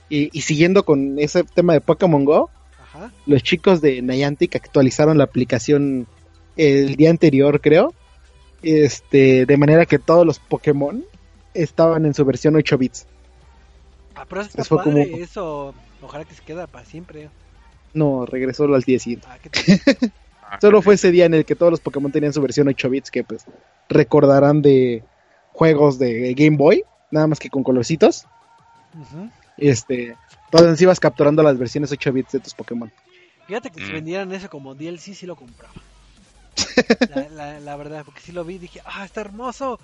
Y, 0.08 0.30
y 0.36 0.40
siguiendo 0.42 0.84
con 0.84 1.18
ese 1.18 1.44
tema 1.44 1.72
de 1.74 1.80
Pokémon 1.80 2.24
Go, 2.24 2.50
Ajá. 2.82 3.12
los 3.26 3.42
chicos 3.42 3.80
de 3.80 4.02
Niantic 4.02 4.56
actualizaron 4.56 5.18
la 5.18 5.24
aplicación 5.24 6.06
el 6.56 6.96
día 6.96 7.10
anterior, 7.10 7.60
creo. 7.60 7.94
Este, 8.62 9.46
de 9.46 9.56
manera 9.56 9.86
que 9.86 9.98
todos 9.98 10.24
los 10.26 10.38
Pokémon 10.38 11.04
estaban 11.52 12.06
en 12.06 12.14
su 12.14 12.24
versión 12.24 12.56
8 12.56 12.78
bits. 12.78 13.06
Ah, 14.14 14.24
pero 14.28 14.40
eso 14.40 14.50
está 14.50 14.62
Eso 14.62 14.76
fue 14.76 14.84
padre, 14.84 15.10
como- 15.10 15.22
eso 15.22 15.74
ojalá 16.02 16.24
que 16.24 16.34
se 16.34 16.42
quede 16.42 16.66
para 16.68 16.84
siempre. 16.84 17.28
No, 17.92 18.26
regresó 18.26 18.64
al 18.64 18.82
día 18.82 18.98
siguiente. 18.98 19.26
Ah, 19.30 19.38
¿qué 19.40 19.50
Solo 20.60 20.82
fue 20.82 20.94
ese 20.94 21.10
día 21.10 21.26
en 21.26 21.34
el 21.34 21.44
que 21.44 21.56
todos 21.56 21.70
los 21.70 21.80
Pokémon 21.80 22.12
tenían 22.12 22.32
su 22.32 22.40
versión 22.40 22.68
8 22.68 22.88
bits, 22.90 23.10
que 23.10 23.24
pues 23.24 23.44
recordarán 23.88 24.62
de 24.62 25.02
juegos 25.52 25.98
de 25.98 26.32
Game 26.34 26.56
Boy, 26.56 26.84
nada 27.10 27.26
más 27.26 27.38
que 27.38 27.50
con 27.50 27.62
colorcitos. 27.64 28.26
Ujú. 28.94 29.28
Este, 29.56 30.16
entonces 30.46 30.80
ibas 30.82 31.00
capturando 31.00 31.42
las 31.42 31.58
versiones 31.58 31.92
8 31.92 32.12
bits 32.12 32.32
de 32.32 32.40
tus 32.40 32.54
Pokémon. 32.54 32.90
Fíjate 33.46 33.70
que 33.70 33.80
si 33.80 33.90
Mm. 33.90 33.94
vendieran 33.94 34.32
eso 34.32 34.48
como 34.48 34.74
DLC, 34.74 35.14
sí 35.14 35.26
lo 35.26 35.36
compraba. 35.36 35.74
la, 37.10 37.28
la- 37.28 37.60
la 37.60 37.76
verdad, 37.76 38.04
porque 38.04 38.20
sí 38.20 38.32
lo 38.32 38.44
vi 38.44 38.54
y 38.54 38.58
dije, 38.58 38.80
ah, 38.84 39.04
está 39.04 39.20
hermoso. 39.20 39.78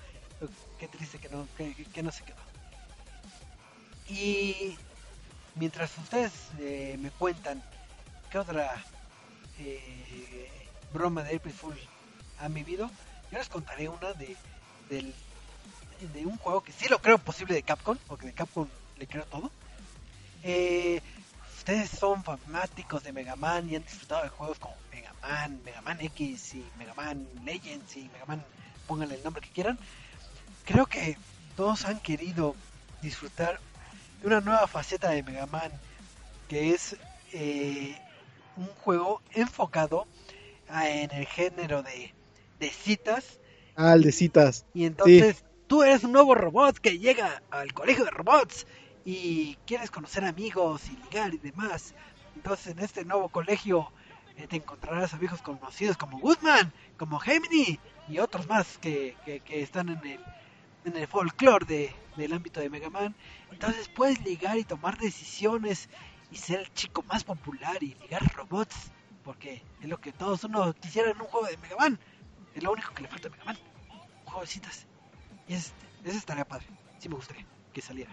Qué 0.79 0.87
triste 0.87 1.19
que 1.19 1.29
no, 1.29 1.47
que 1.93 2.03
no 2.03 2.11
se 2.11 2.23
quedó. 2.23 2.41
Y 4.09 4.77
mientras 5.55 5.97
ustedes 5.97 6.31
eh, 6.59 6.97
me 6.99 7.11
cuentan 7.11 7.61
qué 8.29 8.39
otra 8.39 8.69
eh, 9.59 10.49
broma 10.93 11.23
de 11.23 11.35
April 11.35 11.53
Fool 11.53 11.79
han 12.39 12.53
vivido, 12.53 12.89
yo 13.31 13.37
les 13.37 13.49
contaré 13.49 13.87
una 13.87 14.13
de, 14.13 14.35
del, 14.89 15.13
de 16.13 16.25
un 16.25 16.37
juego 16.37 16.61
que 16.61 16.71
sí 16.71 16.87
lo 16.89 16.99
creo 16.99 17.17
posible 17.19 17.53
de 17.53 17.63
Capcom, 17.63 17.97
porque 18.07 18.25
de 18.27 18.33
Capcom 18.33 18.67
le 18.97 19.07
creo 19.07 19.23
todo. 19.25 19.51
Eh, 20.43 21.01
ustedes 21.57 21.89
son 21.89 22.23
fanáticos 22.23 23.03
de 23.03 23.13
Mega 23.13 23.35
Man 23.35 23.69
y 23.69 23.75
han 23.75 23.83
disfrutado 23.83 24.23
de 24.23 24.29
juegos 24.29 24.57
como 24.59 24.75
Mega 24.91 25.13
Man, 25.21 25.61
Mega 25.63 25.81
Man 25.81 25.99
X 26.01 26.55
y 26.55 26.65
Mega 26.77 26.93
Man 26.95 27.27
Legends 27.45 27.95
y 27.97 28.09
Mega 28.13 28.25
Man, 28.25 28.43
pónganle 28.87 29.15
el 29.15 29.23
nombre 29.23 29.41
que 29.41 29.49
quieran. 29.49 29.77
Creo 30.65 30.85
que 30.85 31.17
todos 31.55 31.85
han 31.85 31.99
querido 31.99 32.55
disfrutar 33.01 33.59
de 34.21 34.27
una 34.27 34.41
nueva 34.41 34.67
faceta 34.67 35.09
de 35.11 35.23
Mega 35.23 35.45
Man, 35.45 35.71
que 36.47 36.73
es 36.73 36.95
eh, 37.33 37.95
un 38.57 38.67
juego 38.67 39.21
enfocado 39.33 40.07
a- 40.69 40.89
en 40.89 41.11
el 41.11 41.25
género 41.25 41.83
de, 41.83 42.13
de 42.59 42.69
citas 42.69 43.39
Ah, 43.75 43.93
el 43.93 44.01
de 44.03 44.11
citas. 44.11 44.65
y 44.73 44.85
entonces 44.85 45.43
tú 45.67 45.83
eres 45.83 46.03
un 46.03 46.11
nuevo 46.11 46.35
robot 46.35 46.77
que 46.77 46.99
llega 46.99 47.41
al 47.51 47.73
colegio 47.73 48.03
de 48.03 48.11
robots 48.11 48.67
y 49.05 49.55
quieres 49.65 49.91
conocer 49.91 50.23
amigos 50.23 50.83
y 50.89 50.95
ligar 51.03 51.33
y 51.33 51.37
demás. 51.37 51.93
Entonces 52.35 52.67
en 52.67 52.79
este 52.79 53.05
nuevo 53.05 53.29
colegio 53.29 53.91
eh, 54.37 54.47
te 54.47 54.57
encontrarás 54.57 55.13
a 55.13 55.17
viejos 55.17 55.41
conocidos 55.41 55.97
como 55.97 56.19
Guzmán, 56.19 56.71
como 56.97 57.19
Gemini 57.19 57.79
y 58.07 58.19
otros 58.19 58.47
más 58.47 58.77
que, 58.77 59.15
que, 59.25 59.61
están 59.61 59.89
en 59.89 60.05
el, 60.05 60.19
en 60.85 60.97
el 60.97 61.07
folclore 61.07 61.65
de, 61.65 61.95
del 62.17 62.33
ámbito 62.33 62.59
de 62.59 62.69
Mega 62.69 62.89
Man. 62.89 63.15
Entonces 63.51 63.89
puedes 63.89 64.23
ligar 64.23 64.57
y 64.57 64.63
tomar 64.63 64.97
decisiones 64.97 65.89
y 66.31 66.37
ser 66.37 66.61
el 66.61 66.73
chico 66.73 67.03
más 67.03 67.23
popular 67.23 67.81
y 67.83 67.95
ligar 67.95 68.21
robots. 68.35 68.91
Porque 69.23 69.61
es 69.81 69.87
lo 69.87 70.01
que 70.01 70.11
todos 70.11 70.43
uno 70.45 70.73
quisiera 70.73 71.11
en 71.11 71.21
un 71.21 71.27
juego 71.27 71.47
de 71.47 71.57
Mega 71.57 71.75
Man. 71.77 71.99
Es 72.55 72.63
lo 72.63 72.71
único 72.71 72.93
que 72.93 73.03
le 73.03 73.07
falta 73.07 73.27
a 73.27 73.31
Mega 73.31 73.45
Man. 73.45 73.57
Y 75.47 75.53
es, 75.53 75.73
ese 76.03 76.17
estaría 76.17 76.45
padre. 76.45 76.65
Sí 76.99 77.09
me 77.09 77.15
gustaría 77.15 77.45
que 77.73 77.81
saliera. 77.81 78.11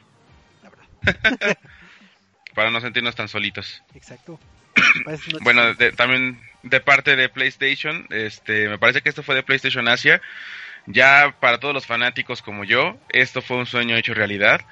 Para 2.55 2.71
no 2.71 2.81
sentirnos 2.81 3.15
tan 3.15 3.29
solitos. 3.29 3.83
Exacto. 3.95 4.39
Bueno, 5.43 5.75
de- 5.75 5.93
también 5.93 6.41
de 6.63 6.81
parte 6.81 7.15
de 7.17 7.29
PlayStation, 7.29 8.07
este, 8.11 8.69
me 8.69 8.79
parece 8.79 9.03
que 9.03 9.09
esto 9.09 9.23
fue 9.23 9.35
de 9.35 9.43
PlayStation 9.43 9.87
Asia. 9.89 10.21
Ya 10.87 11.35
para 11.41 11.59
todos 11.61 11.75
los 11.75 11.87
fanáticos 11.87 12.41
como 12.43 12.65
yo, 12.65 12.97
esto 13.11 13.43
fue 13.43 13.59
un 13.59 13.67
sueño 13.67 13.97
hecho 13.97 14.15
realidad. 14.15 14.63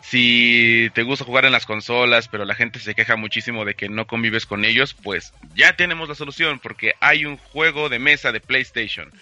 Si 0.00 0.90
te 0.94 1.02
gusta 1.02 1.26
jugar 1.26 1.44
en 1.44 1.52
las 1.52 1.66
consolas, 1.66 2.28
pero 2.28 2.46
la 2.46 2.54
gente 2.54 2.78
se 2.78 2.94
queja 2.94 3.16
muchísimo 3.16 3.66
de 3.66 3.74
que 3.74 3.88
no 3.90 4.06
convives 4.06 4.46
con 4.46 4.64
ellos, 4.64 4.94
pues 4.94 5.34
ya 5.54 5.76
tenemos 5.76 6.08
la 6.08 6.14
solución 6.14 6.58
porque 6.58 6.94
hay 7.00 7.26
un 7.26 7.36
juego 7.36 7.90
de 7.90 7.98
mesa 7.98 8.32
de 8.32 8.40
PlayStation. 8.40 9.12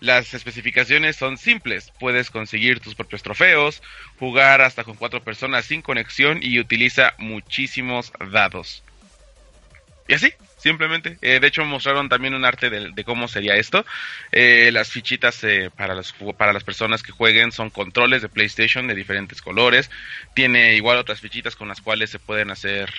Las 0.00 0.34
especificaciones 0.34 1.16
son 1.16 1.38
simples, 1.38 1.92
puedes 1.98 2.30
conseguir 2.30 2.80
tus 2.80 2.94
propios 2.94 3.22
trofeos, 3.22 3.82
jugar 4.18 4.60
hasta 4.60 4.84
con 4.84 4.96
cuatro 4.96 5.22
personas 5.22 5.64
sin 5.64 5.82
conexión 5.82 6.40
y 6.42 6.58
utiliza 6.58 7.14
muchísimos 7.18 8.12
dados. 8.30 8.82
Y 10.06 10.14
así, 10.14 10.32
simplemente. 10.58 11.16
Eh, 11.22 11.40
de 11.40 11.46
hecho, 11.46 11.64
mostraron 11.64 12.08
también 12.08 12.34
un 12.34 12.44
arte 12.44 12.68
de, 12.68 13.04
cómo 13.04 13.28
sería 13.28 13.54
esto. 13.54 13.86
Eh, 14.32 14.70
las 14.72 14.90
fichitas 14.90 15.42
eh, 15.44 15.70
para, 15.74 15.94
para 16.36 16.52
las 16.52 16.64
personas 16.64 17.02
que 17.02 17.12
jueguen 17.12 17.52
son 17.52 17.70
controles 17.70 18.20
de 18.20 18.28
PlayStation 18.28 18.86
de 18.86 18.94
diferentes 18.94 19.40
colores. 19.40 19.90
Tiene 20.34 20.74
igual 20.74 20.98
otras 20.98 21.20
fichitas 21.20 21.56
con 21.56 21.68
las 21.68 21.80
cuales 21.80 22.10
se 22.10 22.18
pueden 22.18 22.50
hacer 22.50 22.92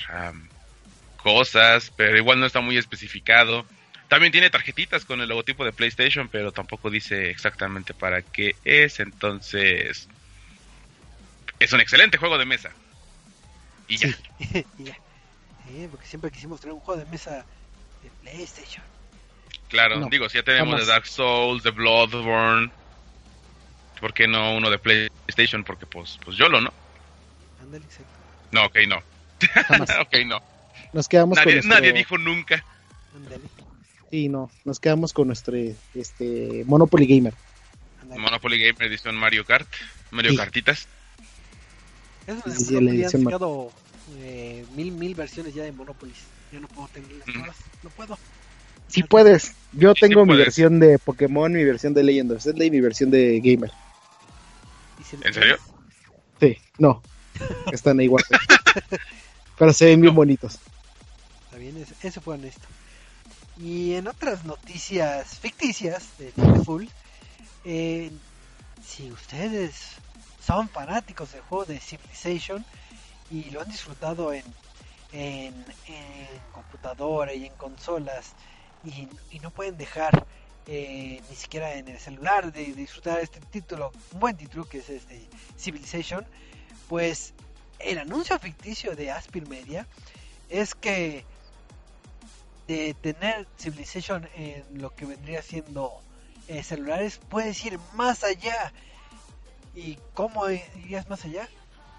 cosas, 1.17 1.91
pero 1.95 2.17
igual 2.17 2.39
no 2.39 2.45
está 2.45 2.61
muy 2.61 2.77
especificado. 2.77 3.65
También 4.07 4.31
tiene 4.31 4.49
tarjetitas 4.49 5.03
con 5.03 5.19
el 5.21 5.29
logotipo 5.29 5.65
de 5.65 5.73
PlayStation, 5.73 6.29
pero 6.29 6.51
tampoco 6.51 6.89
dice 6.89 7.29
exactamente 7.29 7.93
para 7.93 8.21
qué 8.21 8.55
es. 8.63 8.99
Entonces, 8.99 10.07
es 11.59 11.73
un 11.73 11.79
excelente 11.79 12.17
juego 12.17 12.37
de 12.37 12.45
mesa. 12.45 12.71
Y 13.87 13.97
ya. 13.97 14.09
Y 14.77 14.83
ya. 14.83 14.97
Sí, 15.67 15.87
porque 15.89 16.05
siempre 16.05 16.29
quisimos 16.29 16.61
tener 16.61 16.73
un 16.73 16.79
juego 16.79 17.03
de 17.03 17.09
mesa 17.09 17.43
de 18.03 18.09
PlayStation. 18.21 18.83
Claro, 19.67 19.99
No, 19.99 20.07
digo, 20.09 20.29
si 20.29 20.37
ya 20.37 20.43
tenemos 20.43 20.79
de 20.79 20.85
Dark 20.85 21.07
Souls, 21.07 21.63
de 21.63 21.71
Bloodborne, 21.71 22.69
¿por 23.99 24.13
qué 24.13 24.27
no 24.27 24.55
uno 24.55 24.69
de 24.69 24.77
PlayStation? 24.77 25.63
Porque 25.63 25.87
pues, 25.87 26.19
pues 26.23 26.37
YOLO, 26.37 26.61
¿no? 26.61 26.71
Ándale, 27.61 27.83
exacto. 27.83 28.13
No, 28.51 28.65
ok, 28.65 28.75
no. 28.87 29.01
Ok, 30.01 30.15
no. 30.27 30.41
Nos 30.93 31.09
quedamos 31.09 31.37
con 31.37 31.45
Nadie, 31.45 31.55
nuestro... 31.55 31.75
nadie 31.75 31.93
dijo 31.93 32.17
nunca. 32.17 32.63
Ándale. 33.15 33.41
Sí, 34.15 34.29
no. 34.29 34.49
Nos 34.63 34.79
quedamos 34.79 35.11
con 35.11 35.27
nuestro 35.27 35.57
este, 35.93 36.63
Monopoly 36.67 37.05
Gamer. 37.05 37.33
Monopoly 38.15 38.57
Gamer 38.57 38.83
edición 38.83 39.13
Mario 39.17 39.43
Kart, 39.43 39.67
Mario 40.11 40.31
Sí. 40.31 40.37
Kartitas. 40.37 40.87
Es 42.25 42.35
Sí, 42.35 42.41
una 42.45 42.55
sí, 42.55 42.73
la 42.75 42.79
Monopoly 42.79 43.03
han 43.03 43.11
sacado 43.11 43.71
eh, 44.19 44.63
mil, 44.77 44.93
mil 44.93 45.15
versiones 45.15 45.53
ya 45.53 45.63
de 45.63 45.73
Monopolis. 45.73 46.15
Yo 46.53 46.61
no 46.61 46.67
puedo 46.67 46.87
tenerlas 46.93 47.27
Ujú. 47.27 47.39
todas. 47.41 47.55
No 47.83 47.89
puedo. 47.89 48.17
Sí 48.87 49.03
puedes. 49.03 49.51
Yo 49.73 49.91
Sí, 49.93 49.95
sí 49.95 50.07
tengo 50.07 50.21
mi 50.21 50.27
puedes. 50.27 50.45
versión 50.45 50.79
de 50.79 50.97
Pokémon, 50.97 51.51
mi 51.51 51.65
versión 51.65 51.93
de 51.93 52.03
Legend 52.03 52.31
of 52.31 52.41
Zelda 52.41 52.63
y 52.63 52.71
mi 52.71 52.79
versión 52.79 53.11
de 53.11 53.41
Gamer. 53.41 53.71
Si 55.03 55.17
¿En 55.27 55.33
serio? 55.33 55.57
Sí, 56.39 56.57
no. 56.77 57.01
Están 57.73 57.99
igual. 57.99 58.23
Pero 59.59 59.73
se 59.73 59.87
ven 59.87 59.99
bien 59.99 60.13
No. 60.13 60.19
bonitos. 60.19 60.57
Está 61.47 61.57
bien, 61.57 61.75
ese, 61.75 61.93
ese 62.07 62.21
fue 62.21 62.35
honesto. 62.35 62.65
Y 63.57 63.95
en 63.95 64.07
otras 64.07 64.43
noticias 64.43 65.39
ficticias 65.39 66.17
de 66.17 66.31
Full, 66.63 66.87
eh, 67.63 68.11
si 68.85 69.11
ustedes 69.11 69.95
son 70.45 70.67
fanáticos 70.67 71.31
del 71.31 71.41
juego 71.41 71.65
de 71.65 71.79
Civilization 71.79 72.65
y 73.31 73.49
lo 73.51 73.61
han 73.61 73.69
disfrutado 73.69 74.33
en, 74.33 74.43
en, 75.13 75.65
computadora 76.51 77.33
y 77.33 77.45
en 77.45 77.53
consolas 77.53 78.33
y, 78.83 79.07
no 79.39 79.51
pueden 79.51 79.77
dejar 79.77 80.25
eh, 80.67 81.21
ni 81.29 81.35
siquiera 81.35 81.73
en 81.75 81.87
el 81.87 81.99
celular 81.99 82.51
de, 82.51 82.73
disfrutar 82.73 83.19
este 83.19 83.39
título, 83.39 83.91
un 84.11 84.19
buen 84.19 84.35
título 84.35 84.65
que 84.65 84.79
es 84.79 84.89
este 84.89 85.27
Civilization, 85.57 86.25
pues 86.89 87.33
el 87.79 87.99
anuncio 87.99 88.37
ficticio 88.37 88.95
de 88.95 89.11
Aspir 89.11 89.47
Media 89.47 89.87
es 90.49 90.75
que 90.75 91.25
de 92.67 92.93
tener 92.95 93.47
Civilization 93.57 94.27
en 94.35 94.63
lo 94.81 94.93
que 94.95 95.05
vendría 95.05 95.41
siendo 95.41 96.01
eh, 96.47 96.63
celulares 96.63 97.19
puedes 97.29 97.63
ir 97.65 97.79
más 97.93 98.23
allá. 98.23 98.71
Y 99.73 99.97
cómo 100.13 100.49
irías 100.49 101.09
más 101.09 101.25
allá 101.25 101.49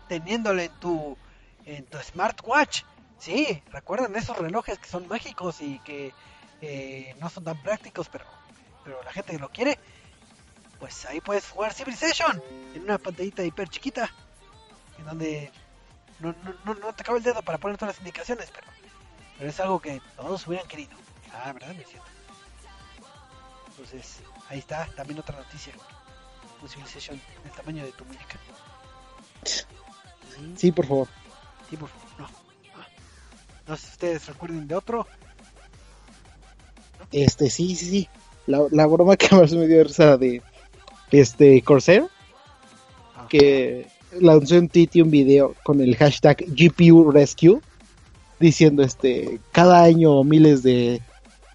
teniéndolo 0.08 0.62
en 0.62 0.72
tu 0.80 1.16
en 1.64 1.84
tu 1.86 1.98
smartwatch. 1.98 2.82
Sí 3.18 3.62
recuerdan 3.70 4.14
esos 4.16 4.36
relojes 4.36 4.78
que 4.78 4.88
son 4.88 5.08
mágicos 5.08 5.60
y 5.60 5.78
que 5.80 6.12
eh, 6.60 7.14
no 7.20 7.28
son 7.28 7.44
tan 7.44 7.60
prácticos 7.62 8.08
pero 8.08 8.24
pero 8.84 9.02
la 9.02 9.12
gente 9.12 9.32
que 9.32 9.38
lo 9.38 9.50
quiere 9.50 9.78
pues 10.78 11.04
ahí 11.06 11.20
puedes 11.20 11.48
jugar 11.48 11.74
Civilization 11.74 12.42
en 12.74 12.82
una 12.82 12.98
pantallita 12.98 13.42
hiper 13.42 13.68
chiquita 13.68 14.10
en 14.98 15.04
donde 15.06 15.50
no, 16.20 16.34
no, 16.44 16.54
no, 16.64 16.74
no 16.74 16.92
te 16.94 17.04
cabe 17.04 17.18
el 17.18 17.24
dedo 17.24 17.42
para 17.42 17.58
poner 17.58 17.76
todas 17.76 17.94
las 17.94 18.00
indicaciones 18.00 18.50
pero 18.54 18.66
pero 19.38 19.50
es 19.50 19.60
algo 19.60 19.80
que 19.80 20.00
todos 20.16 20.46
hubieran 20.46 20.66
querido. 20.68 20.96
Ah, 21.32 21.52
¿verdad? 21.52 21.74
Me 21.74 21.84
siento. 21.84 22.06
Entonces, 23.70 24.20
ahí 24.48 24.58
está, 24.58 24.86
también 24.96 25.18
otra 25.20 25.36
noticia. 25.36 25.72
Un 26.62 26.68
Civilization 26.68 27.20
del 27.44 27.52
tamaño 27.52 27.84
de 27.84 27.92
tu 27.92 28.04
muñeca. 28.04 28.38
Sí, 29.44 29.62
Sí, 30.56 30.72
por 30.72 30.86
favor. 30.86 31.08
sí, 31.70 31.76
por 31.76 31.88
favor, 31.88 32.06
no. 32.18 32.28
No 33.68 33.76
sé 33.76 33.86
si 33.86 33.92
ustedes 33.92 34.26
recuerden 34.26 34.66
de 34.68 34.74
otro. 34.74 35.06
Este, 37.12 37.50
sí, 37.50 37.74
sí, 37.76 37.86
sí. 37.86 38.08
La, 38.46 38.62
la 38.70 38.86
broma 38.86 39.16
que 39.16 39.34
más 39.34 39.52
me 39.52 39.66
dio 39.66 39.82
risa 39.84 40.16
de 40.16 40.42
este 41.10 41.62
Corsair, 41.62 42.04
Ah, 43.16 43.26
que 43.28 43.86
lanzó 44.20 44.56
en 44.56 44.68
Twitter 44.68 45.02
un 45.02 45.10
video 45.10 45.54
con 45.64 45.80
el 45.80 45.96
hashtag 45.96 46.44
GPU 46.48 47.10
Rescue 47.10 47.60
diciendo 48.38 48.82
este 48.82 49.40
cada 49.52 49.82
año 49.82 50.22
miles 50.24 50.62
de, 50.62 51.00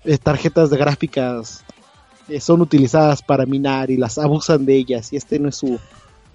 de 0.04 0.18
tarjetas 0.18 0.70
de 0.70 0.78
gráficas 0.78 1.64
eh, 2.28 2.40
son 2.40 2.62
utilizadas 2.62 3.22
para 3.22 3.46
minar 3.46 3.90
y 3.92 3.98
las 3.98 4.18
abusan 4.18 4.66
de 4.66 4.76
ellas 4.76 5.12
y 5.14 5.18
este 5.18 5.38
no 5.40 5.50
es 5.50 5.56
su, 5.56 5.80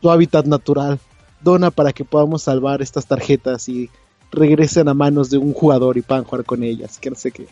su 0.00 0.10
hábitat 0.10 0.46
natural 0.46 0.98
dona 1.40 1.70
para 1.70 1.92
que 1.92 2.04
podamos 2.04 2.42
salvar 2.42 2.80
estas 2.82 3.06
tarjetas 3.06 3.68
y 3.68 3.90
regresen 4.32 4.88
a 4.88 4.94
manos 4.94 5.30
de 5.30 5.38
un 5.38 5.52
jugador 5.52 5.96
y 5.96 6.02
puedan 6.02 6.24
jugar 6.24 6.44
con 6.44 6.62
ellas, 6.64 6.98
que 6.98 7.10
no 7.10 7.16
sé 7.16 7.30
qué. 7.30 7.46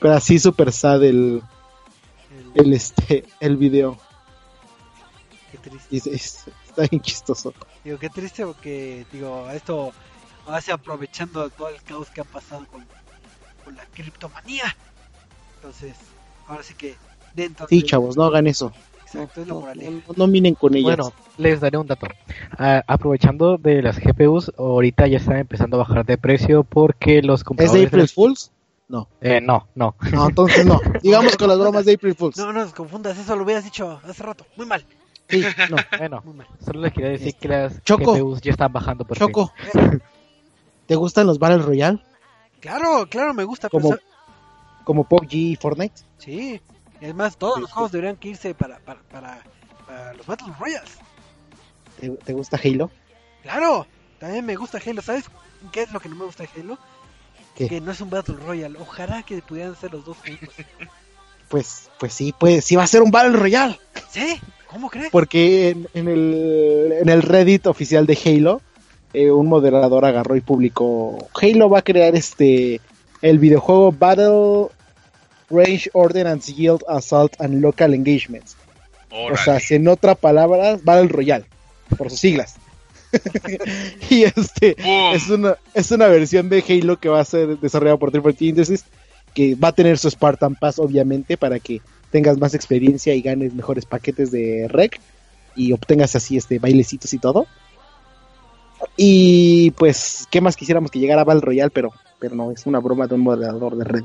Pero 0.00 0.14
así 0.14 0.38
super 0.38 0.70
sad 0.72 1.02
el, 1.02 1.42
el 2.54 2.72
este 2.72 3.24
el 3.40 3.56
video. 3.56 3.98
Qué 5.50 5.58
triste. 5.58 5.86
Y 5.90 5.96
es- 5.98 6.06
es- 6.06 6.44
está 6.68 6.82
bien 6.90 7.02
chistoso. 7.02 7.52
Digo, 7.84 7.98
qué 7.98 8.08
triste 8.08 8.44
porque, 8.46 9.04
digo, 9.12 9.48
esto 9.50 9.92
hace 10.46 10.72
aprovechando 10.72 11.48
todo 11.50 11.68
el 11.68 11.80
caos 11.82 12.08
que 12.10 12.20
ha 12.20 12.24
pasado 12.24 12.66
con, 12.70 12.84
con 13.64 13.76
la 13.76 13.84
criptomanía. 13.86 14.64
Entonces, 15.56 15.94
ahora 16.48 16.62
sí 16.62 16.74
que 16.74 16.96
dentro 17.34 17.66
Sí, 17.68 17.80
de- 17.80 17.86
chavos, 17.86 18.16
no 18.16 18.24
hagan 18.24 18.46
eso. 18.46 18.72
Exacto, 19.04 19.42
es 19.42 19.46
la 19.48 19.54
No, 19.54 19.60
moraleja. 19.60 19.90
no, 19.90 20.14
no 20.16 20.26
minen 20.26 20.54
con 20.54 20.74
ellas. 20.74 20.96
Bueno, 20.96 21.12
les 21.36 21.60
daré 21.60 21.76
un 21.76 21.86
dato. 21.86 22.06
Ah, 22.58 22.82
aprovechando 22.86 23.58
de 23.58 23.82
las 23.82 23.98
GPUs, 23.98 24.52
ahorita 24.56 25.06
ya 25.06 25.18
están 25.18 25.36
empezando 25.36 25.76
a 25.76 25.80
bajar 25.86 26.06
de 26.06 26.16
precio 26.16 26.64
porque 26.64 27.20
los 27.22 27.40
¿Es 27.40 27.44
de 27.44 27.44
compradores... 27.44 27.86
April 27.88 28.08
Fools? 28.08 28.50
No. 28.88 29.08
Eh, 29.20 29.40
no, 29.40 29.68
no. 29.74 29.94
No, 30.12 30.28
entonces 30.28 30.64
no. 30.66 30.80
Digamos 31.02 31.36
con 31.36 31.48
las 31.48 31.58
bromas 31.58 31.84
de 31.84 31.94
April 31.94 32.14
Fools. 32.14 32.36
No, 32.38 32.46
no 32.46 32.52
nos 32.64 32.72
confundas, 32.72 33.16
eso 33.18 33.36
lo 33.36 33.42
hubieras 33.44 33.64
dicho 33.64 34.00
hace 34.06 34.22
rato. 34.22 34.46
Muy 34.56 34.66
mal, 34.66 34.84
Sí, 35.28 35.42
no. 35.70 35.76
Bueno, 35.98 36.20
muy 36.24 36.34
mal. 36.34 36.46
solo 36.64 36.80
les 36.80 36.92
quería 36.92 37.10
decir 37.10 37.34
que 37.36 37.48
las 37.48 37.82
Choco. 37.84 38.14
GPUs 38.14 38.40
ya 38.42 38.50
están 38.50 38.72
bajando 38.72 39.04
por 39.06 39.16
Choco, 39.18 39.52
¿te 40.86 40.94
gustan 40.96 41.26
los 41.26 41.38
Battle 41.38 41.58
Royale? 41.62 41.98
Claro, 42.60 43.06
claro, 43.08 43.34
me 43.34 43.44
gusta. 43.44 43.68
Como- 43.68 43.90
pensar- 43.90 44.04
Como 44.84 45.04
PUBG 45.04 45.34
y 45.34 45.56
Fortnite. 45.56 45.94
Sí, 46.18 46.60
es 47.00 47.14
más, 47.14 47.36
todos 47.36 47.60
los 47.60 47.70
Sí, 47.70 47.74
juegos 47.74 47.92
deberían 47.92 48.16
que 48.16 48.28
irse 48.30 48.54
para, 48.54 48.78
para, 48.80 49.00
para, 49.02 49.42
para 49.86 50.12
los 50.14 50.26
Battle 50.26 50.52
Royales. 50.58 50.90
¿Te, 52.00 52.10
te 52.10 52.32
gusta 52.32 52.58
Halo? 52.62 52.90
Claro, 53.42 53.86
también 54.18 54.44
me 54.44 54.56
gusta 54.56 54.78
Halo. 54.84 55.02
¿Sabes 55.02 55.24
qué 55.70 55.82
es 55.82 55.92
lo 55.92 56.00
que 56.00 56.08
no 56.08 56.16
me 56.16 56.24
gusta 56.24 56.42
de 56.44 56.60
Halo? 56.60 56.78
¿Qué? 57.54 57.68
Que 57.68 57.80
no 57.80 57.92
es 57.92 58.00
un 58.00 58.10
Battle 58.10 58.36
Royale. 58.36 58.78
Ojalá 58.80 59.22
que 59.22 59.40
pudieran 59.42 59.76
ser 59.76 59.92
los 59.92 60.04
dos 60.04 60.16
juntos. 60.18 60.48
Pues, 61.48 61.90
pues 62.00 62.14
sí, 62.14 62.32
pues 62.38 62.64
sí 62.64 62.76
va 62.76 62.84
a 62.84 62.86
ser 62.86 63.02
un 63.02 63.10
Battle 63.10 63.36
Royale. 63.36 63.78
¿Sí? 64.10 64.40
¿Cómo 64.70 64.88
crees? 64.88 65.10
Porque 65.10 65.68
en, 65.68 65.86
en 65.92 66.08
el, 66.08 66.92
en 67.02 67.08
el 67.10 67.20
Reddit 67.20 67.66
oficial 67.66 68.06
de 68.06 68.18
Halo, 68.24 68.62
eh, 69.14 69.30
un 69.30 69.46
moderador 69.48 70.04
agarró 70.04 70.36
y 70.36 70.40
publicó, 70.40 71.28
Halo 71.40 71.68
va 71.68 71.80
a 71.80 71.82
crear 71.82 72.14
este, 72.14 72.80
el 73.20 73.38
videojuego 73.38 73.92
Battle 73.92 74.68
Range 75.50 75.90
Ordnance 75.92 76.52
Yield 76.52 76.82
Assault 76.88 77.40
and 77.40 77.60
Local 77.60 77.94
Engagements. 77.94 78.56
O 79.10 79.36
sea, 79.36 79.60
si 79.60 79.74
en 79.74 79.88
otra 79.88 80.14
palabra, 80.14 80.78
Battle 80.82 81.08
Royale, 81.08 81.44
por 81.98 82.08
sus 82.10 82.20
siglas. 82.20 82.56
y 84.10 84.22
este 84.22 84.74
es 85.12 85.28
una, 85.28 85.56
es 85.74 85.90
una 85.90 86.06
versión 86.06 86.48
de 86.48 86.64
Halo 86.66 86.98
que 86.98 87.10
va 87.10 87.20
a 87.20 87.24
ser 87.24 87.58
desarrollada 87.58 87.98
por 87.98 88.10
Triple 88.10 88.32
T 88.32 88.46
Industries, 88.46 88.86
que 89.34 89.54
va 89.54 89.68
a 89.68 89.72
tener 89.72 89.98
su 89.98 90.10
Spartan 90.10 90.54
Pass, 90.54 90.78
obviamente, 90.78 91.36
para 91.36 91.58
que 91.58 91.82
tengas 92.10 92.38
más 92.38 92.54
experiencia 92.54 93.14
y 93.14 93.20
ganes 93.20 93.52
mejores 93.54 93.84
paquetes 93.84 94.30
de 94.30 94.66
rec 94.68 94.98
y 95.54 95.72
obtengas 95.72 96.16
así 96.16 96.36
este 96.38 96.58
bailecitos 96.58 97.12
y 97.12 97.18
todo. 97.18 97.46
Y 98.96 99.70
pues, 99.72 100.26
¿qué 100.30 100.40
más 100.40 100.56
quisiéramos 100.56 100.90
que 100.90 100.98
llegara 100.98 101.22
a 101.22 101.24
Battle 101.24 101.42
Royale? 101.42 101.70
Pero, 101.70 101.90
pero 102.18 102.34
no, 102.34 102.50
es 102.50 102.66
una 102.66 102.78
broma 102.80 103.06
de 103.06 103.14
un 103.14 103.20
moderador 103.22 103.76
de 103.76 103.84
red. 103.84 104.04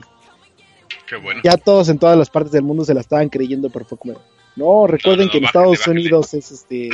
Qué 1.08 1.16
bueno. 1.16 1.42
Ya 1.44 1.58
todos 1.58 1.90
en 1.90 2.00
todas 2.00 2.18
las 2.18 2.30
partes 2.30 2.52
del 2.52 2.64
mundo 2.64 2.84
se 2.86 2.94
la 2.94 3.02
estaban 3.02 3.30
creyendo, 3.30 3.70
pero 3.70 3.86
fue 3.86 3.98
como, 3.98 4.14
no, 4.56 4.88
recuerden 4.88 5.22
No, 5.22 5.26
no, 5.28 5.32
que 5.32 5.38
en 5.38 5.44
bájale, 5.44 5.46
Estados 5.74 5.80
bájale. 5.80 6.00
Unidos 6.02 6.34
es 6.34 6.52
este 6.52 6.90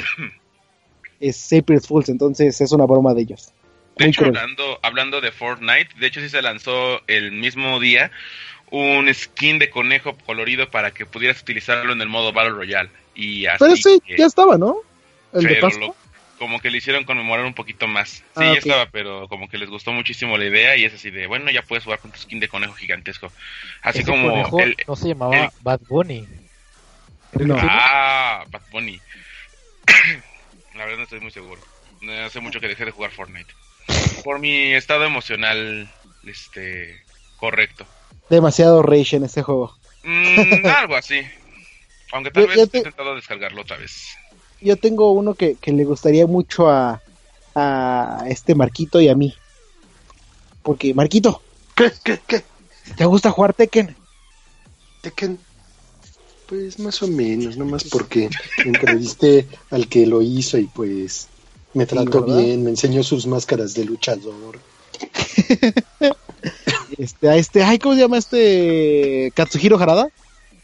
es 1.20 1.54
April 1.54 1.82
Fools, 1.82 2.10
entonces 2.10 2.60
es 2.60 2.72
una 2.72 2.86
broma 2.86 3.14
de 3.14 3.22
ellos. 3.22 3.52
De 3.98 4.06
Muy 4.06 4.10
hecho, 4.10 4.22
cruel. 4.22 4.38
hablando, 4.38 4.80
hablando 4.82 5.22
de 5.22 5.32
Fortnite, 5.32 5.90
de 6.00 6.08
hecho 6.08 6.20
sí 6.20 6.30
se 6.30 6.42
lanzó 6.42 7.00
el 7.08 7.32
mismo 7.32 7.80
día 7.80 8.12
un 8.72 9.12
skin 9.14 9.60
de 9.60 9.70
conejo 9.70 10.16
colorido 10.26 10.70
para 10.72 10.92
que 10.92 11.06
pudieras 11.06 11.40
utilizarlo 11.42 11.94
en 11.94 12.02
el 12.02 12.10
modo 12.10 12.34
Battle 12.34 12.54
Royale. 12.54 12.90
Y 13.16 13.46
así 13.46 13.58
Pero 13.60 13.76
sí, 13.76 14.00
que- 14.06 14.18
ya 14.18 14.26
estaba, 14.26 14.58
¿no? 14.58 14.78
El 15.32 15.44
de 15.44 15.50
pero 15.50 15.62
Pascua. 15.62 15.88
lo- 15.88 15.96
como 16.40 16.60
que 16.60 16.70
le 16.70 16.78
hicieron 16.80 17.04
conmemorar 17.06 17.46
un 17.46 17.54
poquito 17.54 17.88
más. 17.88 18.10
Sí, 18.10 18.24
Ah, 18.36 18.54
ya 18.54 18.60
estaba, 18.60 18.86
pero 18.88 19.28
como 19.30 19.48
que 19.48 19.58
les 19.58 19.70
gustó 19.70 19.92
muchísimo 19.94 20.38
la 20.38 20.46
idea 20.46 20.76
y 20.76 20.86
es 20.86 20.94
así 20.94 21.10
de, 21.12 21.28
bueno, 21.28 21.50
ya 21.52 21.62
puedes 21.62 21.84
jugar 21.84 22.00
con 22.00 22.12
tu 22.12 22.20
skin 22.20 22.40
de 22.40 22.48
conejo 22.50 22.74
gigantesco. 22.74 23.32
Así 23.82 24.00
Ese 24.00 24.10
como 24.12 24.30
conejo 24.30 24.60
el... 24.60 24.76
no 24.88 24.96
se 24.96 25.08
llamaba 25.10 25.38
el- 25.46 25.50
Bad 25.62 25.82
Bunny. 25.88 26.28
No. 27.34 27.56
Ah, 27.60 28.44
Bad 28.50 28.62
Bunny. 28.72 29.00
la 30.76 30.86
verdad 30.86 30.98
no 30.98 31.04
estoy 31.04 31.20
muy 31.20 31.32
seguro. 31.32 31.62
No 32.02 32.12
hace 32.26 32.40
mucho 32.40 32.60
que 32.60 32.68
dejé 32.68 32.86
de 32.86 32.92
jugar 32.92 33.12
Fortnite. 33.12 33.54
Por 34.24 34.40
mi 34.40 34.74
estado 34.74 35.06
emocional, 35.06 35.90
este, 36.26 37.02
correcto. 37.38 37.86
Demasiado 38.30 38.82
rage 38.82 39.16
en 39.18 39.26
este 39.26 39.42
juego. 39.44 39.78
Mm, 40.04 40.66
algo 40.78 40.96
así. 40.96 41.22
Aunque 42.12 42.32
tal 42.32 42.44
Yo- 42.44 42.48
vez 42.50 42.58
yo 42.58 42.64
he 42.64 42.68
te- 42.68 42.78
intentado 42.80 43.16
descargarlo 43.16 43.62
otra 43.62 43.78
vez. 43.78 44.16
Yo 44.64 44.78
tengo 44.78 45.12
uno 45.12 45.34
que, 45.34 45.56
que 45.56 45.72
le 45.72 45.84
gustaría 45.84 46.26
mucho 46.28 46.70
a, 46.70 47.02
a 47.56 48.26
este 48.28 48.56
Marquito 48.56 49.02
y 49.02 49.10
a 49.10 49.16
mí. 49.16 49.34
Porque, 50.64 50.94
Marquito, 50.94 51.42
¿Qué? 51.76 51.92
¿Qué? 52.04 52.20
¿Qué? 52.28 52.44
¿te 52.96 53.06
gusta 53.06 53.32
jugar 53.32 53.54
Tekken? 53.54 53.96
Tekken. 55.02 55.40
Pues 56.48 56.78
más 56.80 57.02
o 57.02 57.08
menos, 57.08 57.58
nomás 57.58 57.86
porque 57.86 58.30
entrevisté 58.66 59.48
al 59.72 59.88
que 59.88 60.06
lo 60.06 60.22
hizo 60.22 60.58
y 60.58 60.66
pues 60.66 61.28
me 61.74 61.86
trató 61.86 62.22
bien, 62.24 62.64
me 62.64 62.70
enseñó 62.70 63.02
sus 63.02 63.26
máscaras 63.26 63.74
de 63.74 63.86
luchador. 63.86 64.60
Este, 66.96 67.28
a 67.28 67.38
este, 67.38 67.64
ay, 67.64 67.80
¿cómo 67.80 67.96
se 67.96 68.02
llama 68.02 68.20
este? 68.20 69.32
Katsuhiro 69.36 69.80
Harada. 69.80 70.10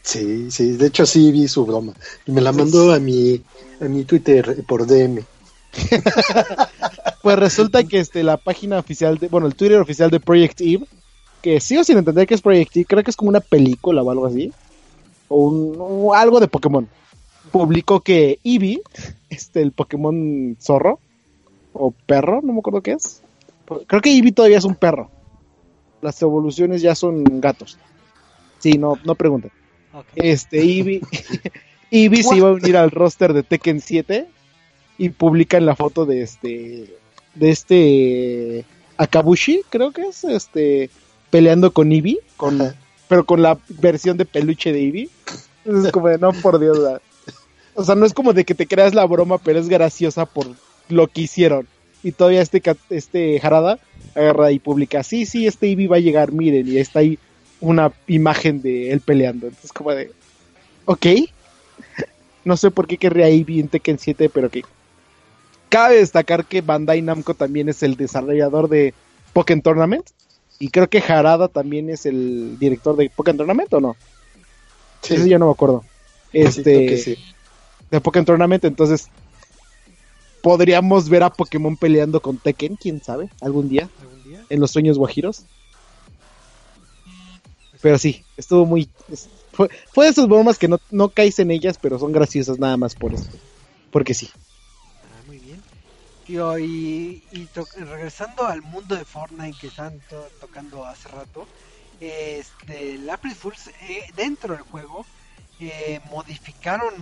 Sí, 0.02 0.50
sí, 0.50 0.72
de 0.72 0.86
hecho 0.86 1.06
sí 1.06 1.30
vi 1.30 1.48
su 1.48 1.64
broma. 1.66 1.92
Y 2.26 2.32
me 2.32 2.40
la 2.40 2.52
mandó 2.52 2.92
a 2.92 2.98
mi, 2.98 3.42
a 3.80 3.84
mi 3.84 4.04
Twitter 4.04 4.64
por 4.66 4.86
DM. 4.86 5.22
Pues 7.22 7.38
resulta 7.38 7.84
que 7.84 7.98
este, 7.98 8.22
la 8.22 8.38
página 8.38 8.78
oficial 8.78 9.18
de, 9.18 9.28
bueno, 9.28 9.46
el 9.46 9.54
Twitter 9.54 9.78
oficial 9.78 10.10
de 10.10 10.20
Project 10.20 10.62
Eve, 10.62 10.86
que 11.42 11.60
sigo 11.60 11.84
sin 11.84 11.98
entender 11.98 12.26
qué 12.26 12.34
es 12.34 12.40
Project 12.40 12.76
Eve, 12.76 12.86
creo 12.86 13.04
que 13.04 13.10
es 13.10 13.16
como 13.16 13.28
una 13.28 13.40
película 13.40 14.02
o 14.02 14.10
algo 14.10 14.24
así, 14.24 14.50
o, 15.28 15.36
un, 15.36 15.74
o 15.78 16.14
algo 16.14 16.40
de 16.40 16.48
Pokémon, 16.48 16.88
publicó 17.52 18.00
que 18.00 18.38
Eevee, 18.42 18.80
este, 19.28 19.60
el 19.60 19.72
Pokémon 19.72 20.56
zorro, 20.62 20.98
o 21.74 21.90
perro, 22.06 22.40
no 22.42 22.54
me 22.54 22.60
acuerdo 22.60 22.80
qué 22.80 22.92
es, 22.92 23.20
creo 23.86 24.00
que 24.00 24.14
Eevee 24.14 24.32
todavía 24.32 24.58
es 24.58 24.64
un 24.64 24.74
perro, 24.74 25.10
las 26.00 26.20
evoluciones 26.22 26.80
ya 26.80 26.94
son 26.94 27.22
gatos. 27.40 27.76
Sí, 28.60 28.78
no, 28.78 28.98
no 29.04 29.14
pregunten. 29.14 29.50
Este, 30.14 30.60
Eevee, 30.60 31.00
Eevee 31.90 32.22
se 32.22 32.36
iba 32.36 32.48
a 32.48 32.52
unir 32.52 32.76
al 32.76 32.90
roster 32.90 33.32
de 33.32 33.42
Tekken 33.42 33.80
7 33.80 34.26
y 34.98 35.08
publican 35.10 35.66
la 35.66 35.74
foto 35.76 36.06
de 36.06 36.22
este 36.22 36.96
de 37.34 37.50
este 37.50 38.64
Akabushi, 38.96 39.62
creo 39.70 39.92
que 39.92 40.02
es, 40.02 40.24
este 40.24 40.90
peleando 41.30 41.72
con 41.72 41.92
Eevee, 41.92 42.18
con, 42.36 42.60
Ajá. 42.60 42.74
pero 43.08 43.24
con 43.24 43.42
la 43.42 43.58
versión 43.68 44.16
de 44.16 44.24
peluche 44.24 44.72
de 44.72 44.80
Eevee. 44.84 45.08
Es 45.64 45.92
como 45.92 46.08
de, 46.08 46.18
no, 46.18 46.32
por 46.32 46.58
Dios. 46.58 46.78
la- 46.78 47.00
O 47.74 47.84
sea, 47.84 47.94
no 47.94 48.04
es 48.04 48.12
como 48.12 48.32
de 48.32 48.44
que 48.44 48.54
te 48.54 48.66
creas 48.66 48.94
la 48.94 49.04
broma, 49.06 49.38
pero 49.38 49.58
es 49.60 49.68
graciosa 49.68 50.26
por 50.26 50.46
lo 50.88 51.06
que 51.06 51.22
hicieron. 51.22 51.66
Y 52.02 52.12
todavía 52.12 52.40
este, 52.42 52.62
este 52.90 53.40
Harada 53.42 53.78
agarra 54.14 54.50
y 54.50 54.58
publica, 54.58 55.02
sí, 55.04 55.24
sí, 55.26 55.46
este 55.46 55.68
Eevee 55.68 55.86
va 55.86 55.96
a 55.96 56.00
llegar, 56.00 56.32
miren, 56.32 56.66
y 56.66 56.78
está 56.78 56.98
ahí 57.00 57.18
una 57.60 57.92
imagen 58.06 58.62
de 58.62 58.92
él 58.92 59.00
peleando. 59.00 59.46
Entonces, 59.48 59.72
como 59.72 59.92
de, 59.92 60.10
ok. 60.86 61.06
No 62.42 62.56
sé 62.56 62.70
por 62.70 62.86
qué 62.86 62.96
querría 62.96 63.28
Eevee 63.28 63.60
en 63.60 63.68
Tekken 63.68 63.98
7, 63.98 64.30
pero 64.30 64.48
que 64.50 64.64
cabe 65.68 65.96
destacar 65.96 66.46
que 66.46 66.62
Bandai 66.62 67.02
Namco 67.02 67.34
también 67.34 67.68
es 67.68 67.82
el 67.82 67.96
desarrollador 67.96 68.68
de 68.70 68.94
Pokémon 69.34 69.60
Tournament. 69.60 70.06
Y 70.58 70.68
creo 70.70 70.88
que 70.88 70.98
Harada 71.06 71.48
también 71.48 71.90
es 71.90 72.06
el 72.06 72.58
director 72.58 72.96
de 72.96 73.10
Pokémon 73.14 73.36
Tournament, 73.36 73.72
¿o 73.74 73.80
no? 73.80 73.96
Sí, 75.02 75.14
Eso 75.14 75.26
ya 75.26 75.38
no 75.38 75.46
me 75.46 75.52
acuerdo. 75.52 75.84
Este, 76.32 76.62
creo 76.62 76.88
que 76.88 76.96
sí. 76.98 77.16
de 77.90 78.00
Pokémon 78.00 78.24
Tournament, 78.24 78.64
entonces 78.64 79.08
podríamos 80.42 81.08
ver 81.08 81.22
a 81.22 81.30
Pokémon 81.30 81.76
peleando 81.76 82.20
con 82.20 82.38
Tekken, 82.38 82.76
quién 82.76 83.02
sabe, 83.02 83.28
algún 83.42 83.68
día, 83.68 83.88
¿Algún 84.00 84.24
día? 84.24 84.44
en 84.48 84.60
los 84.60 84.70
sueños 84.70 84.96
guajiros. 84.98 85.44
Pero 87.82 87.98
sí, 87.98 88.24
estuvo 88.36 88.66
muy... 88.66 88.90
fue, 89.52 89.68
fue 89.92 90.04
de 90.06 90.10
esas 90.10 90.28
bromas 90.28 90.58
que 90.58 90.68
no, 90.68 90.78
no 90.90 91.12
caes 91.12 91.38
en 91.38 91.50
ellas, 91.50 91.78
pero 91.78 91.98
son 91.98 92.12
graciosas 92.12 92.58
nada 92.58 92.76
más 92.76 92.94
por 92.94 93.14
eso. 93.14 93.30
Porque 93.90 94.14
sí. 94.14 94.28
Ah, 95.02 95.22
muy 95.26 95.38
bien. 95.38 95.64
Tío, 96.24 96.58
y, 96.58 97.24
regresando 97.76 98.46
al 98.46 98.62
mundo 98.62 98.96
de 98.96 99.04
Fortnite 99.04 99.58
que 99.58 99.68
están 99.68 100.00
to- 100.08 100.30
tocando 100.38 100.84
hace 100.84 101.08
rato, 101.08 101.48
este, 101.98 102.94
el 102.94 103.08
April 103.10 103.34
Fools 103.34 103.68
eh, 103.68 104.04
dentro 104.14 104.54
del 104.54 104.62
juego 104.62 105.06
eh, 105.58 106.00
modificaron 106.10 106.94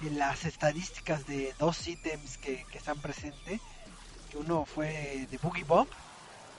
eh, 0.00 0.10
las 0.10 0.44
estadísticas 0.44 1.24
de 1.26 1.54
dos 1.58 1.86
ítems 1.86 2.38
que, 2.38 2.66
que 2.70 2.78
están 2.78 3.00
presentes 3.00 3.60
uno 4.34 4.64
fue 4.66 5.26
de 5.30 5.38
Boogie 5.38 5.64
Bomb, 5.64 5.88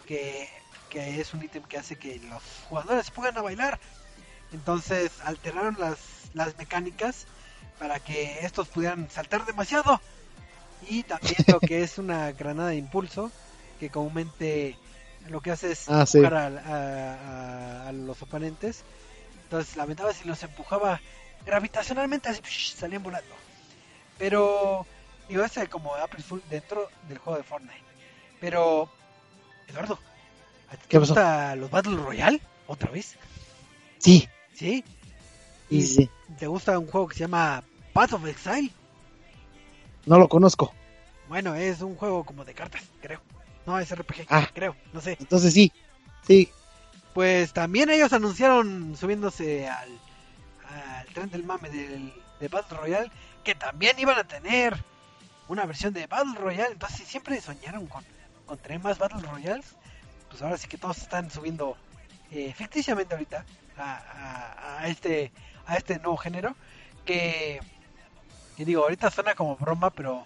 que, 0.05 0.47
que 0.89 1.21
es 1.21 1.33
un 1.33 1.43
ítem 1.43 1.63
que 1.65 1.77
hace 1.79 1.97
que 1.97 2.19
los 2.19 2.43
jugadores 2.69 3.11
pongan 3.11 3.37
a 3.37 3.43
bailar. 3.43 3.81
Entonces 4.51 5.21
alteraron 5.21 5.77
las, 5.79 6.31
las 6.33 6.57
mecánicas 6.57 7.27
para 7.77 7.99
que 8.01 8.39
estos 8.45 8.69
pudieran 8.69 9.09
saltar 9.11 9.45
demasiado. 9.45 10.03
Y 10.81 11.03
también 11.05 11.37
lo 11.47 11.61
que 11.61 11.83
es 11.83 11.97
una 11.97 12.31
granada 12.33 12.69
de 12.69 12.77
impulso, 12.77 13.33
que 13.79 13.91
comúnmente 13.91 14.81
lo 15.19 15.41
que 15.41 15.51
hace 15.51 15.71
es 15.73 15.89
Ah, 15.89 16.01
empujar 16.01 16.33
a, 16.35 16.47
a- 16.47 17.15
a- 17.85 17.87
a 17.89 17.91
los 17.93 18.21
oponentes. 18.21 18.85
Entonces 19.43 19.75
la 19.77 19.85
ventaja 19.85 20.13
si 20.13 20.25
los 20.27 20.43
empujaba 20.43 21.03
gravitacionalmente, 21.45 22.29
así 22.29 22.41
psh, 22.41 22.75
salían 22.75 23.03
volando. 23.03 23.43
Pero, 24.17 24.87
digo, 25.27 25.43
ese 25.43 25.67
como 25.69 25.95
April 25.95 26.23
Fool 26.23 26.43
dentro 26.49 26.93
del 27.01 27.17
juego 27.19 27.37
de 27.37 27.43
Fortnite. 27.43 27.85
Pero, 28.39 28.91
Eduardo, 29.67 30.03
¿a 30.69 30.75
ti 30.75 30.81
¿Qué 30.83 30.87
te 30.89 30.99
gusta 30.99 31.55
los 31.55 31.69
Battle 31.69 31.95
Royale? 31.97 32.41
¿Otra 32.67 32.91
vez? 32.91 33.15
Sí, 33.97 34.27
¿Sí? 34.53 34.83
sí, 35.69 35.81
sí. 35.81 36.09
¿Te 36.37 36.47
gusta 36.47 36.77
un 36.79 36.87
juego 36.87 37.07
que 37.07 37.15
se 37.15 37.21
llama 37.21 37.63
Path 37.93 38.13
of 38.13 38.25
Exile? 38.27 38.71
No 40.05 40.17
lo 40.17 40.27
conozco. 40.29 40.73
Bueno, 41.27 41.55
es 41.55 41.81
un 41.81 41.95
juego 41.95 42.23
como 42.23 42.45
de 42.45 42.53
cartas, 42.53 42.83
creo. 43.01 43.21
No, 43.65 43.77
es 43.79 43.91
RPG, 43.93 44.25
Ah. 44.29 44.47
creo, 44.53 44.75
no 44.93 45.01
sé. 45.01 45.17
Entonces 45.19 45.53
sí, 45.53 45.71
sí. 46.25 46.49
Pues 47.13 47.53
también 47.53 47.89
ellos 47.89 48.13
anunciaron 48.13 48.95
subiéndose 48.95 49.67
al, 49.67 49.89
al 50.69 51.05
tren 51.07 51.29
del 51.29 51.43
mame 51.43 51.69
del, 51.69 52.13
de 52.39 52.47
Battle 52.47 52.77
Royale 52.77 53.11
que 53.43 53.55
también 53.55 53.97
iban 53.99 54.17
a 54.17 54.23
tener 54.23 54.83
una 55.47 55.65
versión 55.65 55.93
de 55.93 56.07
Battle 56.07 56.35
Royale. 56.39 56.73
Entonces, 56.73 56.99
si 56.99 57.05
siempre 57.05 57.39
soñaron 57.41 57.87
con, 57.87 58.03
con 58.45 58.57
tener 58.57 58.79
más 58.81 58.97
Battle 58.97 59.21
Royales, 59.27 59.65
pues 60.29 60.41
ahora 60.41 60.57
sí 60.57 60.67
que 60.67 60.77
todos 60.77 60.97
están 60.97 61.29
subiendo 61.29 61.77
eh, 62.31 62.53
ficticiamente 62.53 63.13
ahorita 63.13 63.45
a, 63.77 64.83
este 64.87 65.31
a 65.65 65.75
este 65.77 65.97
nuevo 65.99 66.17
género 66.17 66.55
que, 67.05 67.59
que 68.57 68.65
digo, 68.65 68.83
ahorita 68.83 69.09
suena 69.09 69.35
como 69.35 69.55
broma, 69.55 69.89
pero 69.89 70.25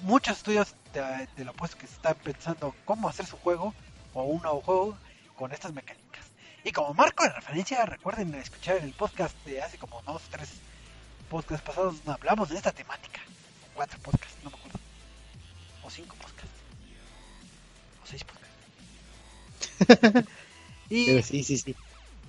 muchos 0.00 0.38
estudios 0.38 0.74
te, 0.92 1.00
te 1.36 1.44
lo 1.44 1.52
apuesto 1.52 1.78
que 1.78 1.86
están 1.86 2.14
pensando 2.16 2.74
cómo 2.84 3.08
hacer 3.08 3.26
su 3.26 3.36
juego 3.36 3.74
o 4.14 4.24
un 4.24 4.42
nuevo 4.42 4.60
juego 4.60 4.98
con 5.36 5.52
estas 5.52 5.72
mecánicas. 5.72 6.24
Y 6.64 6.72
como 6.72 6.92
marco 6.94 7.24
de 7.24 7.30
referencia, 7.30 7.86
recuerden 7.86 8.34
escuchar 8.34 8.76
el 8.76 8.92
podcast 8.92 9.34
de 9.46 9.62
hace 9.62 9.78
como 9.78 10.02
dos, 10.02 10.22
tres 10.30 10.50
podcasts 11.30 11.64
pasados 11.66 11.96
hablamos 12.06 12.48
de 12.48 12.56
esta 12.56 12.72
temática. 12.72 13.20
Cuatro 13.74 13.98
podcasts, 14.00 14.36
no 14.42 14.50
me 14.50 14.56
acuerdo. 14.56 14.78
O 15.84 15.90
cinco 15.90 16.14
podcasts. 16.16 16.60
O 18.02 18.06
seis 18.06 18.24
podcasts. 18.24 18.39
y 20.90 21.06
Pero 21.06 21.22
sí, 21.22 21.42
sí, 21.42 21.58
sí. 21.58 21.74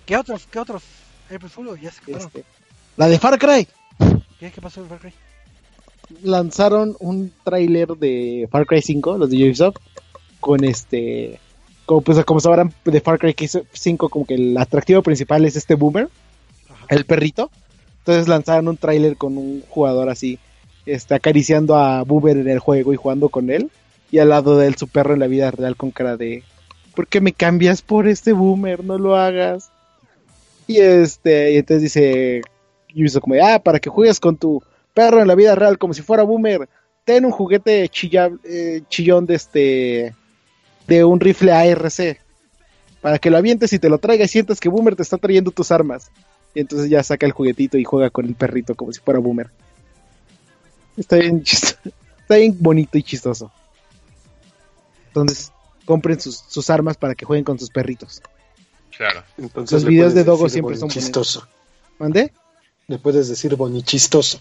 ¿qué 0.05 0.17
otros, 0.17 0.47
qué 0.49 0.59
otros? 0.59 0.83
April 1.33 1.49
Fool 1.49 1.67
o 1.69 1.75
ya 1.75 1.91
se? 1.91 2.11
Este, 2.11 2.43
la 2.97 3.07
de 3.07 3.19
Far 3.19 3.37
Cry. 3.39 3.67
¿Qué, 4.39 4.51
¿Qué 4.51 4.61
pasó 4.61 4.81
en 4.81 4.87
Far 4.87 4.99
Cry? 4.99 5.13
Lanzaron 6.23 6.95
un 6.99 7.31
tráiler 7.43 7.89
de 7.89 8.47
Far 8.51 8.65
Cry 8.65 8.81
5, 8.81 9.17
los 9.17 9.29
de 9.29 9.37
Ubisoft, 9.37 9.77
con 10.39 10.63
este... 10.63 11.39
Como, 11.85 12.01
pues, 12.01 12.23
como 12.25 12.39
sabrán, 12.39 12.73
de 12.85 13.01
Far 13.01 13.17
Cry 13.19 13.35
5, 13.71 14.09
como 14.09 14.25
que 14.25 14.35
el 14.35 14.57
atractivo 14.57 15.01
principal 15.01 15.45
es 15.45 15.55
este 15.55 15.75
boomer, 15.75 16.09
Ajá. 16.69 16.85
el 16.89 17.05
perrito. 17.05 17.49
Entonces 17.99 18.27
lanzaron 18.27 18.67
un 18.67 18.77
tráiler 18.77 19.15
con 19.15 19.37
un 19.37 19.63
jugador 19.69 20.09
así, 20.09 20.39
este, 20.85 21.13
acariciando 21.13 21.75
a 21.75 22.03
Boomer 22.03 22.37
en 22.37 22.49
el 22.49 22.59
juego 22.59 22.93
y 22.93 22.97
jugando 22.97 23.29
con 23.29 23.49
él. 23.49 23.69
Y 24.11 24.19
al 24.19 24.29
lado 24.29 24.57
de 24.57 24.67
él 24.67 24.75
su 24.75 24.87
perro 24.87 25.13
en 25.13 25.19
la 25.19 25.27
vida 25.27 25.51
real 25.51 25.75
con 25.75 25.91
cara 25.91 26.17
de... 26.17 26.43
¿Por 26.95 27.07
qué 27.07 27.21
me 27.21 27.33
cambias 27.33 27.81
por 27.81 28.07
este 28.07 28.33
Boomer? 28.33 28.83
No 28.83 28.97
lo 28.97 29.15
hagas. 29.15 29.71
Y 30.67 30.79
este, 30.79 31.53
y 31.53 31.57
entonces 31.57 31.83
dice 31.83 32.41
Ubisoft 32.95 33.23
como, 33.23 33.35
ah, 33.43 33.59
para 33.59 33.79
que 33.79 33.89
juegues 33.89 34.19
con 34.19 34.37
tu 34.37 34.61
perro 34.93 35.21
en 35.21 35.27
la 35.27 35.35
vida 35.35 35.55
real 35.55 35.77
como 35.77 35.93
si 35.93 36.01
fuera 36.01 36.23
Boomer, 36.23 36.67
ten 37.03 37.25
un 37.25 37.31
juguete 37.31 37.83
eh, 37.83 38.81
chillón 38.89 39.25
de 39.25 39.35
este, 39.35 40.15
de 40.87 41.03
un 41.03 41.19
rifle 41.19 41.51
ARC, 41.51 42.19
para 43.01 43.17
que 43.17 43.29
lo 43.29 43.37
avientes 43.37 43.73
y 43.73 43.79
te 43.79 43.89
lo 43.89 43.97
traigas 43.97 44.29
y 44.29 44.33
sientas 44.33 44.59
que 44.59 44.69
Boomer 44.69 44.95
te 44.95 45.03
está 45.03 45.17
trayendo 45.17 45.51
tus 45.51 45.71
armas. 45.71 46.11
Y 46.53 46.59
entonces 46.59 46.89
ya 46.89 47.01
saca 47.01 47.25
el 47.25 47.31
juguetito 47.31 47.77
y 47.77 47.83
juega 47.83 48.09
con 48.09 48.25
el 48.25 48.35
perrito 48.35 48.75
como 48.75 48.91
si 48.91 48.99
fuera 48.99 49.19
Boomer. 49.19 49.49
Está 50.97 51.15
bien 51.15 51.41
chistoso. 51.43 51.77
Está 52.21 52.35
bien 52.37 52.55
bonito 52.59 52.97
y 52.97 53.03
chistoso. 53.03 53.51
Entonces, 55.07 55.51
compren 55.85 56.19
sus, 56.19 56.37
sus 56.47 56.69
armas 56.69 56.97
para 56.97 57.15
que 57.15 57.25
jueguen 57.25 57.43
con 57.43 57.59
sus 57.59 57.69
perritos. 57.69 58.21
Claro. 58.95 59.23
Entonces 59.37 59.81
Los 59.81 59.85
videos 59.85 60.13
de 60.13 60.23
Dogo 60.23 60.49
siempre 60.49 60.75
son 60.75 60.89
bonichistoso. 60.89 61.47
¿Mande? 61.97 62.31
Le 62.87 62.97
puedes 62.97 63.29
decir 63.29 63.55
bonichistoso. 63.55 64.39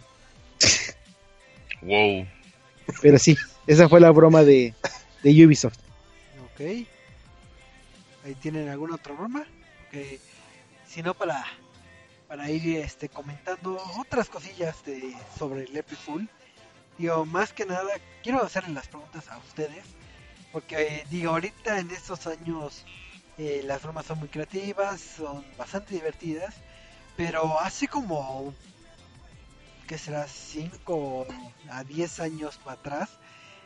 Wow. 1.82 2.26
Pero 3.00 3.18
sí, 3.18 3.36
esa 3.66 3.88
fue 3.88 4.00
la 4.00 4.10
broma 4.10 4.42
de, 4.42 4.74
de 5.22 5.46
Ubisoft. 5.46 5.78
Ok. 6.44 6.60
Ahí 8.24 8.34
tienen 8.40 8.68
alguna 8.68 8.96
otra 8.96 9.14
broma. 9.14 9.46
Que 9.90 10.20
si 10.86 11.02
no 11.02 11.14
para 11.14 11.44
para 12.28 12.48
ir 12.48 12.76
este 12.76 13.08
comentando 13.08 13.82
otras 13.98 14.28
cosillas 14.28 14.84
de 14.84 15.16
sobre 15.36 15.64
el 15.64 15.76
April 15.76 15.96
Fool. 15.96 16.28
Digo, 16.96 17.26
más 17.26 17.52
que 17.52 17.66
nada 17.66 17.90
quiero 18.22 18.44
hacerle 18.44 18.74
las 18.74 18.86
preguntas 18.86 19.26
a 19.28 19.38
ustedes 19.38 19.84
porque 20.52 20.82
eh, 20.82 21.06
digo, 21.10 21.30
ahorita 21.32 21.78
en 21.78 21.90
estos 21.90 22.26
años 22.26 22.84
eh, 23.38 23.62
las 23.64 23.82
bromas 23.82 24.06
son 24.06 24.18
muy 24.18 24.28
creativas, 24.28 25.00
son 25.00 25.44
bastante 25.56 25.94
divertidas, 25.94 26.54
pero 27.16 27.60
hace 27.60 27.88
como 27.88 28.54
que 29.86 29.98
será 29.98 30.26
5 30.26 31.26
a 31.70 31.84
10 31.84 32.20
años 32.20 32.58
para 32.58 32.74
atrás 32.74 33.08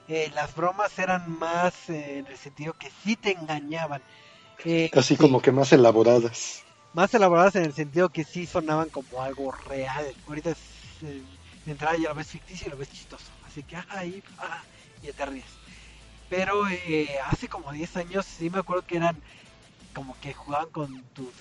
eh, 0.07 0.31
las 0.35 0.55
bromas 0.55 0.99
eran 0.99 1.39
más 1.39 1.89
eh, 1.89 2.19
en 2.19 2.27
el 2.27 2.37
sentido 2.37 2.75
que 2.75 2.91
sí 3.03 3.17
te 3.17 3.33
engañaban. 3.33 4.03
Así 4.95 5.17
como 5.17 5.41
que 5.41 5.51
más 5.51 5.73
elaboradas. 5.73 6.63
más 6.93 7.13
elaboradas 7.15 7.57
en 7.57 7.65
el 7.65 7.75
sentido 7.75 8.09
que 8.09 8.25
sí 8.25 8.47
sonaban 8.47 8.89
como 8.91 9.23
algo 9.23 9.51
real. 9.51 10.07
Ahorita 10.29 10.51
es, 10.51 10.59
de 11.01 11.73
entrada 11.73 11.97
ya 11.97 12.11
lo 12.11 12.15
ves 12.15 12.29
ficticio 12.29 12.69
y 12.69 12.71
lo 12.71 12.77
ves 12.77 12.91
chistoso. 12.91 13.25
Así 13.47 13.63
que, 13.63 13.77
ah, 13.77 13.87
ahí, 13.91 14.23
ah, 14.39 14.63
y 15.03 15.11
te 15.13 15.27
ríes. 15.27 15.45
Pero 16.29 16.69
eh, 16.69 17.09
hace 17.27 17.49
como 17.49 17.73
10 17.73 17.97
años 17.99 18.27
sí 18.27 18.51
me 18.51 18.59
acuerdo 18.59 18.87
que 18.87 18.97
eran 18.97 19.17
como 19.95 20.17
que 20.21 20.35
jugaban 20.35 20.69
con 20.71 21.03
tus, 21.15 21.33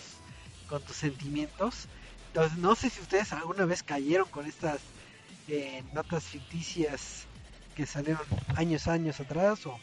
con 0.67 0.81
tus 0.81 0.95
sentimientos. 0.95 1.87
Entonces 2.27 2.57
no 2.57 2.75
sé 2.75 2.89
si 2.89 3.01
ustedes 3.01 3.33
alguna 3.33 3.65
vez 3.65 3.83
cayeron 3.83 4.27
con 4.29 4.45
estas 4.45 4.79
eh, 5.47 5.83
notas 5.93 6.23
ficticias 6.23 7.25
que 7.75 7.85
salieron 7.85 8.21
años, 8.55 8.87
años 8.87 9.19
atrás 9.19 9.65
o, 9.65 9.77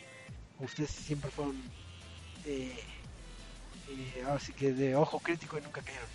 ustedes 0.60 0.90
siempre 0.90 1.30
fueron... 1.30 1.56
Eh, 2.46 2.78
eh, 3.90 4.22
ahora 4.26 4.40
sí 4.40 4.52
que 4.52 4.72
de 4.72 4.94
ojo 4.94 5.18
crítico 5.18 5.58
y 5.58 5.62
nunca 5.62 5.82
cayeron. 5.82 6.08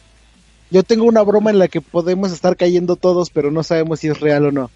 Yo 0.71 0.83
tengo 0.83 1.05
una 1.05 1.21
broma 1.21 1.51
en 1.51 1.59
la 1.59 1.67
que 1.67 1.81
podemos 1.81 2.31
estar 2.31 2.57
cayendo 2.57 2.95
todos, 2.95 3.29
pero 3.29 3.51
no 3.51 3.63
sabemos 3.63 3.99
si 3.99 4.07
es 4.07 4.19
real 4.19 4.45
o 4.45 4.51
no. 4.51 4.71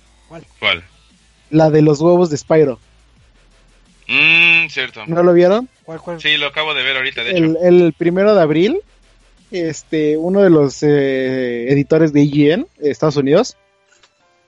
¿Cuál? 0.60 0.84
La 1.49 1.69
de 1.72 1.81
los 1.81 1.99
huevos 1.99 2.30
de 2.30 2.38
Spyro. 2.38 2.80
Mmm, 4.10 4.68
cierto. 4.69 5.06
¿No 5.07 5.22
lo 5.23 5.34
vieron? 5.34 5.69
¿Cuál, 5.84 6.02
cuál? 6.02 6.19
Sí, 6.19 6.36
lo 6.38 6.48
acabo 6.48 6.73
de 6.73 6.84
ver 6.84 6.98
ahorita, 6.98 7.23
de 7.23 7.31
El, 7.31 7.45
hecho. 7.52 7.60
el 7.61 7.94
primero 7.94 8.34
de 8.36 8.41
abril, 8.41 8.81
este, 9.52 10.18
uno 10.18 10.41
de 10.41 10.49
los 10.49 10.81
eh, 10.84 11.72
editores 11.72 12.11
de 12.11 12.22
IGN, 12.22 12.68
de 12.80 12.90
Estados 12.91 13.18
Unidos, 13.18 13.56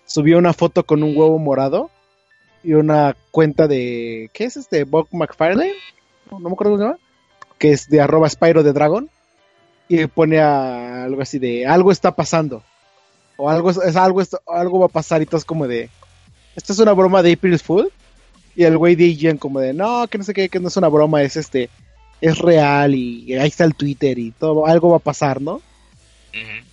subió 0.06 0.38
una 0.38 0.54
foto 0.54 0.84
con 0.84 1.04
un 1.04 1.16
huevo 1.16 1.38
morado 1.40 1.90
y 2.64 2.74
una 2.74 3.16
cuenta 3.32 3.68
de, 3.68 4.30
¿qué 4.34 4.46
es 4.46 4.58
este? 4.58 4.84
Bob 4.84 5.08
McFarlane, 5.12 5.74
no, 6.32 6.40
no 6.40 6.50
me 6.50 6.54
acuerdo 6.54 6.74
cómo 6.74 6.78
se 6.78 6.84
llama, 6.86 7.00
que 7.58 7.72
es 7.72 7.88
de 7.90 8.02
arroba 8.02 8.30
Spyro 8.30 8.64
de 8.64 8.74
Dragon, 8.74 9.10
y 9.88 10.06
pone 10.08 10.40
a 10.40 11.04
algo 11.04 11.22
así 11.22 11.38
de, 11.40 11.66
algo 11.68 11.92
está 11.92 12.16
pasando, 12.16 12.64
o 13.38 13.50
algo, 13.50 13.70
es, 13.72 13.78
es 13.78 13.96
algo, 13.96 14.22
esto- 14.22 14.42
algo 14.48 14.80
va 14.80 14.86
a 14.88 14.90
pasar 14.90 15.22
y 15.22 15.26
todo 15.26 15.38
es 15.38 15.46
como 15.46 15.68
de, 15.68 15.90
esto 16.56 16.74
es 16.74 16.80
una 16.80 16.94
broma 16.94 17.22
de 17.24 17.34
April 17.34 17.58
Fool, 17.60 17.92
y 18.56 18.64
el 18.64 18.78
güey 18.78 18.96
de 18.96 19.06
IGN 19.06 19.38
como 19.38 19.60
de, 19.60 19.74
no, 19.74 20.08
que 20.08 20.18
no 20.18 20.24
sé 20.24 20.34
qué, 20.34 20.50
que 20.50 20.60
no 20.60 20.68
es 20.68 20.78
una 20.78 20.90
broma, 20.90 21.22
es 21.24 21.38
este, 21.38 21.70
es 22.20 22.38
real 22.38 22.96
y 22.96 23.36
ahí 23.36 23.48
está 23.48 23.64
el 23.64 23.76
Twitter 23.76 24.18
y 24.20 24.32
todo, 24.32 24.66
algo 24.68 24.92
va 24.92 24.98
a 24.98 25.00
pasar, 25.00 25.42
¿no? 25.42 25.62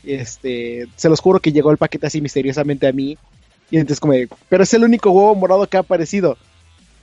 Este, 0.04 0.86
se 0.96 1.08
los 1.08 1.20
juro 1.20 1.40
que 1.40 1.52
llegó 1.52 1.70
el 1.70 1.78
paquete 1.78 2.06
así 2.06 2.20
misteriosamente 2.20 2.86
a 2.86 2.92
mí. 2.92 3.18
Y 3.70 3.76
entonces 3.76 4.00
como, 4.00 4.14
de, 4.14 4.28
pero 4.48 4.62
es 4.62 4.72
el 4.74 4.84
único 4.84 5.10
huevo 5.10 5.34
morado 5.34 5.68
que 5.68 5.76
ha 5.76 5.80
aparecido. 5.80 6.36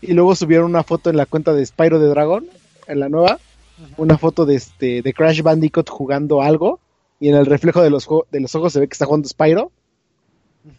Y 0.02 0.14
luego 0.14 0.36
subieron 0.36 0.70
una 0.70 0.84
foto 0.84 1.10
en 1.10 1.18
la 1.18 1.26
cuenta 1.26 1.54
de 1.54 1.66
Spyro 1.66 2.00
de 2.00 2.08
Dragon, 2.08 2.46
en 2.88 3.00
la 3.00 3.10
nueva, 3.10 3.40
una 3.98 4.18
foto 4.18 4.46
de 4.46 4.56
este 4.56 5.02
de 5.02 5.14
Crash 5.14 5.42
Bandicoot 5.42 5.90
jugando 5.90 6.42
algo 6.42 6.80
y 7.20 7.30
en 7.30 7.36
el 7.36 7.46
reflejo 7.46 7.82
de 7.82 7.90
los 7.90 8.08
de 8.32 8.40
los 8.40 8.56
ojos 8.56 8.74
se 8.74 8.80
ve 8.80 8.88
que 8.88 8.94
está 8.94 9.06
jugando 9.06 9.28
Spyro. 9.28 9.72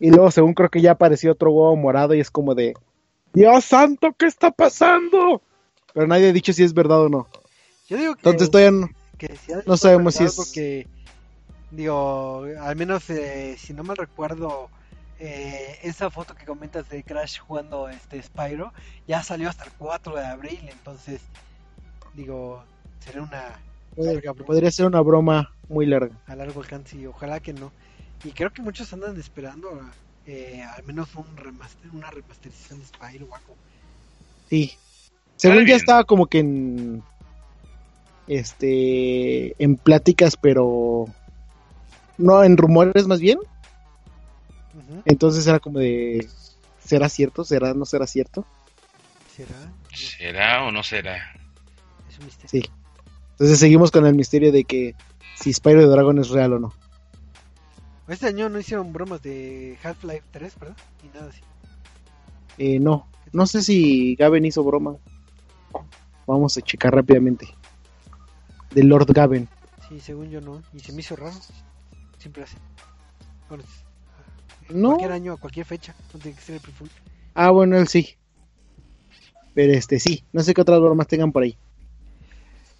Y 0.00 0.10
luego 0.10 0.30
según 0.30 0.54
creo 0.54 0.68
que 0.68 0.80
ya 0.80 0.92
apareció 0.92 1.32
otro 1.32 1.52
huevo 1.52 1.76
morado 1.76 2.14
y 2.14 2.20
es 2.20 2.30
como 2.30 2.54
de 2.54 2.74
Dios 3.36 3.66
santo, 3.66 4.14
¿qué 4.18 4.24
está 4.24 4.50
pasando? 4.50 5.42
Pero 5.92 6.06
nadie 6.06 6.30
ha 6.30 6.32
dicho 6.32 6.54
si 6.54 6.62
es 6.62 6.72
verdad 6.72 7.02
o 7.02 7.10
no. 7.10 7.28
Yo 7.86 7.98
digo 7.98 8.14
que, 8.14 8.20
Entonces 8.30 8.50
todavía 8.50 8.70
no, 8.70 8.88
que 9.18 9.28
de 9.28 9.62
no 9.66 9.76
sabemos 9.76 10.14
si 10.14 10.24
es- 10.24 10.34
Porque, 10.34 10.86
digo, 11.70 12.46
al 12.58 12.76
menos 12.76 13.10
eh, 13.10 13.56
si 13.58 13.74
no 13.74 13.84
mal 13.84 13.98
recuerdo, 13.98 14.70
eh, 15.18 15.78
esa 15.82 16.08
foto 16.08 16.34
que 16.34 16.46
comentas 16.46 16.88
de 16.88 17.02
Crash 17.02 17.38
jugando 17.38 17.90
este 17.90 18.22
Spyro 18.22 18.72
ya 19.06 19.22
salió 19.22 19.50
hasta 19.50 19.64
el 19.64 19.72
4 19.72 20.16
de 20.16 20.24
abril. 20.24 20.70
Entonces, 20.72 21.20
digo, 22.14 22.64
sería 23.00 23.20
una 23.20 23.60
broma 23.94 24.46
podría 24.46 24.70
ser 24.70 24.86
una 24.86 25.02
broma 25.02 25.52
muy 25.68 25.84
larga. 25.84 26.16
a 26.26 26.36
largo 26.36 26.62
alcance 26.62 26.96
y 26.96 27.04
ojalá 27.04 27.40
que 27.40 27.52
no. 27.52 27.70
Y 28.24 28.30
creo 28.30 28.50
que 28.50 28.62
muchos 28.62 28.90
andan 28.94 29.20
esperando 29.20 29.78
eh, 30.26 30.62
al 30.62 30.82
menos 30.84 31.14
un 31.14 31.36
remaster, 31.36 31.90
una 31.92 32.10
remasterización 32.10 32.80
de 32.80 32.86
Spyro 32.86 33.26
o 33.26 33.34
algo. 33.34 33.56
Sí. 34.48 34.72
Según 35.36 35.58
ya 35.58 35.64
bien. 35.64 35.76
estaba 35.76 36.04
como 36.04 36.26
que 36.26 36.38
en 36.40 37.02
este 38.26 39.62
en 39.62 39.76
pláticas, 39.76 40.36
pero 40.36 41.06
no 42.18 42.42
en 42.42 42.56
rumores 42.56 43.06
más 43.06 43.20
bien. 43.20 43.38
Entonces 45.04 45.46
era 45.46 45.60
como 45.60 45.78
de 45.78 46.28
¿será 46.84 47.08
cierto? 47.08 47.44
¿Será 47.44 47.74
no 47.74 47.84
será 47.84 48.06
cierto? 48.06 48.44
¿Será? 49.36 49.72
¿Será 49.94 50.64
o 50.64 50.72
no 50.72 50.82
será? 50.82 51.16
Es 52.08 52.18
un 52.18 52.26
misterio. 52.26 52.50
Sí. 52.50 52.70
Entonces 53.32 53.58
seguimos 53.58 53.90
con 53.90 54.06
el 54.06 54.14
misterio 54.14 54.50
de 54.50 54.64
que 54.64 54.94
si 55.34 55.52
Spyro 55.52 55.82
the 55.82 55.86
Dragon 55.88 56.18
es 56.18 56.30
real 56.30 56.54
o 56.54 56.58
no. 56.58 56.74
Este 58.08 58.26
año 58.26 58.48
no 58.48 58.58
hicieron 58.58 58.92
bromas 58.92 59.22
de 59.22 59.78
Half-Life 59.82 60.24
3, 60.30 60.58
¿verdad? 60.60 60.76
Ni 61.02 61.08
nada 61.10 61.28
así. 61.28 61.40
Eh, 62.58 62.78
no, 62.78 63.08
no 63.32 63.46
sé 63.46 63.62
si 63.62 64.14
Gaben 64.16 64.44
hizo 64.44 64.62
broma. 64.62 64.96
Vamos 66.26 66.56
a 66.56 66.60
checar 66.60 66.94
rápidamente. 66.94 67.48
De 68.70 68.82
Lord 68.82 69.12
Gaben. 69.12 69.48
Sí, 69.88 70.00
según 70.00 70.30
yo 70.30 70.40
no. 70.40 70.62
Y 70.72 70.80
se 70.80 70.92
me 70.92 71.00
hizo 71.00 71.16
raro. 71.16 71.36
Siempre 72.18 72.44
hace. 72.44 72.56
Bueno, 73.48 73.64
No. 74.68 74.88
Cualquier 74.90 75.12
año, 75.12 75.32
a 75.32 75.36
cualquier 75.36 75.66
fecha. 75.66 75.94
No 76.12 76.20
tiene 76.20 76.36
que 76.36 76.42
ser 76.42 76.60
Fool. 76.60 76.90
Ah, 77.34 77.50
bueno, 77.50 77.76
él 77.76 77.86
sí. 77.88 78.16
Pero 79.54 79.72
este 79.72 79.98
sí, 80.00 80.24
no 80.32 80.42
sé 80.42 80.52
qué 80.54 80.60
otras 80.60 80.80
bromas 80.80 81.06
tengan 81.06 81.32
por 81.32 81.42
ahí. 81.42 81.56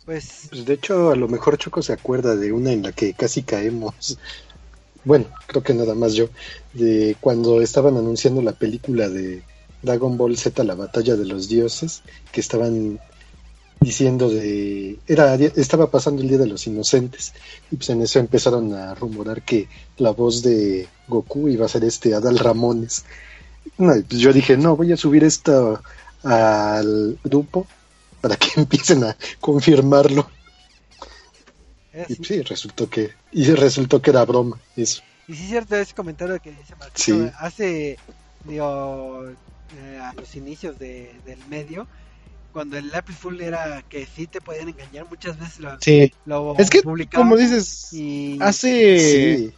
Pues, 0.05 0.49
Pues 0.51 0.65
de 0.65 0.75
hecho, 0.75 1.11
a 1.11 1.17
lo 1.17 1.27
mejor 1.29 1.59
Choco 1.59 1.83
se 1.83 1.93
acuerda 1.93 2.37
de 2.37 2.53
una 2.53 2.73
en 2.73 2.83
la 2.83 2.93
que 2.93 3.15
casi 3.15 3.43
caemos. 3.43 4.19
Bueno, 5.07 5.27
creo 5.47 5.63
que 5.63 5.73
nada 5.73 5.95
más 5.95 6.15
yo. 6.15 6.29
De 6.75 7.17
cuando 7.21 7.63
estaban 7.63 7.97
anunciando 7.97 8.43
la 8.43 8.53
película 8.53 9.09
de 9.09 9.43
Dragon 9.81 10.19
Ball 10.19 10.37
Z, 10.37 10.65
la 10.65 10.75
batalla 10.75 11.15
de 11.15 11.25
los 11.25 11.49
dioses, 11.49 12.03
que 12.33 12.41
estaban 12.41 12.99
diciendo 13.81 14.29
de. 14.29 14.99
Era, 15.07 15.37
estaba 15.37 15.93
pasando 15.93 16.23
el 16.23 16.29
Día 16.29 16.39
de 16.39 16.49
los 16.49 16.67
Inocentes. 16.67 17.35
Y 17.71 17.77
pues 17.77 17.89
en 17.91 18.03
eso 18.03 18.19
empezaron 18.19 18.75
a 18.75 18.97
rumorar 18.97 19.43
que 19.43 19.69
la 19.99 20.11
voz 20.11 20.43
de 20.43 20.89
Goku 21.07 21.49
iba 21.49 21.67
a 21.67 21.69
ser 21.69 21.85
este 21.85 22.13
Adal 22.13 22.41
Ramones. 22.41 23.05
No, 23.79 23.93
pues 24.09 24.21
yo 24.21 24.33
dije, 24.33 24.57
no, 24.57 24.77
voy 24.77 24.91
a 24.93 24.97
subir 24.97 25.23
esto 25.23 25.81
al 26.25 27.17
grupo 27.23 27.69
para 28.21 28.35
que 28.35 28.49
empiecen 28.61 29.05
a 29.05 29.17
confirmarlo. 29.41 30.29
Es 31.97 32.11
Y 32.11 32.25
sí, 32.25 32.43
resultó 32.43 32.89
que, 32.89 33.13
y 33.33 33.51
resultó 33.53 34.03
que 34.03 34.11
era 34.11 34.25
broma, 34.25 34.59
eso. 34.77 35.03
Y 35.29 35.35
sí 35.35 35.45
es 35.45 35.49
cierto 35.49 35.77
ese 35.77 35.95
comentario 35.95 36.39
que 36.41 36.51
dice 36.51 36.75
Marquito. 36.79 37.03
Sí. 37.03 37.31
Hace, 37.39 37.99
digo, 38.45 39.25
eh, 39.77 39.99
a 40.01 40.13
los 40.15 40.37
inicios 40.37 40.79
de, 40.79 41.15
del 41.25 41.39
medio, 41.49 41.87
cuando 42.53 42.77
el 42.77 42.95
April 42.95 43.17
Fool 43.17 43.41
era 43.41 43.83
que 43.89 44.07
sí 44.07 44.27
te 44.27 44.41
podían 44.41 44.69
engañar, 44.69 45.07
muchas 45.09 45.39
veces 45.39 45.61
lo, 45.61 45.81
Sí. 45.81 46.13
lo 46.27 46.55
Es 46.59 46.71
que, 46.71 46.83
como 47.13 47.37
dices, 47.37 47.93
y... 47.93 48.39
hace... 48.41 48.99
Sí, 48.99 49.55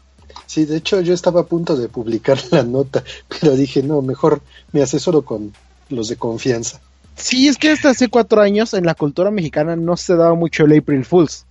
sí, 0.47 0.65
de 0.65 0.77
hecho 0.77 1.01
yo 1.01 1.15
estaba 1.15 1.43
a 1.43 1.47
punto 1.47 1.77
de 1.77 1.89
publicar 1.89 2.39
la 2.51 2.63
nota, 2.63 3.05
pero 3.29 3.57
dije, 3.57 3.83
no, 3.83 4.01
mejor 4.01 4.41
me 4.73 4.83
asesoro 4.83 5.23
con 5.23 5.53
los 5.91 6.09
de 6.09 6.17
confianza. 6.17 6.81
Sí, 7.17 7.49
es 7.49 7.57
que 7.57 7.71
hasta 7.71 7.91
hace 7.91 8.09
cuatro 8.09 8.41
años 8.41 8.75
en 8.75 8.87
la 8.87 8.95
cultura 8.95 9.31
mexicana 9.31 9.75
no 9.75 9.97
se 9.97 10.15
daba 10.15 10.35
mucho 10.35 10.65
el 10.65 10.79
April 10.79 11.05
Fools. 11.05 11.47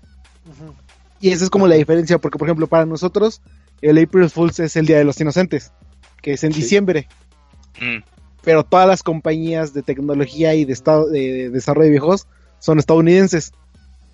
Y 1.19 1.31
esa 1.31 1.43
es 1.43 1.49
como 1.49 1.67
la 1.67 1.75
diferencia, 1.75 2.17
porque 2.19 2.37
por 2.37 2.47
ejemplo 2.47 2.67
para 2.67 2.85
nosotros 2.85 3.41
el 3.81 3.97
April 4.03 4.29
Fools 4.29 4.59
es 4.59 4.75
el 4.75 4.85
Día 4.85 4.97
de 4.97 5.03
los 5.03 5.19
Inocentes, 5.19 5.71
que 6.21 6.33
es 6.33 6.43
en 6.43 6.53
Sí. 6.53 6.61
diciembre. 6.61 7.07
Mm, 7.79 8.03
Pero 8.43 8.63
todas 8.63 8.87
las 8.87 9.03
compañías 9.03 9.73
de 9.73 9.83
tecnología 9.83 10.53
y 10.55 10.63
de, 10.63 10.71
estado, 10.73 11.07
de, 11.09 11.33
de 11.33 11.49
desarrollo 11.49 11.85
de 11.85 11.91
viejos 11.91 12.27
son 12.59 12.79
estadounidenses. 12.79 13.51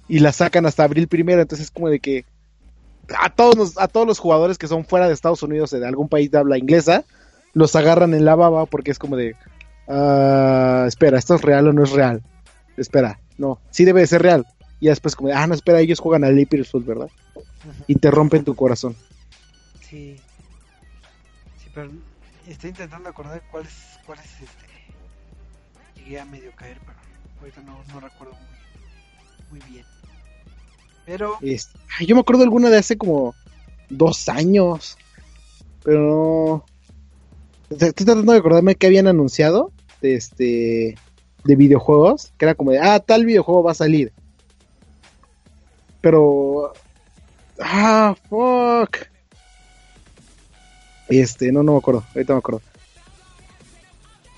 Y 0.07 0.19
las 0.19 0.37
sacan 0.37 0.65
hasta 0.65 0.83
abril 0.83 1.07
primero, 1.07 1.41
entonces 1.41 1.65
es 1.67 1.71
como 1.71 1.87
de 1.89 1.99
que 1.99 2.25
a 3.19 3.29
todos, 3.29 3.55
nos- 3.55 3.77
a 3.77 3.87
todos 3.87 4.07
los 4.07 4.19
jugadores 4.19 4.57
que 4.57 4.67
son 4.67 4.85
fuera 4.85 5.07
de 5.07 5.13
Estados 5.13 5.43
Unidos 5.43 5.71
o 5.73 5.79
de 5.79 5.85
algún 5.87 6.09
país 6.09 6.31
de 6.31 6.37
habla 6.39 6.57
inglesa, 6.57 7.03
los 7.53 7.75
agarran 7.75 8.13
en 8.13 8.25
la 8.25 8.35
baba 8.35 8.65
porque 8.65 8.91
es 8.91 8.97
como 8.99 9.15
de, 9.17 9.35
ah, 9.87 10.85
espera, 10.87 11.17
¿esto 11.19 11.35
es 11.35 11.41
real 11.41 11.67
o 11.67 11.73
no 11.73 11.83
es 11.83 11.91
real? 11.91 12.21
Espera, 12.77 13.19
no, 13.37 13.59
sí 13.69 13.85
debe 13.85 14.01
de 14.01 14.07
ser 14.07 14.21
real. 14.23 14.45
Y 14.83 14.87
después 14.87 15.15
como 15.15 15.33
ah, 15.33 15.47
no, 15.47 15.53
espera, 15.53 15.79
ellos 15.79 16.01
juegan 16.01 16.25
al 16.25 16.45
Fool, 16.65 16.83
¿verdad? 16.83 17.09
Ujú. 17.35 17.83
Y 17.87 17.95
te 17.95 18.11
rompen 18.11 18.43
tu 18.43 18.53
corazón. 18.53 18.97
Sí. 19.79 20.17
Sí, 21.57 21.69
pero 21.73 21.89
estoy 22.45 22.71
intentando 22.71 23.07
acordar 23.07 23.41
cuál 23.49 23.65
es, 23.65 23.73
cuál 24.05 24.19
es 24.19 24.25
este. 24.25 26.01
Llegué 26.01 26.19
a 26.19 26.25
medio 26.25 26.51
caer, 26.57 26.79
pero 26.85 26.97
ahorita 27.39 27.61
no, 27.61 27.81
no 27.93 28.01
recuerdo 28.01 28.33
muy, 28.33 29.61
muy 29.61 29.71
bien. 29.71 29.85
Pero, 31.05 31.39
yo 31.41 32.15
me 32.15 32.19
acuerdo 32.19 32.39
de 32.39 32.47
alguna 32.47 32.69
de 32.69 32.79
hace 32.79 32.97
como 32.97 33.35
dos 33.89 34.27
años. 34.27 34.97
Pero 35.85 36.01
no. 36.01 36.65
Estoy 37.69 37.87
estoy 37.87 38.05
tratando 38.05 38.33
de 38.33 38.39
acordarme 38.39 38.75
que 38.75 38.87
habían 38.87 39.07
anunciado 39.07 39.71
de 40.01 40.15
este 40.15 40.97
de 41.45 41.55
videojuegos. 41.55 42.33
Que 42.37 42.43
era 42.43 42.55
como 42.55 42.71
de 42.71 42.79
ah, 42.79 42.99
tal 42.99 43.25
videojuego 43.25 43.63
va 43.63 43.71
a 43.71 43.75
salir. 43.75 44.11
Pero. 46.03 46.73
Ah, 47.61 48.13
fuck. 48.29 49.07
Este, 51.07 51.49
no, 51.49 51.63
no 51.63 51.71
me 51.71 51.77
acuerdo. 51.77 52.03
Ahorita 52.13 52.33
me 52.33 52.39
acuerdo. 52.39 52.61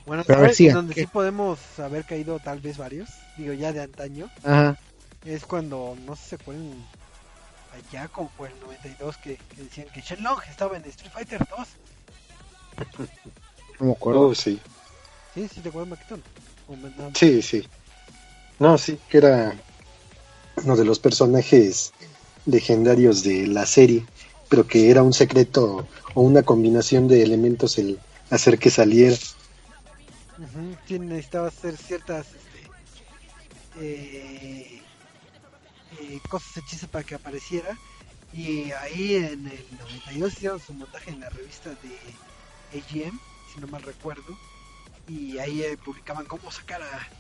bueno, 0.06 0.24
Pero 0.28 0.40
a 0.40 0.42
ver, 0.44 0.74
donde 0.74 0.94
¿qué? 0.94 1.02
sí 1.02 1.08
podemos 1.08 1.58
haber 1.80 2.06
caído 2.06 2.38
tal 2.38 2.60
vez 2.60 2.78
varios, 2.78 3.10
digo 3.36 3.54
ya 3.54 3.74
de 3.74 3.82
antaño, 3.82 4.30
Ajá. 4.44 4.78
es 5.26 5.44
cuando, 5.46 5.98
no 6.06 6.16
sé 6.16 6.22
si 6.22 6.30
se 6.30 6.36
acuerdan, 6.36 6.72
allá 7.74 8.08
como 8.10 8.30
por 8.30 8.52
el 8.52 8.60
92 8.60 9.18
que, 9.18 9.38
que 9.56 9.64
decían 9.64 9.88
que 9.92 10.02
Shenlong 10.02 10.40
estaba 10.48 10.78
en 10.78 10.86
Street 10.86 11.12
Fighter 11.12 11.48
2. 11.50 11.68
No 13.80 13.86
me 13.88 13.92
acuerdo. 13.94 14.28
Oh, 14.28 14.36
sí, 14.36 14.60
Sí, 15.34 15.48
sí, 15.52 15.62
te 15.62 15.70
acuerdas, 15.70 15.98
no, 16.70 17.12
sí, 17.16 17.42
sí. 17.42 17.68
No, 18.60 18.78
sí, 18.78 19.00
que 19.10 19.18
era 19.18 19.56
uno 20.64 20.76
de 20.76 20.86
los 20.86 21.00
personajes 21.00 21.94
legendarios 22.46 23.24
de 23.24 23.48
la 23.48 23.66
serie, 23.66 24.10
pero 24.50 24.68
que 24.68 24.90
era 24.90 25.04
un 25.04 25.14
secreto 25.14 25.88
o 26.14 26.22
una 26.22 26.44
combinación 26.44 27.08
de 27.08 27.24
elementos 27.24 27.78
el 27.78 28.00
hacer 28.30 28.60
que 28.60 28.70
saliera. 28.70 29.18
Ujú, 30.38 30.78
sí, 30.86 31.00
necesitaba 31.00 31.48
hacer 31.48 31.78
ciertas 31.78 32.34
este, 32.34 32.72
eh, 33.74 34.90
eh, 35.90 36.22
cosas 36.28 36.58
hechizas 36.58 36.90
para 36.90 37.04
que 37.04 37.16
apareciera. 37.16 37.80
Y 38.32 38.72
ahí 38.72 39.16
en 39.16 39.48
el 39.48 39.78
92 39.78 40.34
hicieron 40.34 40.60
su 40.60 40.74
montaje 40.74 41.12
en 41.12 41.20
la 41.22 41.30
revista 41.30 41.76
de 41.76 42.22
AGM, 42.72 43.20
si 43.46 43.60
no 43.60 43.68
mal 43.68 43.84
recuerdo. 43.84 44.40
Y 45.06 45.38
ahí 45.40 45.62
eh, 45.64 45.78
publicaban 45.78 46.26
cómo 46.28 46.52
sacar 46.52 46.82
a, 46.84 47.14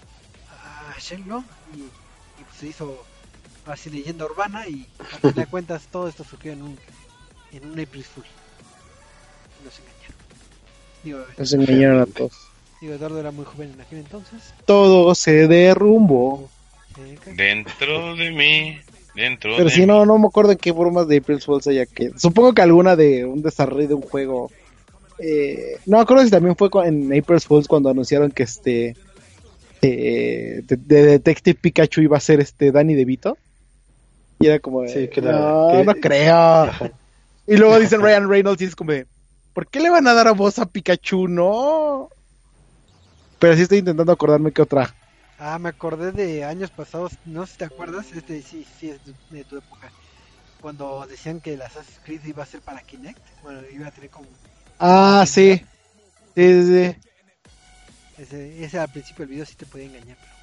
a 0.47 0.95
Shenlong. 0.99 1.47
Y, 1.65 1.93
y 2.35 2.45
pues 2.45 2.57
se 2.57 2.67
hizo 2.69 3.09
así 3.67 3.89
leyenda 3.89 4.25
urbana. 4.25 4.67
Y 4.67 4.85
a 4.99 5.17
fin 5.19 5.33
de 5.33 5.45
cuentas 5.45 5.87
todo 5.91 6.07
esto 6.07 6.23
surgió 6.23 6.51
en 6.53 6.61
un, 6.61 6.77
en 7.51 7.65
un 7.65 7.79
April 7.79 8.03
Fool. 8.03 8.25
Nos 9.63 9.79
engañaron. 9.79 10.15
Digo, 11.03 11.19
Nos 11.37 11.53
engañaron 11.53 12.01
a 12.01 12.05
todos. 12.05 12.33
Digo, 12.81 12.93
Eduardo 12.93 13.19
era 13.19 13.31
muy 13.31 13.45
joven 13.45 13.71
en 13.73 13.81
aquel 13.81 13.99
entonces. 13.99 14.53
Todo 14.65 15.13
se 15.15 15.47
derrumbó. 15.47 16.49
Eh, 16.97 17.17
dentro 17.35 18.15
de 18.15 18.31
mí, 18.31 18.77
dentro 19.15 19.51
Pero 19.57 19.65
de 19.69 19.71
si 19.75 19.81
mí. 19.81 19.85
no, 19.87 20.05
no 20.05 20.17
me 20.17 20.27
acuerdo 20.27 20.51
en 20.53 20.57
qué 20.57 20.71
bromas 20.71 21.07
de 21.07 21.17
April 21.17 21.41
Fools 21.41 21.67
haya 21.67 21.85
que. 21.85 22.11
Supongo 22.17 22.53
que 22.53 22.61
alguna 22.61 22.95
de 22.95 23.25
un 23.25 23.41
desarrollo 23.41 23.87
de 23.87 23.93
un 23.95 24.01
juego. 24.01 24.51
Eh, 25.19 25.77
no 25.85 25.97
me 25.97 26.03
acuerdo 26.03 26.23
si 26.25 26.29
también 26.31 26.55
fue 26.55 26.69
en 26.85 27.05
April 27.17 27.39
Fools 27.41 27.67
cuando 27.67 27.89
anunciaron 27.89 28.31
que 28.31 28.43
este. 28.43 28.95
eh, 29.81 30.61
de, 30.65 30.75
de 30.77 31.03
Detective 31.05 31.57
Pikachu 31.59 32.01
iba 32.01 32.17
a 32.17 32.21
ser 32.21 32.39
este 32.39 32.71
Danny 32.71 32.93
DeVito. 32.95 33.37
Y 34.39 34.47
era 34.47 34.59
como. 34.59 34.81
de, 34.81 34.89
Sí, 34.89 35.07
que 35.09 35.21
no, 35.21 35.67
que- 35.71 35.83
no 35.83 35.93
creo. 35.95 36.71
Y 37.47 37.57
luego 37.57 37.79
dicen 37.79 38.01
Ryan 38.01 38.29
Reynolds 38.29 38.61
y 38.61 38.65
es 38.65 38.75
como. 38.75 38.91
de, 38.91 39.07
¿Por 39.53 39.67
qué 39.67 39.79
le 39.79 39.89
van 39.89 40.07
a 40.07 40.13
dar 40.13 40.27
a 40.27 40.33
voz 40.33 40.59
a 40.59 40.65
Pikachu? 40.65 41.27
No. 41.27 42.09
pero 43.39 43.55
sí 43.55 43.61
estoy 43.63 43.79
intentando 43.79 44.11
acordarme 44.11 44.51
qué 44.51 44.61
otra. 44.61 44.95
Ah, 45.37 45.59
me 45.59 45.69
acordé 45.69 46.11
de 46.11 46.43
años 46.43 46.71
pasados, 46.71 47.19
no 47.25 47.45
sé 47.45 47.53
si 47.53 47.57
te 47.59 47.65
acuerdas, 47.65 48.11
este 48.13 48.41
sí, 48.41 48.65
sí 48.79 48.89
es 48.89 48.99
de, 49.29 49.43
tu 49.43 49.57
época. 49.57 49.91
Cuando 50.61 51.05
decían 51.07 51.41
que 51.41 51.53
el 51.53 51.61
Assassin's 51.61 51.99
Creed 52.03 52.23
iba 52.25 52.43
a 52.43 52.45
ser 52.45 52.61
para 52.61 52.81
Kinect, 52.81 53.19
bueno, 53.43 53.61
iba 53.71 53.87
a 53.87 53.91
tener 53.91 54.09
como 54.09 54.27
Ah, 54.79 55.25
sí. 55.27 55.61
Sí, 56.35 56.63
sí, 56.63 56.63
sí. 56.65 56.97
ese, 58.17 58.63
ese 58.63 58.79
al 58.79 58.89
principio 58.89 59.23
del 59.23 59.29
video 59.29 59.45
sí 59.45 59.55
te 59.55 59.65
podía 59.65 59.85
engañar, 59.85 60.17
pero, 60.19 60.33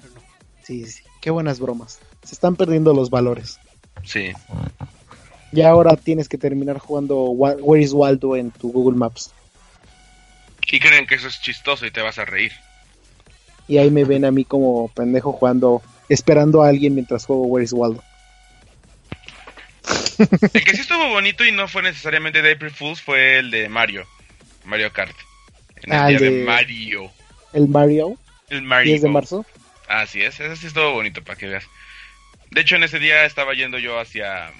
pero 0.00 0.14
no. 0.14 0.20
Sí, 0.62 0.86
sí. 0.86 1.02
Qué 1.20 1.30
buenas 1.30 1.60
bromas. 1.60 2.00
Se 2.24 2.34
están 2.34 2.56
perdiendo 2.56 2.94
los 2.94 3.10
valores. 3.10 3.58
Sí. 4.04 4.32
Y 5.52 5.62
ahora 5.62 5.96
tienes 5.96 6.28
que 6.28 6.38
terminar 6.38 6.78
jugando 6.78 7.24
Where 7.30 7.82
is 7.82 7.92
Waldo 7.92 8.36
en 8.36 8.50
tu 8.50 8.72
Google 8.72 8.96
Maps. 8.98 9.32
Y 10.70 10.78
creen 10.80 11.06
que 11.06 11.16
eso 11.16 11.28
es 11.28 11.40
chistoso 11.40 11.84
y 11.84 11.90
te 11.90 12.00
vas 12.00 12.18
a 12.18 12.24
reír. 12.24 12.52
Y 13.68 13.78
ahí 13.78 13.90
me 13.90 14.04
ven 14.04 14.24
a 14.24 14.30
mí 14.30 14.44
como 14.44 14.88
pendejo 14.88 15.32
jugando, 15.32 15.82
esperando 16.08 16.62
a 16.62 16.68
alguien 16.68 16.94
mientras 16.94 17.26
juego 17.26 17.44
Where 17.46 17.64
is 17.64 17.72
Waldo. 17.72 18.02
El 20.18 20.64
que 20.64 20.74
sí 20.74 20.80
estuvo 20.82 21.08
bonito 21.08 21.44
y 21.44 21.52
no 21.52 21.68
fue 21.68 21.82
necesariamente 21.82 22.42
de 22.42 22.52
April 22.52 22.70
Fools 22.70 23.00
fue 23.02 23.38
el 23.38 23.50
de 23.50 23.68
Mario. 23.68 24.06
Mario 24.64 24.92
Kart. 24.92 25.14
En 25.82 25.92
el 25.92 25.98
Ah, 25.98 26.06
día 26.08 26.18
de- 26.18 26.44
Mario. 26.44 27.10
El 27.52 27.68
Mario, 27.68 28.16
El 28.48 28.62
Mario. 28.62 28.90
10 28.92 29.02
de 29.02 29.08
marzo. 29.08 29.44
Así 29.88 30.22
es, 30.22 30.38
ese 30.40 30.56
sí 30.56 30.68
estuvo 30.68 30.92
bonito 30.92 31.22
para 31.22 31.36
que 31.38 31.46
veas. 31.46 31.64
De 32.52 32.60
hecho, 32.60 32.76
en 32.76 32.84
ese 32.84 32.98
día 32.98 33.24
estaba 33.24 33.54
yendo 33.54 33.78
yo 33.78 33.98
hacia 33.98 34.50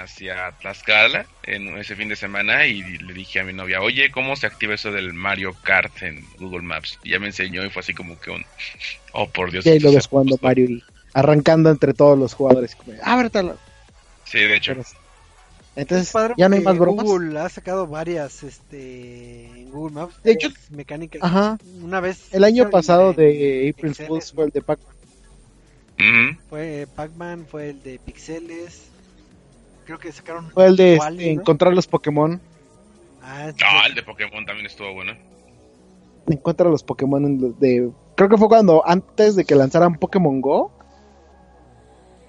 hacia 0.00 0.50
Tlaxcala 0.60 1.26
en 1.44 1.76
ese 1.78 1.94
fin 1.94 2.08
de 2.08 2.16
semana 2.16 2.66
y 2.66 2.82
le 2.82 3.12
dije 3.12 3.38
a 3.40 3.44
mi 3.44 3.52
novia, 3.52 3.80
oye, 3.80 4.10
¿cómo 4.10 4.34
se 4.34 4.46
activa 4.46 4.74
eso 4.74 4.90
del 4.90 5.12
Mario 5.12 5.54
Kart 5.62 6.02
en 6.02 6.24
Google 6.38 6.62
Maps? 6.62 6.98
Y 7.04 7.10
ya 7.10 7.20
me 7.20 7.26
enseñó 7.26 7.64
y 7.64 7.70
fue 7.70 7.80
así 7.80 7.94
como 7.94 8.18
que 8.18 8.30
un... 8.30 8.44
Oh, 9.12 9.28
por 9.28 9.52
Dios. 9.52 9.64
Y 9.64 9.68
ahí 9.70 9.78
lo 9.78 9.92
ves 9.92 10.08
jugando 10.08 10.36
Mario 10.42 10.64
y 10.68 10.82
arrancando 11.12 11.70
entre 11.70 11.94
todos 11.94 12.18
los 12.18 12.34
jugadores. 12.34 12.74
Como, 12.74 12.94
"Ah, 13.04 13.12
Ábretelo". 13.12 13.56
Sí, 14.24 14.38
de 14.40 14.56
hecho. 14.56 14.74
Entonces, 15.76 16.10
padre 16.10 16.34
ya 16.36 16.48
no 16.48 16.56
hay 16.56 16.62
más 16.62 16.76
bromas. 16.76 17.04
Google 17.04 17.38
ha 17.38 17.48
sacado 17.48 17.86
varias 17.86 18.42
este, 18.42 19.46
en 19.46 19.70
Google 19.70 19.94
Maps. 19.94 20.20
De 20.24 20.32
hecho- 20.32 20.48
mecánicas. 20.70 21.22
Ajá. 21.22 21.58
Una 21.80 22.00
vez. 22.00 22.32
El 22.34 22.42
año 22.42 22.68
pasado 22.70 23.10
en- 23.10 23.16
de 23.16 23.72
April 23.76 23.94
Fools 23.94 24.32
fue 24.32 24.46
el 24.46 24.50
de 24.50 24.62
Pac. 24.62 24.80
Fue 26.48 26.86
Pac-Man, 26.94 27.46
fue 27.48 27.70
el 27.70 27.82
de 27.82 27.98
Pixeles. 27.98 28.88
Creo 29.86 29.98
que 29.98 30.10
sacaron. 30.12 30.50
Fue 30.50 30.66
el 30.66 30.76
de 30.76 30.94
este, 30.94 31.10
¿no? 31.10 31.40
encontrar 31.40 31.74
los 31.74 31.86
Pokémon. 31.86 32.40
Ah, 33.22 33.50
sí, 33.56 33.62
No, 33.64 33.80
sí. 33.80 33.86
el 33.88 33.94
de 33.94 34.02
Pokémon 34.02 34.44
también 34.44 34.66
estuvo 34.66 34.92
bueno. 34.94 35.12
Encuentra 36.26 36.68
los 36.68 36.82
Pokémon 36.82 37.58
de. 37.58 37.90
Creo 38.16 38.28
que 38.28 38.36
fue 38.38 38.48
cuando 38.48 38.86
antes 38.86 39.36
de 39.36 39.44
que 39.44 39.54
lanzaran 39.54 39.94
Pokémon 39.96 40.40
Go. 40.40 40.72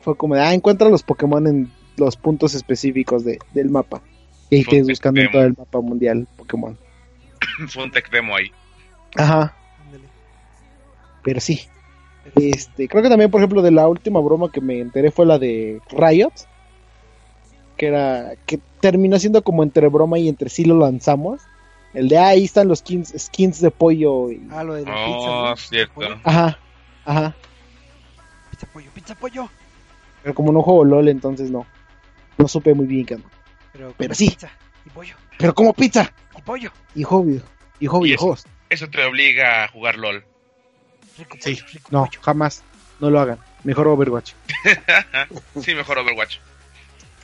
Fue 0.02 0.16
como 0.16 0.36
de, 0.36 0.42
ah, 0.42 0.54
encuentra 0.54 0.90
los 0.90 1.02
Pokémon 1.04 1.48
en 1.48 1.72
los 1.98 2.16
puntos 2.18 2.54
específicos 2.54 3.24
de, 3.26 3.40
del 3.54 3.70
mapa. 3.70 4.02
Y 4.50 4.58
ahí 4.58 4.64
Fue 4.64 4.82
buscando 4.84 5.22
en 5.22 5.32
todo 5.32 5.44
el 5.44 5.56
mapa 5.58 5.82
mundial 5.82 6.28
Pokémon. 6.38 6.78
fue 7.70 7.84
un 7.84 7.92
tech 7.92 8.10
demo 8.12 8.36
ahí. 8.36 8.52
Ajá, 9.16 9.56
Ándale. 9.86 10.04
pero 11.24 11.40
sí. 11.40 11.62
Este, 12.36 12.88
creo 12.88 13.04
que 13.04 13.10
también, 13.10 13.30
por 13.30 13.40
ejemplo, 13.42 13.62
de 13.62 13.72
la 13.72 13.88
última 13.88 14.20
broma 14.20 14.52
que 14.52 14.62
me 14.62 14.80
enteré 14.80 15.12
fue 15.12 15.26
la 15.26 15.38
de 15.38 15.80
Riot. 15.92 16.32
Que 17.78 17.88
era. 17.88 18.34
que 18.46 18.60
terminó 18.80 19.20
siendo 19.20 19.44
como 19.44 19.62
entre 19.64 19.88
broma 19.90 20.18
y 20.18 20.30
entre 20.30 20.50
sí 20.50 20.64
lo 20.66 20.78
lanzamos. 20.78 21.42
El 21.94 22.08
de 22.10 22.18
ah, 22.18 22.28
ahí 22.30 22.44
están 22.46 22.68
los 22.68 22.80
skins, 22.80 23.14
skins 23.18 23.62
de 23.62 23.72
pollo. 23.72 24.32
y- 24.32 24.48
Ah, 24.52 24.64
lo 24.64 24.74
de 24.76 24.84
la 24.86 24.92
Oh, 24.96 25.06
pizza. 25.06 25.28
¿no? 25.28 25.58
cierto. 25.58 25.94
Pollo, 25.96 26.20
Ajá, 26.24 26.60
ajá. 27.06 27.36
Pizza 28.52 28.68
pollo, 28.74 28.90
pizza 28.94 29.16
pollo. 29.16 29.50
Pero 30.24 30.34
como 30.36 30.52
no 30.52 30.62
juego 30.62 30.84
LOL, 30.86 31.08
entonces 31.10 31.52
no. 31.52 31.66
No 32.38 32.48
supe 32.48 32.74
muy 32.74 32.86
bien 32.86 33.06
qué. 33.06 33.18
Pero, 33.74 33.94
Pero 33.98 34.10
como 34.10 34.16
sí. 34.16 34.30
Pizza 34.30 34.50
y 34.86 34.90
pollo. 34.90 35.16
Pero 35.38 35.54
como 35.54 35.74
pizza. 35.74 36.12
Y 36.38 36.42
pollo. 36.42 36.72
Y 36.96 37.04
hobby. 37.04 37.42
Y 37.80 37.88
hobby 37.88 38.08
Y 38.08 38.10
de 38.12 38.16
eso. 38.16 38.24
juegos. 38.24 38.46
Eso 38.70 38.90
te 38.90 39.04
obliga 39.04 39.64
a 39.66 39.68
jugar 39.70 39.98
LOL. 39.98 40.26
Rico 41.18 41.38
pollo, 41.38 41.44
Sí. 41.44 41.56
rico 41.74 41.90
No, 41.92 42.06
pollo. 42.06 42.22
jamás. 42.22 42.64
No 43.00 43.10
lo 43.10 43.20
hagan. 43.20 43.40
Mejor 43.64 43.88
Overwatch. 43.88 44.34
sí, 45.64 45.76
mejor 45.76 45.98
Overwatch. 46.00 46.38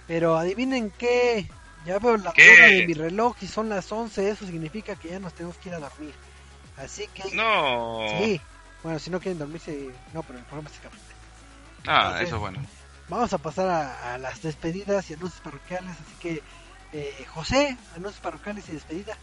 Pero 0.08 0.38
adivinen 0.38 0.92
qué. 0.92 1.50
Ya 1.86 1.98
veo 2.00 2.18
la 2.18 2.32
¿Qué? 2.34 2.52
hora 2.54 2.66
de 2.68 2.86
mi 2.88 2.94
reloj 2.94 3.36
y 3.42 3.48
son 3.48 3.70
las 3.70 3.92
11. 3.92 4.30
Eso 4.30 4.46
significa 4.46 4.96
que 4.96 5.10
ya 5.10 5.20
nos 5.20 5.34
tenemos 5.34 5.58
que 5.58 5.70
ir 5.70 5.76
a 5.76 5.80
dormir. 5.80 6.14
Así 6.78 7.08
que. 7.14 7.34
No. 7.36 8.06
Sí. 8.20 8.42
Bueno, 8.84 9.00
si 9.00 9.10
no 9.10 9.20
quieren 9.20 9.40
dormirse. 9.40 9.90
No, 10.14 10.24
pero 10.24 10.40
el 10.40 10.46
programa 10.46 10.70
se 10.70 10.78
acaba. 10.80 10.96
Ah, 11.88 12.02
Entonces, 12.06 12.28
eso 12.28 12.36
es 12.36 12.42
bueno. 12.42 12.60
Vamos 13.10 13.34
a 13.34 13.38
pasar 13.38 13.70
a, 13.70 14.14
a 14.14 14.18
las 14.18 14.42
despedidas 14.42 15.10
y 15.10 15.14
anuncios 15.14 15.42
parroquiales. 15.42 15.92
Así 15.92 16.16
que, 16.20 16.42
eh, 16.94 17.26
José, 17.30 17.78
anuncios 17.96 18.22
parroquiales 18.22 18.68
y 18.70 18.74
despedida. 18.74 19.16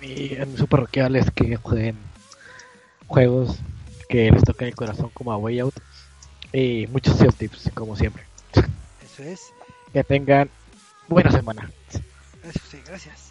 Y 0.00 0.34
en 0.34 0.56
su 0.56 0.66
parroquial 0.66 1.16
es 1.16 1.30
que 1.30 1.56
jueguen 1.56 1.96
juegos 3.06 3.58
que 4.08 4.30
les 4.30 4.42
toquen 4.42 4.68
el 4.68 4.74
corazón 4.74 5.10
como 5.12 5.32
a 5.32 5.36
Way 5.36 5.60
Out. 5.60 5.74
Y 6.52 6.86
muchos 6.88 7.16
SEO 7.16 7.32
tips, 7.32 7.70
como 7.74 7.96
siempre. 7.96 8.22
Eso 9.02 9.22
es. 9.22 9.40
Que 9.92 10.04
tengan 10.04 10.50
buena 11.08 11.30
semana. 11.30 11.70
Gracias, 12.42 12.64
José, 12.64 12.82
gracias. 12.86 13.30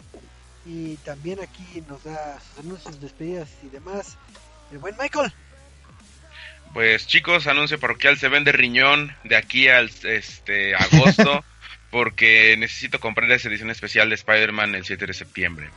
Y 0.66 0.96
también 0.96 1.40
aquí 1.40 1.82
nos 1.88 2.02
da 2.04 2.38
sus 2.40 2.64
anuncios, 2.64 3.00
despedidas 3.00 3.48
y 3.62 3.68
demás. 3.68 4.16
El 4.72 4.78
buen 4.78 4.96
Michael. 4.98 5.32
Pues 6.72 7.06
chicos, 7.06 7.46
anuncio 7.46 7.78
parroquial, 7.78 8.18
se 8.18 8.28
vende 8.28 8.50
riñón 8.50 9.14
de 9.22 9.36
aquí 9.36 9.68
al 9.68 9.90
este 10.02 10.74
agosto 10.74 11.44
porque 11.90 12.56
necesito 12.58 12.98
comprar 12.98 13.30
esa 13.30 13.48
edición 13.48 13.70
especial 13.70 14.08
de 14.08 14.16
Spider-Man 14.16 14.74
el 14.74 14.84
7 14.84 15.06
de 15.06 15.14
septiembre. 15.14 15.70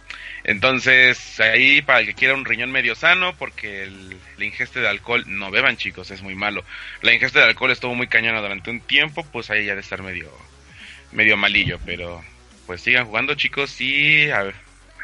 Entonces, 0.47 1.39
ahí 1.41 1.81
para 1.81 1.99
el 1.99 2.05
que 2.07 2.13
quiera 2.13 2.33
un 2.33 2.45
riñón 2.45 2.71
medio 2.71 2.95
sano, 2.95 3.35
porque 3.35 3.83
el, 3.83 4.17
la 4.37 4.45
ingesta 4.45 4.79
de 4.79 4.87
alcohol, 4.87 5.25
no 5.27 5.51
beban 5.51 5.75
chicos, 5.75 6.09
es 6.09 6.21
muy 6.21 6.35
malo. 6.35 6.63
La 7.01 7.13
ingesta 7.13 7.39
de 7.39 7.45
alcohol 7.45 7.69
estuvo 7.71 7.93
muy 7.93 8.07
cañona 8.07 8.39
durante 8.39 8.71
un 8.71 8.79
tiempo, 8.79 9.25
pues 9.25 9.49
ahí 9.51 9.65
ya 9.65 9.75
de 9.75 9.81
estar 9.81 10.01
medio, 10.01 10.31
medio 11.11 11.35
malillo, 11.35 11.79
pero 11.85 12.23
pues 12.65 12.79
sigan 12.81 13.05
jugando 13.05 13.35
chicos 13.35 13.79
y 13.81 14.29
a 14.31 14.53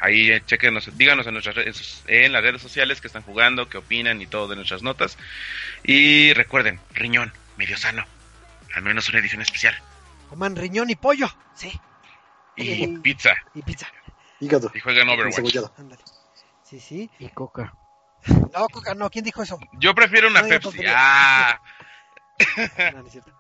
ahí 0.02 0.40
chequenos, 0.46 0.98
díganos 0.98 1.28
en, 1.28 1.34
nuestras 1.34 1.56
redes, 1.56 2.04
en 2.08 2.32
las 2.32 2.42
redes 2.42 2.62
sociales 2.62 3.02
que 3.02 3.08
están 3.08 3.24
jugando, 3.24 3.68
qué 3.70 3.78
opinan 3.78 4.22
y 4.22 4.28
todo 4.28 4.48
de 4.48 4.56
nuestras 4.56 4.82
notas. 4.82 5.18
Y 5.84 6.32
recuerden, 6.34 6.80
riñón, 6.94 7.34
medio 7.58 7.78
sano. 7.78 8.06
Al 8.76 8.82
menos 8.84 9.10
una 9.10 9.20
edición 9.20 9.42
especial. 9.42 9.76
Coman 10.30 10.56
riñón 10.56 10.90
y 10.90 10.96
pollo. 10.96 11.28
Sí. 11.54 11.72
Y 12.56 12.84
Y- 12.86 12.98
pizza. 13.00 13.36
Y 13.54 13.62
pizza. 13.62 13.88
Hígado. 14.44 14.72
Y 14.74 14.80
jueguen 14.80 15.08
Overwatch. 15.10 15.40
Encebollado. 15.40 15.74
Ándale. 15.78 16.02
Sí, 16.64 16.80
sí. 16.80 17.10
Y 17.20 17.30
Coca. 17.30 17.76
No, 18.28 18.68
Coca, 18.70 18.94
no. 18.94 19.10
¿Quién 19.10 19.26
dijo 19.26 19.44
eso? 19.44 19.60
Yo 19.80 19.94
prefiero 19.94 20.28
una 20.28 20.42
No 20.42 20.48
Pepsi. 20.48 20.84
Ah, 20.88 21.60
No, 22.94 23.02
no 23.02 23.06
es 23.08 23.12
cierto. 23.12 23.32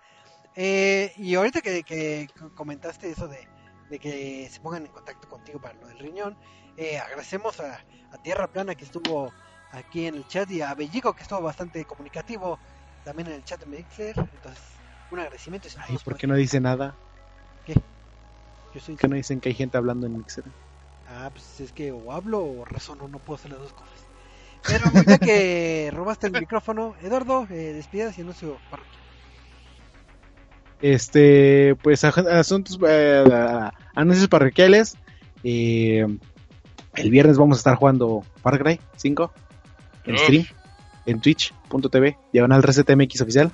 Eh, 0.56 1.14
y 1.18 1.34
ahorita 1.36 1.62
que, 1.62 1.84
que 1.84 2.30
comentaste 2.56 3.10
eso 3.10 3.28
de, 3.28 3.48
de 3.90 4.00
que 4.00 4.48
se 4.52 4.60
pongan 4.60 4.86
en 4.86 4.92
contacto 4.92 5.28
contigo 5.28 5.60
para 5.60 5.74
lo 5.76 5.88
del 5.88 5.98
riñón, 6.00 6.38
eh, 6.78 7.00
agradecemos 7.00 7.60
a, 7.60 7.84
a 8.12 8.18
Tierra 8.22 8.48
Plana 8.48 8.76
que 8.76 8.86
estuvo 8.86 9.34
aquí 9.72 10.06
en 10.06 10.16
el 10.16 10.28
chat 10.28 10.50
y 10.52 10.62
a 10.62 10.74
Bellico 10.76 11.14
que 11.14 11.24
estuvo 11.24 11.42
bastante 11.42 11.84
comunicativo 11.86 12.60
también 13.04 13.30
en 13.30 13.34
el 13.36 13.44
chat 13.44 13.60
de 13.60 13.66
Mixer. 13.66 14.16
Entonces, 14.18 14.64
un 15.12 15.20
agradecimiento. 15.20 15.68
y 15.90 15.94
¿por 15.94 16.04
por 16.04 16.18
qué 16.18 16.28
no 16.28 16.36
dice 16.36 16.60
nada? 16.60 16.96
¿Qué? 17.66 17.74
Yo 18.74 18.80
soy... 18.80 18.96
¿Por 18.96 19.02
qué 19.02 19.08
no 19.08 19.16
dicen 19.16 19.40
que 19.40 19.50
hay 19.50 19.56
gente 19.56 19.78
hablando 19.78 20.06
en 20.06 20.18
Mixer? 20.18 20.44
Ah, 21.15 21.30
pues 21.31 21.60
es 21.60 21.72
que 21.72 21.91
o 21.91 22.11
hablo 22.11 22.44
o 22.44 22.65
razono, 22.65 23.07
no 23.07 23.19
puedo 23.19 23.35
hacer 23.35 23.52
las 23.52 23.60
dos 23.61 23.73
cosas. 23.73 24.06
Pero 24.65 25.06
ya 25.06 25.18
que 25.18 25.91
robaste 25.94 26.27
el 26.27 26.34
micrófono, 26.34 26.95
Eduardo, 27.02 27.48
eh, 27.49 27.73
despidas 27.73 28.18
y 28.18 28.22
anuncio 28.22 28.57
parroquial. 28.69 29.03
Este, 30.81 31.76
pues 31.81 32.03
asuntos, 32.03 32.77
eh, 32.88 33.23
anuncios 33.95 34.27
parroquiales. 34.27 34.98
Eh, 35.44 36.06
el 36.95 37.10
viernes 37.10 37.38
vamos 37.38 37.57
a 37.57 37.60
estar 37.60 37.76
jugando 37.76 38.26
Far 38.41 38.60
Cry 38.61 38.80
5 38.98 39.34
en 40.06 40.18
stream 40.18 40.45
en 41.06 41.22
twitch.tv, 41.22 42.18
diagonal 42.31 42.64
RCTMX 42.64 43.22
oficial. 43.22 43.52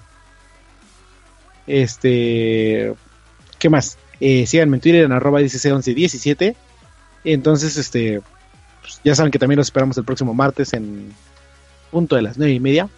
Este, 1.67 2.93
¿qué 3.59 3.69
más? 3.69 3.97
Eh, 4.19 4.45
síganme 4.45 4.77
en 4.77 4.81
Twitter 4.81 5.03
en 5.05 5.11
arroba 5.11 5.39
1117. 5.39 6.55
Entonces, 7.23 7.77
este, 7.77 8.21
pues, 8.81 9.01
ya 9.03 9.15
saben 9.15 9.31
que 9.31 9.39
también 9.39 9.57
los 9.57 9.67
esperamos 9.67 9.97
el 9.97 10.05
próximo 10.05 10.33
martes 10.33 10.73
en 10.73 11.13
punto 11.91 12.15
de 12.15 12.21
las 12.21 12.37
nueve 12.37 12.53
y 12.53 12.59
media 12.59 12.89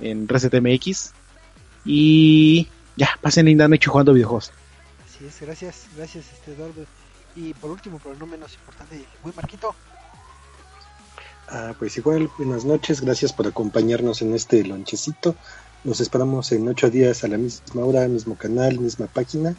en 0.00 0.26
RCTMX. 0.28 1.12
Y 1.84 2.68
ya, 2.96 3.10
pasen 3.20 3.46
linda 3.46 3.68
noche 3.68 3.88
jugando 3.88 4.12
videojuegos. 4.12 4.52
Así 5.04 5.26
es, 5.26 5.40
gracias, 5.40 5.86
gracias 5.96 6.26
este 6.32 6.52
Eduardo. 6.52 6.84
Y 7.34 7.52
por 7.54 7.70
último, 7.70 8.00
pero 8.02 8.16
no 8.16 8.26
menos 8.26 8.54
importante, 8.54 8.96
el 8.96 9.04
buen 9.22 9.36
Marquito. 9.36 9.74
Ah, 11.48 11.74
pues 11.78 11.96
igual, 11.96 12.28
buenas 12.38 12.64
noches, 12.64 13.00
gracias 13.00 13.32
por 13.32 13.46
acompañarnos 13.46 14.20
en 14.22 14.34
este 14.34 14.64
lonchecito. 14.64 15.36
Nos 15.84 16.00
esperamos 16.00 16.50
en 16.50 16.66
ocho 16.66 16.90
días 16.90 17.22
a 17.22 17.28
la 17.28 17.38
misma 17.38 17.84
hora, 17.84 18.08
mismo 18.08 18.36
canal, 18.36 18.80
misma 18.80 19.06
página, 19.06 19.54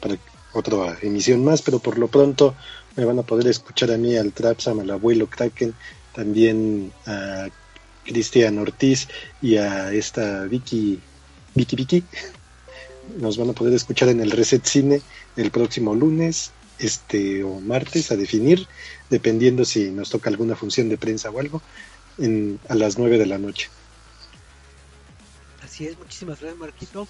para 0.00 0.16
otra 0.52 0.98
emisión 1.02 1.44
más, 1.44 1.62
pero 1.62 1.78
por 1.78 1.98
lo 1.98 2.08
pronto 2.08 2.56
me 2.98 3.04
van 3.04 3.20
a 3.20 3.22
poder 3.22 3.46
escuchar 3.46 3.92
a 3.92 3.96
mí, 3.96 4.16
al 4.16 4.32
Trapsam, 4.32 4.80
al 4.80 4.90
abuelo 4.90 5.28
Kraken, 5.28 5.72
también 6.12 6.92
a 7.06 7.46
Cristian 8.04 8.58
Ortiz 8.58 9.06
y 9.40 9.56
a 9.56 9.92
esta 9.92 10.44
Vicky, 10.46 10.98
Vicky 11.54 11.76
Vicky. 11.76 12.04
Nos 13.20 13.38
van 13.38 13.50
a 13.50 13.52
poder 13.52 13.72
escuchar 13.74 14.08
en 14.08 14.20
el 14.20 14.32
Reset 14.32 14.64
Cine 14.64 15.00
el 15.36 15.52
próximo 15.52 15.94
lunes 15.94 16.50
este 16.80 17.44
o 17.44 17.60
martes 17.60 18.10
a 18.10 18.16
definir, 18.16 18.66
dependiendo 19.10 19.64
si 19.64 19.92
nos 19.92 20.10
toca 20.10 20.28
alguna 20.28 20.56
función 20.56 20.88
de 20.88 20.98
prensa 20.98 21.30
o 21.30 21.38
algo, 21.38 21.62
en, 22.18 22.58
a 22.68 22.74
las 22.74 22.98
9 22.98 23.16
de 23.16 23.26
la 23.26 23.38
noche. 23.38 23.68
Así 25.62 25.86
es, 25.86 25.96
muchísimas 25.96 26.40
gracias 26.40 26.58
Marquito. 26.58 27.06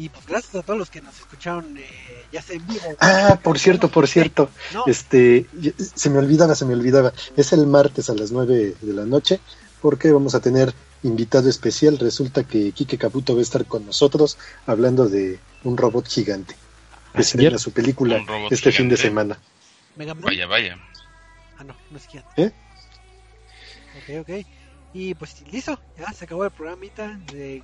Y 0.00 0.08
pues 0.08 0.26
gracias 0.26 0.54
a 0.54 0.62
todos 0.62 0.78
los 0.78 0.88
que 0.88 1.02
nos 1.02 1.14
escucharon 1.18 1.76
eh, 1.76 1.84
ya 2.32 2.40
sea 2.40 2.56
en 2.56 2.66
vivo. 2.66 2.96
Ah, 3.00 3.38
por 3.42 3.58
cierto, 3.58 3.90
por 3.90 4.08
cierto. 4.08 4.48
Este, 4.86 5.44
se 5.94 6.08
me 6.08 6.16
olvidaba, 6.16 6.54
se 6.54 6.64
me 6.64 6.72
olvidaba. 6.72 7.12
Es 7.36 7.52
el 7.52 7.66
martes 7.66 8.08
a 8.08 8.14
las 8.14 8.32
9 8.32 8.76
de 8.80 8.92
la 8.94 9.04
noche 9.04 9.40
porque 9.82 10.10
vamos 10.10 10.34
a 10.34 10.40
tener 10.40 10.72
invitado 11.02 11.50
especial. 11.50 11.98
Resulta 11.98 12.44
que 12.44 12.72
Kike 12.72 12.96
Caputo 12.96 13.34
va 13.34 13.40
a 13.40 13.42
estar 13.42 13.66
con 13.66 13.84
nosotros 13.84 14.38
hablando 14.66 15.06
de 15.06 15.38
un 15.64 15.76
robot 15.76 16.08
gigante 16.08 16.56
que 17.14 17.22
se 17.22 17.58
su 17.58 17.70
película 17.72 18.24
este 18.50 18.72
fin 18.72 18.88
de 18.88 18.96
semana. 18.96 19.38
Vaya, 19.96 20.46
vaya. 20.46 20.78
Ah, 21.58 21.64
no, 21.64 21.76
no 21.90 21.98
es 21.98 22.06
gigante. 22.06 22.42
¿Eh? 22.42 22.52
Ok, 23.98 24.26
ok. 24.26 24.46
Y 24.94 25.14
pues 25.14 25.44
listo, 25.52 25.78
ya 25.98 26.10
se 26.14 26.24
acabó 26.24 26.46
el 26.46 26.52
programita. 26.52 27.20
De... 27.30 27.62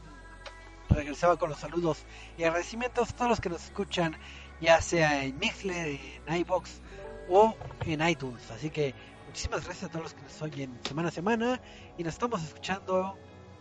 Regresaba 0.89 1.37
con 1.37 1.51
los 1.51 1.59
saludos 1.59 2.05
y 2.39 2.45
agradecimientos 2.45 3.11
a 3.11 3.17
todos 3.17 3.31
los 3.31 3.41
que 3.41 3.49
nos 3.49 3.65
escuchan, 3.65 4.17
ya 4.61 4.81
sea 4.81 5.25
en 5.25 5.39
Mixler, 5.39 5.99
en 6.27 6.37
iBox 6.37 6.81
o 7.29 7.55
en 7.85 8.07
iTunes. 8.07 8.51
Así 8.51 8.71
que 8.71 8.95
muchísimas 9.27 9.65
gracias 9.65 9.85
a 9.85 9.89
todos 9.89 10.05
los 10.05 10.15
que 10.15 10.23
nos 10.23 10.43
oyen 10.43 10.79
semana 10.85 11.09
a 11.09 11.13
semana 11.13 11.61
y 11.99 12.05
nos 12.05 12.15
estamos 12.15 12.43
escuchando 12.43 13.19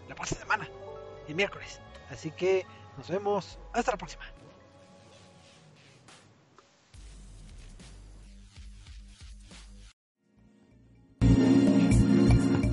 la 0.07 0.15
próxima 0.15 0.41
semana, 0.41 0.69
el 1.27 1.35
miércoles. 1.35 1.79
Así 2.09 2.31
que 2.31 2.65
nos 2.97 3.09
vemos. 3.09 3.57
Hasta 3.73 3.91
la 3.91 3.97
próxima. 3.97 4.23